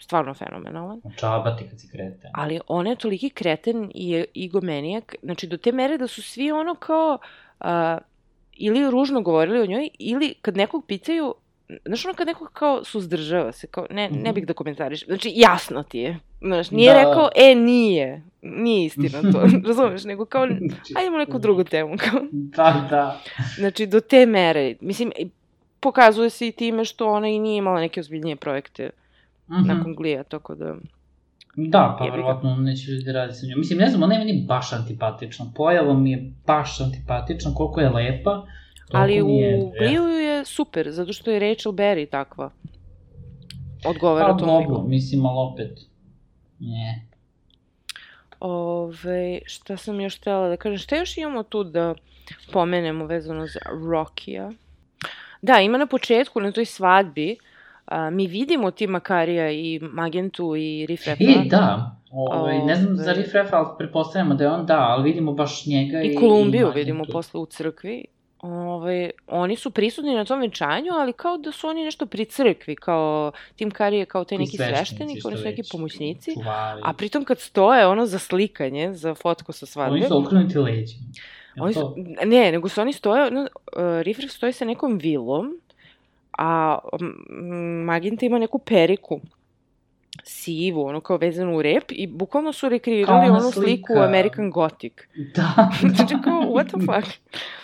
stvarno 0.00 0.34
fenomenalan. 0.34 1.00
Čaba 1.16 1.56
ti 1.56 1.64
kad 1.70 1.80
si 1.80 1.88
kreten. 1.88 2.30
Ali 2.34 2.60
ona 2.66 2.90
je 2.90 2.96
toliki 2.96 3.30
kreten 3.30 3.90
i 3.94 4.24
igomenijak, 4.34 5.14
znači 5.22 5.46
do 5.46 5.56
te 5.56 5.72
mere 5.72 5.98
da 5.98 6.06
su 6.06 6.22
svi 6.22 6.52
ono 6.52 6.74
kao 6.74 7.18
uh, 7.60 7.66
ili 8.52 8.90
ružno 8.90 9.20
govorili 9.20 9.60
o 9.60 9.66
njoj, 9.66 9.88
ili 9.98 10.34
kad 10.42 10.56
nekog 10.56 10.84
pitaju, 10.86 11.34
znaš 11.84 12.04
ono 12.04 12.14
kad 12.14 12.26
nekog 12.26 12.50
kao 12.52 12.84
suzdržava 12.84 13.52
se, 13.52 13.66
kao 13.66 13.86
ne, 13.90 14.10
ne 14.10 14.30
mhm. 14.30 14.34
bih 14.34 14.46
da 14.46 14.52
komentariš, 14.52 15.06
znači 15.06 15.32
jasno 15.34 15.82
ti 15.82 15.98
je, 15.98 16.18
znaš, 16.40 16.70
nije 16.70 16.92
da. 16.92 16.98
rekao, 16.98 17.28
e 17.36 17.54
nije, 17.54 18.22
nije 18.42 18.86
istina 18.86 19.32
to, 19.32 19.40
razumeš, 19.68 20.04
nego 20.04 20.24
kao, 20.24 20.42
ajdemo 20.96 21.18
neku 21.18 21.38
drugu 21.38 21.64
temu, 21.64 21.96
kao. 21.96 22.20
Da, 22.32 22.86
da. 22.90 23.20
Znači, 23.56 23.86
do 23.86 24.00
te 24.00 24.26
mere, 24.26 24.74
mislim, 24.80 25.12
pokazuje 25.80 26.30
se 26.30 26.48
i 26.48 26.52
time 26.52 26.84
što 26.84 27.08
ona 27.08 27.28
i 27.28 27.38
nije 27.38 27.58
imala 27.58 27.80
neke 27.80 28.00
ozbiljnije 28.00 28.36
projekte 28.36 28.90
-hmm. 29.50 29.66
nakon 29.66 29.94
Glija, 29.94 30.22
tako 30.22 30.54
da... 30.54 30.74
Da, 31.56 31.96
pa 31.98 32.04
verovatno 32.04 32.56
neće 32.56 32.90
ljudi 32.90 33.12
raditi 33.12 33.38
sa 33.38 33.46
njom. 33.46 33.58
Mislim, 33.58 33.78
ne 33.78 33.88
znam, 33.88 34.02
ona 34.02 34.14
je 34.14 34.18
meni 34.18 34.44
baš 34.48 34.72
antipatična. 34.72 35.46
Pojavom 35.54 36.02
mi 36.02 36.10
je 36.10 36.32
baš 36.46 36.80
antipatična, 36.80 37.54
koliko 37.54 37.80
je 37.80 37.90
lepa. 37.90 38.46
Ali 38.92 39.22
u 39.22 39.28
je, 39.28 39.72
Gliju 39.78 40.08
je 40.08 40.44
super, 40.44 40.90
zato 40.90 41.12
što 41.12 41.30
je 41.30 41.40
Rachel 41.40 41.72
Berry 41.72 42.10
takva. 42.10 42.50
Odgovara 43.84 44.32
pa, 44.32 44.36
tom 44.36 44.58
liku. 44.58 44.88
mislim, 44.88 45.26
ali 45.26 45.52
opet, 45.52 45.78
ne. 46.58 47.06
Ove, 48.40 49.40
šta 49.46 49.76
sam 49.76 50.00
još 50.00 50.18
htela 50.20 50.48
da 50.48 50.56
kažem, 50.56 50.78
šta 50.78 50.96
još 50.96 51.18
imamo 51.18 51.42
tu 51.42 51.64
da 51.64 51.94
pomenemo 52.52 53.06
vezano 53.06 53.46
za 53.46 53.60
Rokija? 53.90 54.52
Da, 55.42 55.60
ima 55.60 55.78
na 55.78 55.86
početku, 55.86 56.40
na 56.40 56.52
toj 56.52 56.64
svadbi, 56.64 57.36
a, 57.90 58.10
mi 58.10 58.26
vidimo 58.26 58.70
ti 58.70 58.86
Makarija 58.86 59.50
i 59.50 59.78
Magentu 59.82 60.56
i 60.56 60.86
Rifrefa. 60.86 61.24
I, 61.24 61.48
da. 61.48 61.96
Ove, 62.10 62.58
ne 62.58 62.74
znam 62.74 62.96
za 62.96 63.12
Rifrefa, 63.12 63.56
ali 63.56 63.68
pretpostavljamo 63.78 64.34
da 64.34 64.44
je 64.44 64.50
on 64.50 64.66
da, 64.66 64.78
ali 64.78 65.02
vidimo 65.04 65.32
baš 65.32 65.66
njega 65.66 66.02
i 66.02 66.12
I 66.12 66.14
Kolumbiju 66.14 66.68
i 66.68 66.78
vidimo 66.78 67.04
posle 67.12 67.40
u 67.40 67.46
crkvi. 67.46 68.04
Ove, 68.42 69.10
oni 69.26 69.56
su 69.56 69.70
prisutni 69.70 70.14
na 70.14 70.24
tom 70.24 70.40
venčanju, 70.40 70.92
ali 70.92 71.12
kao 71.12 71.38
da 71.38 71.52
su 71.52 71.68
oni 71.68 71.84
nešto 71.84 72.06
pri 72.06 72.24
crkvi, 72.24 72.76
kao 72.76 73.32
Tim 73.56 73.70
Curry 73.70 73.92
je 73.92 74.06
kao 74.06 74.24
te 74.24 74.38
neki 74.38 74.56
sveštenik, 74.56 75.24
oni 75.24 75.36
su 75.36 75.44
neki 75.44 75.62
pomoćnici, 75.72 76.34
čuvari. 76.34 76.80
a 76.84 76.92
pritom 76.92 77.24
kad 77.24 77.38
stoje 77.38 77.86
ono 77.86 78.06
za 78.06 78.18
slikanje, 78.18 78.94
za 78.94 79.14
fotku 79.14 79.52
sa 79.52 79.66
svadbe. 79.66 79.94
Oni 79.94 80.06
su 80.06 80.18
okrenuti 80.18 80.58
leđima. 80.58 81.02
Oni 81.60 81.74
su, 81.74 81.94
ne, 82.24 82.52
nego 82.52 82.68
su 82.68 82.80
oni 82.80 82.92
stoje, 82.92 83.30
no, 83.30 83.40
uh, 83.40 83.48
Rifref 84.02 84.30
stoji 84.30 84.52
sa 84.52 84.64
nekom 84.64 84.98
vilom, 84.98 85.60
a 86.40 86.78
Maginta 87.84 88.26
ima 88.26 88.38
neku 88.38 88.58
periku 88.58 89.20
sivu, 90.24 90.86
ono 90.86 91.00
kao 91.00 91.16
vezanu 91.16 91.56
u 91.56 91.62
rep 91.62 91.84
i 91.88 92.06
bukvalno 92.06 92.52
su 92.52 92.68
rekreirali 92.68 93.30
onu 93.30 93.40
slika. 93.40 93.60
sliku 93.60 93.92
American 93.92 94.50
Gothic. 94.50 94.92
Da. 95.34 95.70
znači 95.96 96.14
kao, 96.24 96.40
what 96.40 96.66
the 96.66 96.78
fuck? 96.78 97.14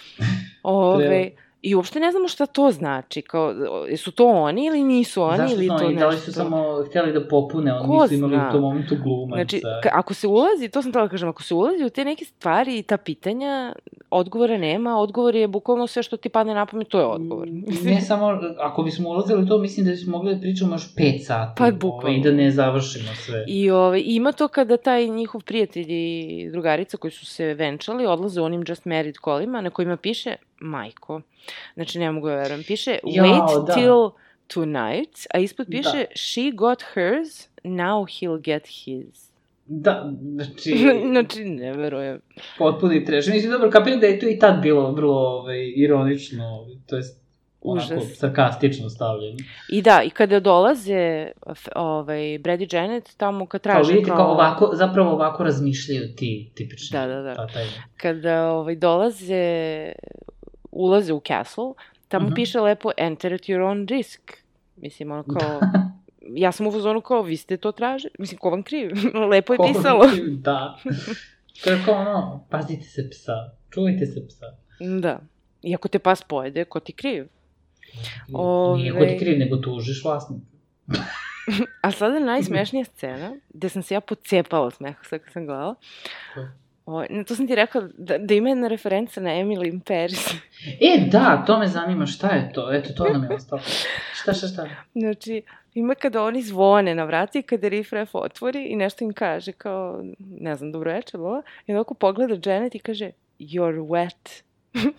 Ove, 0.63 1.31
I 1.67 1.75
uopšte 1.75 2.01
ne 2.01 2.11
znamo 2.11 2.29
šta 2.29 2.47
to 2.47 2.71
znači, 2.71 3.23
kao, 3.23 3.55
su 3.97 4.13
to 4.13 4.27
oni 4.27 4.67
ili 4.67 4.85
nisu 4.85 5.23
oni 5.23 5.37
Zašto 5.37 5.55
ili 5.55 5.69
to 5.69 5.75
nešto? 5.75 6.01
Da 6.01 6.09
li 6.09 6.17
su 6.17 6.33
samo 6.33 6.85
htjeli 6.89 7.13
da 7.13 7.29
popune, 7.29 7.73
oni 7.75 8.03
nisu 8.03 8.15
imali 8.15 8.37
u 8.37 8.53
tom 8.53 8.61
momentu 8.61 8.97
glumaca. 9.03 9.37
Znači, 9.37 9.63
ka, 9.83 9.89
ako 9.93 10.15
se 10.15 10.27
ulazi, 10.27 10.69
to 10.69 10.83
sam 10.83 10.93
tela 10.93 11.05
da 11.05 11.11
kažem, 11.11 11.29
ako 11.29 11.43
se 11.43 11.55
ulazi 11.55 11.85
u 11.85 11.91
te 11.91 12.05
neke 12.05 12.25
stvari 12.25 12.79
i 12.79 12.83
ta 12.83 12.97
pitanja, 12.97 13.73
odgovora 14.11 14.59
nema, 14.59 14.99
odgovor 14.99 15.35
je 15.35 15.49
bukvalno 15.49 15.87
sve 15.87 16.03
što 16.03 16.17
ti 16.17 16.29
padne 16.29 16.55
na 16.55 16.67
pamet, 16.67 16.89
to 16.89 16.99
je 16.99 17.07
odgovor. 17.07 17.49
Ne 17.85 18.01
samo, 18.01 18.41
ako 18.59 18.83
bismo 18.83 19.09
ulazili 19.09 19.49
to, 19.49 19.59
mislim 19.59 19.87
da 19.87 19.93
bismo 19.93 20.13
mogli 20.13 20.35
da 20.35 20.41
pričamo 20.41 20.75
još 20.75 20.95
5 20.95 21.25
sati. 21.25 21.53
Pa, 21.59 21.71
bukvalno. 21.71 22.09
Ovaj, 22.09 22.17
I 22.17 22.23
da 22.23 22.31
ne 22.31 22.51
završimo 22.51 23.15
sve. 23.15 23.45
I 23.49 23.71
ovaj, 23.71 24.03
ima 24.05 24.33
to 24.33 24.49
kada 24.49 24.77
taj 24.77 25.07
njihov 25.07 25.41
prijatelj 25.45 25.87
i 25.89 26.49
drugarica 26.53 26.97
koji 26.97 27.11
su 27.11 27.27
se 27.27 27.55
venčali, 27.55 28.07
odlaze 28.07 28.41
onim 28.41 28.65
Just 28.69 28.85
Married 28.85 29.17
kolima 29.17 29.61
na 29.61 29.71
kojima 29.71 29.97
piše 29.97 30.37
majko. 30.61 31.21
Znači, 31.75 31.99
ne 31.99 32.13
mogu 32.13 32.29
da 32.29 32.35
verujem. 32.35 32.63
Piše, 32.63 32.99
jo, 33.05 33.25
wait 33.25 33.67
da. 33.67 33.75
till 33.75 34.11
tonight, 34.47 35.27
a 35.35 35.39
ispod 35.39 35.67
piše, 35.71 35.99
da. 35.99 36.17
she 36.17 36.51
got 36.55 36.83
hers, 36.95 37.49
now 37.65 38.05
he'll 38.05 38.41
get 38.41 38.67
his. 38.67 39.31
Da, 39.67 40.13
znači... 40.35 40.77
znači, 41.13 41.45
ne 41.45 41.73
verujem. 41.73 42.21
Potpuni 42.59 43.05
treš. 43.05 43.27
Mislim, 43.27 43.53
dobro, 43.53 43.71
kapiram 43.71 44.01
da 44.01 44.07
je 44.07 44.19
to 44.19 44.29
i 44.29 44.39
tad 44.39 44.63
bilo 44.63 44.93
vrlo 44.93 45.17
ovaj, 45.17 45.73
ironično, 45.77 46.67
to 46.87 46.97
jest 46.97 47.27
Užas. 47.61 47.91
onako 47.91 48.07
sarkastično 48.07 48.91
stavljeno. 48.91 49.37
I 49.69 49.83
da, 49.83 50.03
i 50.05 50.11
kada 50.11 50.41
dolaze 50.41 51.31
ovaj, 51.75 52.39
Brad 52.39 52.61
i 52.61 52.69
Janet 52.73 53.15
tamo 53.17 53.47
kad 53.47 53.63
traže 53.63 53.83
kao... 53.83 53.93
Vidite, 53.93 54.11
kao 54.11 54.33
ovako, 54.33 54.71
zapravo 54.75 55.11
ovako 55.11 55.45
razmišljaju 55.45 56.15
ti 56.17 56.51
tipični. 56.55 56.99
Da, 56.99 57.07
da, 57.07 57.23
da. 57.23 57.35
Pa, 57.37 57.47
taj... 57.47 57.67
Kada 57.97 58.51
ovaj, 58.51 58.77
dolaze 58.77 59.93
ulaze 60.77 61.13
u 61.13 61.21
castle, 61.21 61.73
tamo 62.09 62.25
mhm. 62.25 62.33
-huh. 62.33 62.37
piše 62.37 62.61
lepo 62.61 62.91
enter 62.97 63.35
at 63.35 63.41
your 63.41 63.61
own 63.61 63.89
risk. 63.89 64.33
Mislim, 64.77 65.11
ono 65.11 65.23
kao... 65.23 65.61
ja 66.45 66.53
sam 66.53 66.67
u 66.67 66.73
fazonu 66.73 67.01
kao, 67.01 67.23
vi 67.23 67.37
ste 67.37 67.57
to 67.57 67.73
tražili. 67.73 68.13
Mislim, 68.19 68.39
ko 68.39 68.51
vam 68.51 68.63
kriv? 68.63 68.91
lepo 69.31 69.53
je 69.53 69.57
ko 69.57 69.67
pisalo. 69.67 70.09
Kriv, 70.13 70.37
da. 70.37 70.79
To 71.65 71.71
je 71.71 71.83
kao 71.85 71.95
ono, 71.95 72.47
pazite 72.51 72.85
se 72.85 73.11
psa, 73.11 73.51
čuvajte 73.71 74.07
se 74.07 74.27
psa. 74.29 74.47
Da. 75.01 75.21
I 75.63 75.75
ako 75.75 75.89
te 75.89 75.99
pas 75.99 76.23
pojede, 76.23 76.65
ko 76.65 76.81
ti 76.81 76.93
kriv? 76.93 77.27
Ove... 78.33 78.79
Nije 78.79 78.93
ko 78.93 79.07
ti 79.07 79.19
kriv, 79.19 79.39
nego 79.39 79.57
tužiš 79.57 80.05
vlasnika. 80.05 80.47
A 81.83 81.91
sada 81.91 82.19
najsmešnija 82.19 82.85
scena, 82.85 83.37
gde 83.55 83.69
sam 83.69 83.83
se 83.83 83.95
ja 83.95 84.01
pocepala 84.01 84.71
smeha 84.71 85.05
sad 85.05 85.21
kad 85.21 85.33
sam 85.33 85.47
gledala, 85.47 85.75
O, 86.87 87.05
to 87.27 87.35
sam 87.35 87.47
ti 87.47 87.55
rekao 87.55 87.83
da, 87.99 88.19
da 88.19 88.35
ima 88.35 88.49
jedna 88.49 88.69
referenca 88.69 89.21
na 89.21 89.31
Emily 89.31 89.73
in 89.73 89.81
Paris. 89.81 90.35
e, 90.95 91.09
da, 91.11 91.45
to 91.47 91.59
me 91.59 91.69
zanima, 91.69 92.07
šta 92.07 92.29
je 92.29 92.53
to? 92.53 92.75
Eto, 92.75 92.93
to 92.93 93.05
nam 93.13 93.25
je 93.25 93.35
ostalo. 93.35 93.63
Šta, 94.15 94.33
šta, 94.33 94.47
šta? 94.47 94.69
Znači, 94.95 95.43
ima 95.75 95.95
kada 95.95 96.23
oni 96.23 96.43
zvone 96.43 96.95
na 96.95 97.05
vrati, 97.05 97.43
kada 97.43 97.69
Riff 97.69 97.93
Raff 97.93 98.15
otvori 98.15 98.65
i 98.65 98.77
nešto 98.77 99.05
im 99.05 99.13
kaže, 99.13 99.53
kao, 99.53 100.03
ne 100.19 100.57
znam, 100.57 100.73
dobro 100.73 100.93
večer, 100.93 101.21
bova, 101.21 101.43
i 101.67 101.73
onako 101.73 101.95
pogleda 101.95 102.51
Janet 102.51 102.75
i 102.75 102.79
kaže, 102.79 103.11
you're 103.39 103.87
wet. 103.87 104.43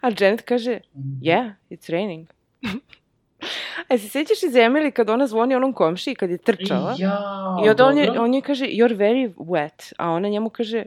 A 0.00 0.10
Janet 0.20 0.42
kaže, 0.42 0.80
mhm. 0.94 1.20
yeah, 1.22 1.50
it's 1.70 1.92
raining. 1.92 2.28
A 3.88 3.98
se 3.98 4.08
sećaš 4.08 4.42
iz 4.42 4.52
Emily 4.52 4.90
kad 4.90 5.10
ona 5.10 5.26
zvoni 5.26 5.54
onom 5.54 5.72
komši 5.72 6.14
kad 6.14 6.30
je 6.30 6.38
trčala? 6.38 6.94
Ja, 6.98 7.18
I 7.64 7.68
onda 7.68 7.86
on, 7.86 7.98
je, 7.98 8.20
on 8.20 8.34
je 8.34 8.40
kaže, 8.40 8.64
you're 8.64 8.96
very 8.96 9.34
wet. 9.34 9.92
A 9.98 10.10
ona 10.10 10.28
njemu 10.28 10.50
kaže, 10.50 10.84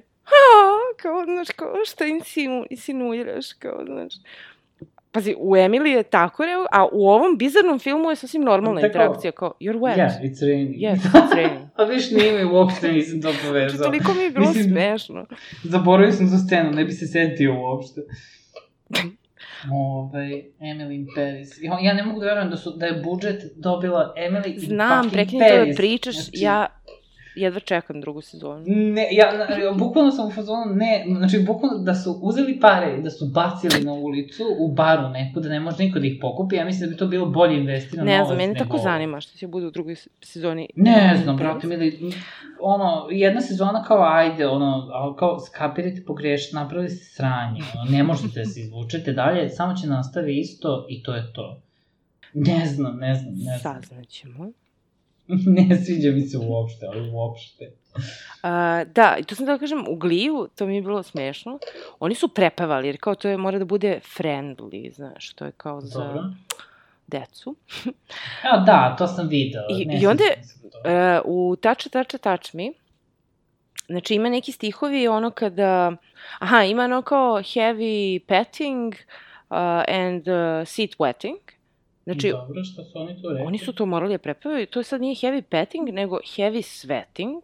kao, 1.02 1.24
znaš, 1.26 1.48
kao, 1.50 1.74
šta 1.86 2.06
insinu, 2.06 2.66
insinuiraš, 2.70 3.54
kao, 3.54 3.86
znaš. 3.86 4.14
Pazi, 5.12 5.36
u 5.38 5.52
Emily 5.52 5.88
je 5.88 6.04
tako 6.04 6.44
a 6.72 6.88
u 6.92 7.10
ovom 7.10 7.38
bizarnom 7.38 7.80
filmu 7.80 8.10
je 8.10 8.16
sasvim 8.16 8.42
normalna 8.44 8.82
Tako- 8.82 8.88
interakcija, 8.88 9.32
kao, 9.32 9.54
you're 9.62 9.80
wet. 9.80 9.98
Yeah, 9.98 10.22
it's 10.22 10.48
raining. 10.48 10.76
Yes, 10.76 11.00
it's 11.14 11.36
raining. 11.36 11.68
A 11.78 11.84
viš, 11.84 12.12
nije 12.12 12.32
mi 12.36 12.52
uopšte 12.52 12.92
nisam 12.92 13.22
to 13.22 13.32
Znači, 13.32 13.48
povezao. 13.48 13.86
toliko 13.86 14.14
mi 14.14 14.22
je 14.22 14.30
bilo 14.30 14.48
Mislim- 14.48 14.66
smešno. 14.66 15.26
Zaboravio 15.64 16.12
sam 16.12 16.28
za 16.28 16.38
scenu, 16.38 16.72
ne 16.72 16.86
bi 16.86 16.92
se 16.92 17.08
setio 17.08 17.62
uopšte. 17.62 18.02
Ovaj, 19.74 20.30
Emily 20.62 20.94
in 20.94 21.08
Paris. 21.16 21.50
Ja, 21.62 21.78
ja 21.82 21.94
ne 21.94 22.04
mogu 22.04 22.20
da 22.20 22.26
verujem 22.26 22.50
da, 22.50 22.58
su, 22.58 22.72
da 22.72 22.86
je 22.86 23.02
budžet 23.04 23.42
dobila 23.56 24.14
Emily 24.20 24.54
in 24.54 24.60
Znam, 24.60 24.98
fucking 24.98 25.14
prekini 25.14 25.42
to 25.42 25.50
da 25.50 25.60
Paris. 25.60 25.78
pričaš, 25.78 26.16
Znači, 26.16 26.30
ja 26.34 26.66
jedva 27.36 27.60
čekam 27.60 28.02
drugu 28.02 28.22
sezonu. 28.22 28.64
Ne, 28.68 29.08
ja, 29.12 29.32
bukvalno 29.78 30.12
sam 30.12 30.28
u 30.28 30.32
fazonu, 30.32 30.76
ne, 30.76 31.06
znači, 31.18 31.40
bukvalno 31.40 31.78
da 31.78 31.96
su 31.96 32.20
uzeli 32.22 32.60
pare, 32.60 33.02
da 33.02 33.10
su 33.10 33.26
bacili 33.26 33.84
na 33.84 33.94
ulicu, 33.94 34.44
u 34.60 34.72
baru 34.72 35.10
neku, 35.10 35.40
da 35.40 35.50
ne 35.50 35.60
može 35.60 35.84
niko 35.84 36.00
da 36.00 36.08
ih 36.08 36.18
pokupi, 36.22 36.56
ja 36.56 36.66
mislim 36.66 36.90
da 36.90 36.94
bi 36.94 36.98
to 36.98 37.08
bilo 37.08 37.26
bolje 37.26 37.58
investirano 37.58 38.12
Ne 38.12 38.26
znam, 38.26 38.38
mene 38.38 38.54
tako 38.54 38.74
ovo. 38.74 38.84
zanima 38.84 39.22
što 39.22 39.38
će 39.38 39.48
bude 39.48 39.68
u 39.68 39.72
drugoj 39.72 39.96
sezoni. 40.22 40.70
Ne 40.76 41.20
znam, 41.24 41.38
brate, 41.38 41.68
mili, 41.68 42.12
ono, 42.62 43.08
jedna 43.12 43.42
sezona 43.42 43.84
kao 43.84 44.04
ajde, 44.04 44.48
ono, 44.48 44.90
ali 44.94 45.16
kao 45.16 45.40
skapirate 45.40 46.04
pogreš, 46.08 46.52
napravili 46.52 46.90
ste 46.90 47.06
sranje, 47.06 47.62
ono, 47.76 47.92
ne 47.92 48.04
možete 48.04 48.40
da 48.40 48.46
se 48.46 48.62
izvučete 48.62 49.14
dalje, 49.14 49.50
samo 49.50 49.76
će 49.76 49.88
nastavi 49.88 50.40
isto 50.40 50.86
i 50.90 51.04
to 51.04 51.16
je 51.16 51.34
to. 51.34 51.62
Ne 52.34 52.66
znam, 52.66 52.98
ne 52.98 53.16
znam, 53.16 53.34
ne 53.34 53.58
znam. 53.58 53.82
Saznaćemo. 53.82 54.52
ne 55.70 55.78
sviđa 55.86 56.12
mi 56.12 56.22
se 56.22 56.38
uopšte, 56.38 56.86
ali 56.86 57.10
uopšte. 57.12 57.72
A, 58.44 58.84
da, 58.96 59.16
i 59.20 59.24
to 59.24 59.36
sam 59.36 59.46
da 59.46 59.58
kažem, 59.58 59.86
u 59.88 59.96
Gliju, 59.96 60.48
to 60.56 60.66
mi 60.66 60.76
je 60.76 60.82
bilo 60.82 61.04
smešno, 61.04 61.60
oni 62.00 62.16
su 62.16 62.28
prepevali, 62.28 62.88
jer 62.88 62.98
kao 63.00 63.16
to 63.16 63.28
je, 63.30 63.38
mora 63.38 63.60
da 63.60 63.66
bude 63.66 64.00
friendly, 64.18 64.92
znaš, 64.94 65.34
to 65.34 65.46
je 65.46 65.52
kao 65.52 65.82
za 65.82 66.04
Dobro. 66.04 66.24
decu. 67.08 67.56
A, 68.52 68.58
da, 68.58 68.96
to 68.98 69.08
sam 69.08 69.28
video. 69.28 69.62
I- 69.70 69.86
ne 69.86 70.02
i 70.02 70.08
onda. 70.08 70.24
E, 70.86 71.20
u 71.26 71.56
Tača, 71.62 71.90
Tača, 71.90 72.18
Touch 72.18 72.56
Me, 72.56 72.72
znači 73.88 74.16
ima 74.16 74.30
neki 74.30 74.52
stihovi 74.52 75.08
ono 75.08 75.32
kada, 75.32 75.92
aha, 76.40 76.64
ima 76.64 76.84
ono 76.84 77.02
kao 77.02 77.38
heavy 77.38 78.20
petting 78.28 78.94
uh, 78.94 79.58
and 79.88 80.28
uh, 80.28 80.68
seat 80.68 80.90
wetting. 81.00 81.38
Znači, 82.10 82.32
Dobro, 82.32 82.64
šta 82.64 82.84
su 82.84 83.00
oni 83.00 83.22
tu 83.22 83.30
rekli? 83.30 83.46
oni 83.46 83.58
su 83.58 83.74
to 83.74 83.86
morali 83.86 84.14
da 84.14 84.18
prepevaju, 84.18 84.66
to 84.66 84.84
sad 84.84 85.02
nije 85.02 85.16
heavy 85.16 85.42
petting, 85.42 85.90
nego 85.90 86.18
heavy 86.18 86.62
sweating 86.62 87.42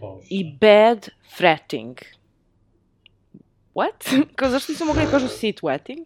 Bože. 0.00 0.26
i 0.30 0.52
bad 0.60 1.08
fretting. 1.36 1.98
What? 3.74 4.22
kao 4.36 4.50
zašto 4.50 4.72
nisu 4.72 4.84
mogli 4.84 5.04
da 5.04 5.10
kažu 5.10 5.28
seat 5.28 5.56
wetting? 5.56 6.04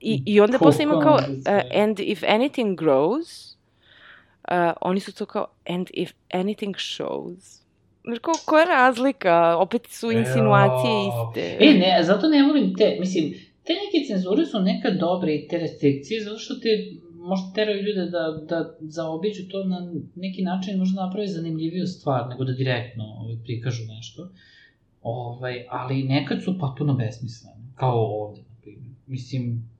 I, 0.00 0.22
i 0.26 0.40
onda 0.40 0.58
posle 0.58 0.82
ima 0.82 1.00
kao, 1.00 1.14
uh, 1.14 1.82
and 1.82 2.00
if 2.00 2.22
anything 2.22 2.78
grows, 2.78 3.56
uh, 4.50 4.72
oni 4.80 5.00
su 5.00 5.14
to 5.14 5.26
kao, 5.26 5.46
and 5.68 5.90
if 5.92 6.12
anything 6.30 6.76
shows. 6.78 7.62
Znaš, 8.04 8.18
kao, 8.18 8.34
koja 8.44 8.60
je 8.60 8.66
razlika? 8.66 9.56
Opet 9.56 9.86
su 9.86 10.10
insinuacije 10.12 10.92
iste. 11.08 11.56
E, 11.60 11.74
ne, 11.74 12.02
zato 12.02 12.28
ne 12.28 12.42
volim 12.42 12.74
te, 12.74 12.96
mislim, 13.00 13.34
te 13.68 13.74
neke 13.74 14.06
cenzure 14.06 14.46
su 14.46 14.60
nekad 14.60 14.94
dobre 14.98 15.34
i 15.34 15.48
te 15.48 15.58
restrikcije, 15.58 16.24
zato 16.24 16.38
što 16.38 16.54
te 16.54 16.68
možda 17.14 17.52
teraju 17.54 17.82
ljude 17.82 18.04
da, 18.10 18.40
da 18.48 18.76
zaobiđu 18.80 19.48
to 19.50 19.64
na 19.64 19.92
neki 20.14 20.42
način, 20.42 20.78
možda 20.78 21.04
napravi 21.04 21.28
zanimljiviju 21.28 21.86
stvar, 21.86 22.28
nego 22.28 22.44
da 22.44 22.52
direktno 22.52 23.04
ovaj, 23.04 23.36
prikažu 23.44 23.82
nešto. 23.96 24.30
Ovaj, 25.02 25.66
ali 25.70 26.02
nekad 26.02 26.42
su 26.42 26.58
potpuno 26.58 26.94
besmislene, 26.94 27.64
kao 27.74 27.98
ovde, 28.22 28.40
na 28.40 28.56
primjer. 28.62 28.92
Mislim... 29.06 29.70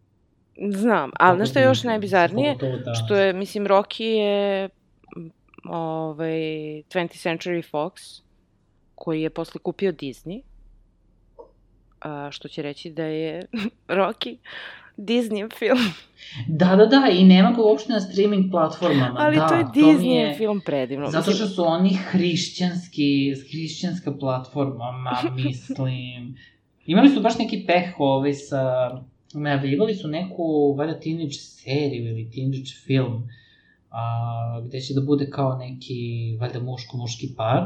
Znam, 0.71 1.11
ali 1.17 1.39
znaš 1.39 1.51
što 1.51 1.59
je 1.59 1.65
još 1.65 1.83
najbizarnije? 1.85 2.57
Danas. 2.61 2.99
Što 3.05 3.17
je, 3.17 3.33
mislim, 3.33 3.67
Rocky 3.67 4.03
je 4.03 4.69
ovaj, 5.65 6.33
20th 6.93 7.29
Century 7.29 7.71
Fox, 7.73 8.23
koji 8.95 9.23
je 9.23 9.31
posle 9.31 9.61
kupio 9.61 9.93
Disney, 9.93 10.41
a, 12.01 12.29
što 12.33 12.49
će 12.49 12.63
reći 12.63 12.91
da 12.91 13.05
je 13.05 13.47
Rocky 13.89 14.37
Disney 14.99 15.59
film. 15.59 15.79
Da, 16.49 16.77
da, 16.77 16.87
da, 16.87 17.09
i 17.13 17.25
nema 17.25 17.53
ga 17.53 17.63
uopšte 17.63 17.93
na 17.93 18.01
streaming 18.01 18.51
platformama. 18.51 19.15
Ali 19.19 19.37
da, 19.37 19.49
to 19.49 19.55
je 19.55 19.65
Disney 19.65 20.37
film 20.37 20.61
predivno. 20.61 21.11
Zato 21.11 21.31
što 21.31 21.47
su 21.47 21.65
oni 21.67 21.95
hrišćanski, 21.95 23.35
hrišćanska 23.51 24.13
platforma, 24.13 24.93
ma 24.93 25.31
mislim. 25.45 26.37
Imali 26.87 27.09
su 27.09 27.21
baš 27.21 27.39
neki 27.39 27.65
peh 27.67 27.85
ovaj 27.99 28.35
sa... 28.35 28.91
Najavljivali 29.35 29.95
su 29.95 30.09
neku, 30.09 30.75
valjda, 30.79 31.01
teenage 31.01 31.33
seriju 31.33 32.09
ili 32.09 32.31
teenage 32.31 32.71
film, 32.87 33.29
a, 33.91 34.63
gde 34.67 34.81
će 34.81 34.95
da 34.95 35.01
bude 35.01 35.31
kao 35.31 35.57
neki, 35.57 36.37
valjda, 36.41 36.61
muško-muški 36.61 37.35
par. 37.37 37.63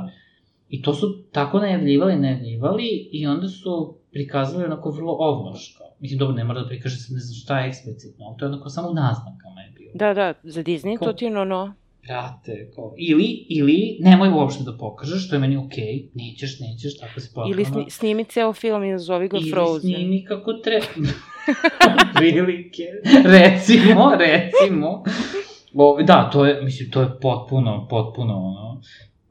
I 0.73 0.83
to 0.83 0.95
su 0.95 1.07
tako 1.33 1.59
najavljivali, 1.59 2.17
najavljivali 2.17 3.09
i 3.13 3.27
onda 3.27 3.49
su 3.49 3.95
prikazali 4.13 4.65
onako 4.65 4.91
vrlo 4.91 5.13
ovlaško. 5.19 5.85
Mislim, 6.01 6.19
dobro, 6.19 6.37
ne 6.37 6.45
mora 6.45 6.61
da 6.61 6.69
prikaže 6.69 6.97
se 6.97 7.15
ne 7.15 7.21
znam 7.21 7.35
šta 7.35 7.61
je 7.61 7.69
eksplicitno, 7.69 8.25
ali 8.27 8.37
to 8.39 8.45
je 8.45 8.49
onako 8.49 8.69
samo 8.69 8.89
u 8.89 8.95
naznakama 8.95 9.61
je 9.61 9.73
bilo. 9.79 9.91
Da, 9.95 10.15
da, 10.15 10.35
za 10.43 10.63
Disney 10.63 10.99
Ko- 10.99 11.05
to 11.05 11.13
ti 11.13 11.25
je 11.25 11.31
ono, 11.31 11.45
no, 11.45 11.75
Brate, 12.07 12.71
kao, 12.75 12.95
ili, 12.99 13.47
ili, 13.49 13.97
nemoj 14.01 14.29
uopšte 14.29 14.65
da 14.65 14.77
pokažeš, 14.77 15.29
to 15.29 15.35
je 15.35 15.41
meni 15.41 15.57
okej, 15.57 15.85
okay, 15.85 16.09
nećeš, 16.15 16.61
nećeš, 16.61 16.99
tako 16.99 17.21
se 17.21 17.31
platforma. 17.35 17.55
ili 17.55 17.65
sni, 17.65 17.91
snimi 17.91 18.25
ceo 18.25 18.53
film 18.53 18.85
i 18.85 18.91
nazovi 18.91 19.29
ga 19.29 19.37
ili 19.37 19.51
Frozen. 19.51 19.81
snimi 19.81 20.25
kako 20.25 20.53
treba. 20.53 20.87
Prilike. 22.17 22.85
recimo, 23.25 24.13
recimo. 24.17 25.03
O, 25.75 26.03
da, 26.03 26.31
to 26.33 26.47
je, 26.47 26.63
mislim, 26.63 26.91
to 26.91 27.01
je 27.01 27.09
potpuno, 27.21 27.87
potpuno, 27.91 28.35
ono, 28.37 28.81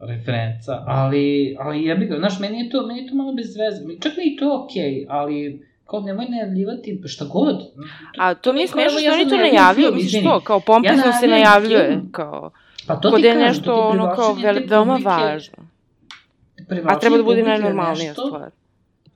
referenca, 0.02 0.84
ali, 0.88 1.56
ali 1.60 1.86
ja 1.86 1.96
bih 1.96 2.10
ga, 2.10 2.18
znaš, 2.18 2.40
meni 2.40 2.60
je 2.60 2.70
to, 2.70 2.88
meni 2.88 3.00
je 3.00 3.08
to 3.08 3.16
malo 3.16 3.34
bez 3.34 3.58
veze, 3.58 4.00
čak 4.02 4.18
mi 4.18 4.24
je 4.24 4.34
i 4.34 4.38
to 4.38 4.64
okej, 4.64 4.84
okay, 4.84 5.06
ali, 5.10 5.66
kao 5.86 6.00
nemoj 6.00 6.26
najavljivati 6.30 7.02
šta 7.06 7.26
god. 7.26 7.56
A 8.18 8.34
to 8.34 8.54
mi 8.54 8.62
je 8.62 8.68
smešno 8.68 9.00
evo, 9.00 9.00
što 9.00 9.14
oni 9.14 9.30
to 9.30 9.38
najavljuju, 9.38 9.94
misliš 9.94 10.24
to, 10.24 10.40
kao 10.40 10.60
pompezno 10.60 11.06
Ja 11.06 11.14
se 11.14 11.28
najavljuje, 11.28 11.88
film. 11.88 12.12
kao, 12.12 12.52
Pa 12.88 12.96
to 12.96 13.12
kod 13.12 13.24
je 13.24 13.34
kažem, 13.34 13.48
nešto 13.48 13.66
to 13.66 13.88
ono 13.88 14.16
kao 14.16 14.38
veoma 14.68 15.00
važno. 15.04 15.58
A 16.86 17.00
treba 17.00 17.18
da 17.18 17.24
bude 17.24 17.44
najnormalnija 17.44 18.14
stvar. 18.14 18.52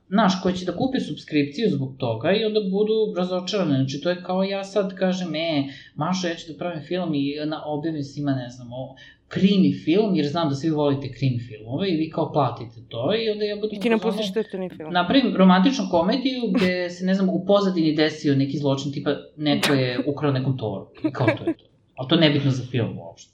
Znaš, 0.08 0.42
koji 0.42 0.54
će 0.54 0.64
da 0.64 0.76
kupe 0.76 1.00
subskripciju 1.00 1.70
zbog 1.70 1.94
toga 1.98 2.32
i 2.32 2.44
onda 2.44 2.60
budu 2.60 3.14
razočarane. 3.16 3.74
Znači, 3.74 4.00
to 4.00 4.10
je 4.10 4.22
kao 4.22 4.42
ja 4.42 4.64
sad 4.64 4.94
kažem, 4.94 5.34
e, 5.34 5.64
Mašo, 5.94 6.28
ja 6.28 6.34
ću 6.34 6.52
da 6.52 6.58
pravim 6.58 6.82
film 6.82 7.14
i 7.14 7.34
na, 7.46 7.62
objavim 7.66 8.02
svima, 8.02 8.32
ne 8.32 8.48
znam, 8.48 8.68
o, 8.72 8.96
krimi 9.28 9.72
film, 9.84 10.14
jer 10.14 10.26
znam 10.26 10.48
da 10.48 10.54
svi 10.54 10.70
volite 10.70 11.12
krimi 11.12 11.38
filmove 11.38 11.88
i 11.90 11.96
vi 11.96 12.10
kao 12.10 12.32
platite 12.32 12.76
to 12.88 13.14
i 13.14 13.30
onda 13.30 13.44
ja 13.44 13.56
budem... 13.56 13.78
I 13.78 13.80
ti 13.80 13.90
nam 13.90 13.96
u 13.96 14.02
fazonu, 14.02 14.16
pustiš 14.16 14.34
crtani 14.34 14.68
film. 14.76 14.92
Napravim 14.92 15.36
romantičnu 15.36 15.84
komediju 15.90 16.42
gde 16.54 16.90
se, 16.90 17.04
ne 17.04 17.14
znam, 17.14 17.28
u 17.28 17.44
pozadini 17.46 17.94
desio 17.94 18.36
neki 18.36 18.58
zločin, 18.58 18.92
tipa 18.92 19.10
neko 19.36 19.72
je 19.72 20.04
ukrao 20.06 20.32
nekom 20.32 20.58
toru. 20.58 20.86
I 21.08 21.12
kao 21.12 21.26
to 21.26 21.44
je 21.44 21.56
to. 21.56 21.64
Ali 21.94 22.08
to 22.08 22.14
je 22.14 22.20
nebitno 22.20 22.50
za 22.50 22.62
film 22.70 22.98
uopšte. 22.98 23.32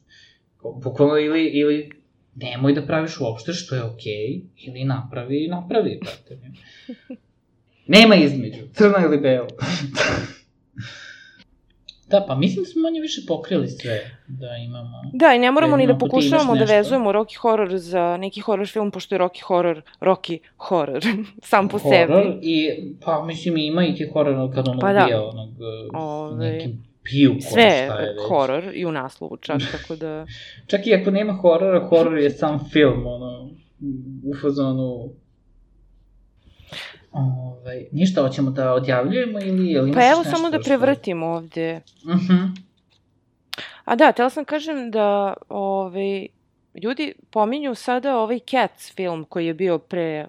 Bukvalno 0.82 1.19
ili, 1.19 1.47
ili 1.47 1.90
nemoj 2.34 2.72
da 2.72 2.86
praviš 2.86 3.20
uopšte 3.20 3.52
što 3.52 3.74
je 3.74 3.82
okej, 3.82 4.12
okay, 4.12 4.42
ili 4.56 4.84
napravi, 4.84 5.48
napravi, 5.48 6.00
brate. 6.02 6.36
Ne. 6.36 6.52
Nema 7.86 8.14
između, 8.14 8.62
crno 8.72 8.98
ili 9.04 9.18
belo. 9.18 9.48
da, 12.10 12.24
pa 12.28 12.34
mislim 12.34 12.64
da 12.64 12.70
smo 12.70 12.82
manje 12.82 13.00
više 13.00 13.22
pokrili 13.28 13.68
sve 13.68 14.10
da 14.26 14.56
imamo. 14.56 15.02
Da, 15.12 15.34
i 15.34 15.38
ne 15.38 15.50
moramo 15.50 15.76
ni 15.76 15.86
da 15.86 15.98
pokušavamo 15.98 16.56
da 16.56 16.64
vezujemo 16.64 17.12
Rocky 17.12 17.36
Horror 17.36 17.78
za 17.78 18.16
neki 18.16 18.40
horror 18.40 18.68
film, 18.68 18.90
pošto 18.90 19.14
je 19.14 19.18
Rocky 19.18 19.42
Horror, 19.42 19.82
Rocky 20.00 20.38
Horror, 20.56 21.02
sam 21.50 21.68
po 21.68 21.78
sebi. 21.78 22.12
Horor 22.12 22.38
I, 22.42 22.70
pa 23.04 23.24
mislim 23.24 23.56
ima 23.56 23.86
i 23.86 23.94
ti 23.94 24.10
horor 24.12 24.54
kad 24.54 24.68
on 24.68 24.78
Pa 24.78 24.92
da. 24.92 25.04
ubija 25.04 25.22
onog 25.22 25.50
Ove, 25.94 26.34
Ove... 26.34 26.50
nekim 26.50 26.91
piju 27.03 27.37
Sve 27.41 27.51
šta 27.87 28.01
je 28.01 28.09
već. 28.09 28.19
horor 28.29 28.70
i 28.74 28.87
u 28.87 28.93
naslovu 28.93 29.37
čak, 29.37 29.61
tako 29.73 29.97
da... 29.97 30.27
Čak 30.66 30.87
i 30.87 30.95
ako 30.95 31.11
nema 31.11 31.33
horora, 31.33 31.81
horor 31.81 32.19
je 32.19 32.31
sam 32.31 32.69
film, 32.70 33.07
ono, 33.07 33.51
u 34.24 34.35
fazonu... 34.43 35.12
Ove, 37.12 37.85
ništa, 37.93 38.23
hoćemo 38.23 38.51
da 38.51 38.73
odjavljujemo 38.73 39.39
ili... 39.41 39.70
ili 39.70 39.93
Pa 39.93 40.07
evo 40.07 40.24
samo 40.24 40.51
da 40.51 40.59
što- 40.59 40.65
prevrtimo 40.65 41.27
ovde. 41.27 41.81
Mhm. 42.07 42.45
A 43.85 43.97
da, 43.97 44.12
tela 44.12 44.31
sam 44.31 44.45
kažem 44.45 44.91
da 44.91 45.35
ovaj, 45.49 46.27
ljudi 46.83 47.15
pominju 47.31 47.74
sada 47.74 48.19
ovaj 48.19 48.39
Cats 48.41 48.95
film 48.95 49.24
koji 49.24 49.47
je 49.47 49.55
bio 49.55 49.79
pre 49.79 50.27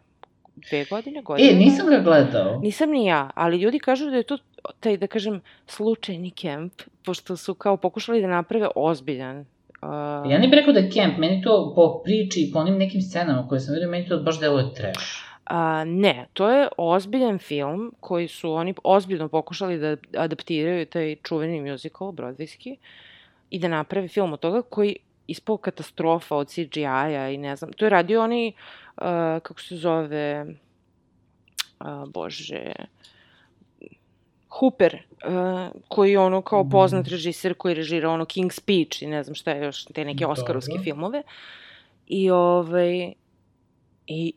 dve 0.56 0.86
godine, 0.90 1.22
godine. 1.22 1.50
E, 1.50 1.56
nisam 1.56 1.88
ga 1.88 1.98
gledao. 1.98 2.60
Nisam 2.60 2.90
ni 2.90 3.06
ja, 3.06 3.30
ali 3.36 3.58
ljudi 3.58 3.80
kažu 3.80 4.10
da 4.10 4.16
je 4.16 4.24
to 4.24 4.38
taj, 4.80 4.98
da 4.98 5.08
kažem, 5.08 5.42
slučajni 5.68 6.32
kemp, 6.32 6.74
pošto 7.06 7.38
su 7.38 7.54
kao 7.54 7.78
pokušali 7.78 8.22
da 8.22 8.28
naprave 8.28 8.68
ozbiljan. 8.76 9.40
Uh, 9.40 10.32
Ja 10.32 10.38
ne 10.38 10.48
bih 10.48 10.60
rekao 10.60 10.74
da 10.74 10.80
je 10.80 10.92
camp, 10.92 11.18
meni 11.18 11.42
to 11.42 11.74
po 11.76 12.02
priči 12.04 12.42
i 12.42 12.52
po 12.52 12.60
onim 12.60 12.78
nekim 12.78 13.02
scenama 13.02 13.48
koje 13.48 13.60
sam 13.60 13.74
vidio, 13.74 13.90
meni 13.90 14.08
to 14.08 14.18
baš 14.18 14.40
deluje 14.40 14.74
trash. 14.74 15.24
A, 15.46 15.84
ne, 15.86 16.26
to 16.34 16.50
je 16.50 16.68
ozbiljan 16.78 17.40
film 17.40 17.94
koji 18.00 18.28
su 18.28 18.52
oni 18.54 18.74
ozbiljno 18.84 19.28
pokušali 19.28 19.78
da 19.78 19.96
adaptiraju 20.18 20.86
taj 20.86 21.16
čuveni 21.24 21.72
musical, 21.72 22.12
Broadwayski, 22.12 22.76
i 23.50 23.60
da 23.60 23.68
naprave 23.68 24.08
film 24.08 24.34
od 24.34 24.40
toga 24.40 24.62
koji 24.62 24.96
ispao 25.28 25.58
katastrofa 25.58 26.36
od 26.36 26.48
CGI-a 26.48 27.30
i 27.30 27.38
ne 27.38 27.56
znam. 27.56 27.74
To 27.74 27.86
je 27.86 27.90
radio 27.90 28.22
oni, 28.22 28.54
uh, 28.56 28.83
kako 29.44 29.62
se 29.62 29.76
zove, 29.76 30.46
uh, 31.80 32.10
bože, 32.10 32.72
Hooper, 34.50 34.96
uh, 35.26 35.82
koji 35.88 36.12
je 36.12 36.20
ono 36.20 36.42
kao 36.42 36.70
poznat 36.70 37.08
režiser 37.08 37.54
koji 37.54 37.76
režira 37.76 38.10
ono 38.10 38.26
King's 38.26 38.60
Speech 38.60 39.02
i 39.02 39.08
ne 39.08 39.24
znam 39.24 39.36
šta 39.36 39.52
je 39.52 39.66
još, 39.66 39.86
te 39.86 40.06
neke 40.06 40.26
oskarovske 40.26 40.80
filmove. 40.84 41.24
I 42.08 42.30
ovaj, 42.30 43.14
i 44.08 44.34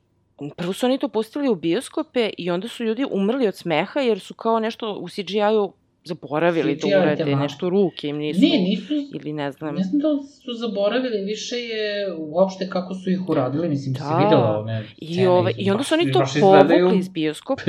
prvo 0.56 0.72
su 0.72 0.86
oni 0.86 0.98
to 0.98 1.08
pustili 1.08 1.48
u 1.48 1.54
bioskope 1.54 2.30
i 2.38 2.50
onda 2.50 2.68
su 2.68 2.84
ljudi 2.84 3.06
umrli 3.10 3.48
od 3.48 3.56
smeha 3.56 4.00
jer 4.00 4.20
su 4.20 4.34
kao 4.34 4.60
nešto 4.60 4.92
u 4.92 5.08
CGI-u 5.08 5.72
zaboravili 6.06 6.78
CGI 6.78 6.90
da 6.90 6.98
urade, 6.98 7.36
nešto 7.36 7.70
ruke 7.70 8.08
im 8.08 8.16
nisu... 8.16 8.40
Ne, 8.40 8.58
nisu... 8.58 8.94
Ili 9.14 9.32
ne 9.32 9.52
znam... 9.52 9.74
Ne 9.74 9.82
znam 9.82 10.00
da 10.00 10.22
su 10.22 10.52
zaboravili, 10.52 11.24
više 11.24 11.56
je 11.56 12.14
uopšte 12.18 12.68
kako 12.68 12.94
su 12.94 13.10
ih 13.10 13.28
uradili, 13.28 13.68
mislim 13.68 13.94
da, 13.94 14.00
se 14.00 14.24
videla 14.24 14.58
one 14.58 14.86
I, 14.96 15.26
ove, 15.26 15.52
I 15.56 15.70
onda 15.70 15.82
su 15.82 15.94
oni 15.94 16.12
to 16.12 16.24
povukli 16.40 16.98
iz 16.98 17.08
bioskopa, 17.08 17.62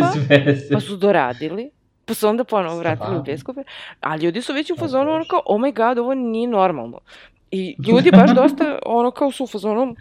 pa 0.74 0.80
su 0.80 0.98
doradili 0.98 1.70
pa 2.08 2.14
su 2.14 2.28
onda 2.28 2.44
ponovo 2.44 2.78
vratili 2.78 3.18
u 3.18 3.24
bioskope, 3.24 3.62
a 4.00 4.18
ljudi 4.18 4.42
su 4.42 4.54
već 4.54 4.72
u 4.72 4.76
fazonu 4.76 5.12
ono 5.12 5.26
kao, 5.30 5.42
oh 5.46 5.62
my 5.62 5.76
god, 5.76 5.98
ovo 5.98 6.14
nije 6.14 6.48
normalno. 6.48 7.00
I 7.52 7.76
ljudi 7.88 8.12
baš 8.12 8.32
dosta 8.36 8.80
ono 8.86 9.12
kao 9.12 9.32
su 9.32 9.44
u 9.44 9.48
fazonu, 9.48 9.96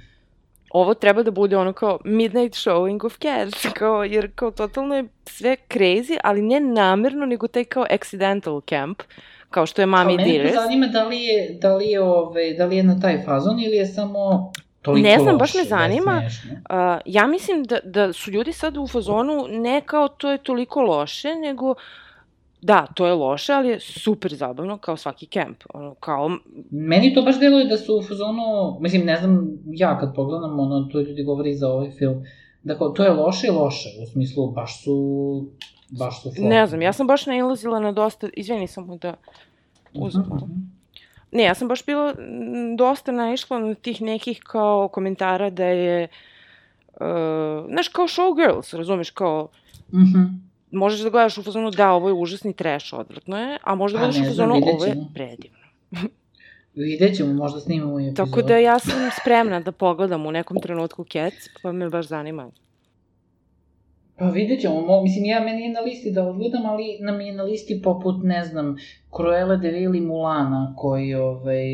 ovo 0.71 0.95
treba 0.95 1.23
da 1.23 1.31
bude 1.31 1.57
ono 1.57 1.73
kao 1.73 1.99
midnight 2.05 2.55
showing 2.55 3.07
of 3.07 3.19
Cats, 3.19 3.67
kao, 3.75 4.05
jer 4.05 4.31
kao 4.35 4.51
totalno 4.51 4.95
je 4.95 5.05
sve 5.27 5.57
crazy, 5.69 6.19
ali 6.25 6.43
ne 6.43 6.61
namerno, 6.61 7.27
nego 7.27 7.47
taj 7.47 7.65
kao 7.65 7.87
accidental 7.91 8.61
camp, 8.61 9.03
kao 9.51 9.67
što 9.67 9.83
je 9.83 9.87
Mami 9.87 10.17
Dearest. 10.17 10.55
Mene 10.55 10.67
zanima 10.67 10.87
da 10.87 11.05
li 11.05 11.23
je, 11.23 11.59
da 11.61 11.77
li 11.77 11.87
je, 11.87 12.01
ove, 12.01 12.55
da 12.55 12.67
li 12.67 12.77
je 12.77 12.83
na 12.83 13.01
taj 13.01 13.23
fazon 13.25 13.61
ili 13.61 13.77
je 13.77 13.87
samo 13.87 14.53
toliko 14.83 15.09
Ne 15.09 15.19
znam, 15.19 15.35
loše, 15.35 15.39
baš 15.39 15.55
me 15.55 15.65
zanima. 15.65 16.23
Uh, 16.25 16.77
ja 17.05 17.27
mislim 17.27 17.65
da, 17.65 17.79
da 17.85 18.13
su 18.13 18.31
ljudi 18.31 18.53
sad 18.53 18.77
u 18.77 18.87
fazonu 18.87 19.47
ne 19.49 19.81
kao 19.81 20.09
to 20.09 20.31
je 20.31 20.39
toliko 20.39 20.81
loše, 20.81 21.35
nego 21.35 21.75
Da, 22.67 22.87
to 22.95 23.07
je 23.07 23.13
loše, 23.13 23.53
ali 23.53 23.69
je 23.69 23.81
super 23.81 24.35
zabavno, 24.35 24.79
kao 24.79 24.97
svaki 24.97 25.27
kemp. 25.27 25.63
Ono, 25.75 25.95
kao... 25.95 26.31
Meni 26.71 27.15
to 27.15 27.23
baš 27.23 27.41
deluje 27.41 27.65
da 27.65 27.77
su 27.77 27.99
u 27.99 28.03
fazonu, 28.03 28.79
mislim, 28.81 29.05
ne 29.05 29.17
znam, 29.17 29.59
ja 29.67 29.99
kad 29.99 30.15
pogledam, 30.15 30.61
ono, 30.61 30.89
to 30.93 31.01
ljudi 31.01 31.25
govori 31.25 31.55
za 31.55 31.69
ovaj 31.69 31.91
film, 31.91 32.25
da 32.63 32.79
kao, 32.79 32.89
to 32.89 33.05
je 33.05 33.11
loše 33.11 33.47
i 33.47 33.51
loše, 33.51 33.89
u 34.03 34.07
smislu, 34.07 34.51
baš 34.51 34.85
su, 34.85 34.97
baš 35.91 36.23
su 36.23 36.31
flop. 36.31 36.49
Ne 36.49 36.67
znam, 36.67 36.83
ja 36.83 36.93
sam 36.93 37.07
baš 37.07 37.27
nailazila 37.27 37.81
na 37.81 37.93
dosta, 37.93 38.29
izvini 38.33 38.67
samo 38.67 38.97
da 38.97 39.15
uzem 39.95 40.23
uh 40.23 40.29
mhm, 40.29 40.37
-huh. 40.37 40.67
Ne, 41.33 41.43
ja 41.43 41.55
sam 41.55 41.69
baš 41.69 41.87
bila 41.87 42.15
dosta 42.77 43.13
naišla 43.13 43.59
na 43.59 43.75
tih 43.75 44.03
nekih 44.03 44.41
kao 44.43 44.89
komentara 44.89 45.51
da 45.51 45.65
je, 45.65 46.09
uh, 47.01 47.67
znaš, 47.71 47.89
kao 47.89 48.07
showgirls, 48.07 48.77
razumeš, 48.77 49.11
kao, 49.11 49.49
uh 49.93 49.99
mhm. 49.99 50.05
-huh 50.05 50.47
možeš 50.77 51.01
da 51.01 51.11
gledaš 51.11 51.39
u 51.39 51.43
fazonu 51.43 51.71
da, 51.71 51.93
ovo 51.93 52.09
je 52.09 52.15
užasni 52.15 52.53
trash, 52.53 52.95
odvrtno 52.95 53.39
je, 53.39 53.59
a 53.63 53.75
možda 53.75 53.99
gledaš 53.99 54.17
u 54.19 54.25
fazonu 54.25 54.55
ovo 54.55 54.85
je 54.85 54.97
predivno. 55.15 55.59
Vidjet 56.75 57.17
ćemo, 57.17 57.33
možda 57.33 57.61
snimamo 57.61 58.01
i 58.01 58.03
epizod. 58.03 58.27
Tako 58.27 58.43
da 58.43 58.57
ja 58.57 58.79
sam 58.79 59.11
spremna 59.21 59.61
da 59.61 59.73
pogledam 59.73 60.27
u 60.27 60.33
nekom 60.33 60.61
trenutku 60.61 61.05
Cats, 61.05 61.37
pa 61.63 61.73
me 61.73 61.89
baš 61.89 62.07
zanima. 62.07 62.51
Pa 64.19 64.25
vidjet 64.25 64.61
ćemo, 64.61 64.81
mo, 64.81 65.03
mislim, 65.03 65.25
ja 65.25 65.41
meni 65.41 65.63
je 65.63 65.73
na 65.73 65.81
listi 65.81 66.11
da 66.11 66.29
odgledam, 66.29 66.67
ali 66.67 66.99
nam 67.01 67.21
je 67.21 67.33
na 67.33 67.43
listi 67.43 67.81
poput, 67.83 68.17
ne 68.23 68.45
znam, 68.45 68.77
Cruella 69.17 69.57
de 69.57 69.71
Vil 69.71 69.95
i 69.95 70.01
Mulana, 70.01 70.75
koji, 70.77 71.15
ovaj, 71.15 71.65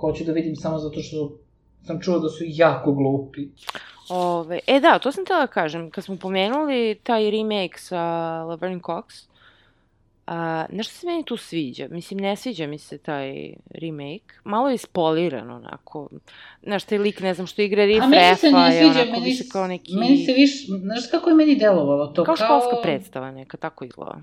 hoću 0.00 0.24
da 0.24 0.32
vidim 0.32 0.56
samo 0.56 0.78
zato 0.78 1.00
što 1.00 1.38
sam 1.82 2.00
čuo 2.00 2.18
da 2.18 2.28
su 2.28 2.44
jako 2.46 2.92
glupi. 2.92 3.48
Ove, 4.08 4.58
e 4.66 4.80
da, 4.80 4.98
to 4.98 5.12
sam 5.12 5.24
tela 5.24 5.40
da 5.40 5.46
kažem. 5.46 5.90
Kad 5.90 6.04
smo 6.04 6.16
pomenuli 6.16 6.98
taj 7.02 7.30
remake 7.30 7.78
sa 7.78 8.02
Laverne 8.42 8.80
Cox, 8.80 9.28
a, 10.26 10.64
nešto 10.70 10.94
se 10.94 11.06
meni 11.06 11.24
tu 11.24 11.36
sviđa. 11.36 11.88
Mislim, 11.90 12.20
ne 12.20 12.36
sviđa 12.36 12.66
mi 12.66 12.78
se 12.78 12.98
taj 12.98 13.54
remake. 13.70 14.34
Malo 14.44 14.68
je 14.68 14.74
ispoliran, 14.74 15.50
onako. 15.50 16.08
Znaš, 16.62 16.84
taj 16.84 16.98
lik, 16.98 17.20
ne 17.20 17.34
znam, 17.34 17.46
što 17.46 17.62
igra 17.62 17.84
Riff 17.84 18.06
Refa 18.12 18.46
je 18.46 18.86
onako 18.86 19.10
meni, 19.10 19.24
više 19.24 19.44
kao 19.52 19.66
neki... 19.66 19.96
Meni 19.96 20.16
se 20.16 20.32
više, 20.32 20.66
znaš 20.82 21.10
kako 21.10 21.28
je 21.30 21.34
meni 21.34 21.56
delovalo 21.56 22.06
to? 22.06 22.24
Kao, 22.24 22.34
kao 22.34 22.46
školska 22.46 22.76
predstava 22.82 23.30
neka, 23.30 23.56
tako 23.56 23.84
izgleda. 23.84 24.20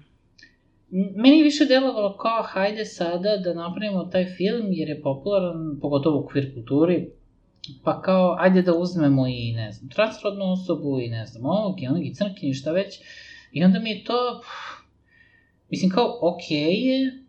Meni 1.16 1.44
više 1.44 1.66
delovalo 1.66 2.18
kao, 2.18 2.44
hajde 2.44 2.86
sada 2.86 3.38
da 3.38 3.53
napravimo 3.53 4.03
taj 4.03 4.26
film, 4.26 4.68
jer 4.70 4.90
je 4.90 5.02
popularan, 5.02 5.80
pogotovo 5.82 6.20
u 6.20 6.28
queer 6.28 6.53
kulturi, 6.53 7.10
pa 7.84 8.02
kao, 8.02 8.36
ajde 8.40 8.62
da 8.62 8.74
uzmemo 8.74 9.28
i, 9.28 9.54
ne 9.56 9.72
znam, 9.72 9.90
transrodnu 9.90 10.52
osobu 10.52 11.00
i, 11.00 11.10
ne 11.10 11.26
znam, 11.26 11.46
ovog 11.46 11.82
i 11.82 11.88
onog 11.88 12.06
i 12.06 12.14
crnkinju, 12.14 12.54
šta 12.54 12.72
već. 12.72 13.00
I 13.52 13.64
onda 13.64 13.80
mi 13.80 13.90
je 13.90 14.04
to, 14.04 14.42
pff, 14.42 14.84
mislim, 15.70 15.92
kao, 15.92 16.20
okej 16.22 16.58
okay 16.58 16.86
je, 16.86 17.22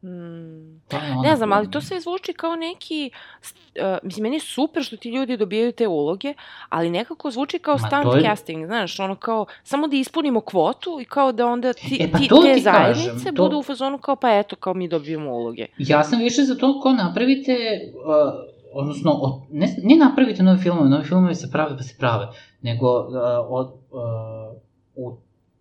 Hmm. 0.00 0.80
Ne 1.22 1.36
znam, 1.36 1.52
ali 1.52 1.70
to 1.70 1.80
sve 1.80 2.00
zvuči 2.00 2.32
kao 2.32 2.56
neki, 2.56 3.10
uh, 3.12 3.98
mislim, 4.02 4.22
meni 4.22 4.36
je 4.36 4.40
super 4.40 4.82
što 4.82 4.96
ti 4.96 5.10
ljudi 5.10 5.36
dobijaju 5.36 5.72
te 5.72 5.86
uloge, 5.86 6.34
ali 6.68 6.90
nekako 6.90 7.30
zvuči 7.30 7.58
kao 7.58 7.78
stunt 7.78 8.14
je... 8.16 8.22
casting, 8.22 8.66
znaš, 8.66 9.00
ono 9.00 9.14
kao, 9.16 9.46
samo 9.62 9.88
da 9.88 9.96
ispunimo 9.96 10.40
kvotu 10.40 10.98
i 11.00 11.04
kao 11.04 11.32
da 11.32 11.46
onda 11.46 11.72
ti, 11.72 11.98
e, 12.00 12.10
pa 12.12 12.18
ti, 12.18 12.28
te 12.28 12.54
ti 12.54 12.60
zajednice 12.60 13.10
kažem, 13.10 13.34
to... 13.34 13.42
budu 13.42 13.58
u 13.58 13.62
fazonu 13.62 13.98
kao, 13.98 14.16
pa 14.16 14.38
eto, 14.38 14.56
kao 14.56 14.74
mi 14.74 14.88
dobijemo 14.88 15.30
uloge. 15.30 15.66
Ja 15.78 16.04
sam 16.04 16.18
više 16.18 16.42
za 16.42 16.54
to 16.54 16.80
kao 16.80 16.92
napravite 16.92 17.52
uh, 17.52 18.57
odnosno, 18.72 19.12
od, 19.12 19.42
ne, 19.50 19.76
ne 19.82 19.96
napravite 19.96 20.42
nove 20.42 20.58
filmove, 20.58 20.88
nove 20.88 21.04
filmove 21.04 21.34
se 21.34 21.50
prave 21.50 21.76
pa 21.76 21.82
se 21.82 21.94
prave, 21.98 22.26
nego 22.62 23.00
uh, 23.00 23.14
od, 23.48 23.66
uh, 23.90 24.58
u 24.94 25.16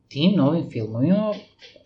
tim 0.08 0.34
novim 0.36 0.70
filmovima 0.70 1.34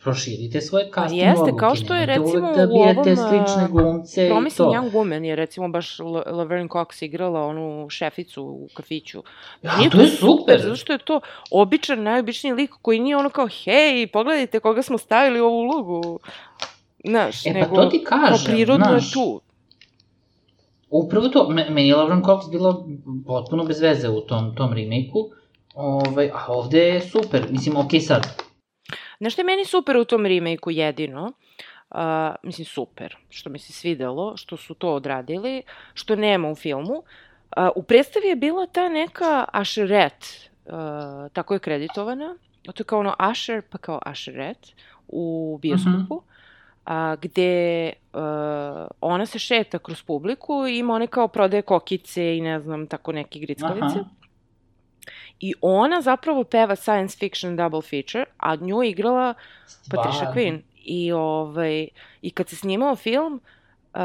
proširite 0.04 0.62
svoje 0.62 0.90
casting 0.96 1.22
Jeste, 1.22 1.42
odluke. 1.42 1.60
kao 1.60 1.76
što 1.76 1.96
je 1.96 2.06
recimo 2.06 2.52
da 2.52 2.68
u 2.72 2.76
ovom... 2.76 3.04
slične 3.04 3.68
glumce 3.72 4.28
Promising 4.30 4.70
Young 4.70 4.92
Woman 4.92 5.24
je 5.24 5.36
recimo 5.36 5.68
baš 5.68 6.00
Laverne 6.26 6.68
Cox 6.68 7.06
igrala 7.06 7.46
onu 7.46 7.90
šeficu 7.90 8.44
u 8.44 8.68
kafiću. 8.74 9.24
Ja, 9.62 9.78
nije 9.78 9.90
to 9.90 10.02
je 10.02 10.08
super. 10.08 10.20
super. 10.20 10.62
Zato 10.62 10.76
što 10.76 10.94
je 10.94 11.00
to 11.00 11.22
običan, 11.52 12.04
najobičniji 12.04 12.54
lik 12.54 12.72
koji 12.82 13.00
nije 13.00 13.18
ono 13.18 13.30
kao, 13.30 13.48
hej, 13.64 14.08
pogledajte 14.08 14.60
koga 14.60 14.82
smo 14.82 14.98
stavili 14.98 15.42
u 15.42 15.46
ovu 15.46 15.58
ulogu. 15.58 16.20
Znaš, 17.06 17.46
e, 17.46 17.54
nego, 17.54 17.76
pa 17.76 17.82
to 17.82 17.90
ti 17.90 18.04
kažem, 18.04 18.28
kao 18.28 18.38
prirodno 18.46 18.86
znaš, 18.86 19.08
je 19.08 19.14
tu. 19.14 19.42
Upravo 20.92 21.28
to, 21.28 21.50
meni 21.50 21.88
je 21.88 21.96
Lauren 21.96 22.22
Cox 22.22 22.50
bila 22.52 22.86
potpuno 23.28 23.64
bez 23.64 23.82
veze 23.82 24.10
u 24.10 24.22
tom, 24.22 24.56
tom 24.56 24.74
remake-u, 24.74 25.32
ovaj, 25.76 26.32
a 26.34 26.46
ovde 26.48 26.80
je 26.80 27.02
super, 27.02 27.48
mislim, 27.52 27.78
okej 27.78 28.00
okay 28.00 28.08
sad. 28.08 28.28
Znaš 29.20 29.34
što 29.34 29.42
je 29.42 29.46
meni 29.46 29.66
super 29.66 29.98
u 29.98 30.06
tom 30.06 30.26
remake-u 30.26 30.72
jedino? 30.72 31.32
Uh, 31.92 32.00
mislim, 32.44 32.66
super, 32.66 33.18
što 33.30 33.50
mi 33.50 33.60
se 33.60 33.74
svidelo, 33.74 34.38
što 34.38 34.58
su 34.58 34.74
to 34.74 34.94
odradili, 34.94 35.64
što 35.94 36.16
nema 36.16 36.50
u 36.50 36.56
filmu. 36.56 36.94
Uh, 36.94 37.68
u 37.76 37.84
predstavi 37.84 38.28
je 38.28 38.36
bila 38.36 38.66
ta 38.66 38.90
neka 38.90 39.46
Asheret, 39.54 40.50
uh, 40.66 40.74
tako 41.34 41.54
je 41.54 41.60
kreditovana, 41.60 42.36
to 42.62 42.82
je 42.82 42.86
kao 42.86 43.00
ono 43.00 43.16
Asher, 43.20 43.62
pa 43.70 43.78
kao 43.78 44.00
Asheret 44.06 44.74
u 45.08 45.60
bioskopu. 45.62 46.16
Uh 46.16 46.22
-huh 46.22 46.31
a, 46.86 47.16
gde 47.22 47.94
a, 48.14 48.88
ona 49.02 49.26
se 49.26 49.40
šeta 49.40 49.80
kroz 49.80 50.04
publiku 50.04 50.68
i 50.68 50.78
ima 50.78 50.94
one 50.94 51.08
kao 51.08 51.28
prodaje 51.28 51.62
kokice 51.62 52.38
i 52.38 52.42
ne 52.42 52.60
znam, 52.60 52.88
tako 52.88 53.12
neke 53.12 53.40
grickovice. 53.40 54.00
Aha. 54.00 54.06
I 55.40 55.54
ona 55.62 56.02
zapravo 56.02 56.44
peva 56.44 56.76
science 56.76 57.18
fiction 57.18 57.56
double 57.56 57.82
feature, 57.82 58.26
a 58.38 58.56
nju 58.56 58.84
igrala 58.84 59.34
Stvarno. 59.66 60.12
Patricia 60.12 60.34
Quinn. 60.34 60.62
I, 60.84 61.12
ovaj, 61.12 61.88
I 62.22 62.32
kad 62.32 62.50
se 62.50 62.56
snimao 62.56 62.96
film, 62.96 63.34
uh, 63.34 64.00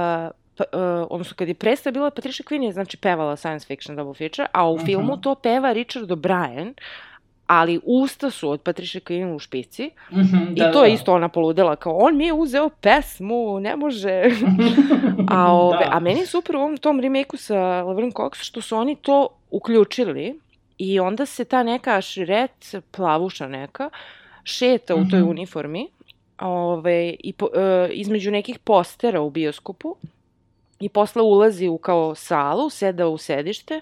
pa, 0.56 0.64
uh, 0.72 1.06
odnosno 1.10 1.36
kad 1.36 1.48
je 1.48 1.54
predstava 1.54 1.92
bila 1.92 2.10
Patricia 2.10 2.44
Quinn 2.44 2.62
je 2.62 2.72
znači 2.72 2.96
pevala 2.96 3.36
science 3.36 3.66
fiction 3.66 3.96
double 3.96 4.14
feature, 4.14 4.48
a 4.52 4.68
u 4.68 4.74
uh 4.74 4.80
-huh. 4.80 4.84
filmu 4.84 5.16
to 5.16 5.34
peva 5.34 5.72
Richard 5.72 6.10
O'Brien, 6.10 6.72
ali 7.46 7.80
usta 7.84 8.30
su 8.30 8.50
od 8.50 8.60
Patricia 8.60 9.00
Quinn 9.00 9.34
u 9.34 9.38
špici 9.38 9.90
mm 10.10 10.20
-hmm, 10.20 10.54
da, 10.54 10.68
i 10.68 10.72
to 10.72 10.80
da. 10.80 10.86
je 10.86 10.92
isto 10.92 11.14
ona 11.14 11.28
poludela 11.28 11.76
kao 11.76 11.96
on 11.96 12.16
mi 12.16 12.26
je 12.26 12.32
uzeo 12.32 12.68
pesmu, 12.68 13.60
ne 13.60 13.76
može. 13.76 14.22
a, 15.30 15.52
ove, 15.52 15.78
da. 15.78 15.90
a 15.92 16.00
meni 16.00 16.20
je 16.20 16.26
super 16.26 16.56
u 16.56 16.60
ovom 16.60 16.76
tom 16.76 17.00
remake-u 17.00 17.36
sa 17.36 17.82
Laverne 17.82 18.12
Cox 18.12 18.42
što 18.42 18.60
su 18.60 18.76
oni 18.76 18.96
to 18.96 19.28
uključili 19.50 20.40
i 20.78 21.00
onda 21.00 21.26
se 21.26 21.44
ta 21.44 21.62
neka 21.62 22.00
širet, 22.00 22.74
plavuša 22.90 23.48
neka, 23.48 23.90
šeta 24.44 24.96
mm 24.96 24.98
-hmm. 24.98 25.06
u 25.06 25.10
toj 25.10 25.20
mhm. 25.20 25.28
uniformi 25.30 25.88
ove, 26.40 27.14
i 27.18 27.32
po, 27.32 27.48
e, 27.54 27.88
između 27.92 28.30
nekih 28.30 28.58
postera 28.58 29.20
u 29.20 29.30
bioskopu 29.30 29.96
i 30.80 30.88
posle 30.88 31.22
ulazi 31.22 31.68
u 31.68 31.78
kao 31.78 32.14
salu, 32.14 32.70
seda 32.70 33.08
u 33.08 33.18
sedište 33.18 33.80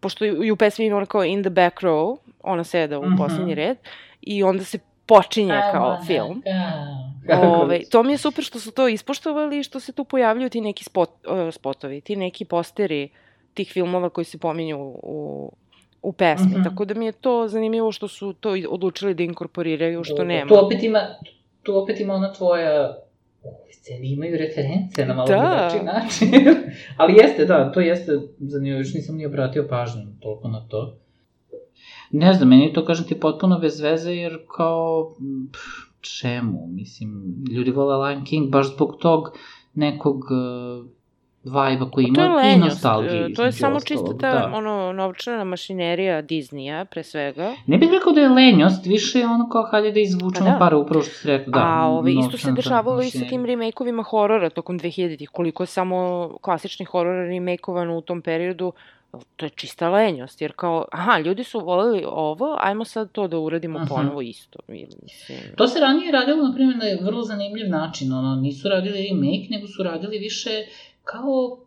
pošto 0.00 0.24
i 0.24 0.50
u 0.50 0.56
pesmi 0.56 0.86
ima 0.86 0.96
ono 0.96 1.06
kao 1.06 1.24
in 1.24 1.42
the 1.42 1.50
back 1.50 1.78
row, 1.78 2.16
ona 2.42 2.64
seda 2.64 2.98
u 2.98 3.06
Mhm. 3.06 3.16
poslednji 3.16 3.54
red, 3.54 3.76
i 4.22 4.42
onda 4.42 4.64
se 4.64 4.78
počinje 5.06 5.54
I 5.54 5.72
kao 5.72 5.90
wanna 5.90 6.06
film. 6.06 6.42
Ove, 7.42 7.80
to 7.84 8.02
mi 8.02 8.12
je 8.12 8.18
super 8.18 8.44
što 8.44 8.60
su 8.60 8.70
to 8.70 8.88
ispoštovali 8.88 9.58
i 9.58 9.62
što 9.62 9.80
se 9.80 9.92
tu 9.92 10.04
pojavljuju 10.04 10.50
ti 10.50 10.60
neki 10.60 10.84
spot, 10.84 11.10
uh, 11.26 11.54
spotovi, 11.54 12.00
ti 12.00 12.16
neki 12.16 12.44
posteri 12.44 13.08
tih 13.54 13.70
filmova 13.72 14.08
koji 14.08 14.24
se 14.24 14.38
pominju 14.38 14.78
u, 15.02 15.52
u 16.02 16.12
pesmi. 16.12 16.50
Mhm. 16.50 16.62
Tako 16.62 16.84
da 16.84 16.94
mi 16.94 17.06
je 17.06 17.12
to 17.12 17.48
zanimljivo 17.48 17.92
što 17.92 18.08
su 18.08 18.32
to 18.32 18.54
odlučili 18.68 19.14
da 19.14 19.22
inkorporiraju, 19.22 20.04
što 20.04 20.24
nema. 20.24 20.48
Tu 20.48 20.64
opet 20.66 20.82
ima, 20.82 21.00
tu 21.62 21.76
opet 21.76 22.00
ima 22.00 22.14
ona 22.14 22.32
tvoja 22.32 22.96
ove 23.48 23.72
scene 23.72 24.12
imaju 24.12 24.36
reference 24.38 25.06
na 25.06 25.14
malo 25.14 25.28
Da. 25.28 25.34
drugačiji 25.36 25.82
način. 25.82 26.28
Ali 27.00 27.14
jeste, 27.14 27.44
da, 27.44 27.72
to 27.72 27.80
jeste 27.80 28.12
zanimljivo, 28.38 28.78
još 28.78 28.94
nisam 28.94 29.16
ni 29.16 29.26
obratio 29.26 29.66
pažnju 29.70 30.02
toliko 30.20 30.48
na 30.48 30.68
to. 30.68 30.98
Ne 32.10 32.32
znam, 32.32 32.48
meni 32.48 32.72
to, 32.72 32.84
kažem 32.84 33.06
ti, 33.06 33.20
potpuno 33.20 33.58
bez 33.58 33.80
veze, 33.80 34.12
jer 34.12 34.38
kao, 34.56 35.14
pff, 35.52 35.62
čemu, 36.00 36.66
mislim, 36.66 37.34
ljudi 37.50 37.70
vole 37.70 38.08
Lion 38.08 38.24
King 38.24 38.50
baš 38.50 38.74
zbog 38.74 38.96
tog 39.00 39.38
nekog 39.74 40.16
uh, 40.16 40.86
vajba 41.50 41.90
koji 41.90 42.04
je 42.04 42.08
ima 42.08 42.22
i 43.12 43.30
e, 43.30 43.34
to 43.34 43.44
je 43.44 43.52
samo 43.52 43.80
čista 43.80 44.18
ta 44.20 44.32
da. 44.32 44.52
ono, 44.54 44.92
novčana 44.92 45.44
mašinerija 45.44 46.22
Disneya, 46.22 46.84
pre 46.84 47.02
svega. 47.02 47.54
Ne 47.66 47.78
bih 47.78 47.88
rekao 47.92 48.12
da 48.12 48.20
je 48.20 48.28
lenjost, 48.28 48.86
više 48.86 49.18
je 49.18 49.26
ono 49.26 49.48
kao 49.48 49.62
hajde 49.70 49.92
da 49.92 50.00
izvučemo 50.00 50.46
Pa 50.46 50.52
da. 50.52 50.58
pare, 50.58 50.76
upravo 50.76 51.02
što 51.02 51.14
si 51.14 51.28
rekao, 51.28 51.52
da. 51.52 51.60
A 51.60 51.88
ove, 51.88 52.12
isto 52.12 52.38
se 52.38 52.52
dešavalo 52.52 53.02
i 53.02 53.10
sa 53.10 53.24
tim 53.28 53.46
remake-ovima 53.46 54.02
horora 54.02 54.50
tokom 54.50 54.78
2000-ih. 54.80 55.30
Koliko 55.30 55.62
je 55.62 55.66
samo 55.66 56.30
klasični 56.40 56.84
horor 56.84 57.28
remake-ovan 57.28 57.90
u 57.90 58.00
tom 58.00 58.22
periodu, 58.22 58.72
to 59.36 59.46
je 59.46 59.50
čista 59.50 59.90
lenjost, 59.90 60.40
jer 60.42 60.52
kao, 60.56 60.84
aha, 60.92 61.18
ljudi 61.18 61.44
su 61.44 61.60
voleli 61.60 62.04
ovo, 62.06 62.56
ajmo 62.60 62.84
sad 62.84 63.12
to 63.12 63.28
da 63.28 63.38
uradimo 63.38 63.78
Aha. 63.78 63.86
ponovo 63.88 64.20
isto. 64.22 64.58
Mislim, 64.68 65.38
To 65.56 65.68
se 65.68 65.80
ranije 65.80 66.12
radilo, 66.12 66.48
na 66.48 66.54
primjer, 66.54 66.76
na 66.78 67.06
vrlo 67.06 67.22
zanimljiv 67.22 67.68
način. 67.68 68.12
Ono, 68.12 68.34
nisu 68.34 68.68
radili 68.68 69.08
remake, 69.08 69.46
nego 69.50 69.66
su 69.66 69.82
radili 69.82 70.18
više 70.18 70.50
kao 71.06 71.58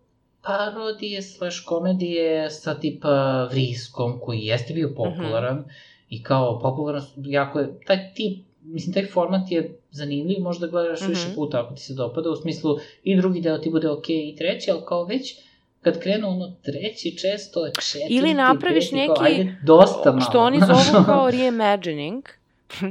parodije 0.44 1.22
slash 1.24 1.58
komedije 1.66 2.26
sa 2.52 2.76
tipa 2.76 3.10
Vriskom, 3.44 4.20
koji 4.20 4.40
jeste 4.42 4.74
bio 4.74 4.90
popularan. 4.90 5.64
I 6.10 6.24
kao 6.24 6.60
popularan, 6.60 7.02
jako 7.18 7.60
je, 7.60 7.80
taj 7.82 8.14
tip, 8.14 8.38
mislim, 8.64 8.94
taj 8.94 9.06
format 9.06 9.52
je 9.52 9.60
zanimljiv, 9.92 10.40
možda 10.40 10.68
gledaš 10.68 11.02
Mhm. 11.02 11.10
više 11.10 11.28
puta 11.36 11.62
ako 11.62 11.74
ti 11.74 11.82
se 11.82 11.94
dopada, 11.94 12.30
u 12.30 12.36
smislu 12.36 12.72
i 13.04 13.16
drugi 13.18 13.42
deo 13.42 13.58
ti 13.58 13.70
bude 13.70 13.90
okej 13.90 14.18
i 14.24 14.36
treći, 14.36 14.72
ali 14.72 14.82
kao 14.88 15.04
već 15.04 15.36
kad 15.82 16.00
krenu 16.00 16.30
ono 16.30 16.52
treći, 16.64 17.18
često 17.18 17.66
je 17.66 17.72
četvrti, 17.74 18.08
Ili 18.10 18.34
napraviš 18.34 18.86
peti, 18.86 19.08
kao, 19.08 19.16
neki- 19.16 19.26
ajde, 19.34 19.56
dosta 19.64 20.12
malo. 20.12 20.22
što 20.22 20.40
oni 20.42 20.60
zovu 20.60 21.06
kao 21.06 21.32
reimagining, 21.32 22.24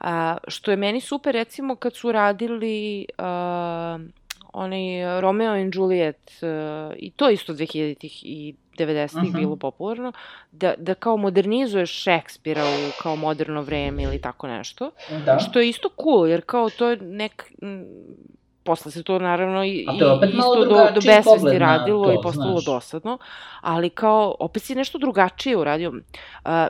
a, 0.00 0.36
što 0.48 0.70
je 0.70 0.76
meni 0.76 1.00
super 1.00 1.34
recimo 1.34 1.76
kad 1.76 1.94
su 1.94 2.12
radili 2.12 3.06
a, 3.18 3.98
onaj 4.52 4.80
Romeo 5.20 5.52
and 5.52 5.74
Juliet 5.74 6.30
a, 6.42 6.46
i 6.96 7.10
to 7.10 7.30
isto 7.30 7.52
2000-ih 7.54 8.24
i 8.24 8.54
90-ih 8.72 9.22
Mhm. 9.24 9.38
bilo 9.38 9.56
popularno, 9.56 10.12
da, 10.52 10.74
da 10.78 10.94
kao 10.94 11.16
modernizuješ 11.16 11.90
Šekspira 11.92 12.64
u 12.64 13.02
kao 13.02 13.16
moderno 13.16 13.62
vreme 13.62 14.02
ili 14.02 14.20
tako 14.20 14.46
nešto, 14.48 14.90
Da. 15.24 15.38
što 15.40 15.60
je 15.60 15.68
isto 15.68 15.88
cool, 15.96 16.26
jer 16.26 16.42
kao 16.42 16.70
to 16.70 16.88
je 16.88 16.96
nek... 16.96 17.52
posle 18.64 18.90
se 18.90 19.02
to 19.02 19.18
naravno 19.18 19.64
i, 19.64 19.68
i 19.70 19.86
isto 20.28 20.64
do, 20.64 20.90
do 20.90 21.00
besvesti 21.06 21.58
radilo 21.58 22.04
to, 22.04 22.12
i 22.12 22.18
postalo 22.22 22.50
znaš. 22.52 22.64
dosadno, 22.64 23.18
ali 23.60 23.90
kao, 23.90 24.34
opet 24.40 24.62
si 24.62 24.74
nešto 24.74 24.98
drugačije 24.98 25.56
uradio. 25.56 25.90
Uh, 25.90 25.98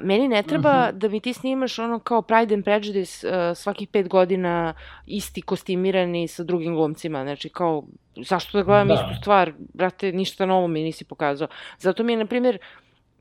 meni 0.01 0.29
ne 0.29 0.43
treba 0.43 0.61
Mhm. 0.83 0.99
da 0.99 1.09
mi 1.09 1.21
ti 1.21 1.33
snimaš 1.33 1.79
ono 1.79 1.99
kao 1.99 2.23
Pride 2.23 2.55
and 2.55 2.65
Prejudice 2.65 3.29
uh, 3.29 3.35
svakih 3.57 3.89
pet 3.89 4.09
godina 4.09 4.75
isti 5.07 5.43
kostimirani 5.43 6.29
sa 6.29 6.43
drugim 6.43 6.75
glumcima, 6.75 7.23
znači 7.23 7.49
kao, 7.49 7.83
zašto 8.19 8.59
da 8.59 8.65
gledam 8.65 8.89
Da. 8.89 8.95
istu 8.95 9.21
stvar, 9.21 9.53
brate, 9.75 10.13
ništa 10.13 10.47
novo 10.47 10.67
mi 10.67 10.83
nisi 10.83 11.05
pokazao. 11.05 11.49
Zato 11.79 12.03
mi 12.03 12.13
je, 12.13 12.17
na 12.17 12.27
primjer, 12.27 12.59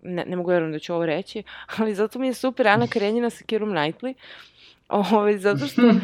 ne, 0.02 0.26
ne 0.26 0.36
mogu 0.36 0.50
verujem 0.50 0.72
da 0.72 0.80
ću 0.80 0.94
ovo 0.94 1.06
reći, 1.06 1.44
ali 1.78 1.96
zato 1.96 2.20
mi 2.20 2.28
je 2.28 2.34
super 2.34 2.68
Ana 2.68 2.88
Karenjina 2.88 3.30
sa 3.30 3.44
Kirom 3.44 3.70
Knightley, 3.70 4.14
Ovaj, 5.12 5.38
zato 5.38 5.68
što 5.68 5.82
uh, 5.82 5.94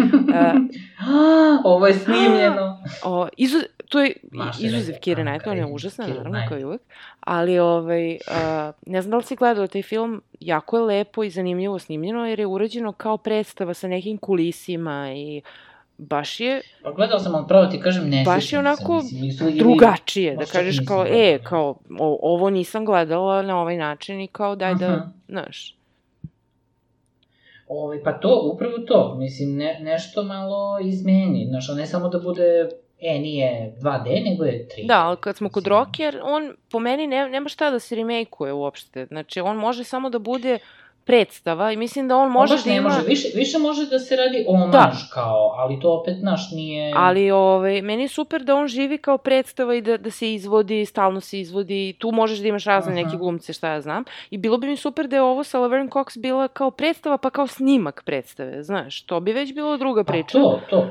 Ovo 1.63 1.87
je 1.87 1.93
snimljeno. 1.93 2.83
O, 3.03 3.27
izu, 3.37 3.57
to 3.89 4.01
je 4.01 4.13
izuzev 4.59 4.95
Ana 5.05 5.31
Knightley, 5.31 5.51
ona 5.51 5.59
je 5.59 5.65
užasna, 5.65 6.07
naravno, 6.07 6.39
kao 6.49 6.59
i 6.59 6.63
uvek. 6.63 6.81
Ali, 7.19 7.59
ovaj, 7.59 8.11
uh, 8.11 8.73
ne 8.85 9.01
znam 9.01 9.11
da 9.11 9.17
li 9.17 9.23
si 9.23 9.35
gledao 9.35 9.67
taj 9.67 9.81
film, 9.81 10.21
jako 10.39 10.77
je 10.77 10.83
lepo 10.83 11.23
i 11.23 11.29
zanimljivo 11.29 11.79
snimljeno, 11.79 12.27
jer 12.27 12.39
je 12.39 12.45
urađeno 12.45 12.91
kao 12.91 13.17
predstava 13.17 13.73
sa 13.73 13.87
nekim 13.87 14.17
kulisima 14.17 15.11
i 15.15 15.41
baš 15.97 16.39
je 16.39 16.61
Pa 16.83 16.91
gledao 16.91 17.19
sam, 17.19 17.35
ali 17.35 17.47
pravo 17.47 17.65
ti 17.65 17.79
kažem, 17.79 18.09
ne 18.09 18.23
Baš 18.25 18.53
je 18.53 18.59
onako 18.59 18.95
mislim, 18.95 19.21
nisu 19.21 19.43
ili- 19.43 19.59
drugačije, 19.59 20.35
da 20.35 20.45
kažeš 20.45 20.77
kao, 20.87 21.05
e, 21.09 21.39
kao, 21.43 21.75
o, 21.99 22.19
ovo 22.21 22.49
nisam 22.49 22.85
gledala 22.85 23.41
na 23.41 23.59
ovaj 23.61 23.77
način 23.77 24.21
i 24.21 24.27
kao, 24.27 24.55
daj 24.55 24.75
da, 24.75 25.11
znaš. 25.27 25.75
Ovaj, 27.67 28.03
pa 28.03 28.13
to, 28.13 28.51
upravo 28.53 28.77
to, 28.77 29.15
mislim, 29.19 29.55
ne, 29.55 29.79
nešto 29.81 30.23
malo 30.23 30.79
izmeni, 30.79 31.45
znaš, 31.49 31.67
ne 31.75 31.85
samo 31.85 32.09
da 32.09 32.19
bude, 32.19 32.69
e, 33.01 33.19
nije 33.19 33.75
2D, 33.81 34.29
nego 34.29 34.43
je 34.43 34.67
3D. 34.77 34.87
Da, 34.87 35.05
ali 35.05 35.17
kad 35.17 35.37
smo 35.37 35.49
kod 35.49 35.67
Rocker, 35.67 36.19
on 36.23 36.53
po 36.71 36.79
meni 36.79 37.07
ne, 37.07 37.29
nema 37.29 37.49
šta 37.49 37.71
da 37.71 37.79
se 37.79 37.95
remakeuje 37.95 38.53
uopšte. 38.53 39.05
Znači, 39.05 39.39
on 39.39 39.57
može 39.57 39.83
samo 39.83 40.09
da 40.09 40.19
bude 40.19 40.59
predstava 41.05 41.71
i 41.71 41.77
mislim 41.77 42.07
da 42.07 42.15
on 42.15 42.25
On 42.25 42.31
može 42.31 42.53
baš 42.55 42.63
da 42.63 42.69
ne 42.69 42.77
ima... 42.77 42.89
može, 42.89 43.01
više, 43.07 43.27
više 43.35 43.57
može 43.57 43.85
da 43.85 43.99
se 43.99 44.15
radi 44.15 44.45
omaž 44.47 44.71
Da. 44.71 44.91
kao, 45.13 45.53
ali 45.57 45.79
to 45.79 45.93
opet, 45.93 46.17
znaš, 46.19 46.51
nije... 46.51 46.93
Ali 46.95 47.31
ovaj, 47.31 47.81
meni 47.81 48.03
je 48.03 48.07
super 48.07 48.43
da 48.43 48.55
on 48.55 48.67
živi 48.67 48.97
kao 48.97 49.17
predstava 49.17 49.75
i 49.75 49.81
da, 49.81 49.97
da 49.97 50.11
se 50.11 50.33
izvodi, 50.33 50.85
stalno 50.85 51.19
se 51.21 51.39
izvodi. 51.39 51.89
i 51.89 51.93
Tu 51.93 52.11
možeš 52.11 52.39
da 52.39 52.47
imaš 52.47 52.65
razne 52.65 52.93
Aha. 52.93 53.01
neke 53.03 53.17
glumce, 53.17 53.53
šta 53.53 53.69
ja 53.69 53.81
znam. 53.81 54.03
I 54.29 54.37
bilo 54.37 54.57
bi 54.57 54.67
mi 54.67 54.77
super 54.77 55.07
da 55.07 55.15
je 55.15 55.21
ovo 55.21 55.43
sa 55.43 55.59
Laverne 55.59 55.89
Cox 55.89 56.19
bila 56.19 56.47
kao 56.47 56.71
predstava, 56.71 57.17
pa 57.17 57.29
kao 57.29 57.47
snimak 57.47 58.03
predstave, 58.05 58.63
znaš. 58.63 59.01
To 59.01 59.19
bi 59.19 59.31
već 59.33 59.53
bilo 59.53 59.77
druga 59.77 60.03
Pa 60.03 60.11
priča. 60.13 60.37
to, 60.39 60.59
to. 60.69 60.87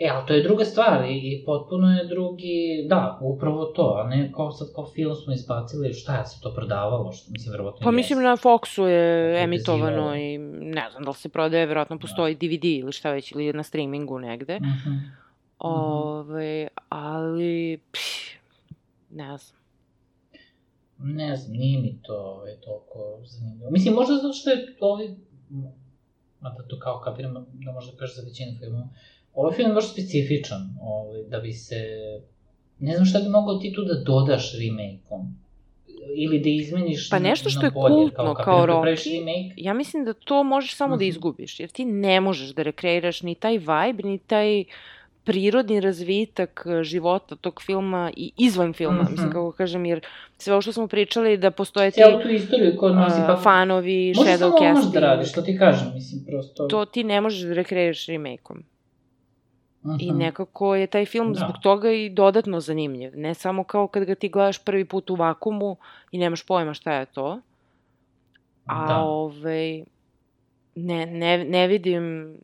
E, 0.00 0.08
ali 0.08 0.26
to 0.26 0.34
je 0.34 0.42
druga 0.42 0.64
stvar 0.64 1.04
i, 1.10 1.42
potpuno 1.46 1.96
je 1.96 2.06
drugi, 2.06 2.86
da, 2.88 3.18
upravo 3.22 3.64
to, 3.64 4.02
a 4.04 4.08
ne 4.08 4.32
kao 4.32 4.52
sad 4.52 4.68
kao 4.74 4.86
film 4.86 5.14
smo 5.14 5.32
izbacili, 5.32 5.92
šta 5.92 6.16
je 6.16 6.26
se 6.26 6.40
to 6.40 6.54
prodavalo, 6.54 7.12
što 7.12 7.32
mislim, 7.32 7.52
verovatno 7.52 7.80
Pa 7.84 7.90
mislim 7.90 8.22
na 8.22 8.36
Foxu 8.36 8.82
je 8.82 9.42
emitovano 9.42 10.16
i 10.16 10.38
ne 10.60 10.90
znam 10.90 11.02
da 11.04 11.10
li 11.10 11.16
se 11.16 11.28
prodaje, 11.28 11.66
verovatno 11.66 11.98
postoji 11.98 12.34
DVD 12.34 12.64
ili 12.64 12.92
šta 12.92 13.10
već, 13.10 13.32
ili 13.32 13.52
na 13.52 13.62
streamingu 13.62 14.18
negde. 14.18 14.56
Mhm. 14.56 14.94
Ove, 15.58 16.68
ali, 16.88 17.80
pš, 17.92 18.36
ne 19.10 19.36
znam. 19.38 19.60
Ne 20.98 21.36
znam, 21.36 21.56
nije 21.56 21.80
mi 21.80 21.98
to 22.02 22.16
ovaj, 22.16 22.52
toliko 22.64 23.18
zanimljivo. 23.24 23.70
Mislim, 23.70 23.94
možda 23.94 24.14
zato 24.14 24.32
što 24.32 24.50
je 24.50 24.76
ovi, 24.80 25.16
mada 26.40 26.62
to 26.68 26.78
kao 26.78 27.00
kapiram, 27.00 27.34
da 27.52 27.72
možda 27.72 27.96
kažeš 27.96 28.16
za 28.16 28.22
većinu 28.22 28.58
filmova, 28.58 28.88
ovaj 29.36 29.52
film 29.52 29.68
je 29.68 29.74
baš 29.74 29.92
specifičan, 29.92 30.60
ovaj, 30.82 31.22
da 31.22 31.38
bi 31.38 31.52
se, 31.52 31.76
ne 32.78 32.94
znam 32.94 33.06
šta 33.06 33.18
bi 33.18 33.28
mogao 33.28 33.56
ti 33.56 33.72
tu 33.72 33.84
da 33.84 33.94
dodaš 33.96 34.52
remake-om, 34.54 35.34
ili 36.16 36.38
da 36.40 36.48
izmeniš 36.50 37.10
Pa 37.10 37.18
nešto 37.18 37.50
što 37.50 37.66
je 37.66 37.70
bolje, 37.72 37.94
kultno 37.94 38.34
kao 38.34 38.62
praviš 38.64 39.00
Rocky, 39.00 39.14
remake, 39.14 39.54
Ja 39.56 39.74
mislim 39.74 40.04
da 40.04 40.12
to 40.14 40.42
možeš 40.44 40.74
samo 40.74 40.96
da 40.96 41.02
Mhm. 41.02 41.08
izgubiš, 41.08 41.60
jer 41.60 41.70
ti 41.70 41.84
ne 41.84 42.20
možeš 42.20 42.48
da 42.50 42.62
rekreiraš 42.62 43.22
ni 43.22 43.34
taj 43.34 43.52
vibe, 43.52 44.02
ni 44.04 44.18
taj 44.18 44.64
prirodni 45.24 45.80
razvitak 45.80 46.66
eh, 46.68 46.82
života 46.82 47.36
tog 47.36 47.62
filma 47.62 48.12
i 48.16 48.32
izvan 48.38 48.72
filma, 48.72 49.02
Mhm. 49.02 49.10
mislim 49.10 49.28
kako 49.28 49.52
kažem, 49.52 49.86
jer 49.86 50.00
sve 50.38 50.52
ovo 50.52 50.62
što 50.62 50.72
smo 50.72 50.86
pričali 50.88 51.36
da 51.36 51.50
postoje 51.50 51.90
ti 51.90 51.94
cijelu 51.94 52.22
tu 52.22 52.28
istoriju 52.30 52.76
koju 52.78 52.94
nosi, 52.94 53.20
uh, 53.20 53.26
pa 53.26 53.36
fanovi, 53.36 54.12
Može 54.16 54.30
shadow 54.30 54.38
samo 54.38 54.56
casting, 54.74 54.94
da 54.94 55.00
radiš, 55.00 55.32
to 55.32 55.42
ti 55.42 55.58
kažem, 55.58 55.88
mislim, 55.94 56.24
prosto... 56.24 56.66
to 56.66 56.84
ti 56.84 57.04
ne 57.04 57.20
možeš 57.20 57.40
da 57.40 57.54
rekreiraš 57.54 58.06
remake-om. 58.06 58.62
I 59.98 60.06
Mhm. 60.06 60.18
nekako 60.18 60.74
je 60.74 60.86
taj 60.86 61.06
film 61.06 61.32
Da. 61.32 61.38
zbog 61.38 61.54
toga 61.58 61.90
i 61.90 62.08
dodatno 62.10 62.60
zanimljiv. 62.60 63.12
Ne 63.14 63.34
samo 63.34 63.64
kao 63.64 63.86
kad 63.86 64.04
ga 64.04 64.14
ti 64.14 64.28
gledaš 64.28 64.58
prvi 64.58 64.84
put 64.84 65.10
u 65.10 65.14
vakumu 65.14 65.76
i 66.12 66.18
nemaš 66.18 66.42
pojma 66.42 66.74
šta 66.74 66.92
je 66.92 67.06
to. 67.06 67.40
A 68.66 68.86
Da. 68.86 68.96
ovaj, 68.96 69.84
ne, 70.74 71.06
ne, 71.06 71.44
ne 71.44 71.66
vidim, 71.66 72.36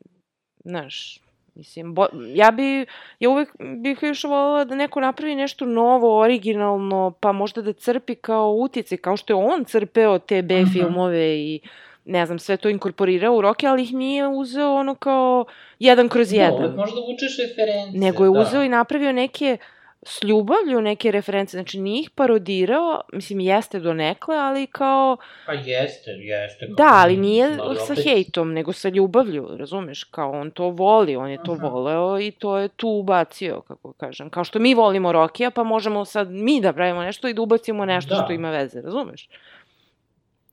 znaš, 0.64 1.20
mislim, 1.54 1.94
bo, 1.94 2.06
ja 2.26 2.50
bi, 2.50 2.86
ja 3.20 3.30
uvek 3.30 3.48
bih 3.76 3.98
još 4.02 4.24
voljela 4.24 4.64
da 4.64 4.74
neko 4.74 5.00
napravi 5.00 5.34
nešto 5.34 5.66
novo, 5.66 6.18
originalno, 6.18 7.12
pa 7.20 7.32
možda 7.32 7.62
da 7.62 7.72
crpi 7.72 8.14
kao 8.14 8.52
utice, 8.52 8.96
kao 8.96 9.16
što 9.16 9.32
je 9.32 9.44
on 9.46 9.64
crpeo 9.64 10.18
te 10.18 10.42
B 10.42 10.54
Mhm. 10.54 10.70
filmove 10.72 11.38
i 11.38 11.60
ne 12.04 12.26
znam, 12.26 12.38
sve 12.38 12.56
to 12.56 12.68
inkorporirao 12.68 13.34
u 13.34 13.42
Rocky, 13.42 13.68
ali 13.68 13.82
ih 13.82 13.94
nije 13.94 14.28
uzeo 14.28 14.74
ono 14.74 14.94
kao 14.94 15.44
jedan 15.78 16.08
kroz 16.08 16.30
Da, 16.30 16.36
jedan. 16.36 16.64
uvek 16.64 16.76
možda 16.76 17.00
vučeš 17.00 17.38
reference. 17.38 17.98
Nego 17.98 18.24
je 18.24 18.30
da. 18.30 18.40
uzeo 18.40 18.62
i 18.62 18.68
napravio 18.68 19.12
neke 19.12 19.58
s 20.02 20.22
ljubavlju 20.22 20.80
neke 20.80 21.10
reference, 21.10 21.56
znači 21.56 21.80
nije 21.80 22.00
ih 22.00 22.10
parodirao, 22.10 23.00
mislim 23.12 23.40
jeste 23.40 23.80
do 23.80 23.94
nekle, 23.94 24.36
ali 24.36 24.66
kao... 24.66 25.16
Pa 25.46 25.52
jeste, 25.52 26.10
jeste. 26.10 26.66
Da, 26.76 26.90
ali 26.92 27.16
nije 27.16 27.56
ali 27.60 27.76
sa 27.76 27.92
opet... 27.92 28.04
hejtom, 28.04 28.52
nego 28.52 28.72
sa 28.72 28.88
ljubavlju, 28.88 29.48
razumeš, 29.56 30.04
kao 30.04 30.30
on 30.30 30.50
to 30.50 30.68
voli, 30.68 31.16
on 31.16 31.30
je 31.30 31.38
to 31.44 31.52
Aha. 31.52 31.66
voleo 31.66 32.20
i 32.20 32.30
to 32.30 32.58
je 32.58 32.68
tu 32.68 32.88
ubacio, 32.88 33.60
kako 33.60 33.92
kažem. 33.92 34.30
Kao 34.30 34.44
što 34.44 34.58
mi 34.58 34.74
volimo 34.74 35.12
Rokija, 35.12 35.50
pa 35.50 35.62
možemo 35.62 36.04
sad 36.04 36.30
mi 36.30 36.60
da 36.60 36.72
pravimo 36.72 37.02
nešto 37.02 37.28
i 37.28 37.34
da 37.34 37.42
ubacimo 37.42 37.84
nešto 37.84 38.14
da. 38.14 38.22
što 38.24 38.32
ima 38.32 38.50
veze, 38.50 38.80
razumeš? 38.80 39.28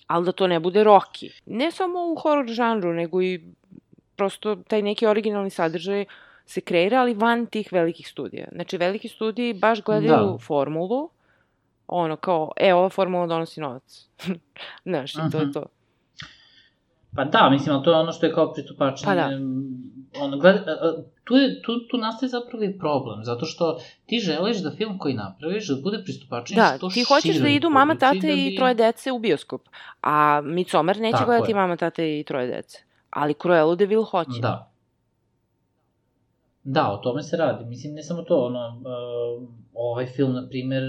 Ali 0.10 0.26
da 0.26 0.31
to 0.31 0.48
ne 0.48 0.60
bude 0.60 0.84
Roki. 0.84 1.30
Ne 1.45 1.72
samo 1.72 1.99
u 2.11 2.15
horror 2.15 2.48
žanru, 2.48 2.94
nego 2.94 3.22
i 3.22 3.41
prosto 4.15 4.56
taj 4.56 4.81
neki 4.81 5.07
originalni 5.07 5.49
sadržaj 5.49 6.06
se 6.45 6.61
kreira, 6.61 7.02
ali 7.02 7.14
van 7.14 7.45
tih 7.45 7.69
velikih 7.72 8.07
studija. 8.07 8.48
Znači, 8.52 8.77
veliki 8.77 9.07
studiji 9.07 9.53
baš 9.53 9.84
gledaju 9.84 10.31
da. 10.31 10.38
formulu, 10.38 11.10
ono, 11.88 12.15
kao, 12.15 12.52
e, 12.57 12.73
ova 12.73 12.90
formula 12.90 13.27
donosi 13.27 13.61
novac. 13.61 14.07
Znaš, 14.90 15.15
i 15.15 15.31
to 15.31 15.38
je 15.38 15.52
to. 15.52 15.65
Pa 17.15 17.23
da, 17.26 17.49
mislim, 17.49 17.76
ali 17.76 17.84
to 17.84 17.91
je 17.91 17.98
ono 17.98 18.11
što 18.11 18.26
je 18.26 18.34
kao 18.34 18.53
pristupačenje. 18.53 19.06
Pa 19.06 19.15
da. 19.15 19.30
Ono, 20.18 20.38
gleda, 20.38 20.77
tu, 21.23 21.36
je, 21.36 21.61
tu, 21.61 21.88
tu 21.88 21.98
nastaje 21.98 22.30
zapravo 22.30 22.64
i 22.64 22.77
problem, 22.80 23.23
zato 23.23 23.45
što 23.45 23.80
ti 24.06 24.19
želiš 24.19 24.57
da 24.57 24.72
film 24.72 24.98
koji 24.98 25.14
napraviš 25.14 25.68
da 25.68 25.81
bude 25.81 26.03
pristupačniji 26.03 26.56
da, 26.56 26.73
što 26.77 26.90
ti 26.90 27.03
hoćeš 27.03 27.36
da 27.36 27.48
idu 27.48 27.69
mama, 27.69 27.95
tate 27.95 28.27
da 28.27 28.34
bi... 28.34 28.48
i 28.48 28.56
troje 28.56 28.73
dece 28.73 29.11
u 29.11 29.19
bioskop, 29.19 29.61
a 30.02 30.41
Midsommar 30.44 30.98
neće 30.98 31.18
Tako 31.18 31.26
gledati 31.26 31.52
je. 31.52 31.56
mama, 31.56 31.77
tate 31.77 32.19
i 32.19 32.23
troje 32.23 32.48
dece. 32.48 32.84
Ali 33.10 33.34
Cruella 33.34 33.76
de 33.76 33.86
Vil 33.86 34.03
hoće. 34.03 34.41
Da. 34.41 34.72
Da, 36.64 36.91
o 36.91 36.98
tome 36.98 37.23
se 37.23 37.38
radi. 37.38 37.65
Mislim, 37.65 37.94
ne 37.94 38.03
samo 38.03 38.22
to, 38.22 38.45
ono, 38.45 38.68
uh, 38.68 39.48
ovaj 39.73 40.06
film, 40.06 40.34
na 40.34 40.48
primer... 40.49 40.84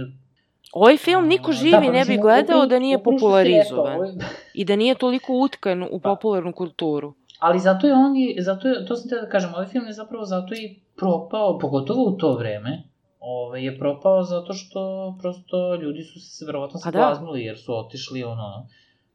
Ovaj 0.72 0.96
film 0.96 1.26
niko 1.26 1.52
živi 1.52 1.70
da, 1.70 1.80
pa, 1.80 1.92
ne 1.92 2.04
bi 2.04 2.16
gledao 2.16 2.66
da 2.66 2.78
nije 2.78 3.02
popularizovan. 3.02 3.96
Ovaj... 3.96 4.10
I 4.54 4.64
da 4.64 4.76
nije 4.76 4.94
toliko 4.94 5.32
utkan 5.32 5.82
u 5.82 6.00
pa. 6.00 6.08
popularnu 6.08 6.52
kulturu. 6.52 7.14
Ali 7.40 7.58
zato 7.58 7.86
je 7.86 7.94
on 7.94 8.16
i, 8.16 8.36
zato 8.38 8.68
je, 8.68 8.86
to 8.86 8.96
sam 8.96 9.10
te 9.10 9.16
da 9.16 9.28
kažem, 9.28 9.54
ovaj 9.54 9.66
film 9.66 9.86
je 9.86 9.92
zapravo 9.92 10.24
zato 10.24 10.54
i 10.54 10.80
propao, 10.96 11.58
pogotovo 11.58 12.04
u 12.04 12.16
to 12.16 12.36
vreme, 12.36 12.82
ovaj, 13.20 13.64
je 13.64 13.78
propao 13.78 14.22
zato 14.22 14.52
što 14.52 15.16
prosto 15.20 15.74
ljudi 15.74 16.02
su 16.02 16.20
se 16.20 16.46
verovatno 16.46 16.80
pa 16.84 16.90
da. 16.90 17.20
jer 17.34 17.58
su 17.58 17.78
otišli 17.78 18.22
ono, 18.24 18.66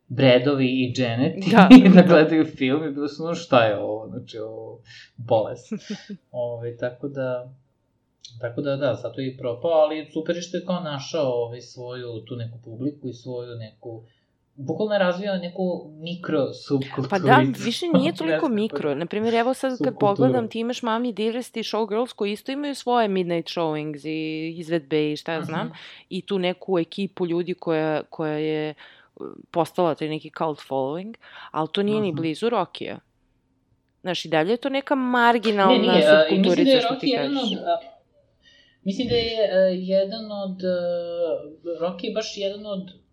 Bredovi 0.07 0.67
i 0.67 0.93
Janet 0.97 1.33
da, 1.51 1.69
da 1.95 2.07
gledaju 2.07 2.45
film 2.45 2.87
i 2.87 2.91
bilo 2.91 3.07
su 3.07 3.23
ono 3.23 3.35
šta 3.35 3.65
je 3.65 3.79
ovo, 3.79 4.07
znači 4.07 4.37
ovo 4.37 4.79
bolest. 5.17 5.71
Ove, 5.71 6.17
ovaj, 6.53 6.77
tako 6.77 7.07
da, 7.07 7.53
tako 8.41 8.61
da 8.61 8.75
da, 8.75 8.93
zato 8.93 9.21
je 9.21 9.33
i 9.33 9.37
propao, 9.37 9.71
ali 9.71 10.09
super 10.13 10.35
je 10.35 10.41
što 10.41 10.57
je 10.57 10.65
kao 10.65 10.79
našao 10.79 11.31
ovaj, 11.31 11.61
svoju 11.61 12.25
tu 12.27 12.35
neku 12.35 12.57
publiku 12.63 13.09
i 13.09 13.13
svoju 13.13 13.55
neku 13.55 14.03
bukvalno 14.55 14.97
razvio 14.97 15.37
neku 15.37 15.91
mikro 15.97 16.53
subkulturu. 16.53 17.09
Pa 17.09 17.19
da, 17.19 17.43
više 17.65 17.85
nije 17.93 18.15
toliko 18.15 18.49
mikro. 18.49 18.95
Naprimjer, 18.95 19.33
evo 19.33 19.53
sad 19.53 19.77
kad 19.83 19.97
pogledam, 19.99 20.49
ti 20.49 20.59
imaš 20.59 20.81
Mami 20.81 21.13
Dearest 21.13 21.57
i 21.57 21.63
Showgirls 21.63 22.13
koji 22.13 22.31
isto 22.31 22.51
imaju 22.51 22.75
svoje 22.75 23.07
midnight 23.07 23.49
showings 23.49 24.07
i 24.07 24.49
izvedbe 24.57 25.11
i 25.11 25.17
šta 25.17 25.33
ja 25.33 25.41
znam. 25.41 25.67
Uh. 25.67 25.73
-huh. 25.73 26.05
I 26.09 26.21
tu 26.21 26.39
neku 26.39 26.79
ekipu 26.79 27.25
ljudi 27.25 27.53
koja, 27.53 28.03
koja 28.03 28.37
je 28.37 28.73
postala 29.51 29.95
taj 29.95 30.09
neki 30.09 30.31
cult 30.37 30.59
following, 30.59 31.15
ali 31.51 31.67
to 31.71 31.83
nije 31.83 31.97
uh 31.97 32.01
-huh. 32.01 32.05
ni 32.05 32.13
blizu 32.13 32.49
Rokija. 32.49 32.99
Znaš, 34.01 34.25
i 34.25 34.29
dalje 34.29 34.51
je 34.51 34.57
to 34.57 34.69
neka 34.69 34.95
marginalna 34.95 35.77
ne, 35.77 35.93
nije, 35.93 36.03
subkulturica 36.03 36.75
da 36.75 36.81
što 36.81 36.95
ti 36.95 37.13
kažeš. 37.17 37.51
Od, 37.51 37.57
mislim 38.83 39.07
da 39.07 39.15
je 39.15 39.33
uh, 39.33 39.87
jedan 39.87 40.31
od, 40.31 40.57
uh, 40.63 41.81
Rocky 41.81 42.05
je 42.05 42.13
baš 42.13 42.37
jedan 42.37 42.65
od, 42.65 43.04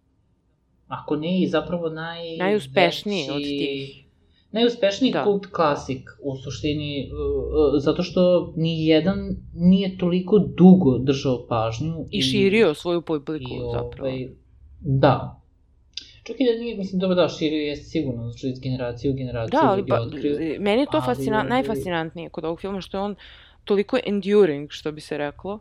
ako 0.92 1.16
ne 1.16 1.42
i 1.42 1.48
zapravo 1.48 1.88
naj... 1.88 2.36
Najuspešniji 2.36 3.30
od 3.30 3.42
tih. 3.42 4.04
Najuspešniji 4.52 5.12
da. 5.12 5.24
kult 5.24 5.46
klasik 5.46 6.10
u 6.22 6.36
suštini, 6.36 7.10
uh, 7.12 7.18
uh, 7.18 7.82
zato 7.82 8.02
što 8.02 8.52
ni 8.56 8.86
jedan 8.86 9.36
nije 9.54 9.98
toliko 9.98 10.38
dugo 10.38 10.98
držao 10.98 11.46
pažnju. 11.48 12.06
I, 12.10 12.18
i 12.18 12.22
širio 12.22 12.74
svoju 12.74 13.02
publiku, 13.02 13.54
i, 13.54 13.72
zapravo. 13.72 14.08
Ovaj, 14.08 14.28
da, 14.80 15.42
Čak 16.22 16.36
i 16.40 16.44
da 16.44 16.58
nije, 16.58 16.76
mislim, 16.76 17.00
dobro 17.00 17.14
da, 17.14 17.28
širio 17.28 17.62
je 17.62 17.76
sigurno, 17.76 18.30
znači 18.30 18.48
iz 18.48 18.60
generacije 18.60 19.10
u 19.10 19.14
generaciju 19.14 19.60
da, 19.62 19.68
ali, 19.68 19.86
pa, 19.86 20.00
otkriju. 20.00 20.60
Meni 20.60 20.82
je 20.82 20.86
to 20.92 21.02
ali... 21.06 21.48
najfascinantnije 21.48 22.28
kod 22.28 22.44
ovog 22.44 22.60
filma, 22.60 22.80
što 22.80 22.96
je 22.96 23.02
on 23.02 23.14
toliko 23.64 23.98
enduring, 24.06 24.70
što 24.70 24.92
bi 24.92 25.00
se 25.00 25.18
reklo. 25.18 25.60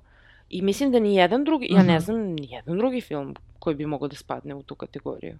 I 0.50 0.62
mislim 0.62 0.92
da 0.92 1.00
ni 1.00 1.16
jedan 1.16 1.44
drugi, 1.44 1.68
uh 1.72 1.78
-huh. 1.78 1.80
ja 1.80 1.84
ne 1.84 1.94
mhm. 1.94 2.04
znam, 2.04 2.22
ni 2.22 2.48
jedan 2.52 2.78
drugi 2.78 3.02
film 3.02 3.36
koji 3.62 3.76
bi 3.76 3.86
mogao 3.86 4.08
da 4.08 4.16
spadne 4.16 4.56
u 4.56 4.64
tu 4.64 4.76
kategoriju. 4.76 5.38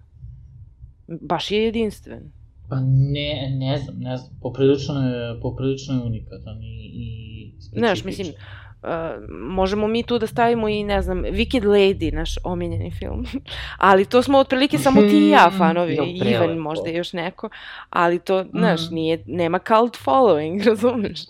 Baš 1.20 1.50
je 1.50 1.64
jedinstven. 1.64 2.32
Pa 2.68 2.76
ne, 2.80 3.50
ne 3.58 3.78
znam, 3.78 3.96
ne 3.98 4.16
znam, 4.16 4.38
poprilično 4.42 4.94
je, 5.08 5.40
poprilično 5.40 5.94
je 5.94 6.02
unikatan 6.02 6.62
i, 6.62 6.90
i 6.94 7.52
specifičan. 7.60 7.78
Znaš, 7.78 8.04
mislim, 8.04 8.34
Uh, 8.82 8.88
možemo 9.30 9.88
mi 9.88 10.02
tu 10.02 10.18
da 10.18 10.26
stavimo 10.26 10.68
i, 10.68 10.84
ne 10.84 11.02
znam, 11.02 11.22
Wicked 11.22 11.64
Lady, 11.64 12.14
naš 12.14 12.34
omiljeni 12.44 12.90
film. 12.90 13.26
ali 13.90 14.04
to 14.04 14.22
smo 14.22 14.38
otprilike 14.38 14.78
samo 14.78 15.00
ti 15.00 15.26
i 15.26 15.30
ja, 15.30 15.50
fanovi, 15.58 15.98
i 16.06 16.20
Ivan 16.30 16.58
možda 16.58 16.90
još 16.90 17.12
neko. 17.12 17.48
Ali 17.90 18.18
to, 18.18 18.44
mm. 18.44 18.48
znaš, 18.52 18.90
nije, 18.90 19.24
nema 19.26 19.58
cult 19.58 19.96
following, 20.04 20.64
razumeš? 20.68 21.20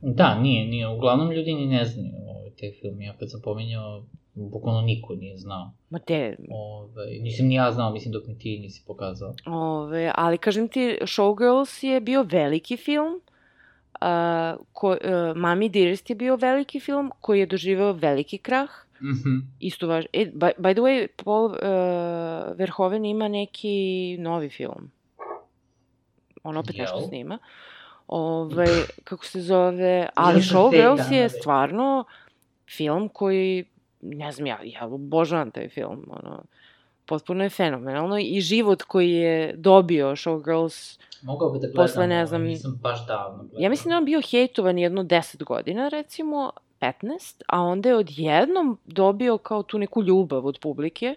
Da, 0.00 0.40
nije, 0.40 0.66
nije. 0.66 0.88
Uglavnom 0.88 1.32
ljudi 1.32 1.54
ni 1.54 1.66
ne 1.66 1.84
znaju 1.84 2.14
ovaj, 2.28 2.50
te 2.50 2.72
film. 2.80 3.00
Ja 3.00 3.14
kad 3.18 3.30
sam 3.30 3.40
pominjao, 3.44 4.04
bukvalno 4.34 4.80
niko 4.82 5.14
nije 5.14 5.36
znao. 5.36 5.70
Ma 5.90 5.98
te... 5.98 6.36
Ove, 6.50 7.06
nisam 7.20 7.46
ni 7.46 7.54
ja 7.54 7.72
znao, 7.72 7.92
mislim, 7.92 8.12
dok 8.12 8.26
mi 8.26 8.38
ti 8.38 8.58
nisi 8.58 8.84
pokazao. 8.86 9.34
Ove, 9.46 10.12
ali 10.14 10.38
kažem 10.38 10.68
ti, 10.68 10.98
Showgirls 11.02 11.84
je 11.84 12.00
bio 12.00 12.22
veliki 12.22 12.76
film 12.76 13.20
Uh, 14.04 14.58
ko, 14.72 14.90
uh, 14.90 15.36
Mami 15.36 15.68
Dearest 15.68 16.10
je 16.10 16.16
bio 16.16 16.36
veliki 16.36 16.80
film 16.80 17.12
koji 17.20 17.40
je 17.40 17.46
doživao 17.46 17.92
veliki 17.92 18.38
krah. 18.38 18.70
Mm 19.00 19.12
-hmm. 19.12 19.42
Isto 19.60 19.88
važ... 19.88 20.04
E, 20.12 20.26
by, 20.26 20.50
by 20.58 20.72
the 20.72 20.82
way, 20.82 21.06
Paul 21.24 21.44
uh, 21.44 22.58
Verhoeven 22.58 23.04
ima 23.04 23.28
neki 23.28 24.16
novi 24.20 24.48
film. 24.48 24.90
On 26.42 26.56
opet 26.56 26.74
Jel? 26.74 26.82
nešto 26.82 27.00
snima. 27.08 27.38
Ove, 28.06 28.54
ovaj, 28.54 28.66
kako 29.04 29.24
se 29.24 29.40
zove... 29.40 30.08
Ali 30.14 30.40
Showgirls 30.40 31.12
je 31.12 31.28
stvarno 31.28 32.04
film 32.76 33.08
koji, 33.08 33.64
ne 34.04 34.32
znam, 34.32 34.46
ja, 34.46 34.58
ja 34.64 34.86
obožavam 34.86 35.50
taj 35.50 35.68
film. 35.68 36.06
Ono, 36.10 36.42
potpuno 37.06 37.44
je 37.44 37.50
fenomenalno. 37.50 38.18
I 38.18 38.40
život 38.40 38.82
koji 38.82 39.10
je 39.10 39.54
dobio 39.56 40.10
Showgirls 40.10 40.98
Mogao 41.22 41.50
bi 41.50 41.58
da 41.58 41.66
gledam, 41.66 41.84
posle, 41.84 42.06
ne 42.06 42.26
znam, 42.26 42.42
nisam 42.42 42.78
baš 42.82 43.06
davno 43.06 43.38
gledao. 43.38 43.62
Ja 43.62 43.70
mislim 43.70 43.90
da 43.90 43.96
on 43.96 44.04
bio 44.04 44.20
hejtovan 44.30 44.78
jedno 44.78 45.02
10 45.02 45.44
godina, 45.44 45.88
recimo, 45.88 46.52
15, 46.80 47.42
a 47.46 47.60
onda 47.60 47.88
je 47.88 47.96
odjednom 47.96 48.78
dobio 48.84 49.38
kao 49.38 49.62
tu 49.62 49.78
neku 49.78 50.02
ljubav 50.02 50.46
od 50.46 50.58
publike, 50.58 51.14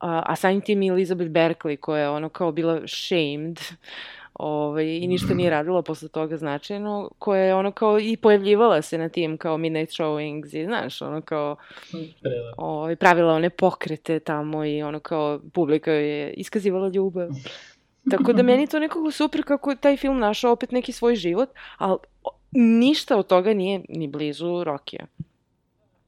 a, 0.00 0.22
a 0.26 0.36
samim 0.36 0.60
tim 0.60 0.82
i 0.82 0.88
Elizabeth 0.88 1.30
Berkley, 1.30 1.76
koja 1.76 2.02
je 2.02 2.10
ono 2.10 2.28
kao 2.28 2.52
bila 2.52 2.80
shamed, 2.86 3.60
ovaj, 4.34 4.86
i 4.86 5.06
ništa 5.12 5.34
nije 5.34 5.50
radila 5.50 5.82
posle 5.82 6.08
toga 6.08 6.36
značajno, 6.36 7.10
koja 7.18 7.42
je 7.42 7.54
ono 7.54 7.72
kao 7.72 8.00
i 8.00 8.16
pojavljivala 8.16 8.82
se 8.82 8.98
na 8.98 9.08
tim 9.08 9.38
kao 9.38 9.58
midnight 9.58 9.92
showings 9.92 10.56
i 10.56 10.64
znaš, 10.64 11.02
ono 11.02 11.20
kao 11.20 11.56
ovaj, 12.56 12.96
pravila 12.96 13.34
one 13.34 13.50
pokrete 13.50 14.20
tamo 14.20 14.64
i 14.64 14.82
ono 14.82 15.00
kao 15.00 15.40
publika 15.52 15.92
je 15.92 16.32
iskazivala 16.32 16.88
ljubav. 16.88 17.28
Tako 18.10 18.32
da 18.32 18.42
meni 18.42 18.66
to 18.66 18.78
nekako 18.78 19.10
super 19.10 19.44
kako 19.44 19.74
taj 19.74 19.96
film 19.96 20.18
našao 20.18 20.52
opet 20.52 20.72
neki 20.72 20.92
svoj 20.92 21.16
život, 21.16 21.48
ali 21.78 21.98
ništa 22.50 23.16
od 23.16 23.26
toga 23.26 23.54
nije 23.54 23.80
ni 23.88 24.08
blizu 24.08 24.64
Rokija. 24.64 25.06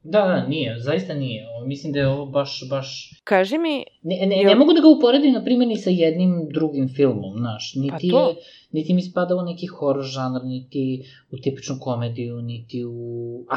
Da, 0.02 0.20
da, 0.20 0.46
nije, 0.46 0.78
zaista 0.78 1.14
nije. 1.14 1.46
Mislim 1.66 1.92
da 1.92 1.98
je 1.98 2.08
ovo 2.08 2.26
baš, 2.26 2.68
baš... 2.70 3.20
Kaži 3.24 3.58
mi... 3.58 3.84
Ne, 4.02 4.26
ne, 4.26 4.44
ne 4.44 4.54
mogu 4.54 4.72
da 4.72 4.80
ga 4.80 4.88
uporedim, 4.88 5.32
na 5.32 5.44
primjer, 5.44 5.68
ni 5.68 5.76
sa 5.76 5.90
jednim 5.90 6.48
drugim 6.54 6.88
filmom, 6.88 7.38
znaš. 7.38 7.74
Niti, 7.74 8.10
pa 8.12 8.18
to... 8.18 8.34
niti 8.72 8.94
mi 8.94 9.02
spada 9.02 9.36
u 9.36 9.42
neki 9.42 9.66
horror 9.66 10.04
žanr, 10.04 10.44
niti 10.44 11.02
u 11.30 11.36
tipičnu 11.36 11.76
komediju, 11.80 12.42
niti 12.42 12.84
u... 12.84 13.44
A, 13.50 13.56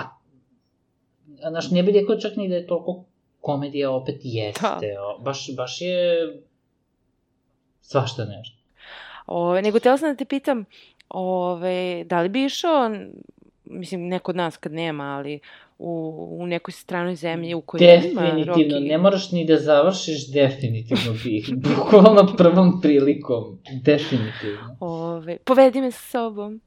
znaš, 1.49 1.71
ne 1.71 1.83
bih 1.83 1.95
rekao 1.95 2.19
čak 2.19 2.35
ni 2.35 2.49
da 2.49 2.55
je 2.55 2.67
toliko 2.67 3.05
komedija 3.41 3.91
opet 3.91 4.19
jeste. 4.23 4.61
Da. 4.61 5.23
Baš, 5.23 5.55
baš 5.57 5.81
je 5.81 6.27
svašta 7.81 8.25
nešto. 8.25 8.57
Ove, 9.27 9.61
nego 9.61 9.79
tela 9.79 9.97
sam 9.97 10.09
da 10.09 10.15
te 10.15 10.25
pitam, 10.25 10.65
ove, 11.09 12.03
da 12.03 12.21
li 12.21 12.29
bi 12.29 12.45
išao, 12.45 12.91
mislim, 13.65 14.07
neko 14.07 14.31
od 14.31 14.35
nas 14.35 14.57
kad 14.57 14.71
nema, 14.71 15.03
ali 15.03 15.39
u, 15.83 16.27
u 16.39 16.47
nekoj 16.47 16.71
stranoj 16.71 17.15
zemlji 17.15 17.53
u 17.53 17.61
kojoj 17.61 17.87
definitivno, 17.87 18.79
ne 18.79 18.97
moraš 18.97 19.31
ni 19.31 19.45
da 19.45 19.57
završiš, 19.57 20.31
definitivno 20.31 21.13
bih. 21.23 21.49
Bukvalno 21.77 22.33
prvom 22.37 22.81
prilikom, 22.81 23.59
definitivno. 23.81 24.77
Ove, 24.79 25.37
povedi 25.37 25.81
me 25.81 25.91
sa 25.91 26.01
sobom. 26.09 26.61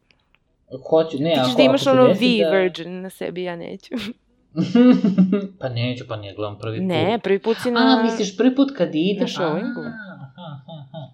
Hoću, 0.89 1.17
ne, 1.21 1.31
Ti 1.31 1.41
ćeš 1.41 1.49
ako, 1.49 1.57
da 1.57 1.63
imaš 1.63 1.87
ono 1.87 2.03
V 2.03 2.13
da... 2.13 2.51
virgin 2.51 3.01
na 3.01 3.11
sebi, 3.11 3.43
ja 3.43 3.57
neću. 3.57 3.95
pa 5.61 5.69
neću, 5.69 6.05
pa 6.09 6.17
nije 6.17 6.35
gledam 6.35 6.59
prvi 6.59 6.79
put. 6.79 6.89
Ne, 6.89 7.19
prvi 7.23 7.39
put 7.39 7.57
si 7.63 7.71
na... 7.71 7.81
A, 7.81 8.03
misliš 8.03 8.37
prvi 8.37 8.55
put 8.55 8.69
kad 8.77 8.95
ide? 8.95 9.21
Na 9.21 9.27
showingu. 9.27 9.81
Aha, 9.81 10.61
aha. 10.67 11.11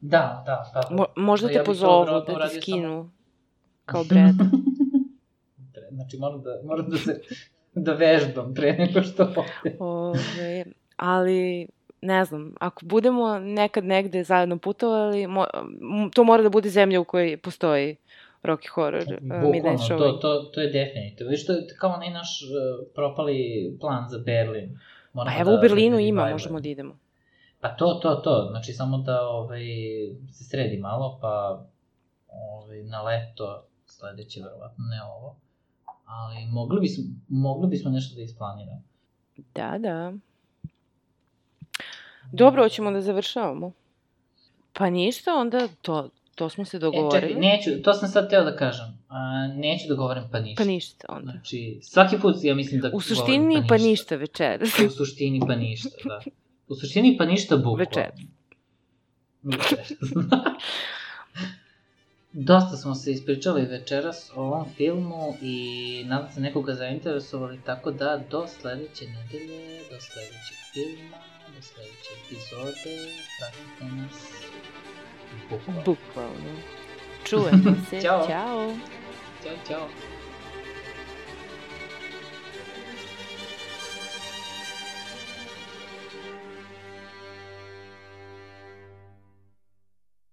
Da, 0.00 0.42
da, 0.46 0.70
da. 0.74 0.96
Mo, 0.96 1.04
možda 1.16 1.46
Da, 1.46 1.52
te 1.52 1.58
ja 1.58 1.64
pozovu 1.64 2.04
da 2.04 2.34
uradio 2.34 2.60
skinu. 2.62 3.10
Kao 3.84 4.04
Breda. 4.08 4.44
Znači, 5.96 6.16
moram 6.16 6.42
da, 6.42 6.50
moram 6.64 6.90
da 6.90 6.96
se 6.96 7.20
da 7.74 7.92
vežbam 7.92 8.54
pre 8.54 8.72
nego 8.72 9.02
što 9.02 9.22
ode. 9.22 9.76
Ove, 9.78 10.64
ali, 10.96 11.66
ne 12.00 12.24
znam, 12.24 12.54
ako 12.60 12.86
budemo 12.86 13.38
nekad 13.38 13.84
negde 13.84 14.24
zajedno 14.24 14.58
putovali, 14.58 15.26
mo, 15.26 15.46
to 16.14 16.24
mora 16.24 16.42
da 16.42 16.48
bude 16.48 16.68
zemlja 16.68 17.00
u 17.00 17.04
kojoj 17.04 17.36
postoji 17.36 17.96
Rocky 18.42 18.68
Horror 18.68 19.02
uh, 19.02 19.22
Midnight 19.22 19.54
Bukvalno, 19.54 19.78
Show. 19.78 19.98
to, 19.98 20.12
to, 20.12 20.42
to 20.44 20.60
je 20.60 20.70
definitivno. 20.70 21.30
Viš, 21.30 21.46
to 21.46 21.52
je 21.52 21.66
kao 21.80 21.90
onaj 21.90 22.10
naš 22.10 22.28
uh, 22.42 22.48
propali 22.94 23.36
plan 23.80 24.08
za 24.08 24.18
Berlin. 24.18 24.78
Moramo 25.12 25.36
Pa 25.36 25.40
evo 25.40 25.50
u 25.52 25.54
da- 25.54 25.60
Berlinu 25.60 25.96
da 25.96 26.00
ima, 26.00 26.06
revivajamo. 26.22 26.34
možemo 26.34 26.60
da 26.60 26.68
idemo. 26.68 26.98
Pa 27.60 27.68
to, 27.68 27.94
to, 27.94 28.14
to. 28.14 28.46
Znači, 28.50 28.72
samo 28.72 28.98
da 28.98 29.28
ovaj, 29.28 29.60
se 30.32 30.44
sredi 30.44 30.78
malo, 30.78 31.18
pa 31.22 31.64
ovaj, 32.28 32.82
na 32.82 33.02
leto 33.02 33.64
sledeće, 33.86 34.40
verovatno, 34.40 34.84
ne 34.90 35.02
ovo. 35.02 35.36
Ali 36.06 36.46
mogli 36.46 36.80
bismo, 36.80 37.04
mogli 37.28 37.68
bismo 37.68 37.90
nešto 37.90 38.16
da 38.16 38.22
isplaniramo. 38.22 38.82
Da, 39.54 39.78
da. 39.78 40.12
Dobro, 42.32 42.62
hoćemo 42.62 42.90
da 42.90 43.00
završavamo. 43.00 43.72
Pa 44.72 44.90
ništa, 44.90 45.34
onda 45.34 45.68
to, 45.82 46.08
to 46.34 46.48
smo 46.48 46.64
se 46.64 46.76
E, 46.76 46.80
dogovorili. 46.80 47.20
čekaj, 47.28 47.40
neću, 47.40 47.82
to 47.82 47.92
sam 47.94 48.08
sad 48.08 48.30
teo 48.30 48.44
da 48.44 48.56
kažem. 48.56 48.98
A, 49.08 49.18
neću 49.48 49.88
da 49.88 49.94
govorim 49.94 50.24
pa 50.32 50.40
ništa. 50.40 50.62
Pa 50.62 50.66
ništa 50.66 51.06
onda. 51.10 51.30
Znači, 51.32 51.78
svaki 51.82 52.18
put 52.18 52.36
ja 52.42 52.54
mislim 52.54 52.80
da 52.80 52.88
U 52.88 52.90
govorim 52.90 53.08
suštini 53.08 53.62
pa 53.68 53.76
ništa 53.76 54.16
večeras. 54.16 54.68
U 54.78 54.90
suštini 54.90 55.40
pa 55.40 55.54
ništa, 55.56 55.88
da. 56.04 56.20
U 56.68 56.74
suštini 56.74 57.16
pa 57.18 57.24
ništa 57.24 57.56
bukvalno. 57.56 57.76
Večeras. 57.78 58.20
Večeras. 59.42 59.92
Dosta 62.38 62.76
smo 62.76 62.94
se 62.94 63.12
ispričali 63.12 63.62
večeras 63.62 64.30
o 64.34 64.40
ovom 64.42 64.66
filmu 64.76 65.36
i 65.42 66.04
nadam 66.06 66.30
se 66.34 66.40
nekoga 66.40 66.74
zainteresovali, 66.74 67.60
tako 67.66 67.90
da 67.90 68.22
do 68.30 68.46
sledeće 68.46 69.04
nedelje, 69.06 69.78
do 69.78 70.00
sledećeg 70.00 70.58
filma, 70.72 71.16
do 71.56 71.62
sledeće 71.62 72.10
epizode, 72.24 72.96
pratite 73.38 73.94
nas 73.94 74.12
bukvalno. 75.50 75.82
Bukvalno. 75.84 76.60
Čujemo 77.24 77.76
se. 77.90 78.00
Ćao. 78.04 78.26
Ćao. 78.26 78.74
Ćao, 79.42 79.56
ćao. 79.68 80.15